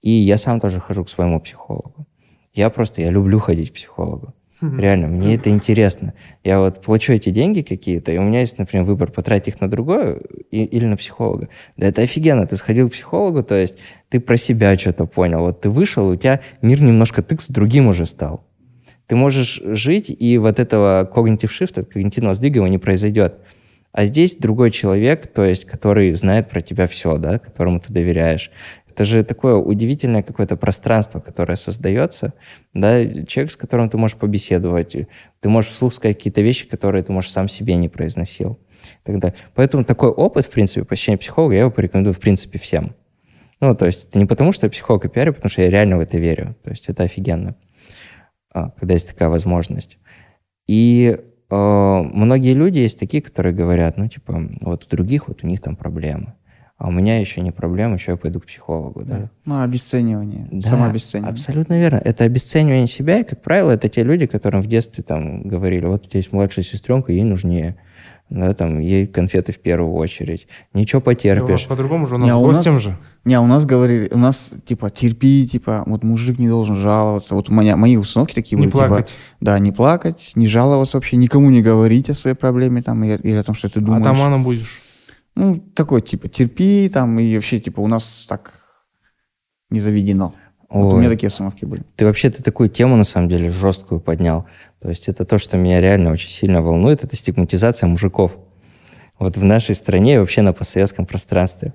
И 0.03 0.11
я 0.11 0.37
сам 0.37 0.61
тоже 0.61 0.79
хожу 0.79 1.05
к 1.05 1.09
своему 1.09 1.41
психологу. 1.41 2.07
Я 2.55 2.71
просто, 2.71 3.03
я 3.03 3.11
люблю 3.11 3.39
ходить 3.41 3.71
к 3.71 3.75
психологу. 3.75 4.35
Реально, 4.79 5.09
мне 5.09 5.35
это 5.37 5.51
интересно. 5.51 6.13
Я 6.45 6.61
вот 6.61 6.81
плачу 6.83 7.13
эти 7.13 7.31
деньги 7.31 7.63
какие-то, 7.63 8.13
и 8.13 8.19
у 8.19 8.23
меня 8.23 8.41
есть, 8.41 8.59
например, 8.59 8.85
выбор 8.85 9.11
потратить 9.11 9.55
их 9.55 9.61
на 9.61 9.69
другое 9.71 10.21
и- 10.51 10.65
или 10.65 10.85
на 10.85 10.97
психолога. 10.97 11.49
Да 11.77 11.87
это 11.89 12.03
офигенно, 12.03 12.47
ты 12.47 12.55
сходил 12.57 12.89
к 12.89 12.93
психологу, 12.93 13.43
то 13.43 13.55
есть 13.57 13.79
ты 14.11 14.21
про 14.21 14.37
себя 14.37 14.79
что-то 14.79 15.07
понял. 15.07 15.41
Вот 15.41 15.63
ты 15.63 15.71
вышел, 15.71 16.09
у 16.09 16.15
тебя 16.17 16.41
мир 16.63 16.83
немножко 16.83 17.23
тык 17.23 17.41
с 17.41 17.49
другим 17.49 17.89
уже 17.89 18.07
стал. 18.07 18.45
Ты 19.11 19.17
можешь 19.17 19.61
жить, 19.65 20.15
и 20.17 20.39
вот 20.39 20.61
этого 20.61 21.11
cognitive 21.13 21.51
shift, 21.51 21.83
когнитивного 21.83 22.33
сдвига 22.33 22.59
его 22.59 22.69
не 22.69 22.79
произойдет. 22.79 23.39
А 23.91 24.05
здесь 24.05 24.37
другой 24.37 24.71
человек, 24.71 25.27
то 25.27 25.45
есть, 25.45 25.65
который 25.65 26.15
знает 26.15 26.49
про 26.49 26.61
тебя 26.61 26.87
все, 26.87 27.19
да, 27.19 27.41
которому 27.41 27.81
ты 27.81 27.93
доверяешь. 27.93 28.53
Это 28.89 29.03
же 29.03 29.25
такое 29.25 29.57
удивительное 29.57 30.23
какое-то 30.23 30.57
пространство, 30.57 31.19
которое 31.19 31.57
создается, 31.57 32.35
да, 32.73 33.05
человек, 33.25 33.51
с 33.51 33.57
которым 33.57 33.91
ты 33.91 33.99
можешь 33.99 34.17
побеседовать, 34.17 34.95
ты 35.41 35.49
можешь 35.49 35.73
вслух 35.73 35.93
сказать 35.93 36.17
какие-то 36.17 36.43
вещи, 36.43 36.69
которые 36.69 37.03
ты, 37.03 37.11
можешь, 37.11 37.33
сам 37.33 37.49
себе 37.49 37.75
не 37.75 37.89
произносил. 37.89 38.61
далее. 39.05 39.35
Поэтому 39.57 39.85
такой 39.85 40.11
опыт, 40.11 40.45
в 40.45 40.51
принципе, 40.51 40.85
посещения 40.85 41.19
психолога, 41.19 41.55
я 41.55 41.63
его 41.63 41.73
порекомендую, 41.73 42.15
в 42.15 42.21
принципе, 42.21 42.61
всем. 42.61 42.95
Ну, 43.61 43.75
то 43.75 43.87
есть 43.87 44.09
это 44.09 44.19
не 44.21 44.27
потому, 44.27 44.53
что 44.53 44.67
я 44.67 44.71
психолог 44.71 45.05
и 45.05 45.09
пиарю, 45.09 45.35
потому 45.35 45.51
что 45.51 45.63
я 45.63 45.69
реально 45.69 45.97
в 45.97 46.01
это 46.01 46.17
верю. 46.17 46.55
То 46.63 46.71
есть 46.71 46.89
это 46.89 47.03
офигенно, 47.03 47.57
когда 48.53 48.95
есть 48.95 49.09
такая 49.09 49.29
возможность. 49.29 49.99
И 50.67 51.19
э, 51.51 51.55
многие 51.55 52.55
люди 52.55 52.79
есть 52.79 52.99
такие, 52.99 53.23
которые 53.23 53.55
говорят, 53.55 53.97
ну, 53.97 54.09
типа, 54.09 54.49
вот 54.61 54.85
у 54.85 54.89
других, 54.89 55.29
вот 55.29 55.43
у 55.43 55.47
них 55.47 55.61
там 55.61 55.77
проблемы. 55.77 56.35
А 56.81 56.89
у 56.89 56.93
меня 56.93 57.21
еще 57.21 57.43
не 57.43 57.51
проблема, 57.51 57.97
еще 57.97 58.13
я 58.13 58.17
пойду 58.17 58.41
к 58.41 58.47
психологу, 58.47 59.05
да. 59.05 59.29
Ну, 59.45 59.61
обесценивание. 59.61 60.49
Да, 60.51 60.71
Самообесценивание. 60.71 61.33
Абсолютно 61.35 61.79
верно. 61.79 62.01
Это 62.03 62.25
обесценивание 62.25 62.87
себя, 62.87 63.19
и, 63.19 63.25
как 63.25 63.43
правило, 63.43 63.73
это 63.73 63.91
те 63.91 64.03
люди, 64.03 64.25
которым 64.27 64.63
в 64.63 64.67
детстве 64.67 65.05
там 65.05 65.43
говорили, 65.43 65.85
вот 65.85 66.07
у 66.07 66.09
тебя 66.09 66.19
есть 66.19 66.33
младшая 66.33 66.65
сестренка, 66.65 67.13
ей 67.13 67.25
нужнее. 67.25 67.77
Да, 68.31 68.55
там, 68.55 68.79
ей 68.79 69.09
конфеты 69.09 69.53
в 69.53 69.59
первую 69.59 69.93
очередь. 69.95 70.47
Ничего 70.73 71.01
потерпишь. 71.01 71.67
По-другому 71.67 72.07
же 72.07 72.15
у 72.15 72.19
Не, 72.19 72.27
нас 72.27 72.35
а 72.37 72.39
у 72.39 72.45
гостем 72.45 72.75
нас- 72.75 72.83
же. 72.83 72.97
Не, 73.25 73.35
а 73.35 73.41
у 73.41 73.47
нас 73.49 73.67
говорили, 73.67 74.09
у 74.13 74.19
нас, 74.19 74.55
типа, 74.65 74.89
терпи, 74.89 75.49
типа, 75.51 75.83
вот 75.87 76.05
мужик 76.05 76.39
не 76.39 76.49
должен 76.49 76.77
жаловаться. 76.77 77.35
Вот 77.35 77.51
у 77.51 77.53
меня, 77.53 77.77
мои 77.77 77.97
установки 77.97 78.33
такие 78.35 78.55
Не 78.57 78.63
были, 78.63 78.71
типа, 78.73 78.87
плакать. 78.87 79.19
да, 79.41 79.59
не 79.59 79.73
плакать, 79.73 80.31
не 80.37 80.47
жаловаться 80.47 80.97
вообще, 80.97 81.17
никому 81.17 81.51
не 81.51 81.61
говорить 81.61 82.09
о 82.09 82.15
своей 82.15 82.37
проблеме 82.37 82.83
там, 82.83 83.03
или, 83.03 83.17
или 83.21 83.35
о 83.37 83.43
том, 83.43 83.57
что 83.57 83.69
ты 83.69 83.81
думаешь. 83.81 84.03
Атаманом 84.07 84.45
будешь. 84.45 84.81
Ну, 85.35 85.57
такой, 85.75 86.01
типа, 86.01 86.29
терпи 86.29 86.89
там, 86.89 87.19
и 87.19 87.35
вообще, 87.35 87.59
типа, 87.59 87.81
у 87.81 87.89
нас 87.89 88.27
так 88.29 88.53
не 89.71 89.81
заведено. 89.81 90.35
Вот 90.71 90.95
у 90.95 90.97
меня 90.99 91.09
такие 91.09 91.29
установки 91.29 91.65
были. 91.65 91.83
Ты 91.97 92.07
вообще 92.07 92.31
ты 92.31 92.43
такую 92.43 92.69
тему, 92.69 92.97
на 92.97 93.05
самом 93.05 93.29
деле, 93.29 93.49
жесткую 93.49 94.01
поднял. 94.01 94.47
То 94.81 94.89
есть 94.89 95.09
это 95.09 95.25
то, 95.25 95.37
что 95.37 95.57
меня 95.57 95.81
реально 95.81 96.13
очень 96.13 96.31
сильно 96.31 96.63
волнует, 96.63 97.03
это 97.03 97.17
стигматизация 97.17 97.89
мужиков. 97.89 98.37
вот 99.19 99.37
в 99.37 99.45
нашей 99.45 99.75
стране 99.75 100.15
и 100.15 100.19
вообще 100.19 100.43
на 100.43 100.53
постсоветском 100.53 101.07
пространстве. 101.07 101.75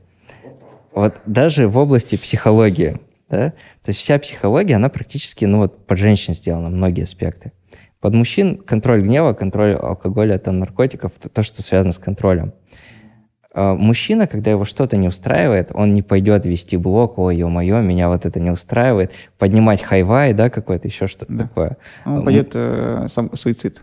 Вот 0.93 1.15
даже 1.25 1.67
в 1.67 1.77
области 1.77 2.15
психологии, 2.15 2.97
да, 3.29 3.49
то 3.49 3.89
есть 3.89 3.99
вся 3.99 4.17
психология, 4.17 4.75
она 4.75 4.87
практически, 4.87 5.43
ну 5.43 5.57
вот, 5.57 5.85
под 5.85 5.97
женщин 5.97 6.33
сделана, 6.33 6.69
многие 6.69 7.03
аспекты. 7.03 7.51
Под 7.99 8.13
мужчин 8.13 8.57
контроль 8.57 9.01
гнева, 9.01 9.33
контроль 9.33 9.73
алкоголя, 9.73 10.37
там, 10.37 10.59
наркотиков, 10.59 11.11
то 11.13 11.43
что 11.43 11.61
связано 11.61 11.91
с 11.91 11.97
контролем. 11.97 12.53
А 13.57 13.73
мужчина, 13.73 14.27
когда 14.27 14.51
его 14.51 14.65
что-то 14.65 14.97
не 14.97 15.07
устраивает, 15.07 15.71
он 15.73 15.93
не 15.93 16.01
пойдет 16.01 16.45
вести 16.45 16.75
блок, 16.75 17.17
ой, 17.17 17.37
ё-моё, 17.37 17.79
меня 17.81 18.09
вот 18.09 18.25
это 18.25 18.41
не 18.41 18.51
устраивает, 18.51 19.13
поднимать 19.37 19.81
хайвай, 19.81 20.33
да, 20.33 20.49
какой-то 20.49 20.89
еще 20.89 21.07
что-то 21.07 21.31
Да. 21.31 21.43
такое. 21.45 21.77
Он 22.05 22.25
пойдет 22.25 22.51
э, 22.53 23.05
сам 23.07 23.33
суицид. 23.33 23.81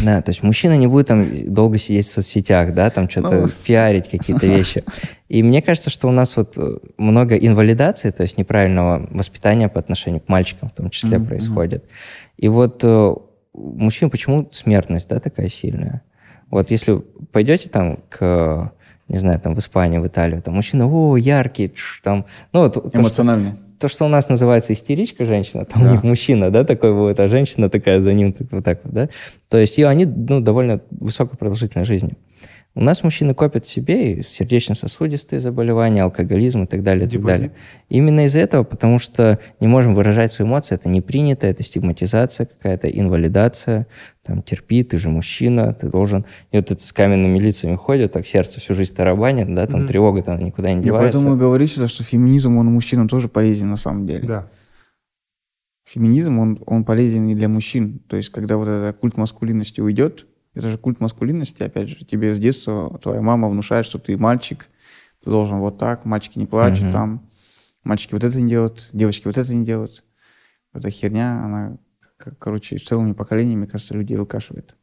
Да, 0.00 0.22
то 0.22 0.30
есть 0.30 0.44
мужчина 0.44 0.76
не 0.76 0.86
будет 0.86 1.08
там 1.08 1.24
долго 1.52 1.76
сидеть 1.78 2.06
в 2.06 2.10
соцсетях, 2.10 2.72
да, 2.72 2.90
там 2.90 3.08
что-то 3.08 3.34
Ну. 3.42 3.48
пиарить 3.66 4.08
какие-то 4.08 4.46
вещи. 4.46 4.84
И 5.28 5.42
мне 5.42 5.60
кажется, 5.60 5.90
что 5.90 6.06
у 6.06 6.12
нас 6.12 6.36
вот 6.36 6.56
э, 6.56 6.78
много 6.98 7.34
инвалидации, 7.36 8.10
то 8.10 8.22
есть 8.22 8.38
неправильного 8.38 9.08
воспитания 9.10 9.68
по 9.68 9.80
отношению 9.80 10.20
к 10.20 10.28
мальчикам 10.28 10.68
в 10.68 10.72
том 10.72 10.90
числе 10.90 11.18
Мгм, 11.18 11.26
происходит. 11.26 11.84
И 12.36 12.46
вот 12.48 12.80
э, 12.84 13.14
мужчин 13.54 14.08
почему 14.10 14.48
смертность, 14.52 15.08
да, 15.08 15.18
такая 15.18 15.48
сильная? 15.48 16.02
Вот 16.50 16.70
если 16.70 17.02
пойдете 17.32 17.68
там 17.68 17.98
к, 18.08 18.72
не 19.08 19.18
знаю, 19.18 19.40
там 19.40 19.54
в 19.54 19.58
Испанию, 19.58 20.02
в 20.02 20.06
Италию, 20.06 20.42
там 20.42 20.54
мужчина, 20.54 20.86
о, 20.86 21.16
яркий, 21.16 21.68
тш, 21.68 22.00
там, 22.02 22.26
ну 22.52 22.60
вот 22.60 22.74
то, 22.74 22.88
что, 22.88 23.00
Эмоциональный. 23.00 23.52
то, 23.78 23.88
что 23.88 24.04
у 24.04 24.08
нас 24.08 24.28
называется 24.28 24.72
истеричка 24.72 25.24
женщина, 25.24 25.64
там 25.64 25.82
Да. 25.82 25.88
у 25.88 25.92
них 25.92 26.02
мужчина, 26.02 26.50
да, 26.50 26.64
такой 26.64 26.94
будет, 26.94 27.20
а 27.20 27.28
женщина 27.28 27.68
такая 27.68 28.00
за 28.00 28.12
ним, 28.12 28.32
так, 28.32 28.46
вот 28.50 28.64
так 28.64 28.80
вот, 28.84 28.92
да. 28.92 29.08
То 29.48 29.58
есть 29.58 29.78
и 29.78 29.82
они, 29.82 30.04
ну, 30.06 30.40
довольно 30.40 30.80
высокой 30.90 31.36
продолжительной 31.36 31.84
жизни. 31.84 32.14
У 32.74 32.80
нас 32.80 33.02
мужчины 33.02 33.34
копят 33.34 33.66
себе 33.66 34.12
и 34.12 34.22
сердечно-сосудистые 34.22 35.40
заболевания, 35.40 36.02
алкоголизм 36.04 36.62
и 36.62 36.66
так 36.66 36.84
далее, 36.84 37.06
и 37.06 37.08
так 37.08 37.24
далее. 37.24 37.50
Именно 37.88 38.26
из-за 38.26 38.38
этого, 38.38 38.62
потому 38.62 39.00
что 39.00 39.40
не 39.58 39.66
можем 39.66 39.94
выражать 39.96 40.30
свои 40.30 40.46
эмоции, 40.46 40.76
это 40.76 40.88
не 40.88 41.00
принято, 41.00 41.46
это 41.48 41.64
стигматизация 41.64 42.46
какая-то, 42.46 42.88
инвалидация, 42.88 43.88
там, 44.28 44.42
терпи, 44.42 44.84
ты 44.84 44.98
же 44.98 45.08
мужчина, 45.08 45.72
ты 45.72 45.88
должен... 45.88 46.26
И 46.52 46.58
вот 46.58 46.70
это 46.70 46.82
с 46.86 46.92
каменными 46.92 47.38
лицами 47.38 47.76
ходят, 47.76 48.12
так 48.12 48.26
сердце 48.26 48.60
всю 48.60 48.74
жизнь 48.74 48.94
тарабанит, 48.94 49.52
да, 49.54 49.66
там 49.66 49.80
Мгм. 49.80 49.88
тревога-то 49.88 50.34
она 50.34 50.42
никуда 50.42 50.68
не 50.70 50.76
Я 50.76 50.82
девается. 50.82 51.16
поэтому 51.16 51.34
и 51.34 51.38
говорю 51.38 51.66
всегда, 51.66 51.88
что 51.88 52.04
феминизм, 52.04 52.58
он 52.58 52.66
мужчинам 52.66 53.08
тоже 53.08 53.28
полезен 53.28 53.70
на 53.70 53.78
самом 53.78 54.06
деле. 54.06 54.28
Да. 54.28 54.48
Феминизм, 55.86 56.38
он, 56.38 56.62
он 56.66 56.84
полезен 56.84 57.26
и 57.28 57.34
для 57.34 57.48
мужчин. 57.48 58.00
То 58.06 58.16
есть, 58.16 58.28
когда 58.28 58.58
вот 58.58 58.68
этот 58.68 58.98
культ 58.98 59.16
маскулинности 59.16 59.80
уйдет, 59.80 60.26
это 60.52 60.68
же 60.68 60.76
культ 60.76 61.00
маскулинности, 61.00 61.62
опять 61.62 61.88
же, 61.88 62.04
тебе 62.04 62.34
с 62.34 62.38
детства 62.38 62.98
твоя 63.02 63.22
мама 63.22 63.48
внушает, 63.48 63.86
что 63.86 63.98
ты 63.98 64.18
мальчик, 64.18 64.68
ты 65.24 65.30
должен 65.30 65.58
вот 65.60 65.78
так, 65.78 66.04
мальчики 66.04 66.38
не 66.38 66.44
плачут 66.44 66.82
Мгм. 66.82 66.92
там, 66.92 67.30
мальчики 67.82 68.12
вот 68.12 68.24
это 68.24 68.38
не 68.38 68.50
делают, 68.50 68.90
девочки 68.92 69.22
вот 69.24 69.38
это 69.38 69.54
не 69.54 69.64
делают. 69.64 70.04
Эта 70.74 70.90
херня, 70.90 71.42
она, 71.42 71.78
короче, 72.18 72.76
целыми 72.78 73.12
поколениями, 73.12 73.66
кажется, 73.66 73.94
людей 73.94 74.16
выкашивает. 74.16 74.74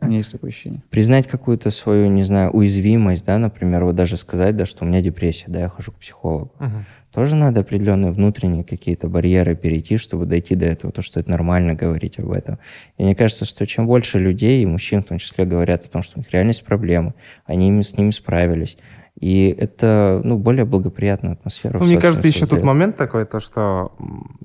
У 0.00 0.06
меня 0.06 0.18
есть 0.18 0.32
такое 0.32 0.50
ощущение. 0.50 0.82
признать 0.90 1.26
какую-то 1.26 1.70
свою, 1.70 2.08
не 2.08 2.24
знаю, 2.24 2.50
уязвимость, 2.50 3.24
да, 3.24 3.38
например, 3.38 3.84
вот 3.84 3.94
даже 3.94 4.16
сказать, 4.16 4.54
да, 4.54 4.66
что 4.66 4.84
у 4.84 4.88
меня 4.88 5.00
депрессия, 5.00 5.46
да, 5.48 5.60
я 5.60 5.68
хожу 5.68 5.92
к 5.92 5.96
психологу. 5.96 6.52
Мгм. 6.58 6.84
Тоже 7.12 7.36
надо 7.36 7.60
определенные 7.60 8.12
внутренние 8.12 8.64
какие-то 8.64 9.08
барьеры 9.08 9.56
перейти, 9.56 9.96
чтобы 9.96 10.26
дойти 10.26 10.56
до 10.56 10.66
этого, 10.66 10.92
то, 10.92 11.00
что 11.00 11.20
это 11.20 11.30
нормально 11.30 11.74
говорить 11.74 12.18
об 12.18 12.32
этом. 12.32 12.58
И 12.98 13.04
мне 13.04 13.14
кажется, 13.14 13.44
что 13.44 13.66
чем 13.66 13.86
больше 13.86 14.18
людей, 14.18 14.62
и 14.62 14.66
мужчин 14.66 15.02
в 15.02 15.06
том 15.06 15.18
числе, 15.18 15.46
говорят 15.46 15.84
о 15.84 15.88
том, 15.88 16.02
что 16.02 16.18
у 16.18 16.20
них 16.20 16.30
реально 16.32 16.48
есть 16.48 16.64
проблемы, 16.64 17.14
они 17.46 17.82
с 17.82 17.96
ними 17.96 18.10
справились, 18.10 18.76
и 19.18 19.46
это, 19.46 20.20
ну, 20.24 20.36
более 20.36 20.64
благоприятную 20.64 21.34
атмосферу. 21.34 21.78
Ну, 21.78 21.86
мне 21.86 22.00
кажется, 22.00 22.26
еще 22.26 22.40
тот 22.40 22.50
создает. 22.50 22.64
момент 22.64 22.96
такой, 22.96 23.24
то, 23.24 23.38
что 23.38 23.92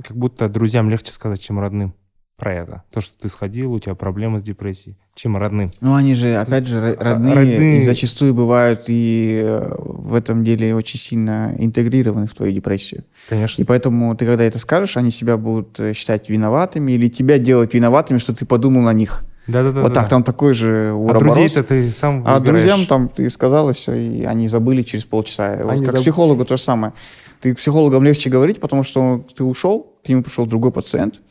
как 0.08 0.16
будто 0.16 0.48
друзьям 0.48 0.90
легче 0.90 1.12
сказать, 1.12 1.42
чем 1.42 1.60
родным 1.60 1.96
про 2.40 2.54
это. 2.56 2.84
То, 2.92 3.02
что 3.02 3.14
ты 3.22 3.30
сходил, 3.30 3.74
у 3.74 3.80
тебя 3.80 3.96
проблемы 3.96 4.40
с 4.40 4.44
депрессией, 4.44 4.96
чем 5.14 5.38
родным. 5.38 5.72
Ну, 5.82 5.94
они 5.94 6.14
же, 6.16 6.36
опять 6.38 6.66
же, 6.68 6.78
ро- 6.80 6.98
родные, 7.04 7.34
родные- 7.36 7.80
и 7.80 7.84
зачастую 7.84 8.34
бывают 8.34 8.86
и 8.88 9.42
э, 9.44 9.76
в 9.78 10.16
этом 10.16 10.44
деле 10.44 10.74
очень 10.76 10.98
сильно 11.00 11.54
интегрированы 11.58 12.26
в 12.28 12.34
твою 12.34 12.52
депрессию. 12.54 13.04
Конечно. 13.28 13.62
И 13.62 13.66
поэтому 13.66 14.16
ты, 14.16 14.26
когда 14.26 14.44
это 14.44 14.58
скажешь, 14.60 14.98
они 14.98 15.12
себя 15.12 15.38
будут 15.38 15.80
э, 15.80 15.94
считать 15.94 16.30
виноватыми 16.30 16.94
или 16.94 17.10
тебя 17.10 17.38
делать 17.38 17.74
виноватыми, 17.74 18.18
что 18.18 18.34
ты 18.34 18.46
подумал 18.46 18.82
на 18.82 18.94
них. 18.94 19.24
Да-да-да. 19.48 19.82
вот 19.82 19.94
так, 19.96 20.08
там 20.10 20.24
такой 20.24 20.54
же 20.54 20.90
А 20.92 20.94
уроборос. 20.94 21.24
друзей-то 21.36 21.64
ты 21.64 21.92
сам 21.92 22.24
А 22.26 22.38
выбираешь. 22.40 22.62
друзьям 22.64 22.86
там 22.86 23.10
ты 23.10 23.28
сказала 23.32 23.74
все, 23.74 23.94
и 23.96 24.24
они 24.24 24.48
забыли 24.48 24.84
через 24.84 25.06
полчаса. 25.06 25.58
Вот 25.64 25.72
Они 25.72 25.84
как 25.86 25.96
заб- 25.96 26.02
психологу 26.02 26.46
то 26.46 26.56
же 26.56 26.62
самое. 26.62 26.94
Ты 27.42 27.56
психологам 27.56 28.04
легче 28.04 28.30
говорить, 28.30 28.60
потому 28.60 28.84
что 28.84 29.26
ты 29.36 29.44
ушел, 29.44 29.94
к 30.06 30.10
нему 30.10 30.22
пришел 30.24 30.46
другой 30.46 30.72
пациент, 30.72 31.22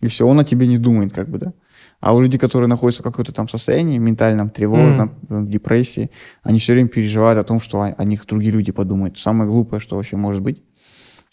и 0.00 0.06
все, 0.06 0.26
он 0.26 0.38
о 0.38 0.44
тебе 0.44 0.66
не 0.66 0.78
думает, 0.78 1.12
как 1.12 1.28
бы, 1.28 1.38
да. 1.38 1.52
А 2.00 2.14
у 2.14 2.20
людей, 2.20 2.38
которые 2.38 2.68
находятся 2.68 3.02
в 3.02 3.04
каком-то 3.04 3.32
там 3.32 3.48
состоянии 3.48 3.98
ментальном, 3.98 4.50
тревожном, 4.50 5.16
в 5.28 5.48
депрессии, 5.48 6.10
они 6.44 6.60
все 6.60 6.72
время 6.74 6.88
переживают 6.88 7.40
о 7.40 7.44
том, 7.44 7.58
что 7.58 7.80
о, 7.80 7.86
о 7.86 8.04
них 8.04 8.24
другие 8.26 8.52
люди 8.52 8.70
подумают. 8.70 9.18
Самое 9.18 9.50
глупое, 9.50 9.80
что 9.80 9.96
вообще 9.96 10.16
может 10.16 10.40
быть, 10.40 10.62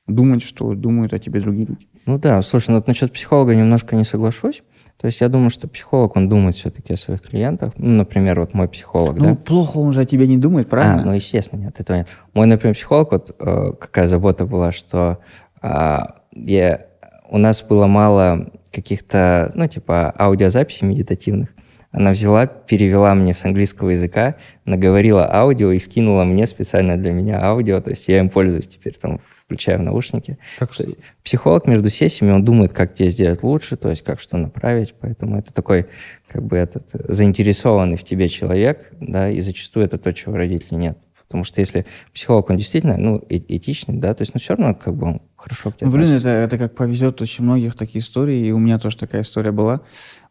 думать, 0.07 0.43
что 0.43 0.73
думают 0.73 1.13
о 1.13 1.19
тебе 1.19 1.39
другие 1.39 1.67
люди. 1.67 1.87
Ну 2.07 2.17
да, 2.17 2.41
слушай, 2.41 2.69
ну 2.69 2.75
вот 2.75 2.87
насчет 2.87 3.11
психолога 3.11 3.55
немножко 3.55 3.95
не 3.95 4.03
соглашусь. 4.03 4.63
То 4.97 5.07
есть 5.07 5.21
я 5.21 5.27
думаю, 5.29 5.49
что 5.49 5.67
психолог, 5.67 6.15
он 6.15 6.29
думает 6.29 6.55
все-таки 6.55 6.93
о 6.93 6.97
своих 6.97 7.21
клиентах. 7.21 7.73
Ну, 7.77 7.91
например, 7.91 8.39
вот 8.39 8.53
мой 8.53 8.67
психолог, 8.69 9.17
Ну, 9.17 9.29
да? 9.31 9.35
плохо 9.35 9.77
он 9.77 9.93
же 9.93 10.01
о 10.01 10.05
тебе 10.05 10.25
не 10.25 10.37
думает, 10.37 10.69
правильно? 10.69 11.01
А, 11.01 11.05
ну, 11.05 11.11
естественно, 11.11 11.61
нет, 11.61 11.79
этого 11.79 11.97
нет. 11.97 12.07
Мой, 12.33 12.47
например, 12.47 12.75
психолог, 12.75 13.11
вот 13.11 13.35
э, 13.37 13.73
какая 13.79 14.07
забота 14.07 14.45
была, 14.45 14.71
что 14.71 15.19
а, 15.61 16.21
я, 16.31 16.85
у 17.29 17.37
нас 17.37 17.61
было 17.61 17.87
мало 17.87 18.51
каких-то, 18.75 19.51
ну, 19.55 19.67
типа, 19.67 20.13
аудиозаписей 20.19 20.85
медитативных. 20.85 21.49
Она 21.91 22.11
взяла, 22.11 22.45
перевела 22.45 23.15
мне 23.15 23.33
с 23.33 23.45
английского 23.45 23.91
языка, 23.91 24.35
наговорила 24.65 25.33
аудио 25.33 25.71
и 25.71 25.79
скинула 25.79 26.25
мне 26.25 26.45
специально 26.45 26.97
для 26.97 27.13
меня 27.13 27.41
аудио. 27.41 27.79
То 27.79 27.91
есть 27.91 28.09
я 28.09 28.19
им 28.19 28.29
пользуюсь 28.29 28.67
теперь, 28.67 28.95
там, 28.95 29.21
включаю 29.45 29.79
в 29.79 29.83
наушники. 29.83 30.37
Так 30.59 30.69
То 30.69 30.73
что 30.73 30.83
есть 30.83 30.97
психолог 31.23 31.67
между 31.67 31.89
сессиями, 31.89 32.33
он 32.33 32.43
думает, 32.43 32.73
как 32.73 32.93
тебе 32.95 33.07
сделать 33.07 33.43
лучше, 33.43 33.77
то 33.77 33.89
есть 33.89 34.03
как 34.03 34.19
что 34.19 34.35
направить, 34.35 34.93
поэтому 34.99 35.37
это 35.37 35.53
такой, 35.53 35.85
как 36.27 36.43
бы 36.43 36.57
этот 36.57 36.89
заинтересованный 36.91 37.95
в 37.95 38.03
тебе 38.03 38.27
человек, 38.27 38.91
да, 38.99 39.29
и 39.29 39.39
зачастую 39.39 39.85
это 39.85 39.97
то, 39.97 40.13
чего 40.13 40.35
родители 40.35 40.75
нет. 40.75 40.97
Потому 41.27 41.43
что 41.43 41.59
если 41.59 41.85
психолог, 42.13 42.49
он 42.49 42.57
действительно, 42.57 42.97
ну, 42.97 43.17
э- 43.29 43.37
этичный, 43.47 43.97
да, 43.97 44.13
то 44.13 44.21
есть, 44.21 44.33
ну, 44.33 44.39
все 44.39 44.55
равно, 44.55 44.75
как 44.75 44.95
бы, 44.95 45.07
он 45.07 45.21
хорошо 45.35 45.71
к 45.71 45.77
тебе 45.77 45.87
Ну, 45.87 45.93
блин, 45.93 46.05
относится. 46.05 46.29
это, 46.29 46.55
это 46.55 46.57
как 46.67 46.75
повезет 46.75 47.21
очень 47.21 47.43
многих 47.43 47.75
такие 47.75 47.99
истории, 47.99 48.45
и 48.47 48.51
у 48.51 48.59
меня 48.59 48.77
тоже 48.79 48.97
такая 48.97 49.21
история 49.23 49.51
была. 49.51 49.81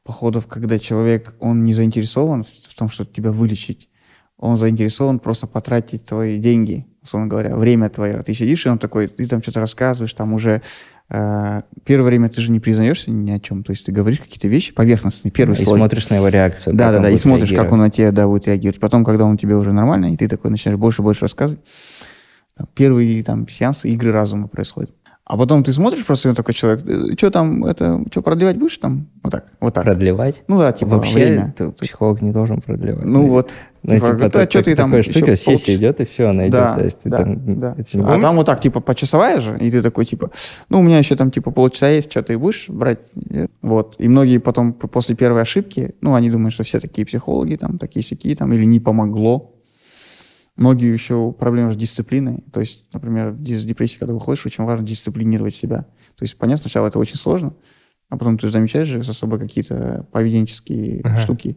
Походов, 0.05 0.47
когда 0.47 0.79
человек, 0.79 1.35
он 1.41 1.65
не 1.65 1.73
заинтересован 1.73 2.43
в, 2.45 2.49
в 2.49 2.75
том, 2.75 2.89
чтобы 2.89 3.11
тебя 3.11 3.33
вылечить, 3.33 3.89
он 4.37 4.57
заинтересован 4.57 5.19
просто 5.19 5.47
потратить 5.47 6.05
твои 6.05 6.39
деньги, 6.39 6.87
условно 7.03 7.29
говоря, 7.29 7.57
время 7.57 7.89
твое. 7.89 8.23
Ты 8.23 8.35
сидишь, 8.35 8.67
и 8.67 8.69
он 8.69 8.79
такой, 8.79 9.09
ты 9.09 9.27
там 9.27 9.43
что-то 9.43 9.61
рассказываешь, 9.61 10.13
там 10.13 10.33
уже 10.35 10.61
первое 11.09 12.07
время 12.07 12.29
ты 12.29 12.41
же 12.41 12.51
не 12.51 12.61
признаешься 12.61 13.11
ни 13.11 13.31
о 13.31 13.39
чем, 13.39 13.63
то 13.63 13.73
есть 13.73 13.85
ты 13.85 13.93
говоришь 13.93 14.21
какие-то 14.21 14.49
вещи 14.49 14.73
поверхностные, 14.73 15.31
первый 15.31 15.53
и 15.53 15.65
слой. 15.65 15.79
смотришь 15.79 16.09
на 16.09 16.15
его 16.15 16.29
реакцию. 16.29 16.75
Да, 16.75 16.91
да, 16.91 16.99
да, 16.99 17.11
и 17.11 17.19
смотришь, 17.19 17.53
как 17.53 17.73
он 17.73 17.81
на 17.81 17.91
тебя 17.91 18.11
да, 18.11 18.27
будет 18.27 18.47
реагировать. 18.47 18.81
Потом, 18.81 19.05
когда 19.05 19.25
он 19.25 19.37
тебе 19.37 19.57
уже 19.57 19.73
нормально, 19.73 20.13
и 20.13 20.17
ты 20.17 20.29
такой 20.29 20.51
начинаешь 20.51 20.79
больше 20.79 21.03
и 21.03 21.05
больше 21.05 21.23
рассказывать, 21.23 21.61
там, 22.57 22.69
первые 22.75 23.23
там 23.23 23.47
сеансы 23.49 23.89
игры 23.91 24.13
разума 24.13 24.49
происходят. 24.49 24.93
А 25.27 25.39
потом 25.39 25.65
ты 25.65 25.73
смотришь 25.73 26.05
просто, 26.05 26.29
и 26.29 26.31
он 26.31 26.37
такой 26.37 26.53
человек, 26.53 26.85
что 27.19 27.31
там, 27.31 27.65
это, 27.65 28.03
что, 28.11 28.21
продлевать 28.21 28.59
будешь 28.59 28.77
там? 28.77 29.09
Вот 29.23 29.33
так, 29.33 29.47
вот 29.59 29.73
так. 29.73 29.85
Продлевать? 29.85 30.43
Ну 30.49 30.59
да, 30.59 30.71
типа 30.73 30.99
Вообще, 30.99 31.15
время. 31.15 31.55
психолог 31.81 32.21
не 32.21 32.31
должен 32.31 32.61
продлевать. 32.61 33.05
Ну 33.07 33.29
вот. 33.29 33.55
Ну, 33.87 33.95
типа, 33.97 34.15
да, 34.15 34.29
так- 34.31 34.51
чё 34.51 34.63
ты 34.63 34.75
там 34.75 34.89
такая 34.91 35.03
ещё 35.03 35.13
штука, 35.13 35.37
сессия 35.37 35.53
полчаса- 35.53 35.75
идет, 35.77 36.01
и 36.01 36.05
все, 36.07 36.29
она 36.31 36.45
идет. 36.45 36.53
Да, 36.53 36.75
то 36.75 36.85
есть 36.85 37.01
да, 37.05 37.17
там- 37.19 37.59
да. 37.59 37.75
это 37.77 38.15
А 38.15 38.21
там 38.21 38.37
вот 38.37 38.47
так, 38.47 38.61
типа, 38.63 38.81
почасовая 38.81 39.41
же, 39.41 39.59
и 39.61 39.71
ты 39.71 39.83
такой, 39.83 40.07
типа, 40.07 40.31
ну, 40.71 40.81
у 40.81 40.83
меня 40.83 40.99
еще 40.99 41.17
там, 41.17 41.31
типа, 41.31 41.51
полчаса 41.51 41.91
есть, 41.91 42.11
что 42.11 42.23
ты 42.23 42.39
будешь 42.39 42.65
брать? 42.71 43.01
Вот. 43.61 43.97
И 43.99 44.09
многие 44.09 44.39
потом 44.39 44.73
после 44.73 45.15
первой 45.15 45.43
ошибки, 45.43 45.95
ну, 46.01 46.15
они 46.15 46.31
думают, 46.31 46.55
что 46.55 46.63
все 46.63 46.81
такие 46.81 47.05
психологи, 47.07 47.57
там, 47.57 47.79
такие 47.79 48.03
сякие, 48.03 48.35
там, 48.37 48.53
или 48.55 48.65
не 48.65 48.81
помогло. 48.81 49.51
Многие 50.57 50.93
еще 50.93 51.33
проблемы 51.33 51.73
с 51.73 51.77
дисциплиной. 51.77 52.45
То 52.53 52.61
есть, 52.61 52.85
например, 52.95 53.37
из 53.45 53.65
депрессии, 53.65 53.99
когда 53.99 54.15
выходишь, 54.15 54.47
очень 54.47 54.65
важно 54.65 54.87
дисциплинировать 54.87 55.55
себя. 55.55 55.79
То 56.17 56.23
есть, 56.23 56.39
понятно, 56.39 56.63
сначала 56.63 56.87
это 56.87 56.99
очень 56.99 57.17
сложно, 57.17 57.55
а 58.09 58.17
потом 58.17 58.39
ты 58.39 58.49
замечаешь 58.51 58.87
же 58.89 59.03
за 59.03 59.13
собой 59.13 59.39
какие-то 59.41 60.07
поведенческие 60.13 61.01
Ага. 61.05 61.19
штуки, 61.19 61.57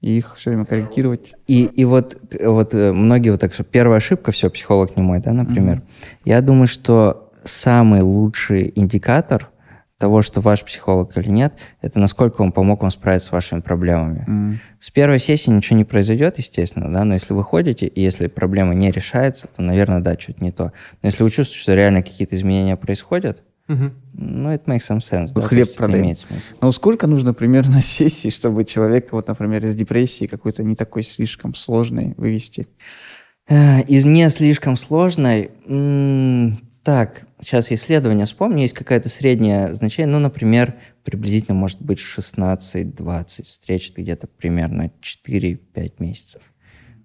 и 0.00 0.18
их 0.18 0.36
все 0.36 0.50
время 0.50 0.64
корректировать. 0.64 1.34
И, 1.46 1.64
и 1.64 1.84
вот, 1.84 2.16
э, 2.30 2.48
вот 2.48 2.74
э, 2.74 2.92
многие 2.92 3.30
вот 3.30 3.40
так, 3.40 3.54
что 3.54 3.64
первая 3.64 3.98
ошибка, 3.98 4.32
все, 4.32 4.48
психолог 4.50 4.96
не 4.96 5.02
мой, 5.02 5.20
да, 5.20 5.32
например. 5.32 5.82
Я 6.24 6.40
думаю, 6.40 6.66
что 6.66 7.30
самый 7.42 8.02
лучший 8.02 8.72
индикатор 8.74 9.50
того, 9.98 10.22
что 10.22 10.40
ваш 10.40 10.64
психолог 10.64 11.16
или 11.18 11.28
нет, 11.28 11.54
это 11.82 11.98
насколько 11.98 12.40
он 12.42 12.52
помог 12.52 12.82
вам 12.82 12.90
справиться 12.90 13.28
с 13.28 13.32
вашими 13.32 13.60
проблемами. 13.60 14.24
М. 14.28 14.60
С 14.78 14.90
первой 14.90 15.18
сессии 15.18 15.50
ничего 15.50 15.76
не 15.76 15.84
произойдет, 15.84 16.38
естественно, 16.38 16.90
да, 16.90 17.04
но 17.04 17.14
если 17.14 17.34
вы 17.34 17.42
ходите, 17.42 17.88
и 17.88 18.00
если 18.00 18.28
проблема 18.28 18.74
не 18.74 18.92
решается, 18.92 19.48
то, 19.48 19.60
наверное, 19.60 20.00
да, 20.00 20.16
что-то 20.16 20.44
не 20.44 20.52
то. 20.52 20.72
Но 21.02 21.08
если 21.08 21.24
вы 21.24 21.30
чувствуете, 21.30 21.62
что 21.62 21.74
реально 21.74 22.02
какие-то 22.02 22.36
изменения 22.36 22.76
происходят, 22.76 23.42
Ну, 23.68 24.50
это 24.50 24.70
makes 24.70 24.88
some 24.90 24.98
sense. 24.98 25.32
да, 25.34 25.42
Хлеб 25.42 25.74
смысл. 25.74 26.54
Ну, 26.60 26.72
сколько 26.72 27.06
нужно 27.06 27.34
примерно 27.34 27.82
сессий, 27.82 28.30
чтобы 28.30 28.64
человека, 28.64 29.14
вот, 29.14 29.28
например, 29.28 29.64
из 29.64 29.74
депрессии 29.74 30.26
какой-то 30.26 30.62
не 30.62 30.74
такой 30.74 31.02
слишком 31.02 31.54
сложной 31.54 32.14
вывести? 32.16 32.66
Э, 33.48 33.82
Из 33.82 34.04
не 34.04 34.28
слишком 34.30 34.76
сложной, 34.76 35.50
так, 36.82 37.26
сейчас 37.40 37.70
исследование 37.70 38.24
вспомню, 38.24 38.62
есть 38.62 38.72
какое-то 38.72 39.10
среднее 39.10 39.74
значение, 39.74 40.10
ну, 40.10 40.20
например, 40.20 40.74
приблизительно 41.04 41.54
может 41.54 41.82
быть 41.82 41.98
16-20 41.98 43.42
встреч, 43.42 43.90
это 43.90 44.00
где-то 44.00 44.26
примерно 44.26 44.90
4-5 45.02 45.92
месяцев. 45.98 46.42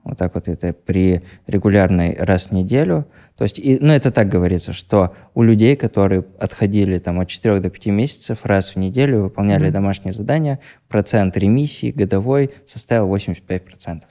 Вот 0.03 0.17
так 0.17 0.35
вот 0.35 0.47
это 0.49 0.73
при 0.73 1.23
регулярной 1.47 2.15
раз 2.19 2.47
в 2.47 2.51
неделю. 2.51 3.05
То 3.37 3.43
есть, 3.45 3.57
и, 3.57 3.77
ну, 3.79 3.93
это 3.93 4.11
так 4.11 4.27
говорится, 4.29 4.73
что 4.73 5.13
у 5.33 5.41
людей, 5.43 5.75
которые 5.75 6.25
отходили 6.39 6.99
там 6.99 7.19
от 7.19 7.29
4 7.29 7.59
до 7.61 7.69
5 7.69 7.85
месяцев 7.87 8.39
раз 8.45 8.71
в 8.71 8.75
неделю, 8.75 9.23
выполняли 9.23 9.69
домашние 9.69 10.13
задания, 10.13 10.59
процент 10.89 11.37
ремиссии 11.37 11.91
годовой 11.91 12.51
составил 12.65 13.07
85%, 13.13 13.49
например. 13.61 14.03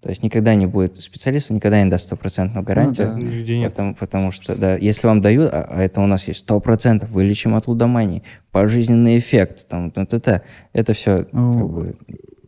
То 0.00 0.08
есть 0.08 0.22
никогда 0.22 0.54
не 0.54 0.66
будет, 0.66 0.96
специалисту 1.02 1.52
никогда 1.54 1.82
не 1.82 1.90
даст 1.90 2.06
стопроцентную 2.06 2.64
гарантию. 2.64 3.08
да. 3.08 3.14
Нигде 3.18 3.58
нет. 3.58 3.70
Потому, 3.72 3.94
потому 3.94 4.30
что, 4.30 4.58
да, 4.58 4.76
если 4.76 5.06
вам 5.08 5.20
дают, 5.20 5.52
а, 5.52 5.66
а 5.68 5.82
это 5.82 6.00
у 6.00 6.06
нас 6.06 6.26
есть 6.28 6.48
100%, 6.48 7.06
вылечим 7.10 7.54
от 7.54 7.66
лудомании, 7.66 8.22
пожизненный 8.52 9.18
эффект, 9.18 9.68
там, 9.68 9.90
т- 9.90 10.06
т- 10.06 10.20
т. 10.20 10.42
это 10.72 10.92
все 10.94 11.26
Ну, 11.32 11.58
как 11.58 11.68
бы, 11.68 11.96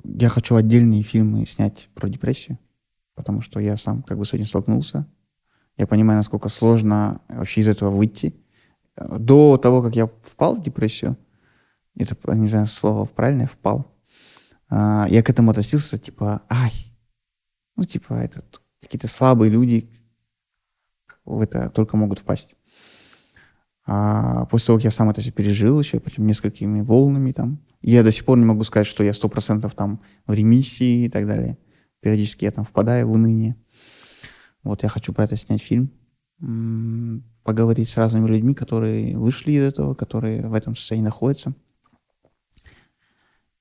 Я 0.04 0.28
хочу 0.28 0.56
отдельные 0.56 1.02
фильмы 1.02 1.46
снять 1.46 1.88
про 1.94 2.08
депрессию, 2.08 2.58
потому 3.14 3.40
что 3.40 3.60
я 3.60 3.76
сам 3.76 4.02
как 4.02 4.18
бы 4.18 4.24
с 4.24 4.32
этим 4.32 4.46
столкнулся. 4.46 5.06
Я 5.76 5.86
понимаю, 5.86 6.18
насколько 6.18 6.48
сложно 6.48 7.20
вообще 7.28 7.60
из 7.60 7.68
этого 7.68 7.90
выйти. 7.90 8.34
До 8.96 9.56
того, 9.56 9.82
как 9.82 9.96
я 9.96 10.06
впал 10.06 10.56
в 10.56 10.62
депрессию, 10.62 11.16
это, 11.96 12.16
не 12.34 12.48
знаю, 12.48 12.66
слово 12.66 13.04
правильное, 13.06 13.46
впал, 13.46 13.86
а, 14.68 15.06
я 15.08 15.22
к 15.22 15.30
этому 15.30 15.50
относился, 15.50 15.98
типа, 15.98 16.42
ай, 16.50 16.72
ну, 17.76 17.84
типа, 17.84 18.14
это 18.14 18.42
какие-то 18.80 19.08
слабые 19.08 19.50
люди 19.50 19.90
в 21.24 21.40
это 21.40 21.70
только 21.70 21.96
могут 21.96 22.18
впасть. 22.18 22.54
А 23.84 24.46
после 24.46 24.66
того, 24.66 24.78
как 24.78 24.84
я 24.84 24.90
сам 24.90 25.10
это 25.10 25.20
все 25.20 25.30
пережил, 25.30 25.78
еще 25.78 26.00
причем 26.00 26.26
несколькими 26.26 26.80
волнами 26.80 27.32
там, 27.32 27.58
я 27.90 28.02
до 28.02 28.10
сих 28.10 28.24
пор 28.24 28.38
не 28.38 28.44
могу 28.44 28.62
сказать, 28.64 28.86
что 28.86 29.02
я 29.02 29.12
сто 29.12 29.28
процентов 29.28 29.74
там 29.74 30.00
в 30.26 30.32
ремиссии 30.32 31.06
и 31.06 31.08
так 31.08 31.26
далее. 31.26 31.58
Периодически 32.00 32.44
я 32.44 32.50
там 32.50 32.64
впадаю 32.64 33.08
в 33.08 33.12
уныние. 33.12 33.56
Вот 34.62 34.82
я 34.82 34.88
хочу 34.88 35.12
про 35.12 35.24
это 35.24 35.36
снять 35.36 35.62
фильм, 35.62 35.90
поговорить 37.42 37.88
с 37.88 37.96
разными 37.96 38.28
людьми, 38.28 38.54
которые 38.54 39.16
вышли 39.18 39.52
из 39.52 39.62
этого, 39.64 39.94
которые 39.94 40.46
в 40.46 40.54
этом 40.54 40.76
состоянии 40.76 41.04
находятся, 41.04 41.54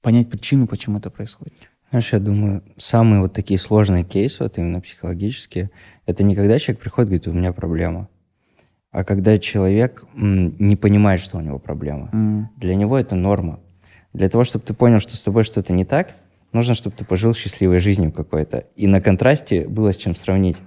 понять 0.02 0.30
причину, 0.30 0.68
почему 0.68 1.00
это 1.00 1.10
происходит. 1.10 1.54
Знаешь, 1.90 2.14
я 2.14 2.20
думаю, 2.20 2.64
самые 2.78 3.22
вот 3.22 3.34
такие 3.34 3.60
сложные 3.60 4.04
кейсы, 4.04 4.44
вот 4.44 4.58
именно 4.58 4.80
психологические, 4.80 5.72
это 6.06 6.24
не 6.24 6.36
когда 6.36 6.58
человек 6.58 6.82
приходит 6.82 7.08
и 7.08 7.12
говорит, 7.12 7.28
у 7.28 7.34
меня 7.34 7.54
проблема, 7.54 8.08
а 8.92 9.04
когда 9.04 9.38
человек 9.38 10.06
не 10.14 10.76
понимает, 10.76 11.20
что 11.20 11.38
у 11.38 11.42
него 11.42 11.60
проблема. 11.60 12.10
М, 12.14 12.50
Для 12.58 12.76
него 12.76 12.98
это 12.98 13.16
норма. 13.16 13.60
Для 14.14 14.30
того, 14.30 14.44
чтобы 14.44 14.66
ты 14.66 14.74
понял, 14.74 15.00
что 15.00 15.16
с 15.16 15.24
тобой 15.24 15.44
что-то 15.44 15.74
не 15.74 15.86
так, 15.86 16.14
нужно, 16.54 16.74
чтобы 16.76 16.96
ты 16.96 17.06
пожил 17.06 17.34
счастливой 17.34 17.80
жизнью 17.80 18.12
какой-то. 18.12 18.66
И 18.76 18.88
на 18.88 19.02
контрасте 19.02 19.68
было 19.68 19.94
с 19.94 19.98
чем 19.98 20.16
сравнить. 20.16 20.58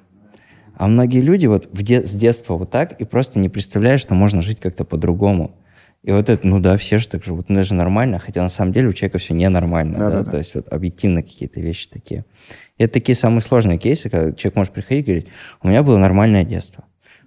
А 0.76 0.88
многие 0.88 1.20
люди 1.20 1.46
вот 1.46 1.68
в 1.72 1.82
де- 1.82 2.04
с 2.04 2.14
детства 2.14 2.54
вот 2.56 2.70
так 2.70 3.00
и 3.00 3.04
просто 3.04 3.38
не 3.38 3.48
представляют, 3.48 4.00
что 4.00 4.14
можно 4.14 4.42
жить 4.42 4.60
как-то 4.60 4.84
по-другому. 4.84 5.54
И 6.02 6.10
вот 6.12 6.28
это, 6.28 6.46
ну 6.46 6.58
да, 6.58 6.76
все 6.76 6.98
же 6.98 7.08
так 7.08 7.24
живут, 7.24 7.48
ну 7.48 7.54
даже 7.54 7.72
нормально, 7.74 8.18
хотя 8.18 8.42
на 8.42 8.48
самом 8.50 8.72
деле 8.72 8.88
у 8.88 8.92
человека 8.92 9.16
все 9.18 9.32
ненормально, 9.32 9.98
да, 9.98 10.10
Да-да-да. 10.10 10.30
то 10.32 10.36
есть 10.36 10.54
вот 10.54 10.68
объективно 10.70 11.22
какие-то 11.22 11.60
вещи 11.60 11.88
такие. 11.88 12.26
И 12.76 12.82
это 12.84 12.94
такие 12.94 13.16
самые 13.16 13.40
сложные 13.40 13.78
кейсы, 13.78 14.10
когда 14.10 14.32
человек 14.32 14.56
может 14.56 14.72
приходить 14.74 15.04
и 15.04 15.06
говорить, 15.06 15.26
у 15.62 15.68
меня 15.68 15.82
было 15.82 15.96
нормальное 15.96 16.44
детство. 16.44 16.84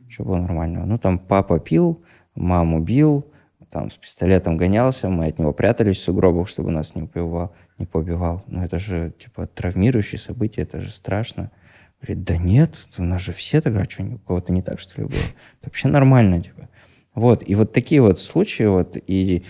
Что 0.10 0.26
было 0.26 0.38
нормального? 0.38 0.86
Ну 0.86 0.98
там 1.00 1.18
папа 1.18 1.60
пил, 1.60 2.04
маму 2.36 2.80
бил, 2.80 3.26
там 3.70 3.92
с 3.92 3.98
пистолетом 3.98 4.58
гонялся, 4.58 5.10
мы 5.10 5.28
от 5.28 5.40
него 5.40 5.54
прятались 5.54 5.98
в 5.98 6.02
сугробах, 6.02 6.48
чтобы 6.48 6.72
нас 6.72 6.96
не 6.96 7.04
убивал, 7.04 7.54
не 7.78 7.86
побивал. 7.86 8.44
Ну 8.48 8.64
это 8.64 8.80
же 8.80 9.14
типа 9.18 9.48
травмирующее 9.48 10.20
событие, 10.20 10.64
это 10.64 10.82
же 10.82 10.92
страшно. 10.92 11.52
Говорит, 12.02 12.24
да 12.24 12.38
нет, 12.38 12.76
у 12.98 13.04
нас 13.04 13.22
же 13.22 13.32
все 13.32 13.60
так, 13.60 13.76
а 13.76 13.90
что, 13.90 14.04
у 14.04 14.18
кого-то 14.20 14.54
не 14.54 14.62
так, 14.62 14.80
что 14.80 15.02
ли, 15.02 15.08
было? 15.08 15.18
Это 15.18 15.70
вообще 15.70 15.88
нормально, 15.88 16.42
типа. 16.42 16.70
Вот, 17.16 17.44
и 17.48 17.56
вот 17.56 17.74
такие 17.74 18.02
вот 18.02 18.20
случаи, 18.20 18.64
вот, 18.64 18.98
и 19.08 19.44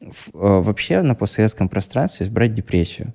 э, 0.00 0.08
вообще 0.32 1.02
на 1.02 1.14
постсоветском 1.14 1.68
пространстве 1.68 2.26
брать 2.30 2.54
депрессию. 2.54 3.12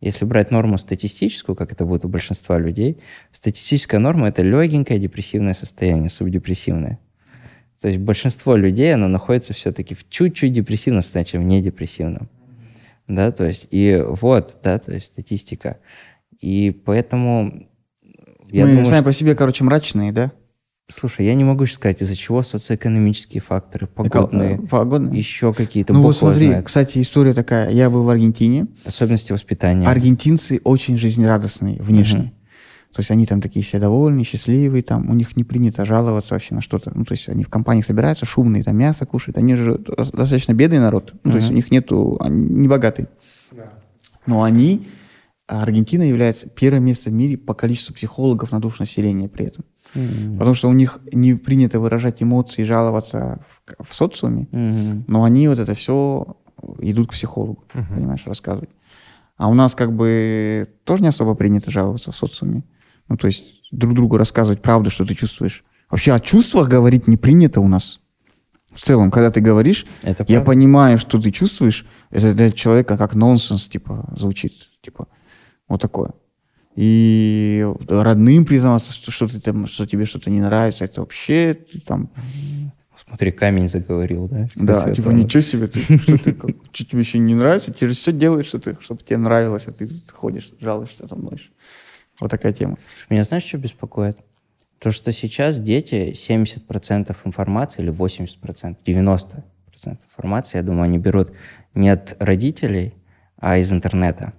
Если 0.00 0.24
брать 0.24 0.50
норму 0.50 0.78
статистическую, 0.78 1.54
как 1.56 1.72
это 1.72 1.84
будет 1.84 2.04
у 2.04 2.08
большинства 2.08 2.58
людей, 2.58 3.00
статистическая 3.30 3.98
норма– 3.98 4.28
это 4.28 4.42
легенькое 4.42 5.00
депрессивное 5.00 5.54
состояние, 5.54 6.10
субдепрессивное. 6.10 6.98
То 7.82 7.88
есть 7.88 7.98
большинство 7.98 8.54
людей, 8.56 8.94
оно 8.94 9.08
находится 9.08 9.52
все-таки 9.54 9.94
в 9.94 10.08
чуть-чуть 10.08 10.52
депрессивном 10.52 11.02
состоянии, 11.02 11.30
чем 11.30 11.42
в 11.42 11.46
недепрессивном. 11.46 12.28
Да, 13.08 13.32
то 13.32 13.44
есть, 13.44 13.66
и 13.72 14.00
вот, 14.06 14.56
да, 14.62 14.78
то 14.78 14.92
есть 14.92 15.06
статистика. 15.06 15.78
И 16.40 16.70
поэтому 16.70 17.66
я 18.48 18.64
Мы 18.64 18.70
думаю, 18.70 18.84
сами 18.86 18.96
что- 18.98 19.04
по 19.04 19.12
себе, 19.12 19.34
короче, 19.34 19.64
мрачные, 19.64 20.12
да? 20.12 20.30
Слушай, 20.88 21.26
я 21.26 21.34
не 21.34 21.42
могу 21.44 21.64
сказать, 21.66 22.02
из-за 22.02 22.14
чего 22.16 22.42
социоэкономические 22.42 23.40
факторы, 23.40 23.86
погодные, 23.86 24.56
э, 24.56 24.66
Погодные. 24.68 25.16
еще 25.18 25.52
какие-то, 25.54 25.92
Ну 25.92 26.02
вот 26.02 26.14
смотри, 26.14 26.46
знает. 26.48 26.66
кстати, 26.66 27.00
история 27.00 27.34
такая. 27.34 27.70
Я 27.70 27.88
был 27.90 28.04
в 28.04 28.08
Аргентине. 28.10 28.66
особенности 28.84 29.32
воспитания. 29.32 29.86
Аргентинцы 29.88 30.60
очень 30.64 30.96
жизнерадостные 30.98 31.80
внешне. 31.80 32.32
То 32.92 33.00
есть 33.00 33.10
они 33.10 33.24
там 33.24 33.40
такие 33.40 33.64
все 33.64 33.78
довольные, 33.78 34.24
счастливые, 34.24 34.82
там 34.82 35.08
у 35.08 35.14
них 35.14 35.34
не 35.36 35.44
принято 35.44 35.86
жаловаться 35.86 36.34
вообще 36.34 36.54
на 36.54 36.60
что-то. 36.60 36.92
Ну, 36.94 37.04
то 37.04 37.12
есть 37.12 37.28
они 37.28 37.42
в 37.42 37.48
компаниях 37.48 37.86
собираются, 37.86 38.26
шумные, 38.26 38.62
там 38.62 38.76
мясо 38.76 39.06
кушают. 39.06 39.38
Они 39.38 39.54
же 39.54 39.78
достаточно 39.78 40.52
бедный 40.52 40.78
народ. 40.78 41.14
Ну, 41.24 41.30
то 41.30 41.38
есть 41.38 41.50
у 41.50 41.54
них 41.54 41.70
нету, 41.70 42.18
они 42.20 42.46
не 42.48 42.68
богатые. 42.68 43.08
Но 44.26 44.42
они, 44.42 44.86
Аргентина 45.46 46.02
является 46.02 46.48
первым 46.48 46.84
местом 46.84 47.14
в 47.14 47.16
мире 47.16 47.36
по 47.36 47.54
количеству 47.54 47.94
психологов 47.94 48.52
на 48.52 48.60
душу 48.60 48.76
населения 48.80 49.28
при 49.28 49.46
этом. 49.46 49.64
М. 49.94 50.38
Потому 50.38 50.54
что 50.54 50.68
у 50.68 50.72
них 50.72 51.00
не 51.12 51.34
принято 51.34 51.80
выражать 51.80 52.22
эмоции, 52.22 52.62
жаловаться 52.62 53.40
в, 53.48 53.88
в 53.88 53.94
социуме. 53.94 54.48
Мгм. 54.52 55.04
Но 55.08 55.24
они 55.24 55.48
вот 55.48 55.58
это 55.58 55.74
все 55.74 56.36
идут 56.78 57.08
к 57.08 57.12
психологу, 57.12 57.64
понимаешь, 57.72 58.22
рассказывать. 58.26 58.70
А 59.36 59.48
у 59.48 59.54
нас 59.54 59.74
как 59.74 59.92
бы 59.92 60.68
тоже 60.84 61.02
не 61.02 61.08
особо 61.08 61.34
принято 61.34 61.70
жаловаться 61.70 62.12
в 62.12 62.16
социуме. 62.16 62.62
Ну, 63.12 63.18
то 63.18 63.26
есть 63.26 63.44
друг 63.72 63.92
другу 63.94 64.16
рассказывать 64.16 64.62
правду, 64.62 64.88
что 64.88 65.04
ты 65.04 65.14
чувствуешь. 65.14 65.64
Вообще 65.90 66.14
о 66.14 66.20
чувствах 66.20 66.66
говорить 66.70 67.06
не 67.08 67.18
принято 67.18 67.60
у 67.60 67.68
нас. 67.68 68.00
В 68.72 68.80
целом, 68.80 69.10
когда 69.10 69.30
ты 69.30 69.42
говоришь, 69.42 69.84
Это 70.00 70.22
я 70.26 70.36
правда. 70.36 70.46
понимаю, 70.46 70.96
что 70.96 71.20
ты 71.20 71.30
чувствуешь, 71.30 71.84
это 72.10 72.32
для 72.32 72.50
человека 72.52 72.96
как 72.96 73.14
нонсенс, 73.14 73.68
типа, 73.68 74.14
звучит. 74.16 74.54
Типа, 74.80 75.08
вот 75.68 75.82
такое. 75.82 76.12
И 76.74 77.66
родным 77.86 78.46
признаваться, 78.46 78.94
что, 78.94 79.10
что, 79.10 79.28
ты 79.28 79.40
там, 79.40 79.66
что 79.66 79.86
тебе 79.86 80.06
что-то 80.06 80.30
не 80.30 80.40
нравится, 80.40 80.86
это 80.86 81.00
вообще 81.02 81.52
ты 81.52 81.80
там 81.80 82.08
Смотри, 83.06 83.30
камень 83.30 83.68
заговорил, 83.68 84.26
да? 84.26 84.48
да, 84.54 84.90
типа 84.94 85.08
это- 85.10 85.12
ничего 85.18 85.42
себе, 85.42 85.66
ты, 85.66 85.98
что 85.98 86.16
ты, 86.16 86.32
как- 86.32 86.56
что 86.72 86.86
тебе 86.86 87.00
еще 87.00 87.18
не 87.18 87.34
нравится, 87.34 87.74
тебе 87.74 87.88
же 87.90 87.94
все 87.94 88.10
делают, 88.12 88.46
что 88.46 88.58
ты, 88.58 88.74
чтобы 88.80 89.02
тебе 89.02 89.18
нравилось, 89.18 89.66
а 89.68 89.72
ты 89.72 89.86
ходишь, 90.14 90.50
жалуешься, 90.62 91.06
там 91.06 91.24
ноешь. 91.24 91.52
Вот 92.22 92.30
такая 92.30 92.52
тема. 92.52 92.78
Меня 93.10 93.24
знаешь, 93.24 93.42
что 93.42 93.58
беспокоит? 93.58 94.16
То, 94.78 94.92
что 94.92 95.10
сейчас 95.10 95.58
дети 95.58 96.12
70% 96.12 97.16
информации 97.24 97.82
или 97.82 97.92
80%, 97.92 98.76
90% 98.86 99.42
информации, 100.08 100.58
я 100.58 100.62
думаю, 100.62 100.84
они 100.84 100.98
берут 100.98 101.32
не 101.74 101.88
от 101.88 102.16
родителей, 102.20 102.94
а 103.38 103.58
из 103.58 103.72
интернета. 103.72 104.34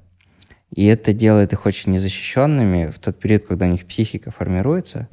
И 0.72 0.86
это 0.86 1.12
делает 1.12 1.52
их 1.52 1.66
очень 1.66 1.92
незащищенными 1.92 2.88
в 2.88 3.00
тот 3.00 3.20
период, 3.20 3.44
когда 3.44 3.66
у 3.66 3.70
них 3.70 3.86
психика 3.86 4.32
формируется. 4.32 5.10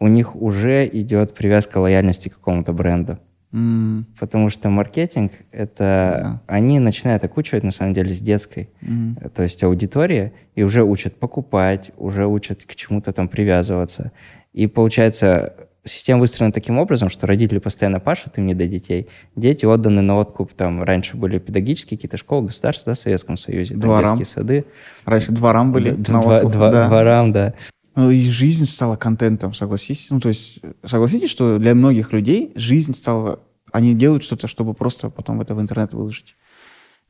У 0.00 0.08
них 0.08 0.34
уже 0.34 0.88
идет 0.88 1.34
привязка 1.34 1.76
лояльности 1.76 2.30
к 2.30 2.36
какому-то 2.36 2.72
бренду. 2.72 3.18
М, 3.52 4.04
Потому 4.20 4.50
что 4.50 4.68
маркетинг— 4.68 5.32
это... 5.52 6.40
Они 6.46 6.78
начинают 6.78 7.24
окучивать, 7.24 7.64
на 7.64 7.70
самом 7.70 7.94
деле, 7.94 8.12
с 8.12 8.20
детской. 8.20 8.68
Э, 8.82 9.28
То 9.34 9.42
есть 9.42 9.62
аудитория, 9.64 10.32
и 10.54 10.62
уже 10.62 10.82
учат 10.84 11.16
покупать, 11.18 11.90
уже 11.96 12.26
учат 12.26 12.64
к 12.64 12.74
чему-то 12.74 13.12
там 13.12 13.26
привязываться. 13.28 14.12
И 14.52 14.66
получается, 14.66 15.54
система 15.84 16.20
выстроена 16.20 16.52
таким 16.52 16.78
образом, 16.78 17.08
что 17.08 17.26
родители 17.26 17.58
постоянно 17.58 18.00
пашут 18.00 18.36
им 18.36 18.46
не 18.46 18.54
до 18.54 18.66
детей. 18.66 19.08
Дети 19.36 19.64
отданы 19.64 20.02
на 20.02 20.16
откуп. 20.16 20.52
Там 20.52 20.82
раньше 20.82 21.16
были 21.16 21.38
педагогические 21.38 21.96
какие-то 21.96 22.18
школы, 22.18 22.46
государства 22.48 22.90
да, 22.92 22.94
в 22.96 22.98
Советском 22.98 23.36
Союзе, 23.38 23.74
Дворам. 23.76 24.18
детские 24.18 24.26
сады. 24.26 24.64
Раньше 25.06 25.32
дворам 25.32 25.72
были. 25.72 25.90
Д- 25.90 26.12
на 26.12 26.20
откуп, 26.20 26.52
два- 26.52 26.70
да. 26.70 26.86
Дворам, 26.88 27.32
да. 27.32 27.54
Ну, 27.98 28.12
и 28.12 28.20
жизнь 28.20 28.64
стала 28.64 28.94
контентом, 28.94 29.52
согласись. 29.52 30.06
Ну, 30.10 30.20
то 30.20 30.28
есть, 30.28 30.60
согласитесь, 30.84 31.30
что 31.30 31.58
для 31.58 31.74
многих 31.74 32.12
людей 32.12 32.52
жизнь 32.54 32.94
стала... 32.94 33.40
Они 33.72 33.92
делают 33.92 34.22
что-то, 34.22 34.46
чтобы 34.46 34.72
просто 34.72 35.10
потом 35.10 35.40
это 35.40 35.56
в 35.56 35.60
интернет 35.60 35.92
выложить. 35.92 36.36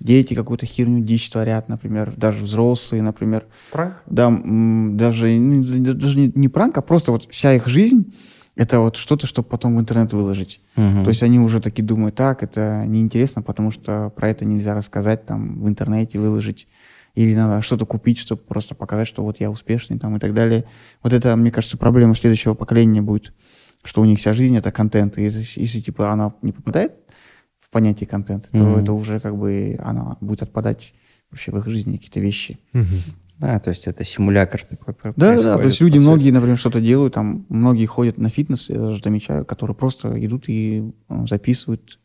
Дети 0.00 0.32
какую-то 0.32 0.64
херню, 0.64 1.04
дичь 1.04 1.28
творят, 1.28 1.68
например, 1.68 2.14
даже 2.16 2.42
взрослые, 2.42 3.02
например. 3.02 3.44
Пранк? 3.70 3.96
Да, 4.06 4.30
даже, 4.30 5.28
ну, 5.28 5.62
даже 5.92 6.18
не, 6.18 6.32
не 6.34 6.48
пранк, 6.48 6.78
а 6.78 6.80
просто 6.80 7.12
вот 7.12 7.26
вся 7.30 7.52
их 7.52 7.66
жизнь— 7.66 8.14
это 8.56 8.80
вот 8.80 8.96
что-то, 8.96 9.26
чтобы 9.26 9.46
потом 9.46 9.76
в 9.76 9.80
интернет 9.80 10.14
выложить. 10.14 10.62
Мгм. 10.74 11.04
То 11.04 11.08
есть 11.08 11.22
они 11.22 11.38
уже 11.38 11.60
такие 11.60 11.84
думают, 11.84 12.14
так, 12.14 12.42
это 12.42 12.84
неинтересно, 12.86 13.42
потому 13.42 13.72
что 13.72 14.08
про 14.16 14.30
это 14.30 14.46
нельзя 14.46 14.74
рассказать 14.74 15.26
там 15.26 15.60
в 15.60 15.68
интернете, 15.68 16.18
выложить. 16.18 16.66
Или 17.14 17.34
надо 17.34 17.62
что-то 17.62 17.86
купить, 17.86 18.18
чтобы 18.18 18.42
просто 18.42 18.74
показать, 18.74 19.08
что 19.08 19.22
вот 19.22 19.40
я 19.40 19.50
успешный 19.50 19.98
там 19.98 20.16
и 20.16 20.20
так 20.20 20.34
далее. 20.34 20.64
Вот 21.02 21.12
это, 21.12 21.34
мне 21.36 21.50
кажется, 21.50 21.76
проблема 21.76 22.14
следующего 22.14 22.54
поколения 22.54 23.02
будет, 23.02 23.32
что 23.82 24.00
у 24.00 24.04
них 24.04 24.18
вся 24.18 24.32
жизнь— 24.32 24.56
это 24.58 24.70
контент. 24.70 25.18
И 25.18 25.22
если, 25.22 25.60
если, 25.60 25.80
типа 25.80 26.12
она 26.12 26.34
не 26.42 26.52
попадает 26.52 26.92
в 27.60 27.70
понятие 27.70 28.06
контент, 28.06 28.48
то 28.50 28.56
Мгм. 28.58 28.76
это 28.78 28.92
уже 28.92 29.20
как 29.20 29.36
бы 29.36 29.76
она 29.82 30.16
будет 30.20 30.42
отпадать 30.42 30.94
вообще 31.30 31.50
в 31.52 31.58
их 31.58 31.66
жизни 31.68 31.96
какие-то 31.96 32.20
вещи. 32.20 32.58
Да, 33.38 33.60
то 33.60 33.70
есть 33.70 33.86
это 33.86 34.02
симулятор 34.02 34.64
такой 34.64 34.94
Да, 35.16 35.40
да, 35.40 35.56
то 35.58 35.62
есть 35.62 35.80
люди 35.80 35.96
сути. 35.96 36.02
многие, 36.08 36.30
например, 36.32 36.56
что-то 36.56 36.80
делают, 36.80 37.14
там 37.14 37.46
многие 37.48 37.86
ходят 37.86 38.18
на 38.18 38.28
фитнес, 38.30 38.68
я 38.68 38.78
даже 38.78 39.00
замечаю, 39.02 39.44
которые 39.44 39.76
просто 39.76 40.24
идут 40.24 40.48
и 40.48 40.92
э, 41.08 41.26
записывают, 41.28 42.00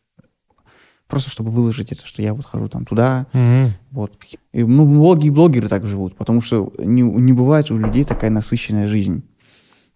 просто 1.13 1.29
чтобы 1.29 1.51
выложить 1.51 1.91
это, 1.91 2.05
что 2.07 2.23
я 2.23 2.33
вот 2.33 2.43
хожу 2.45 2.67
там 2.69 2.85
туда, 2.85 3.27
Мгм. 3.33 3.73
вот. 3.91 4.13
И, 4.51 4.63
ну, 4.63 4.85
многие 4.87 5.29
блогеры 5.29 5.67
так 5.67 5.85
живут, 5.85 6.15
потому 6.15 6.41
что 6.41 6.73
не, 6.79 7.03
не 7.03 7.33
бывает 7.33 7.69
у 7.69 7.77
людей 7.77 8.03
такая 8.03 8.31
насыщенная 8.31 8.87
жизнь. 8.87 9.21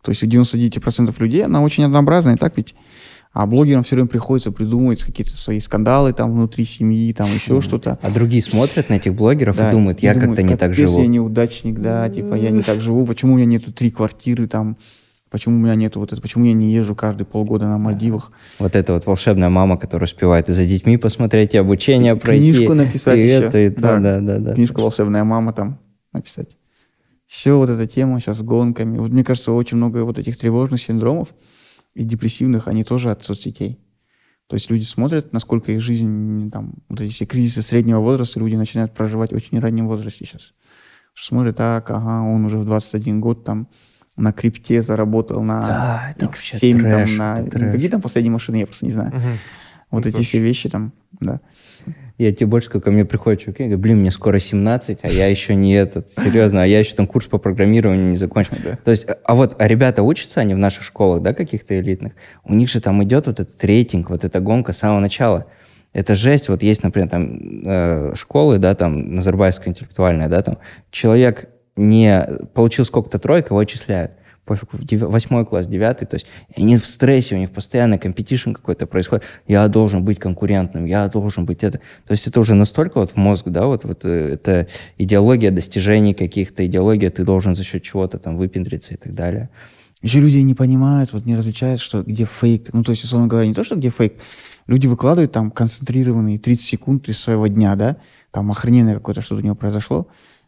То 0.04 0.12
есть 0.12 0.22
у 0.22 0.28
99% 0.28 1.14
людей 1.20 1.44
она 1.44 1.64
очень 1.64 1.84
однообразная, 1.84 2.38
так 2.38 2.56
ведь? 2.58 2.76
А 3.34 3.46
блогерам 3.48 3.82
все 3.84 3.96
время 3.96 4.08
приходится 4.08 4.52
придумывать 4.52 5.02
какие-то 5.04 5.36
свои 5.36 5.60
скандалы 5.60 6.14
там 6.14 6.32
внутри 6.34 6.66
семьи, 6.66 7.12
там 7.14 7.28
еще 7.34 7.62
что-то. 7.62 7.98
А 8.02 8.10
другие 8.12 8.42
смотрят 8.44 8.90
на 8.90 8.94
этих 8.96 9.16
блогеров 9.16 9.58
Да, 9.58 9.70
и 9.70 9.72
думают, 9.72 10.00
я 10.02 10.14
как-то 10.14 10.44
не 10.44 10.56
так 10.56 10.72
«Капец, 10.72 10.78
живу. 10.90 11.02
я 11.02 11.08
неудачник, 11.08 11.80
да, 11.80 12.08
типа 12.10 12.36
я 12.36 12.52
не 12.52 12.62
так 12.62 12.80
живу, 12.82 13.06
почему 13.06 13.34
у 13.34 13.36
меня 13.38 13.46
нету 13.46 13.72
три 13.74 13.90
квартиры 13.92 14.48
там, 14.48 14.78
почему 15.30 15.56
у 15.58 15.60
меня 15.60 15.76
нету 15.76 16.00
вот 16.00 16.14
это, 16.14 16.22
почему 16.22 16.46
я 16.46 16.54
не 16.54 16.72
езжу 16.72 16.96
каждые 16.96 17.26
полгода 17.26 17.68
на 17.68 17.78
Мальдивах. 17.78 18.32
Вот 18.60 18.76
эта 18.76 18.94
вот 18.94 19.06
волшебная 19.06 19.50
мама, 19.50 19.78
которая 19.78 20.06
успевает 20.06 20.50
и 20.50 20.54
за 20.54 20.66
детьми 20.66 20.98
посмотреть, 20.98 21.54
и 21.54 21.58
обучение 21.58 22.16
И 22.16 22.20
пройти. 22.20 22.54
книжку 22.56 22.74
написать 22.74 23.18
и 23.18 23.22
еще. 23.24 23.46
это, 23.46 23.58
и 23.60 23.70
то, 23.70 23.82
Да. 23.82 23.98
да, 24.00 24.20
да, 24.20 24.38
да. 24.40 24.54
Книжку 24.54 24.82
«Волшебная 24.82 25.24
мама» 25.24 25.54
там 25.54 25.80
написать. 26.14 26.58
Все 27.26 27.58
вот 27.58 27.70
эта 27.70 27.86
тема 27.88 28.20
сейчас 28.20 28.38
с 28.38 28.42
гонками. 28.42 28.98
Вот 28.98 29.12
мне 29.12 29.24
кажется, 29.24 29.52
очень 29.52 29.78
много 29.78 30.04
вот 30.06 30.18
этих 30.18 30.38
тревожных 30.38 30.80
синдромов 30.82 31.34
и 31.94 32.04
депрессивных, 32.04 32.68
они 32.68 32.84
тоже 32.84 33.12
от 33.12 33.24
соцсетей. 33.24 33.80
То 34.48 34.54
есть 34.56 34.70
люди 34.72 34.86
смотрят, 34.86 35.34
насколько 35.34 35.74
их 35.74 35.82
жизнь, 35.82 36.50
там, 36.52 36.76
вот 36.88 37.02
эти 37.02 37.12
все 37.12 37.26
кризисы 37.26 37.62
среднего 37.62 38.00
возраста 38.00 38.40
люди 38.40 38.56
начинают 38.56 38.94
проживать 38.94 39.34
в 39.34 39.36
очень 39.36 39.60
раннем 39.60 39.88
возрасте 39.90 40.26
сейчас. 40.26 40.54
Смотрят, 41.16 41.58
так, 41.58 41.90
ага, 41.90 42.22
он 42.22 42.46
уже 42.46 42.58
в 42.60 42.64
21 42.66 43.20
год 43.20 43.44
там 43.44 43.68
на 44.18 44.34
крипте 44.34 44.82
заработал 44.82 45.42
на 45.42 45.62
Да, 45.62 46.14
это 46.16 46.26
вообще 46.26 46.58
X7, 46.58 46.80
трэш, 46.82 47.10
там, 47.10 47.18
на... 47.18 47.34
это 47.40 47.52
трэш. 47.52 47.72
Какие 47.72 47.90
там 47.90 48.02
последние 48.02 48.32
машины, 48.32 48.58
я 48.58 48.66
просто 48.66 48.86
не 48.86 48.92
знаю. 48.92 49.14
Мгм. 49.16 49.38
Вот 49.92 50.06
Это 50.06 50.18
эти 50.18 50.26
все 50.26 50.40
вещи 50.40 50.70
там, 50.70 50.92
да. 51.20 51.40
Я 52.18 52.32
тебе 52.34 52.48
больше 52.48 52.68
сколько 52.68 52.86
ко 52.86 52.92
мне 52.92 53.06
приходят 53.06 53.42
чуваки, 53.42 53.64
говорят, 53.64 53.80
блин, 53.80 53.98
мне 54.00 54.10
скоро 54.10 54.40
17, 54.40 55.00
а 55.04 55.08
я 55.08 55.28
еще 55.28 55.54
не 55.54 55.74
этот, 55.74 56.10
серьезно, 56.18 56.64
а 56.64 56.66
я 56.66 56.80
еще 56.80 56.96
там 56.96 57.06
курс 57.06 57.28
по 57.28 57.38
программированию 57.38 58.10
не 58.10 58.18
закончил. 58.18 58.58
Да. 58.64 58.76
То 58.84 58.92
есть, 58.92 59.06
а 59.24 59.36
вот 59.36 59.56
а 59.60 59.68
ребята 59.68 60.02
учатся 60.02 60.42
они 60.42 60.56
в 60.56 60.58
наших 60.58 60.84
школах, 60.84 61.22
да, 61.22 61.34
каких-то 61.34 61.80
элитных, 61.80 62.14
у 62.44 62.56
них 62.56 62.70
же 62.70 62.82
там 62.82 63.04
идет 63.04 63.28
вот 63.28 63.40
этот 63.40 63.64
рейтинг, 63.64 64.10
вот 64.10 64.24
эта 64.24 64.40
гонка 64.40 64.74
с 64.74 64.80
самого 64.80 65.00
начала. 65.00 65.46
Это 65.94 66.16
жесть. 66.16 66.50
Вот 66.50 66.64
есть, 66.64 66.84
например, 66.84 67.10
там 67.10 67.40
э, 67.66 68.14
школы, 68.16 68.58
да, 68.58 68.76
там 68.76 69.16
Назарбаевская 69.16 69.70
интеллектуальная, 69.70 70.28
да, 70.28 70.42
там 70.42 70.58
человек 70.92 71.50
не 71.78 72.28
получил 72.54 72.86
сколько-то 72.86 73.20
троек, 73.20 73.50
его 73.50 73.60
отчисляют. 73.60 74.12
Пофиг, 74.46 74.70
восьмой 75.02 75.46
класс, 75.46 75.68
девятый, 75.68 76.08
то 76.08 76.16
есть 76.16 76.26
они 76.56 76.78
в 76.78 76.88
стрессе, 76.88 77.36
у 77.36 77.38
них 77.38 77.52
постоянно 77.52 77.98
competition 77.98 78.54
какой-то 78.54 78.88
происходит. 78.88 79.26
Я 79.46 79.68
должен 79.68 80.06
быть 80.06 80.20
конкурентным, 80.20 80.86
я 80.86 81.10
должен 81.10 81.46
быть 81.46 81.66
это. 81.66 81.80
То 82.06 82.12
есть 82.12 82.28
это 82.28 82.40
уже 82.40 82.54
настолько 82.54 83.00
вот 83.00 83.12
в 83.12 83.16
мозг, 83.18 83.48
да, 83.48 83.66
вот, 83.66 83.84
вот 83.84 84.06
э, 84.06 84.36
это 84.36 84.68
идеология 84.98 85.52
достижений 85.52 86.14
каких-то, 86.14 86.66
идеология, 86.66 87.10
ты 87.10 87.26
должен 87.26 87.56
за 87.56 87.66
счет 87.66 87.84
чего-то 87.84 88.20
там 88.20 88.38
выпендриться 88.38 88.94
и 88.94 88.98
так 88.98 89.14
далее. 89.14 89.50
Еще 90.02 90.22
люди 90.22 90.38
не 90.38 90.54
понимают, 90.54 91.12
вот 91.12 91.26
не 91.26 91.36
различают, 91.36 91.82
что 91.82 92.04
где 92.04 92.24
фейк. 92.24 92.70
Ну, 92.72 92.84
то 92.84 92.92
есть, 92.92 93.04
условно 93.04 93.28
говоря, 93.28 93.48
не 93.48 93.54
то, 93.54 93.66
что 93.66 93.76
где 93.76 93.90
фейк. 93.90 94.14
Люди 94.68 94.86
выкладывают 94.86 95.32
там 95.32 95.50
концентрированные 95.50 96.40
30 96.40 96.66
секунд 96.66 97.10
из 97.10 97.20
своего 97.20 97.48
дня, 97.48 97.76
да, 97.76 97.98
там 98.32 98.52
охрененное 98.52 98.96
какое-то 98.96 99.22
что-то 99.22 99.42
у 99.42 99.44
него 99.44 99.56
произошло. 99.56 100.08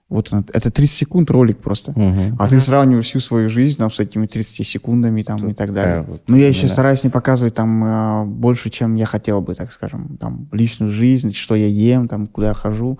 Вот 0.10 0.34
он, 0.34 0.44
это 0.54 0.72
30 0.72 0.98
секунд 0.98 1.30
ролик 1.30 1.60
просто. 1.60 1.92
Мгм. 1.92 2.36
А 2.40 2.48
ты 2.50 2.60
сравниваешь 2.60 3.06
всю 3.06 3.20
свою 3.20 3.48
жизнь 3.48 3.78
там, 3.78 3.92
с 3.92 4.00
этими 4.00 4.26
30 4.26 4.66
секундами 4.66 5.22
там, 5.22 5.50
и 5.50 5.54
так 5.54 5.72
далее. 5.72 5.98
такая 6.00 6.12
вот 6.12 6.24
Но 6.28 6.36
я 6.36 6.48
еще 6.48 6.62
именно- 6.62 6.74
стараюсь 6.74 7.04
не 7.04 7.12
показывать 7.12 7.54
там 7.54 7.84
э, 7.84 8.26
больше, 8.26 8.70
чем 8.72 8.96
я 8.96 9.06
хотел 9.06 9.42
бы, 9.42 9.54
так 9.54 9.72
скажем, 9.72 10.18
там 10.20 10.50
личную 10.52 10.92
жизнь, 10.92 11.32
что 11.34 11.54
я 11.56 11.68
ем, 11.68 12.08
там, 12.08 12.26
куда 12.28 12.48
я 12.50 12.54
хожу. 12.56 12.98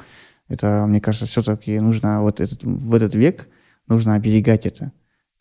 Это, 0.48 0.86
мне 0.88 1.02
кажется, 1.02 1.26
все-таки 1.26 1.80
нужно 1.80 2.22
вот 2.22 2.40
этот, 2.40 2.64
в 2.64 2.94
этот 2.94 3.16
век 3.16 3.48
нужно 3.88 4.14
оберегать 4.14 4.66
это. 4.68 4.92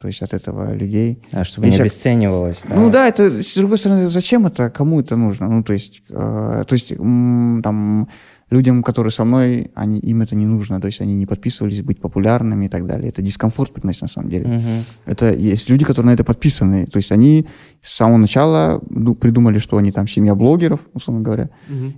То 0.00 0.06
есть 0.06 0.22
от 0.22 0.32
этого 0.32 0.72
людей. 0.74 1.22
А, 1.32 1.44
чтобы 1.44 1.66
Если- 1.66 1.78
не 1.78 1.82
обесценивалось. 1.82 2.64
Да. 2.68 2.76
Ну 2.76 2.88
да, 2.90 3.08
это 3.08 3.42
с 3.42 3.54
другой 3.56 3.76
стороны, 3.78 4.08
зачем 4.08 4.46
это, 4.46 4.70
кому 4.70 5.00
это 5.00 5.16
нужно? 5.16 5.48
Ну 5.48 5.62
то 5.62 5.72
есть, 5.74 6.02
э, 6.08 6.64
то 6.66 6.72
есть 6.72 6.92
м, 6.92 7.60
там 7.64 8.08
людям, 8.50 8.82
которые 8.82 9.10
со 9.10 9.24
мной, 9.24 9.70
они, 9.74 9.98
им 10.00 10.22
это 10.22 10.34
не 10.34 10.46
нужно, 10.46 10.80
то 10.80 10.86
есть 10.86 11.00
они 11.00 11.14
не 11.14 11.26
подписывались 11.26 11.82
быть 11.82 12.00
популярными 12.00 12.66
и 12.66 12.68
так 12.68 12.86
далее. 12.86 13.08
Это 13.10 13.20
дискомфорт 13.22 13.72
приносит 13.72 14.02
на 14.02 14.08
самом 14.08 14.30
деле. 14.30 14.46
Мгм. 14.46 14.84
Это 15.04 15.32
есть 15.34 15.68
люди, 15.68 15.84
которые 15.84 16.06
на 16.10 16.14
это 16.14 16.24
подписаны. 16.24 16.86
То 16.86 16.96
есть 16.96 17.12
они 17.12 17.46
с 17.82 17.94
самого 17.94 18.16
начала 18.16 18.80
ду- 18.88 19.14
придумали, 19.14 19.58
что 19.58 19.76
они 19.76 19.92
там 19.92 20.08
семья 20.08 20.34
блогеров, 20.34 20.80
условно 20.94 21.22
говоря, 21.22 21.50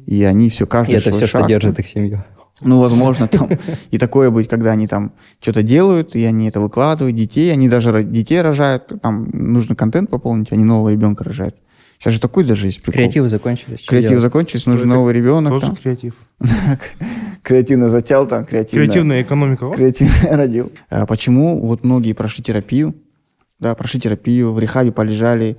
и 0.07 0.23
они 0.25 0.49
все 0.51 0.65
И 0.65 0.69
каждый 0.69 0.97
это 0.97 1.11
свой 1.11 1.17
все, 1.19 1.27
шаг, 1.27 1.43
что 1.43 1.49
держит 1.49 1.79
их 1.79 1.87
семью. 1.87 2.25
ну, 2.63 2.81
возможно, 2.81 3.29
там 3.29 3.49
и 3.91 3.99
такое 3.99 4.31
быть, 4.31 4.49
когда 4.49 4.73
они 4.73 4.87
там 4.87 5.13
что-то 5.41 5.63
делают, 5.63 6.17
и 6.17 6.25
они 6.25 6.49
это 6.49 6.61
выкладывают, 6.61 7.17
детей, 7.17 7.53
они 7.53 7.69
даже 7.69 8.03
детей 8.03 8.43
рожают, 8.43 8.93
там 9.01 9.29
нужно 9.33 9.75
контент 9.77 10.11
пополнить, 10.11 10.53
они 10.53 10.65
нового 10.65 10.89
ребенка 10.91 11.25
рожают. 11.25 11.55
Сейчас 12.01 12.15
же 12.15 12.21
такой 12.21 12.45
даже 12.45 12.65
есть 12.67 12.79
прикол. 12.83 12.95
Креативы 12.95 13.29
закончились. 13.29 13.85
Креативы 13.85 14.09
делать? 14.13 14.23
закончились, 14.23 14.65
нужен 14.67 14.89
это 14.89 14.97
новый 14.99 15.13
ребенок. 15.13 15.53
Тоже 15.53 15.67
там. 15.67 15.77
креатив. 15.77 16.25
Креативно 17.43 17.89
зачал, 17.91 18.27
там, 18.27 18.45
креативно, 18.47 18.85
Креативная 18.87 19.23
экономика. 19.23 19.71
креативно 19.71 20.15
родил. 20.37 20.73
А 20.89 21.07
почему 21.07 21.61
вот 21.67 21.85
многие 21.85 22.13
прошли 22.13 22.43
терапию, 22.45 22.95
да, 23.59 23.75
прошли 23.75 24.01
терапию, 24.01 24.53
в 24.53 24.59
рехабе 24.59 24.93
полежали, 24.93 25.57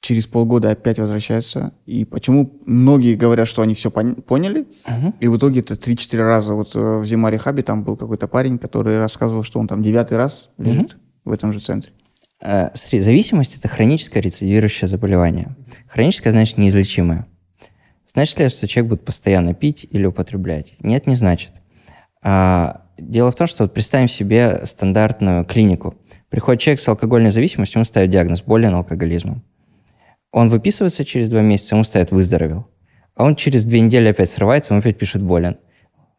через 0.00 0.26
полгода 0.26 0.70
опять 0.70 0.98
возвращаются. 0.98 1.72
И 1.86 2.04
почему 2.04 2.52
многие 2.66 3.14
говорят, 3.16 3.48
что 3.48 3.62
они 3.62 3.74
все 3.74 3.90
поняли, 3.90 4.66
Мгм. 4.86 5.14
и 5.18 5.28
в 5.28 5.36
итоге 5.38 5.60
это 5.60 5.74
3-4 5.74 6.18
раза. 6.18 6.54
Вот 6.54 6.76
э, 6.76 6.98
в 6.98 7.04
зима 7.04 7.30
рехабе 7.30 7.62
там 7.62 7.82
был 7.84 7.96
какой-то 7.96 8.28
парень, 8.28 8.58
который 8.58 8.96
рассказывал, 8.96 9.42
что 9.42 9.58
он 9.60 9.66
там 9.66 9.82
девятый 9.82 10.18
раз 10.18 10.50
лежит 10.58 10.96
в 11.24 11.32
этом 11.32 11.52
же 11.52 11.60
центре. 11.60 11.90
Э, 12.40 12.70
зависимость– 12.74 13.56
это 13.58 13.68
хроническое 13.68 14.22
рецидивирующее 14.22 14.88
заболевание. 14.88 15.56
Хроническое 15.88 16.32
значит 16.32 16.58
неизлечимое. 16.58 17.26
Значит 18.06 18.38
ли 18.38 18.46
это, 18.46 18.56
что 18.56 18.68
человек 18.68 18.90
будет 18.90 19.04
постоянно 19.04 19.54
пить 19.54 19.86
или 19.90 20.06
употреблять? 20.06 20.74
Нет, 20.80 21.06
не 21.06 21.14
значит. 21.14 21.52
А, 22.22 22.82
дело 22.96 23.30
в 23.30 23.34
том, 23.34 23.46
что 23.46 23.64
вот 23.64 23.74
представим 23.74 24.08
себе 24.08 24.60
стандартную 24.64 25.44
клинику. 25.44 25.96
Приходит 26.28 26.62
человек 26.62 26.80
с 26.80 26.88
алкогольной 26.88 27.30
зависимостью, 27.30 27.78
ему 27.78 27.84
ставят 27.84 28.10
диагноз 28.10 28.42
болен 28.42 28.74
алкоголизмом. 28.74 29.42
Он 30.32 30.48
выписывается 30.48 31.04
через 31.04 31.28
два 31.28 31.40
месяца, 31.40 31.74
ему 31.74 31.84
ставят 31.84 32.12
выздоровел. 32.12 32.66
А 33.14 33.24
он 33.24 33.36
через 33.36 33.64
две 33.64 33.80
недели 33.80 34.08
опять 34.08 34.30
срывается, 34.30 34.74
ему 34.74 34.80
опять 34.80 34.98
пишет 34.98 35.22
болен. 35.22 35.58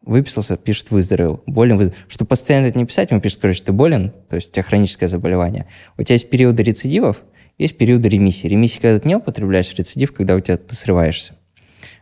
Выписался, 0.06 0.56
пишет 0.56 0.92
выздоровел. 0.92 1.42
Болен, 1.46 1.76
выздоровел. 1.76 2.04
Чтобы 2.08 2.28
постоянно 2.28 2.66
это 2.66 2.78
не 2.78 2.86
писать, 2.86 3.10
ему 3.10 3.20
пишет, 3.20 3.40
короче, 3.40 3.62
ты 3.64 3.72
болен, 3.72 4.12
то 4.28 4.36
есть 4.36 4.48
у 4.48 4.52
тебя 4.52 4.62
хроническое 4.62 5.08
заболевание. 5.08 5.66
У 5.98 6.02
тебя 6.02 6.14
есть 6.14 6.30
периоды 6.30 6.62
рецидивов, 6.62 7.22
есть 7.58 7.76
периоды 7.76 8.08
ремиссии. 8.08 8.46
Ремиссия, 8.46 8.80
когда 8.80 9.00
ты 9.00 9.08
не 9.08 9.16
употребляешь, 9.16 9.74
рецидив, 9.74 10.12
когда 10.12 10.36
у 10.36 10.40
тебя 10.40 10.58
ты 10.58 10.76
срываешься. 10.76 11.34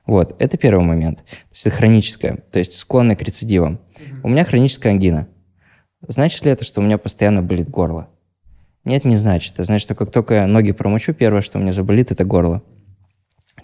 Вот, 0.06 0.36
это 0.38 0.58
первый 0.58 0.84
момент. 0.84 1.18
То 1.18 1.36
есть 1.52 1.66
это 1.66 1.76
хроническое, 1.76 2.36
то 2.52 2.58
есть 2.58 2.74
склонное 2.74 3.16
к 3.16 3.22
рецидивам. 3.22 3.80
У 4.22 4.28
меня 4.28 4.44
хроническая 4.44 4.92
ангина. 4.92 5.26
Значит 6.06 6.44
ли 6.44 6.50
это, 6.50 6.62
что 6.62 6.82
у 6.82 6.84
меня 6.84 6.98
постоянно 6.98 7.42
болит 7.42 7.70
горло? 7.70 8.10
Нет, 8.84 9.06
не 9.06 9.16
значит. 9.16 9.54
Это 9.54 9.62
значит, 9.62 9.86
что 9.86 9.94
как 9.94 10.10
только 10.10 10.34
я 10.34 10.46
ноги 10.46 10.72
промочу, 10.72 11.14
первое, 11.14 11.40
что 11.40 11.58
у 11.58 11.62
меня 11.62 11.72
заболит, 11.72 12.10
это 12.10 12.24
горло. 12.24 12.62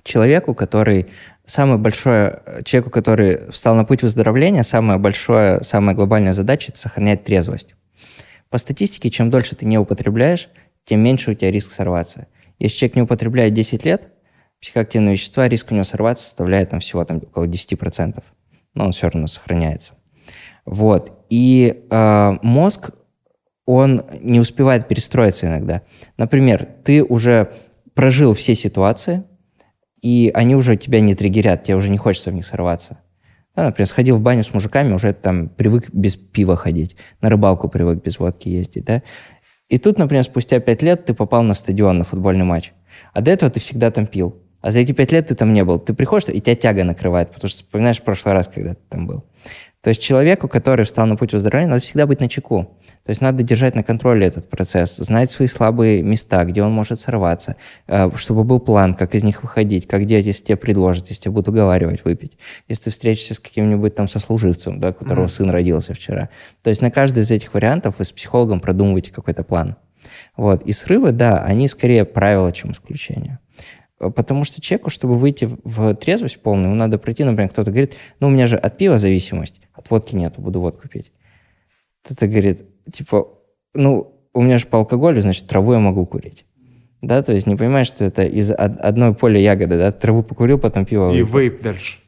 Человеку, 0.02 0.54
который 0.54 1.08
самое 1.50 1.78
большое, 1.78 2.42
человеку, 2.64 2.90
который 2.90 3.50
встал 3.50 3.74
на 3.74 3.84
путь 3.84 4.02
выздоровления, 4.02 4.62
самая 4.62 4.98
большая, 4.98 5.62
самая 5.62 5.94
глобальная 5.94 6.32
задача– 6.32 6.68
это 6.70 6.78
сохранять 6.78 7.24
трезвость. 7.24 7.74
По 8.48 8.58
статистике, 8.58 9.10
чем 9.10 9.30
дольше 9.30 9.56
ты 9.56 9.66
не 9.66 9.78
употребляешь, 9.78 10.48
тем 10.84 11.00
меньше 11.00 11.32
у 11.32 11.34
тебя 11.34 11.50
риск 11.50 11.72
сорваться. 11.72 12.28
Если 12.58 12.78
человек 12.78 12.96
не 12.96 13.02
употребляет 13.02 13.52
10 13.52 13.84
лет, 13.84 14.08
психоактивные 14.60 15.12
вещества, 15.12 15.48
риск 15.48 15.70
у 15.70 15.74
него 15.74 15.84
сорваться 15.84 16.24
составляет 16.24 16.70
там, 16.70 16.80
всего 16.80 17.04
там, 17.04 17.18
около 17.18 17.46
10%. 17.46 18.22
Но 18.74 18.84
он 18.86 18.92
все 18.92 19.08
равно 19.08 19.26
сохраняется. 19.26 19.94
Вот. 20.64 21.24
И 21.30 21.84
э, 21.90 22.38
мозг, 22.42 22.90
он 23.66 24.04
не 24.20 24.40
успевает 24.40 24.88
перестроиться 24.88 25.46
иногда. 25.46 25.82
Например, 26.16 26.66
ты 26.84 27.02
уже 27.02 27.52
прожил 27.94 28.34
все 28.34 28.54
ситуации, 28.54 29.24
и 30.02 30.30
они 30.34 30.56
уже 30.56 30.76
тебя 30.76 31.00
не 31.00 31.14
триггерят, 31.14 31.62
тебе 31.62 31.76
уже 31.76 31.90
не 31.90 31.98
хочется 31.98 32.30
в 32.30 32.34
них 32.34 32.46
сорваться. 32.46 32.98
Да, 33.56 33.64
например, 33.64 33.86
сходил 33.86 34.16
в 34.16 34.20
баню 34.20 34.42
с 34.42 34.54
мужиками, 34.54 34.92
уже 34.92 35.12
там 35.12 35.48
привык 35.48 35.90
без 35.92 36.16
пива 36.16 36.56
ходить, 36.56 36.96
на 37.20 37.28
рыбалку 37.28 37.68
привык 37.68 38.02
без 38.02 38.18
водки 38.18 38.48
ездить, 38.48 38.84
да. 38.84 39.02
И 39.68 39.78
тут, 39.78 39.98
например, 39.98 40.24
спустя 40.24 40.60
пять 40.60 40.82
лет 40.82 41.04
ты 41.04 41.14
попал 41.14 41.42
на 41.42 41.54
стадион 41.54 41.98
на 41.98 42.04
футбольный 42.04 42.44
матч, 42.44 42.72
а 43.12 43.20
до 43.20 43.30
этого 43.30 43.50
ты 43.50 43.60
всегда 43.60 43.90
там 43.90 44.06
пил. 44.06 44.36
А 44.60 44.70
за 44.70 44.80
эти 44.80 44.92
пять 44.92 45.12
лет 45.12 45.28
ты 45.28 45.34
там 45.34 45.54
не 45.54 45.64
был. 45.64 45.78
Ты 45.78 45.94
приходишь, 45.94 46.28
и 46.28 46.40
тебя 46.40 46.54
тяга 46.54 46.84
накрывает, 46.84 47.30
потому 47.32 47.48
что 47.48 47.62
вспоминаешь 47.62 48.02
прошлый 48.02 48.34
раз, 48.34 48.46
когда 48.46 48.74
ты 48.74 48.80
там 48.88 49.06
был. 49.06 49.24
То 49.82 49.88
есть 49.88 50.02
человеку, 50.02 50.46
который 50.46 50.84
встал 50.84 51.06
на 51.06 51.16
путь 51.16 51.32
выздоровления, 51.32 51.70
надо 51.70 51.82
всегда 51.82 52.06
быть 52.06 52.20
на 52.20 52.28
чеку. 52.28 52.76
То 53.02 53.10
есть 53.10 53.22
надо 53.22 53.42
держать 53.42 53.74
на 53.74 53.82
контроле 53.82 54.26
этот 54.26 54.50
процесс, 54.50 54.96
знать 54.96 55.30
свои 55.30 55.48
слабые 55.48 56.02
места, 56.02 56.44
где 56.44 56.62
он 56.62 56.70
может 56.70 57.00
сорваться, 57.00 57.56
э, 57.86 58.10
чтобы 58.16 58.44
был 58.44 58.60
план, 58.60 58.92
как 58.92 59.14
из 59.14 59.24
них 59.24 59.42
выходить, 59.42 59.88
как 59.88 60.04
делать, 60.04 60.26
если 60.26 60.44
тебе 60.44 60.56
предложат, 60.56 61.08
если 61.08 61.22
тебя 61.22 61.32
будут 61.32 61.48
уговаривать 61.48 62.04
выпить, 62.04 62.36
если 62.68 62.84
ты 62.84 62.90
встретишься 62.90 63.34
с 63.34 63.38
каким-нибудь 63.38 63.94
там 63.94 64.06
сослуживцем, 64.06 64.80
да, 64.80 64.90
у 64.90 64.92
которого 64.92 65.24
mm-hmm. 65.24 65.28
сын 65.28 65.50
родился 65.50 65.94
вчера. 65.94 66.28
То 66.62 66.68
есть 66.68 66.82
на 66.82 66.90
каждый 66.90 67.20
из 67.20 67.30
этих 67.30 67.54
вариантов 67.54 67.94
вы 67.98 68.04
с 68.04 68.12
психологом 68.12 68.60
продумываете 68.60 69.12
какой-то 69.12 69.44
план. 69.44 69.76
Вот. 70.36 70.62
И 70.62 70.72
срывы, 70.72 71.12
да, 71.12 71.42
они 71.42 71.68
скорее 71.68 72.04
правило, 72.04 72.52
чем 72.52 72.72
исключение. 72.72 73.38
Потому 74.00 74.44
что 74.44 74.62
человеку, 74.62 74.88
чтобы 74.88 75.16
выйти 75.16 75.46
в 75.62 75.94
трезвость 75.94 76.40
полную, 76.40 76.68
ему 76.68 76.74
надо 76.74 76.96
пройти, 76.96 77.22
например, 77.22 77.50
кто-то 77.50 77.70
говорит, 77.70 77.92
ну, 78.18 78.28
у 78.28 78.30
меня 78.30 78.46
же 78.46 78.56
от 78.56 78.78
пива 78.78 78.96
зависимость, 78.96 79.60
от 79.74 79.90
водки 79.90 80.16
нету, 80.16 80.40
буду 80.40 80.58
водку 80.58 80.88
пить. 80.88 81.12
Кто-то 82.02 82.26
говорит, 82.26 82.64
типа, 82.90 83.28
ну, 83.74 84.14
у 84.32 84.40
меня 84.40 84.56
же 84.56 84.66
по 84.66 84.78
алкоголю, 84.78 85.20
значит, 85.20 85.46
траву 85.46 85.74
я 85.74 85.80
могу 85.80 86.06
курить. 86.06 86.46
Да, 87.02 87.22
то 87.22 87.32
есть 87.32 87.46
не 87.46 87.56
понимаешь, 87.56 87.88
что 87.88 88.06
это 88.06 88.24
из 88.24 88.50
одной 88.50 89.14
поля 89.14 89.38
ягоды, 89.38 89.76
да, 89.76 89.92
траву 89.92 90.22
покурил, 90.22 90.58
потом 90.58 90.86
пиво 90.86 91.12
И 91.12 91.22
вейп 91.22 91.60
дальше. 91.60 91.98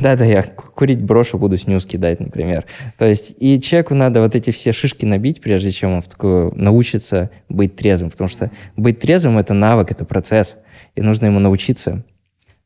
Да-да, 0.00 0.26
я 0.26 0.42
курить 0.42 1.00
брошу, 1.00 1.38
буду 1.38 1.56
снюс 1.56 1.86
кидать, 1.86 2.20
например. 2.20 2.66
То 2.98 3.06
есть 3.06 3.34
и 3.38 3.58
человеку 3.58 3.94
надо 3.94 4.20
вот 4.20 4.34
эти 4.34 4.50
все 4.50 4.72
шишки 4.72 5.06
набить, 5.06 5.40
прежде 5.40 5.72
чем 5.72 5.94
он 5.94 6.00
в 6.02 6.08
такую 6.08 6.52
научится 6.54 7.30
быть 7.48 7.76
трезвым, 7.76 8.10
потому 8.10 8.28
что 8.28 8.50
быть 8.76 8.98
трезвым– 8.98 9.38
это 9.38 9.54
навык, 9.54 9.90
это 9.90 10.04
процесс– 10.04 10.58
и 10.98 11.00
нужно 11.00 11.26
ему 11.26 11.38
научиться. 11.38 12.04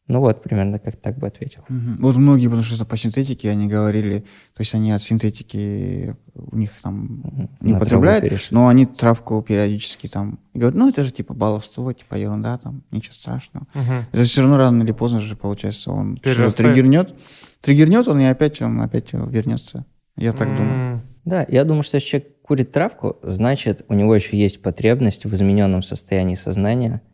Ну 0.08 0.20
вот, 0.20 0.42
примерно 0.42 0.78
как 0.78 0.96
так 0.96 1.16
бы 1.16 1.28
ответил. 1.28 1.60
Угу. 1.68 2.00
Вот 2.00 2.16
многие, 2.16 2.48
потому 2.48 2.64
что 2.64 2.84
по 2.84 2.96
синтетике 2.96 3.50
они 3.50 3.68
говорили, 3.68 4.20
то 4.54 4.60
есть 4.60 4.74
они 4.74 4.90
от 4.90 5.00
синтетики, 5.00 6.16
у 6.34 6.56
них 6.56 6.72
там 6.82 7.20
угу. 7.24 7.50
не 7.60 7.74
употребляют, 7.74 8.48
но 8.50 8.66
они 8.68 8.84
травку 8.84 9.40
периодически 9.42 10.08
там 10.08 10.40
говорят, 10.54 10.74
ну 10.74 10.88
это 10.88 11.04
же 11.04 11.12
типа 11.12 11.34
баловство, 11.34 11.92
типа 11.92 12.16
ерунда, 12.16 12.58
там 12.58 12.82
ничего 12.90 13.14
страшного. 13.14 13.64
Угу. 13.74 13.92
Это 14.12 14.24
все 14.24 14.40
равно 14.40 14.56
рано 14.56 14.82
или 14.82 14.92
поздно 14.92 15.20
же, 15.20 15.36
получается, 15.36 15.92
он 15.92 16.16
триггернет, 16.16 17.14
триггернет 17.60 18.08
он 18.08 18.20
и 18.20 18.24
опять 18.24 18.60
он 18.60 18.80
опять 18.80 19.12
вернется. 19.12 19.86
Я 20.16 20.32
так 20.32 20.48
mm. 20.48 20.56
думаю. 20.56 21.02
Да, 21.24 21.46
я 21.48 21.64
думаю, 21.64 21.82
что 21.82 21.96
если 21.96 22.08
человек 22.08 22.42
курит 22.42 22.70
травку, 22.70 23.16
значит, 23.22 23.82
у 23.88 23.94
него 23.94 24.14
еще 24.14 24.36
есть 24.36 24.60
потребность 24.60 25.24
в 25.24 25.32
измененном 25.32 25.82
состоянии 25.82 26.34
сознания– 26.34 27.00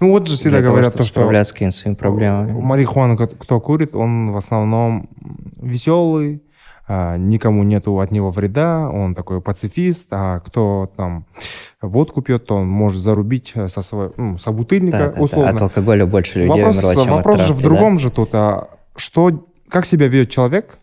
ну 0.00 0.10
вот 0.10 0.28
же 0.28 0.36
всегда 0.36 0.60
говорят 0.60 0.92
того, 0.92 0.98
то, 0.98 1.02
что 1.04 1.20
справляться 1.20 1.50
с 1.50 1.52
какими 1.52 1.70
своими 1.70 1.96
проблемами. 1.96 2.52
Марихуану, 2.52 3.16
кто 3.16 3.60
курит, 3.60 3.94
он 3.94 4.32
в 4.32 4.36
основном 4.36 5.08
веселый, 5.60 6.42
а, 6.88 7.16
никому 7.16 7.64
нету 7.64 7.98
от 7.98 8.12
него 8.12 8.30
вреда, 8.30 8.88
он 8.88 9.14
такой 9.14 9.40
пацифист, 9.40 10.08
а 10.12 10.40
кто 10.40 10.90
там 10.96 11.26
водку 11.82 12.22
пьет, 12.22 12.46
то 12.46 12.56
он 12.56 12.68
может 12.68 13.02
зарубить 13.02 13.52
э, 13.54 13.66
со 13.66 13.82
своего 13.82 14.12
ну, 14.16 14.38
собутыльника, 14.38 15.12
да, 15.14 15.20
условно. 15.20 15.50
Да, 15.50 15.56
от 15.56 15.62
алкоголя 15.62 16.06
больше 16.06 16.40
людей 16.40 16.62
вопрос, 16.62 16.76
умерло, 16.76 16.94
чем 16.94 17.12
Вопрос 17.12 17.40
от 17.40 17.46
травки, 17.46 17.60
же 17.60 17.66
в 17.66 17.68
другом 17.68 17.96
да? 17.96 18.02
же 18.02 18.10
тут. 18.10 18.34
А 18.34 18.68
что, 18.94 19.46
как 19.68 19.84
себя 19.84 20.06
ведет 20.06 20.30
человек 20.30 20.78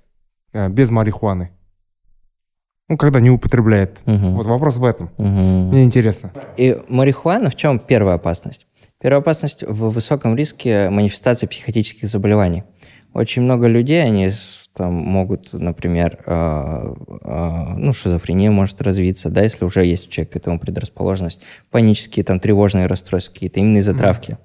э, 0.52 0.68
без 0.68 0.90
марихуаны? 0.90 1.52
Ну, 2.90 2.98
когда 2.98 3.22
не 3.22 3.30
употребляет. 3.30 4.00
Угу. 4.06 4.30
Вот 4.32 4.46
вопрос 4.46 4.76
в 4.76 4.84
этом. 4.84 5.10
Угу. 5.18 5.28
Мне 5.28 5.86
интересно. 5.86 6.32
И 6.58 6.82
марихуана 6.90 7.50
в 7.50 7.56
чем 7.56 7.80
первая 7.80 8.16
опасность? 8.16 8.68
Первая 9.04 9.20
опасность 9.20 9.66
в 9.68 9.90
высоком 9.90 10.38
риске 10.38 10.90
манифестации 10.90 11.46
психотических 11.46 12.08
заболеваний. 12.08 12.64
Очень 13.14 13.42
много 13.42 13.68
людей, 13.68 14.02
они 14.02 14.30
там 14.74 14.94
могут, 14.94 15.52
например, 15.52 16.20
э, 16.26 16.94
э, 17.22 17.66
ну, 17.76 17.92
шизофрения 17.92 18.50
может 18.50 18.82
развиться, 18.82 19.30
да, 19.30 19.42
если 19.42 19.66
уже 19.66 19.84
есть 19.84 20.08
у 20.08 20.10
человека 20.10 20.32
к 20.32 20.36
этому 20.38 20.58
предрасположенность, 20.58 21.42
панические, 21.70 22.24
там, 22.24 22.40
тревожные 22.40 22.86
расстройства 22.86 23.34
какие-то, 23.34 23.60
именно 23.60 23.80
из-за 23.80 23.92
mm-hmm. 23.92 23.98
травки. 23.98 24.38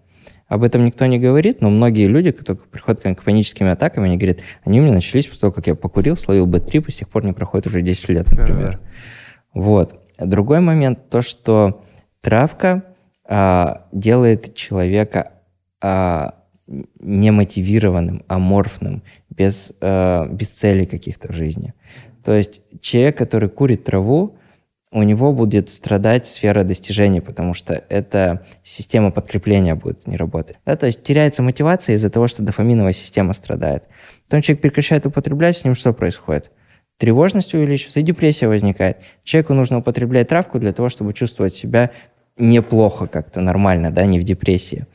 Об 0.48 0.64
этом 0.64 0.84
никто 0.84 1.06
не 1.06 1.20
говорит, 1.20 1.60
но 1.60 1.70
многие 1.70 2.08
люди, 2.08 2.32
которые 2.32 2.60
приходят 2.60 3.00
к 3.00 3.22
паническими 3.22 3.70
атаками, 3.70 4.06
они 4.06 4.16
говорят, 4.16 4.38
они 4.64 4.80
у 4.80 4.82
меня 4.82 4.94
начались 4.94 5.28
после 5.28 5.42
того, 5.42 5.52
как 5.52 5.68
я 5.68 5.76
покурил, 5.76 6.16
словил 6.16 6.48
Б3, 6.48 6.80
по 6.80 6.90
сих 6.90 7.08
пор 7.08 7.24
не 7.24 7.32
проходит 7.32 7.68
уже 7.68 7.80
10 7.80 8.08
лет, 8.08 8.28
например. 8.28 8.80
Yeah. 8.80 8.88
Вот. 9.54 10.00
Другой 10.18 10.58
момент, 10.58 11.10
то, 11.10 11.22
что 11.22 11.84
травка 12.22 12.82
а, 13.28 13.86
делает 13.92 14.54
человека 14.54 15.32
а, 15.80 16.34
немотивированным, 16.66 18.24
аморфным, 18.26 19.02
без, 19.30 19.72
а, 19.80 20.26
без 20.26 20.48
целей 20.48 20.86
каких-то 20.86 21.28
в 21.28 21.34
жизни. 21.34 21.74
То 22.24 22.34
есть 22.34 22.62
человек, 22.80 23.18
который 23.18 23.48
курит 23.48 23.84
траву, 23.84 24.38
у 24.90 25.02
него 25.02 25.34
будет 25.34 25.68
страдать 25.68 26.26
сфера 26.26 26.64
достижений, 26.64 27.20
потому 27.20 27.52
что 27.52 27.74
эта 27.74 28.46
система 28.62 29.10
подкрепления 29.10 29.74
будет 29.74 30.06
не 30.06 30.16
работать. 30.16 30.56
Да, 30.64 30.76
то 30.76 30.86
есть 30.86 31.02
теряется 31.02 31.42
мотивация 31.42 31.94
из-за 31.94 32.08
того, 32.08 32.26
что 32.26 32.42
дофаминовая 32.42 32.92
система 32.92 33.34
страдает. 33.34 33.84
Потом 34.24 34.40
человек 34.40 34.62
прекращает 34.62 35.04
употреблять, 35.04 35.58
с 35.58 35.64
ним 35.64 35.74
что 35.74 35.92
происходит? 35.92 36.50
Тревожность 36.96 37.54
увеличивается 37.54 38.00
и 38.00 38.02
депрессия 38.02 38.48
возникает. 38.48 38.98
Человеку 39.24 39.54
нужно 39.54 39.78
употреблять 39.78 40.28
травку 40.28 40.58
для 40.58 40.72
того, 40.72 40.88
чтобы 40.88 41.12
чувствовать 41.12 41.52
себя 41.52 41.90
неплохо 42.38 43.06
как-то, 43.06 43.40
нормально, 43.40 43.90
да, 43.90 44.04
не 44.06 44.18
в 44.18 44.24
депрессии. 44.24 44.86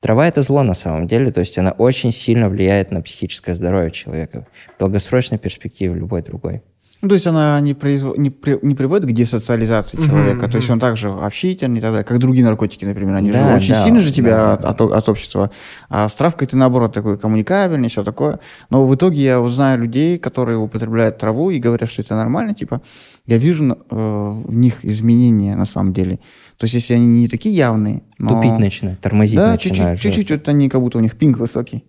Трава– 0.00 0.26
это 0.28 0.42
зло 0.42 0.62
на 0.62 0.74
самом 0.74 1.06
деле, 1.06 1.30
то 1.30 1.40
есть 1.40 1.58
она 1.58 1.72
очень 1.72 2.12
сильно 2.12 2.48
влияет 2.48 2.90
на 2.90 3.02
психическое 3.02 3.54
здоровье 3.54 3.90
человека 3.90 4.46
в 4.76 4.80
долгосрочной 4.80 5.38
перспективе 5.38 5.94
любой 5.94 6.22
другой. 6.22 6.62
Ну, 7.02 7.08
то 7.08 7.14
есть 7.14 7.26
она 7.26 7.58
не, 7.60 7.72
произв... 7.72 8.16
не, 8.18 8.28
при... 8.28 8.58
не 8.60 8.74
приводит 8.74 9.08
к 9.08 9.12
десоциализации 9.12 9.98
mm-hmm, 9.98 10.06
человека, 10.06 10.46
mm-hmm. 10.46 10.50
то 10.50 10.56
есть 10.56 10.70
он 10.70 10.78
также 10.78 11.10
общительный 11.10 11.78
и 11.78 11.80
так 11.80 11.92
далее, 11.92 12.04
как 12.04 12.18
другие 12.18 12.44
наркотики, 12.44 12.84
например, 12.84 13.14
они 13.14 13.30
да, 13.30 13.52
же 13.52 13.56
очень 13.56 13.72
да, 13.72 13.84
сильно 13.84 14.00
же 14.00 14.12
тебя 14.12 14.36
да, 14.36 14.52
от, 14.52 14.80
от, 14.82 14.92
от 14.92 15.08
общества, 15.08 15.50
а 15.88 16.08
с 16.08 16.14
травкой 16.14 16.46
ты, 16.46 16.56
наоборот, 16.56 16.92
такой 16.92 17.18
коммуникабельный, 17.18 17.88
все 17.88 18.04
такое. 18.04 18.38
Но 18.68 18.84
в 18.84 18.94
итоге 18.94 19.22
я 19.22 19.40
узнаю 19.40 19.80
людей, 19.80 20.18
которые 20.18 20.58
употребляют 20.58 21.16
траву 21.16 21.50
и 21.50 21.58
говорят, 21.58 21.90
что 21.90 22.02
это 22.02 22.16
нормально, 22.16 22.54
типа, 22.54 22.82
я 23.26 23.38
вижу 23.38 23.64
э, 23.64 23.74
в 23.90 24.52
них 24.52 24.84
изменения 24.84 25.56
на 25.56 25.64
самом 25.64 25.94
деле. 25.94 26.18
То 26.60 26.64
есть 26.64 26.74
если 26.74 26.92
они 26.92 27.06
не 27.06 27.26
такие 27.26 27.54
явные, 27.54 28.02
но... 28.18 28.34
Тупить 28.34 28.58
начинают, 28.58 29.00
тормозить 29.00 29.36
да, 29.36 29.52
начинают. 29.52 29.98
чуть-чуть, 29.98 30.14
чуть-чуть 30.14 30.30
вот 30.40 30.48
они 30.48 30.68
как 30.68 30.82
будто 30.82 30.98
у 30.98 31.00
них 31.00 31.16
пинг 31.16 31.38
высокий. 31.38 31.86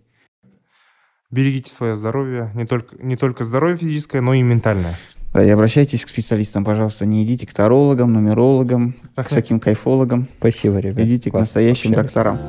Берегите 1.30 1.70
свое 1.70 1.94
здоровье, 1.94 2.52
не 2.56 2.66
только, 2.66 2.96
не 3.04 3.18
только 3.18 3.44
здоровье 3.44 3.76
физическое, 3.76 4.22
но 4.22 4.34
и 4.34 4.42
ментальное. 4.42 4.98
Да, 5.34 5.44
и 5.44 5.50
обращайтесь 5.50 6.06
к 6.06 6.10
специалистам, 6.10 6.64
пожалуйста, 6.64 7.06
не 7.06 7.26
идите 7.26 7.46
к 7.46 7.54
тарологам, 7.54 8.14
нумерологам, 8.14 8.96
к 9.14 9.28
всяким 9.28 9.60
кайфологам. 9.60 10.30
Спасибо, 10.40 10.80
ребят. 10.80 11.06
Идите 11.06 11.32
Класс, 11.32 11.40
к 11.40 11.42
настоящим 11.42 11.90
общались. 11.90 12.06
докторам. 12.06 12.40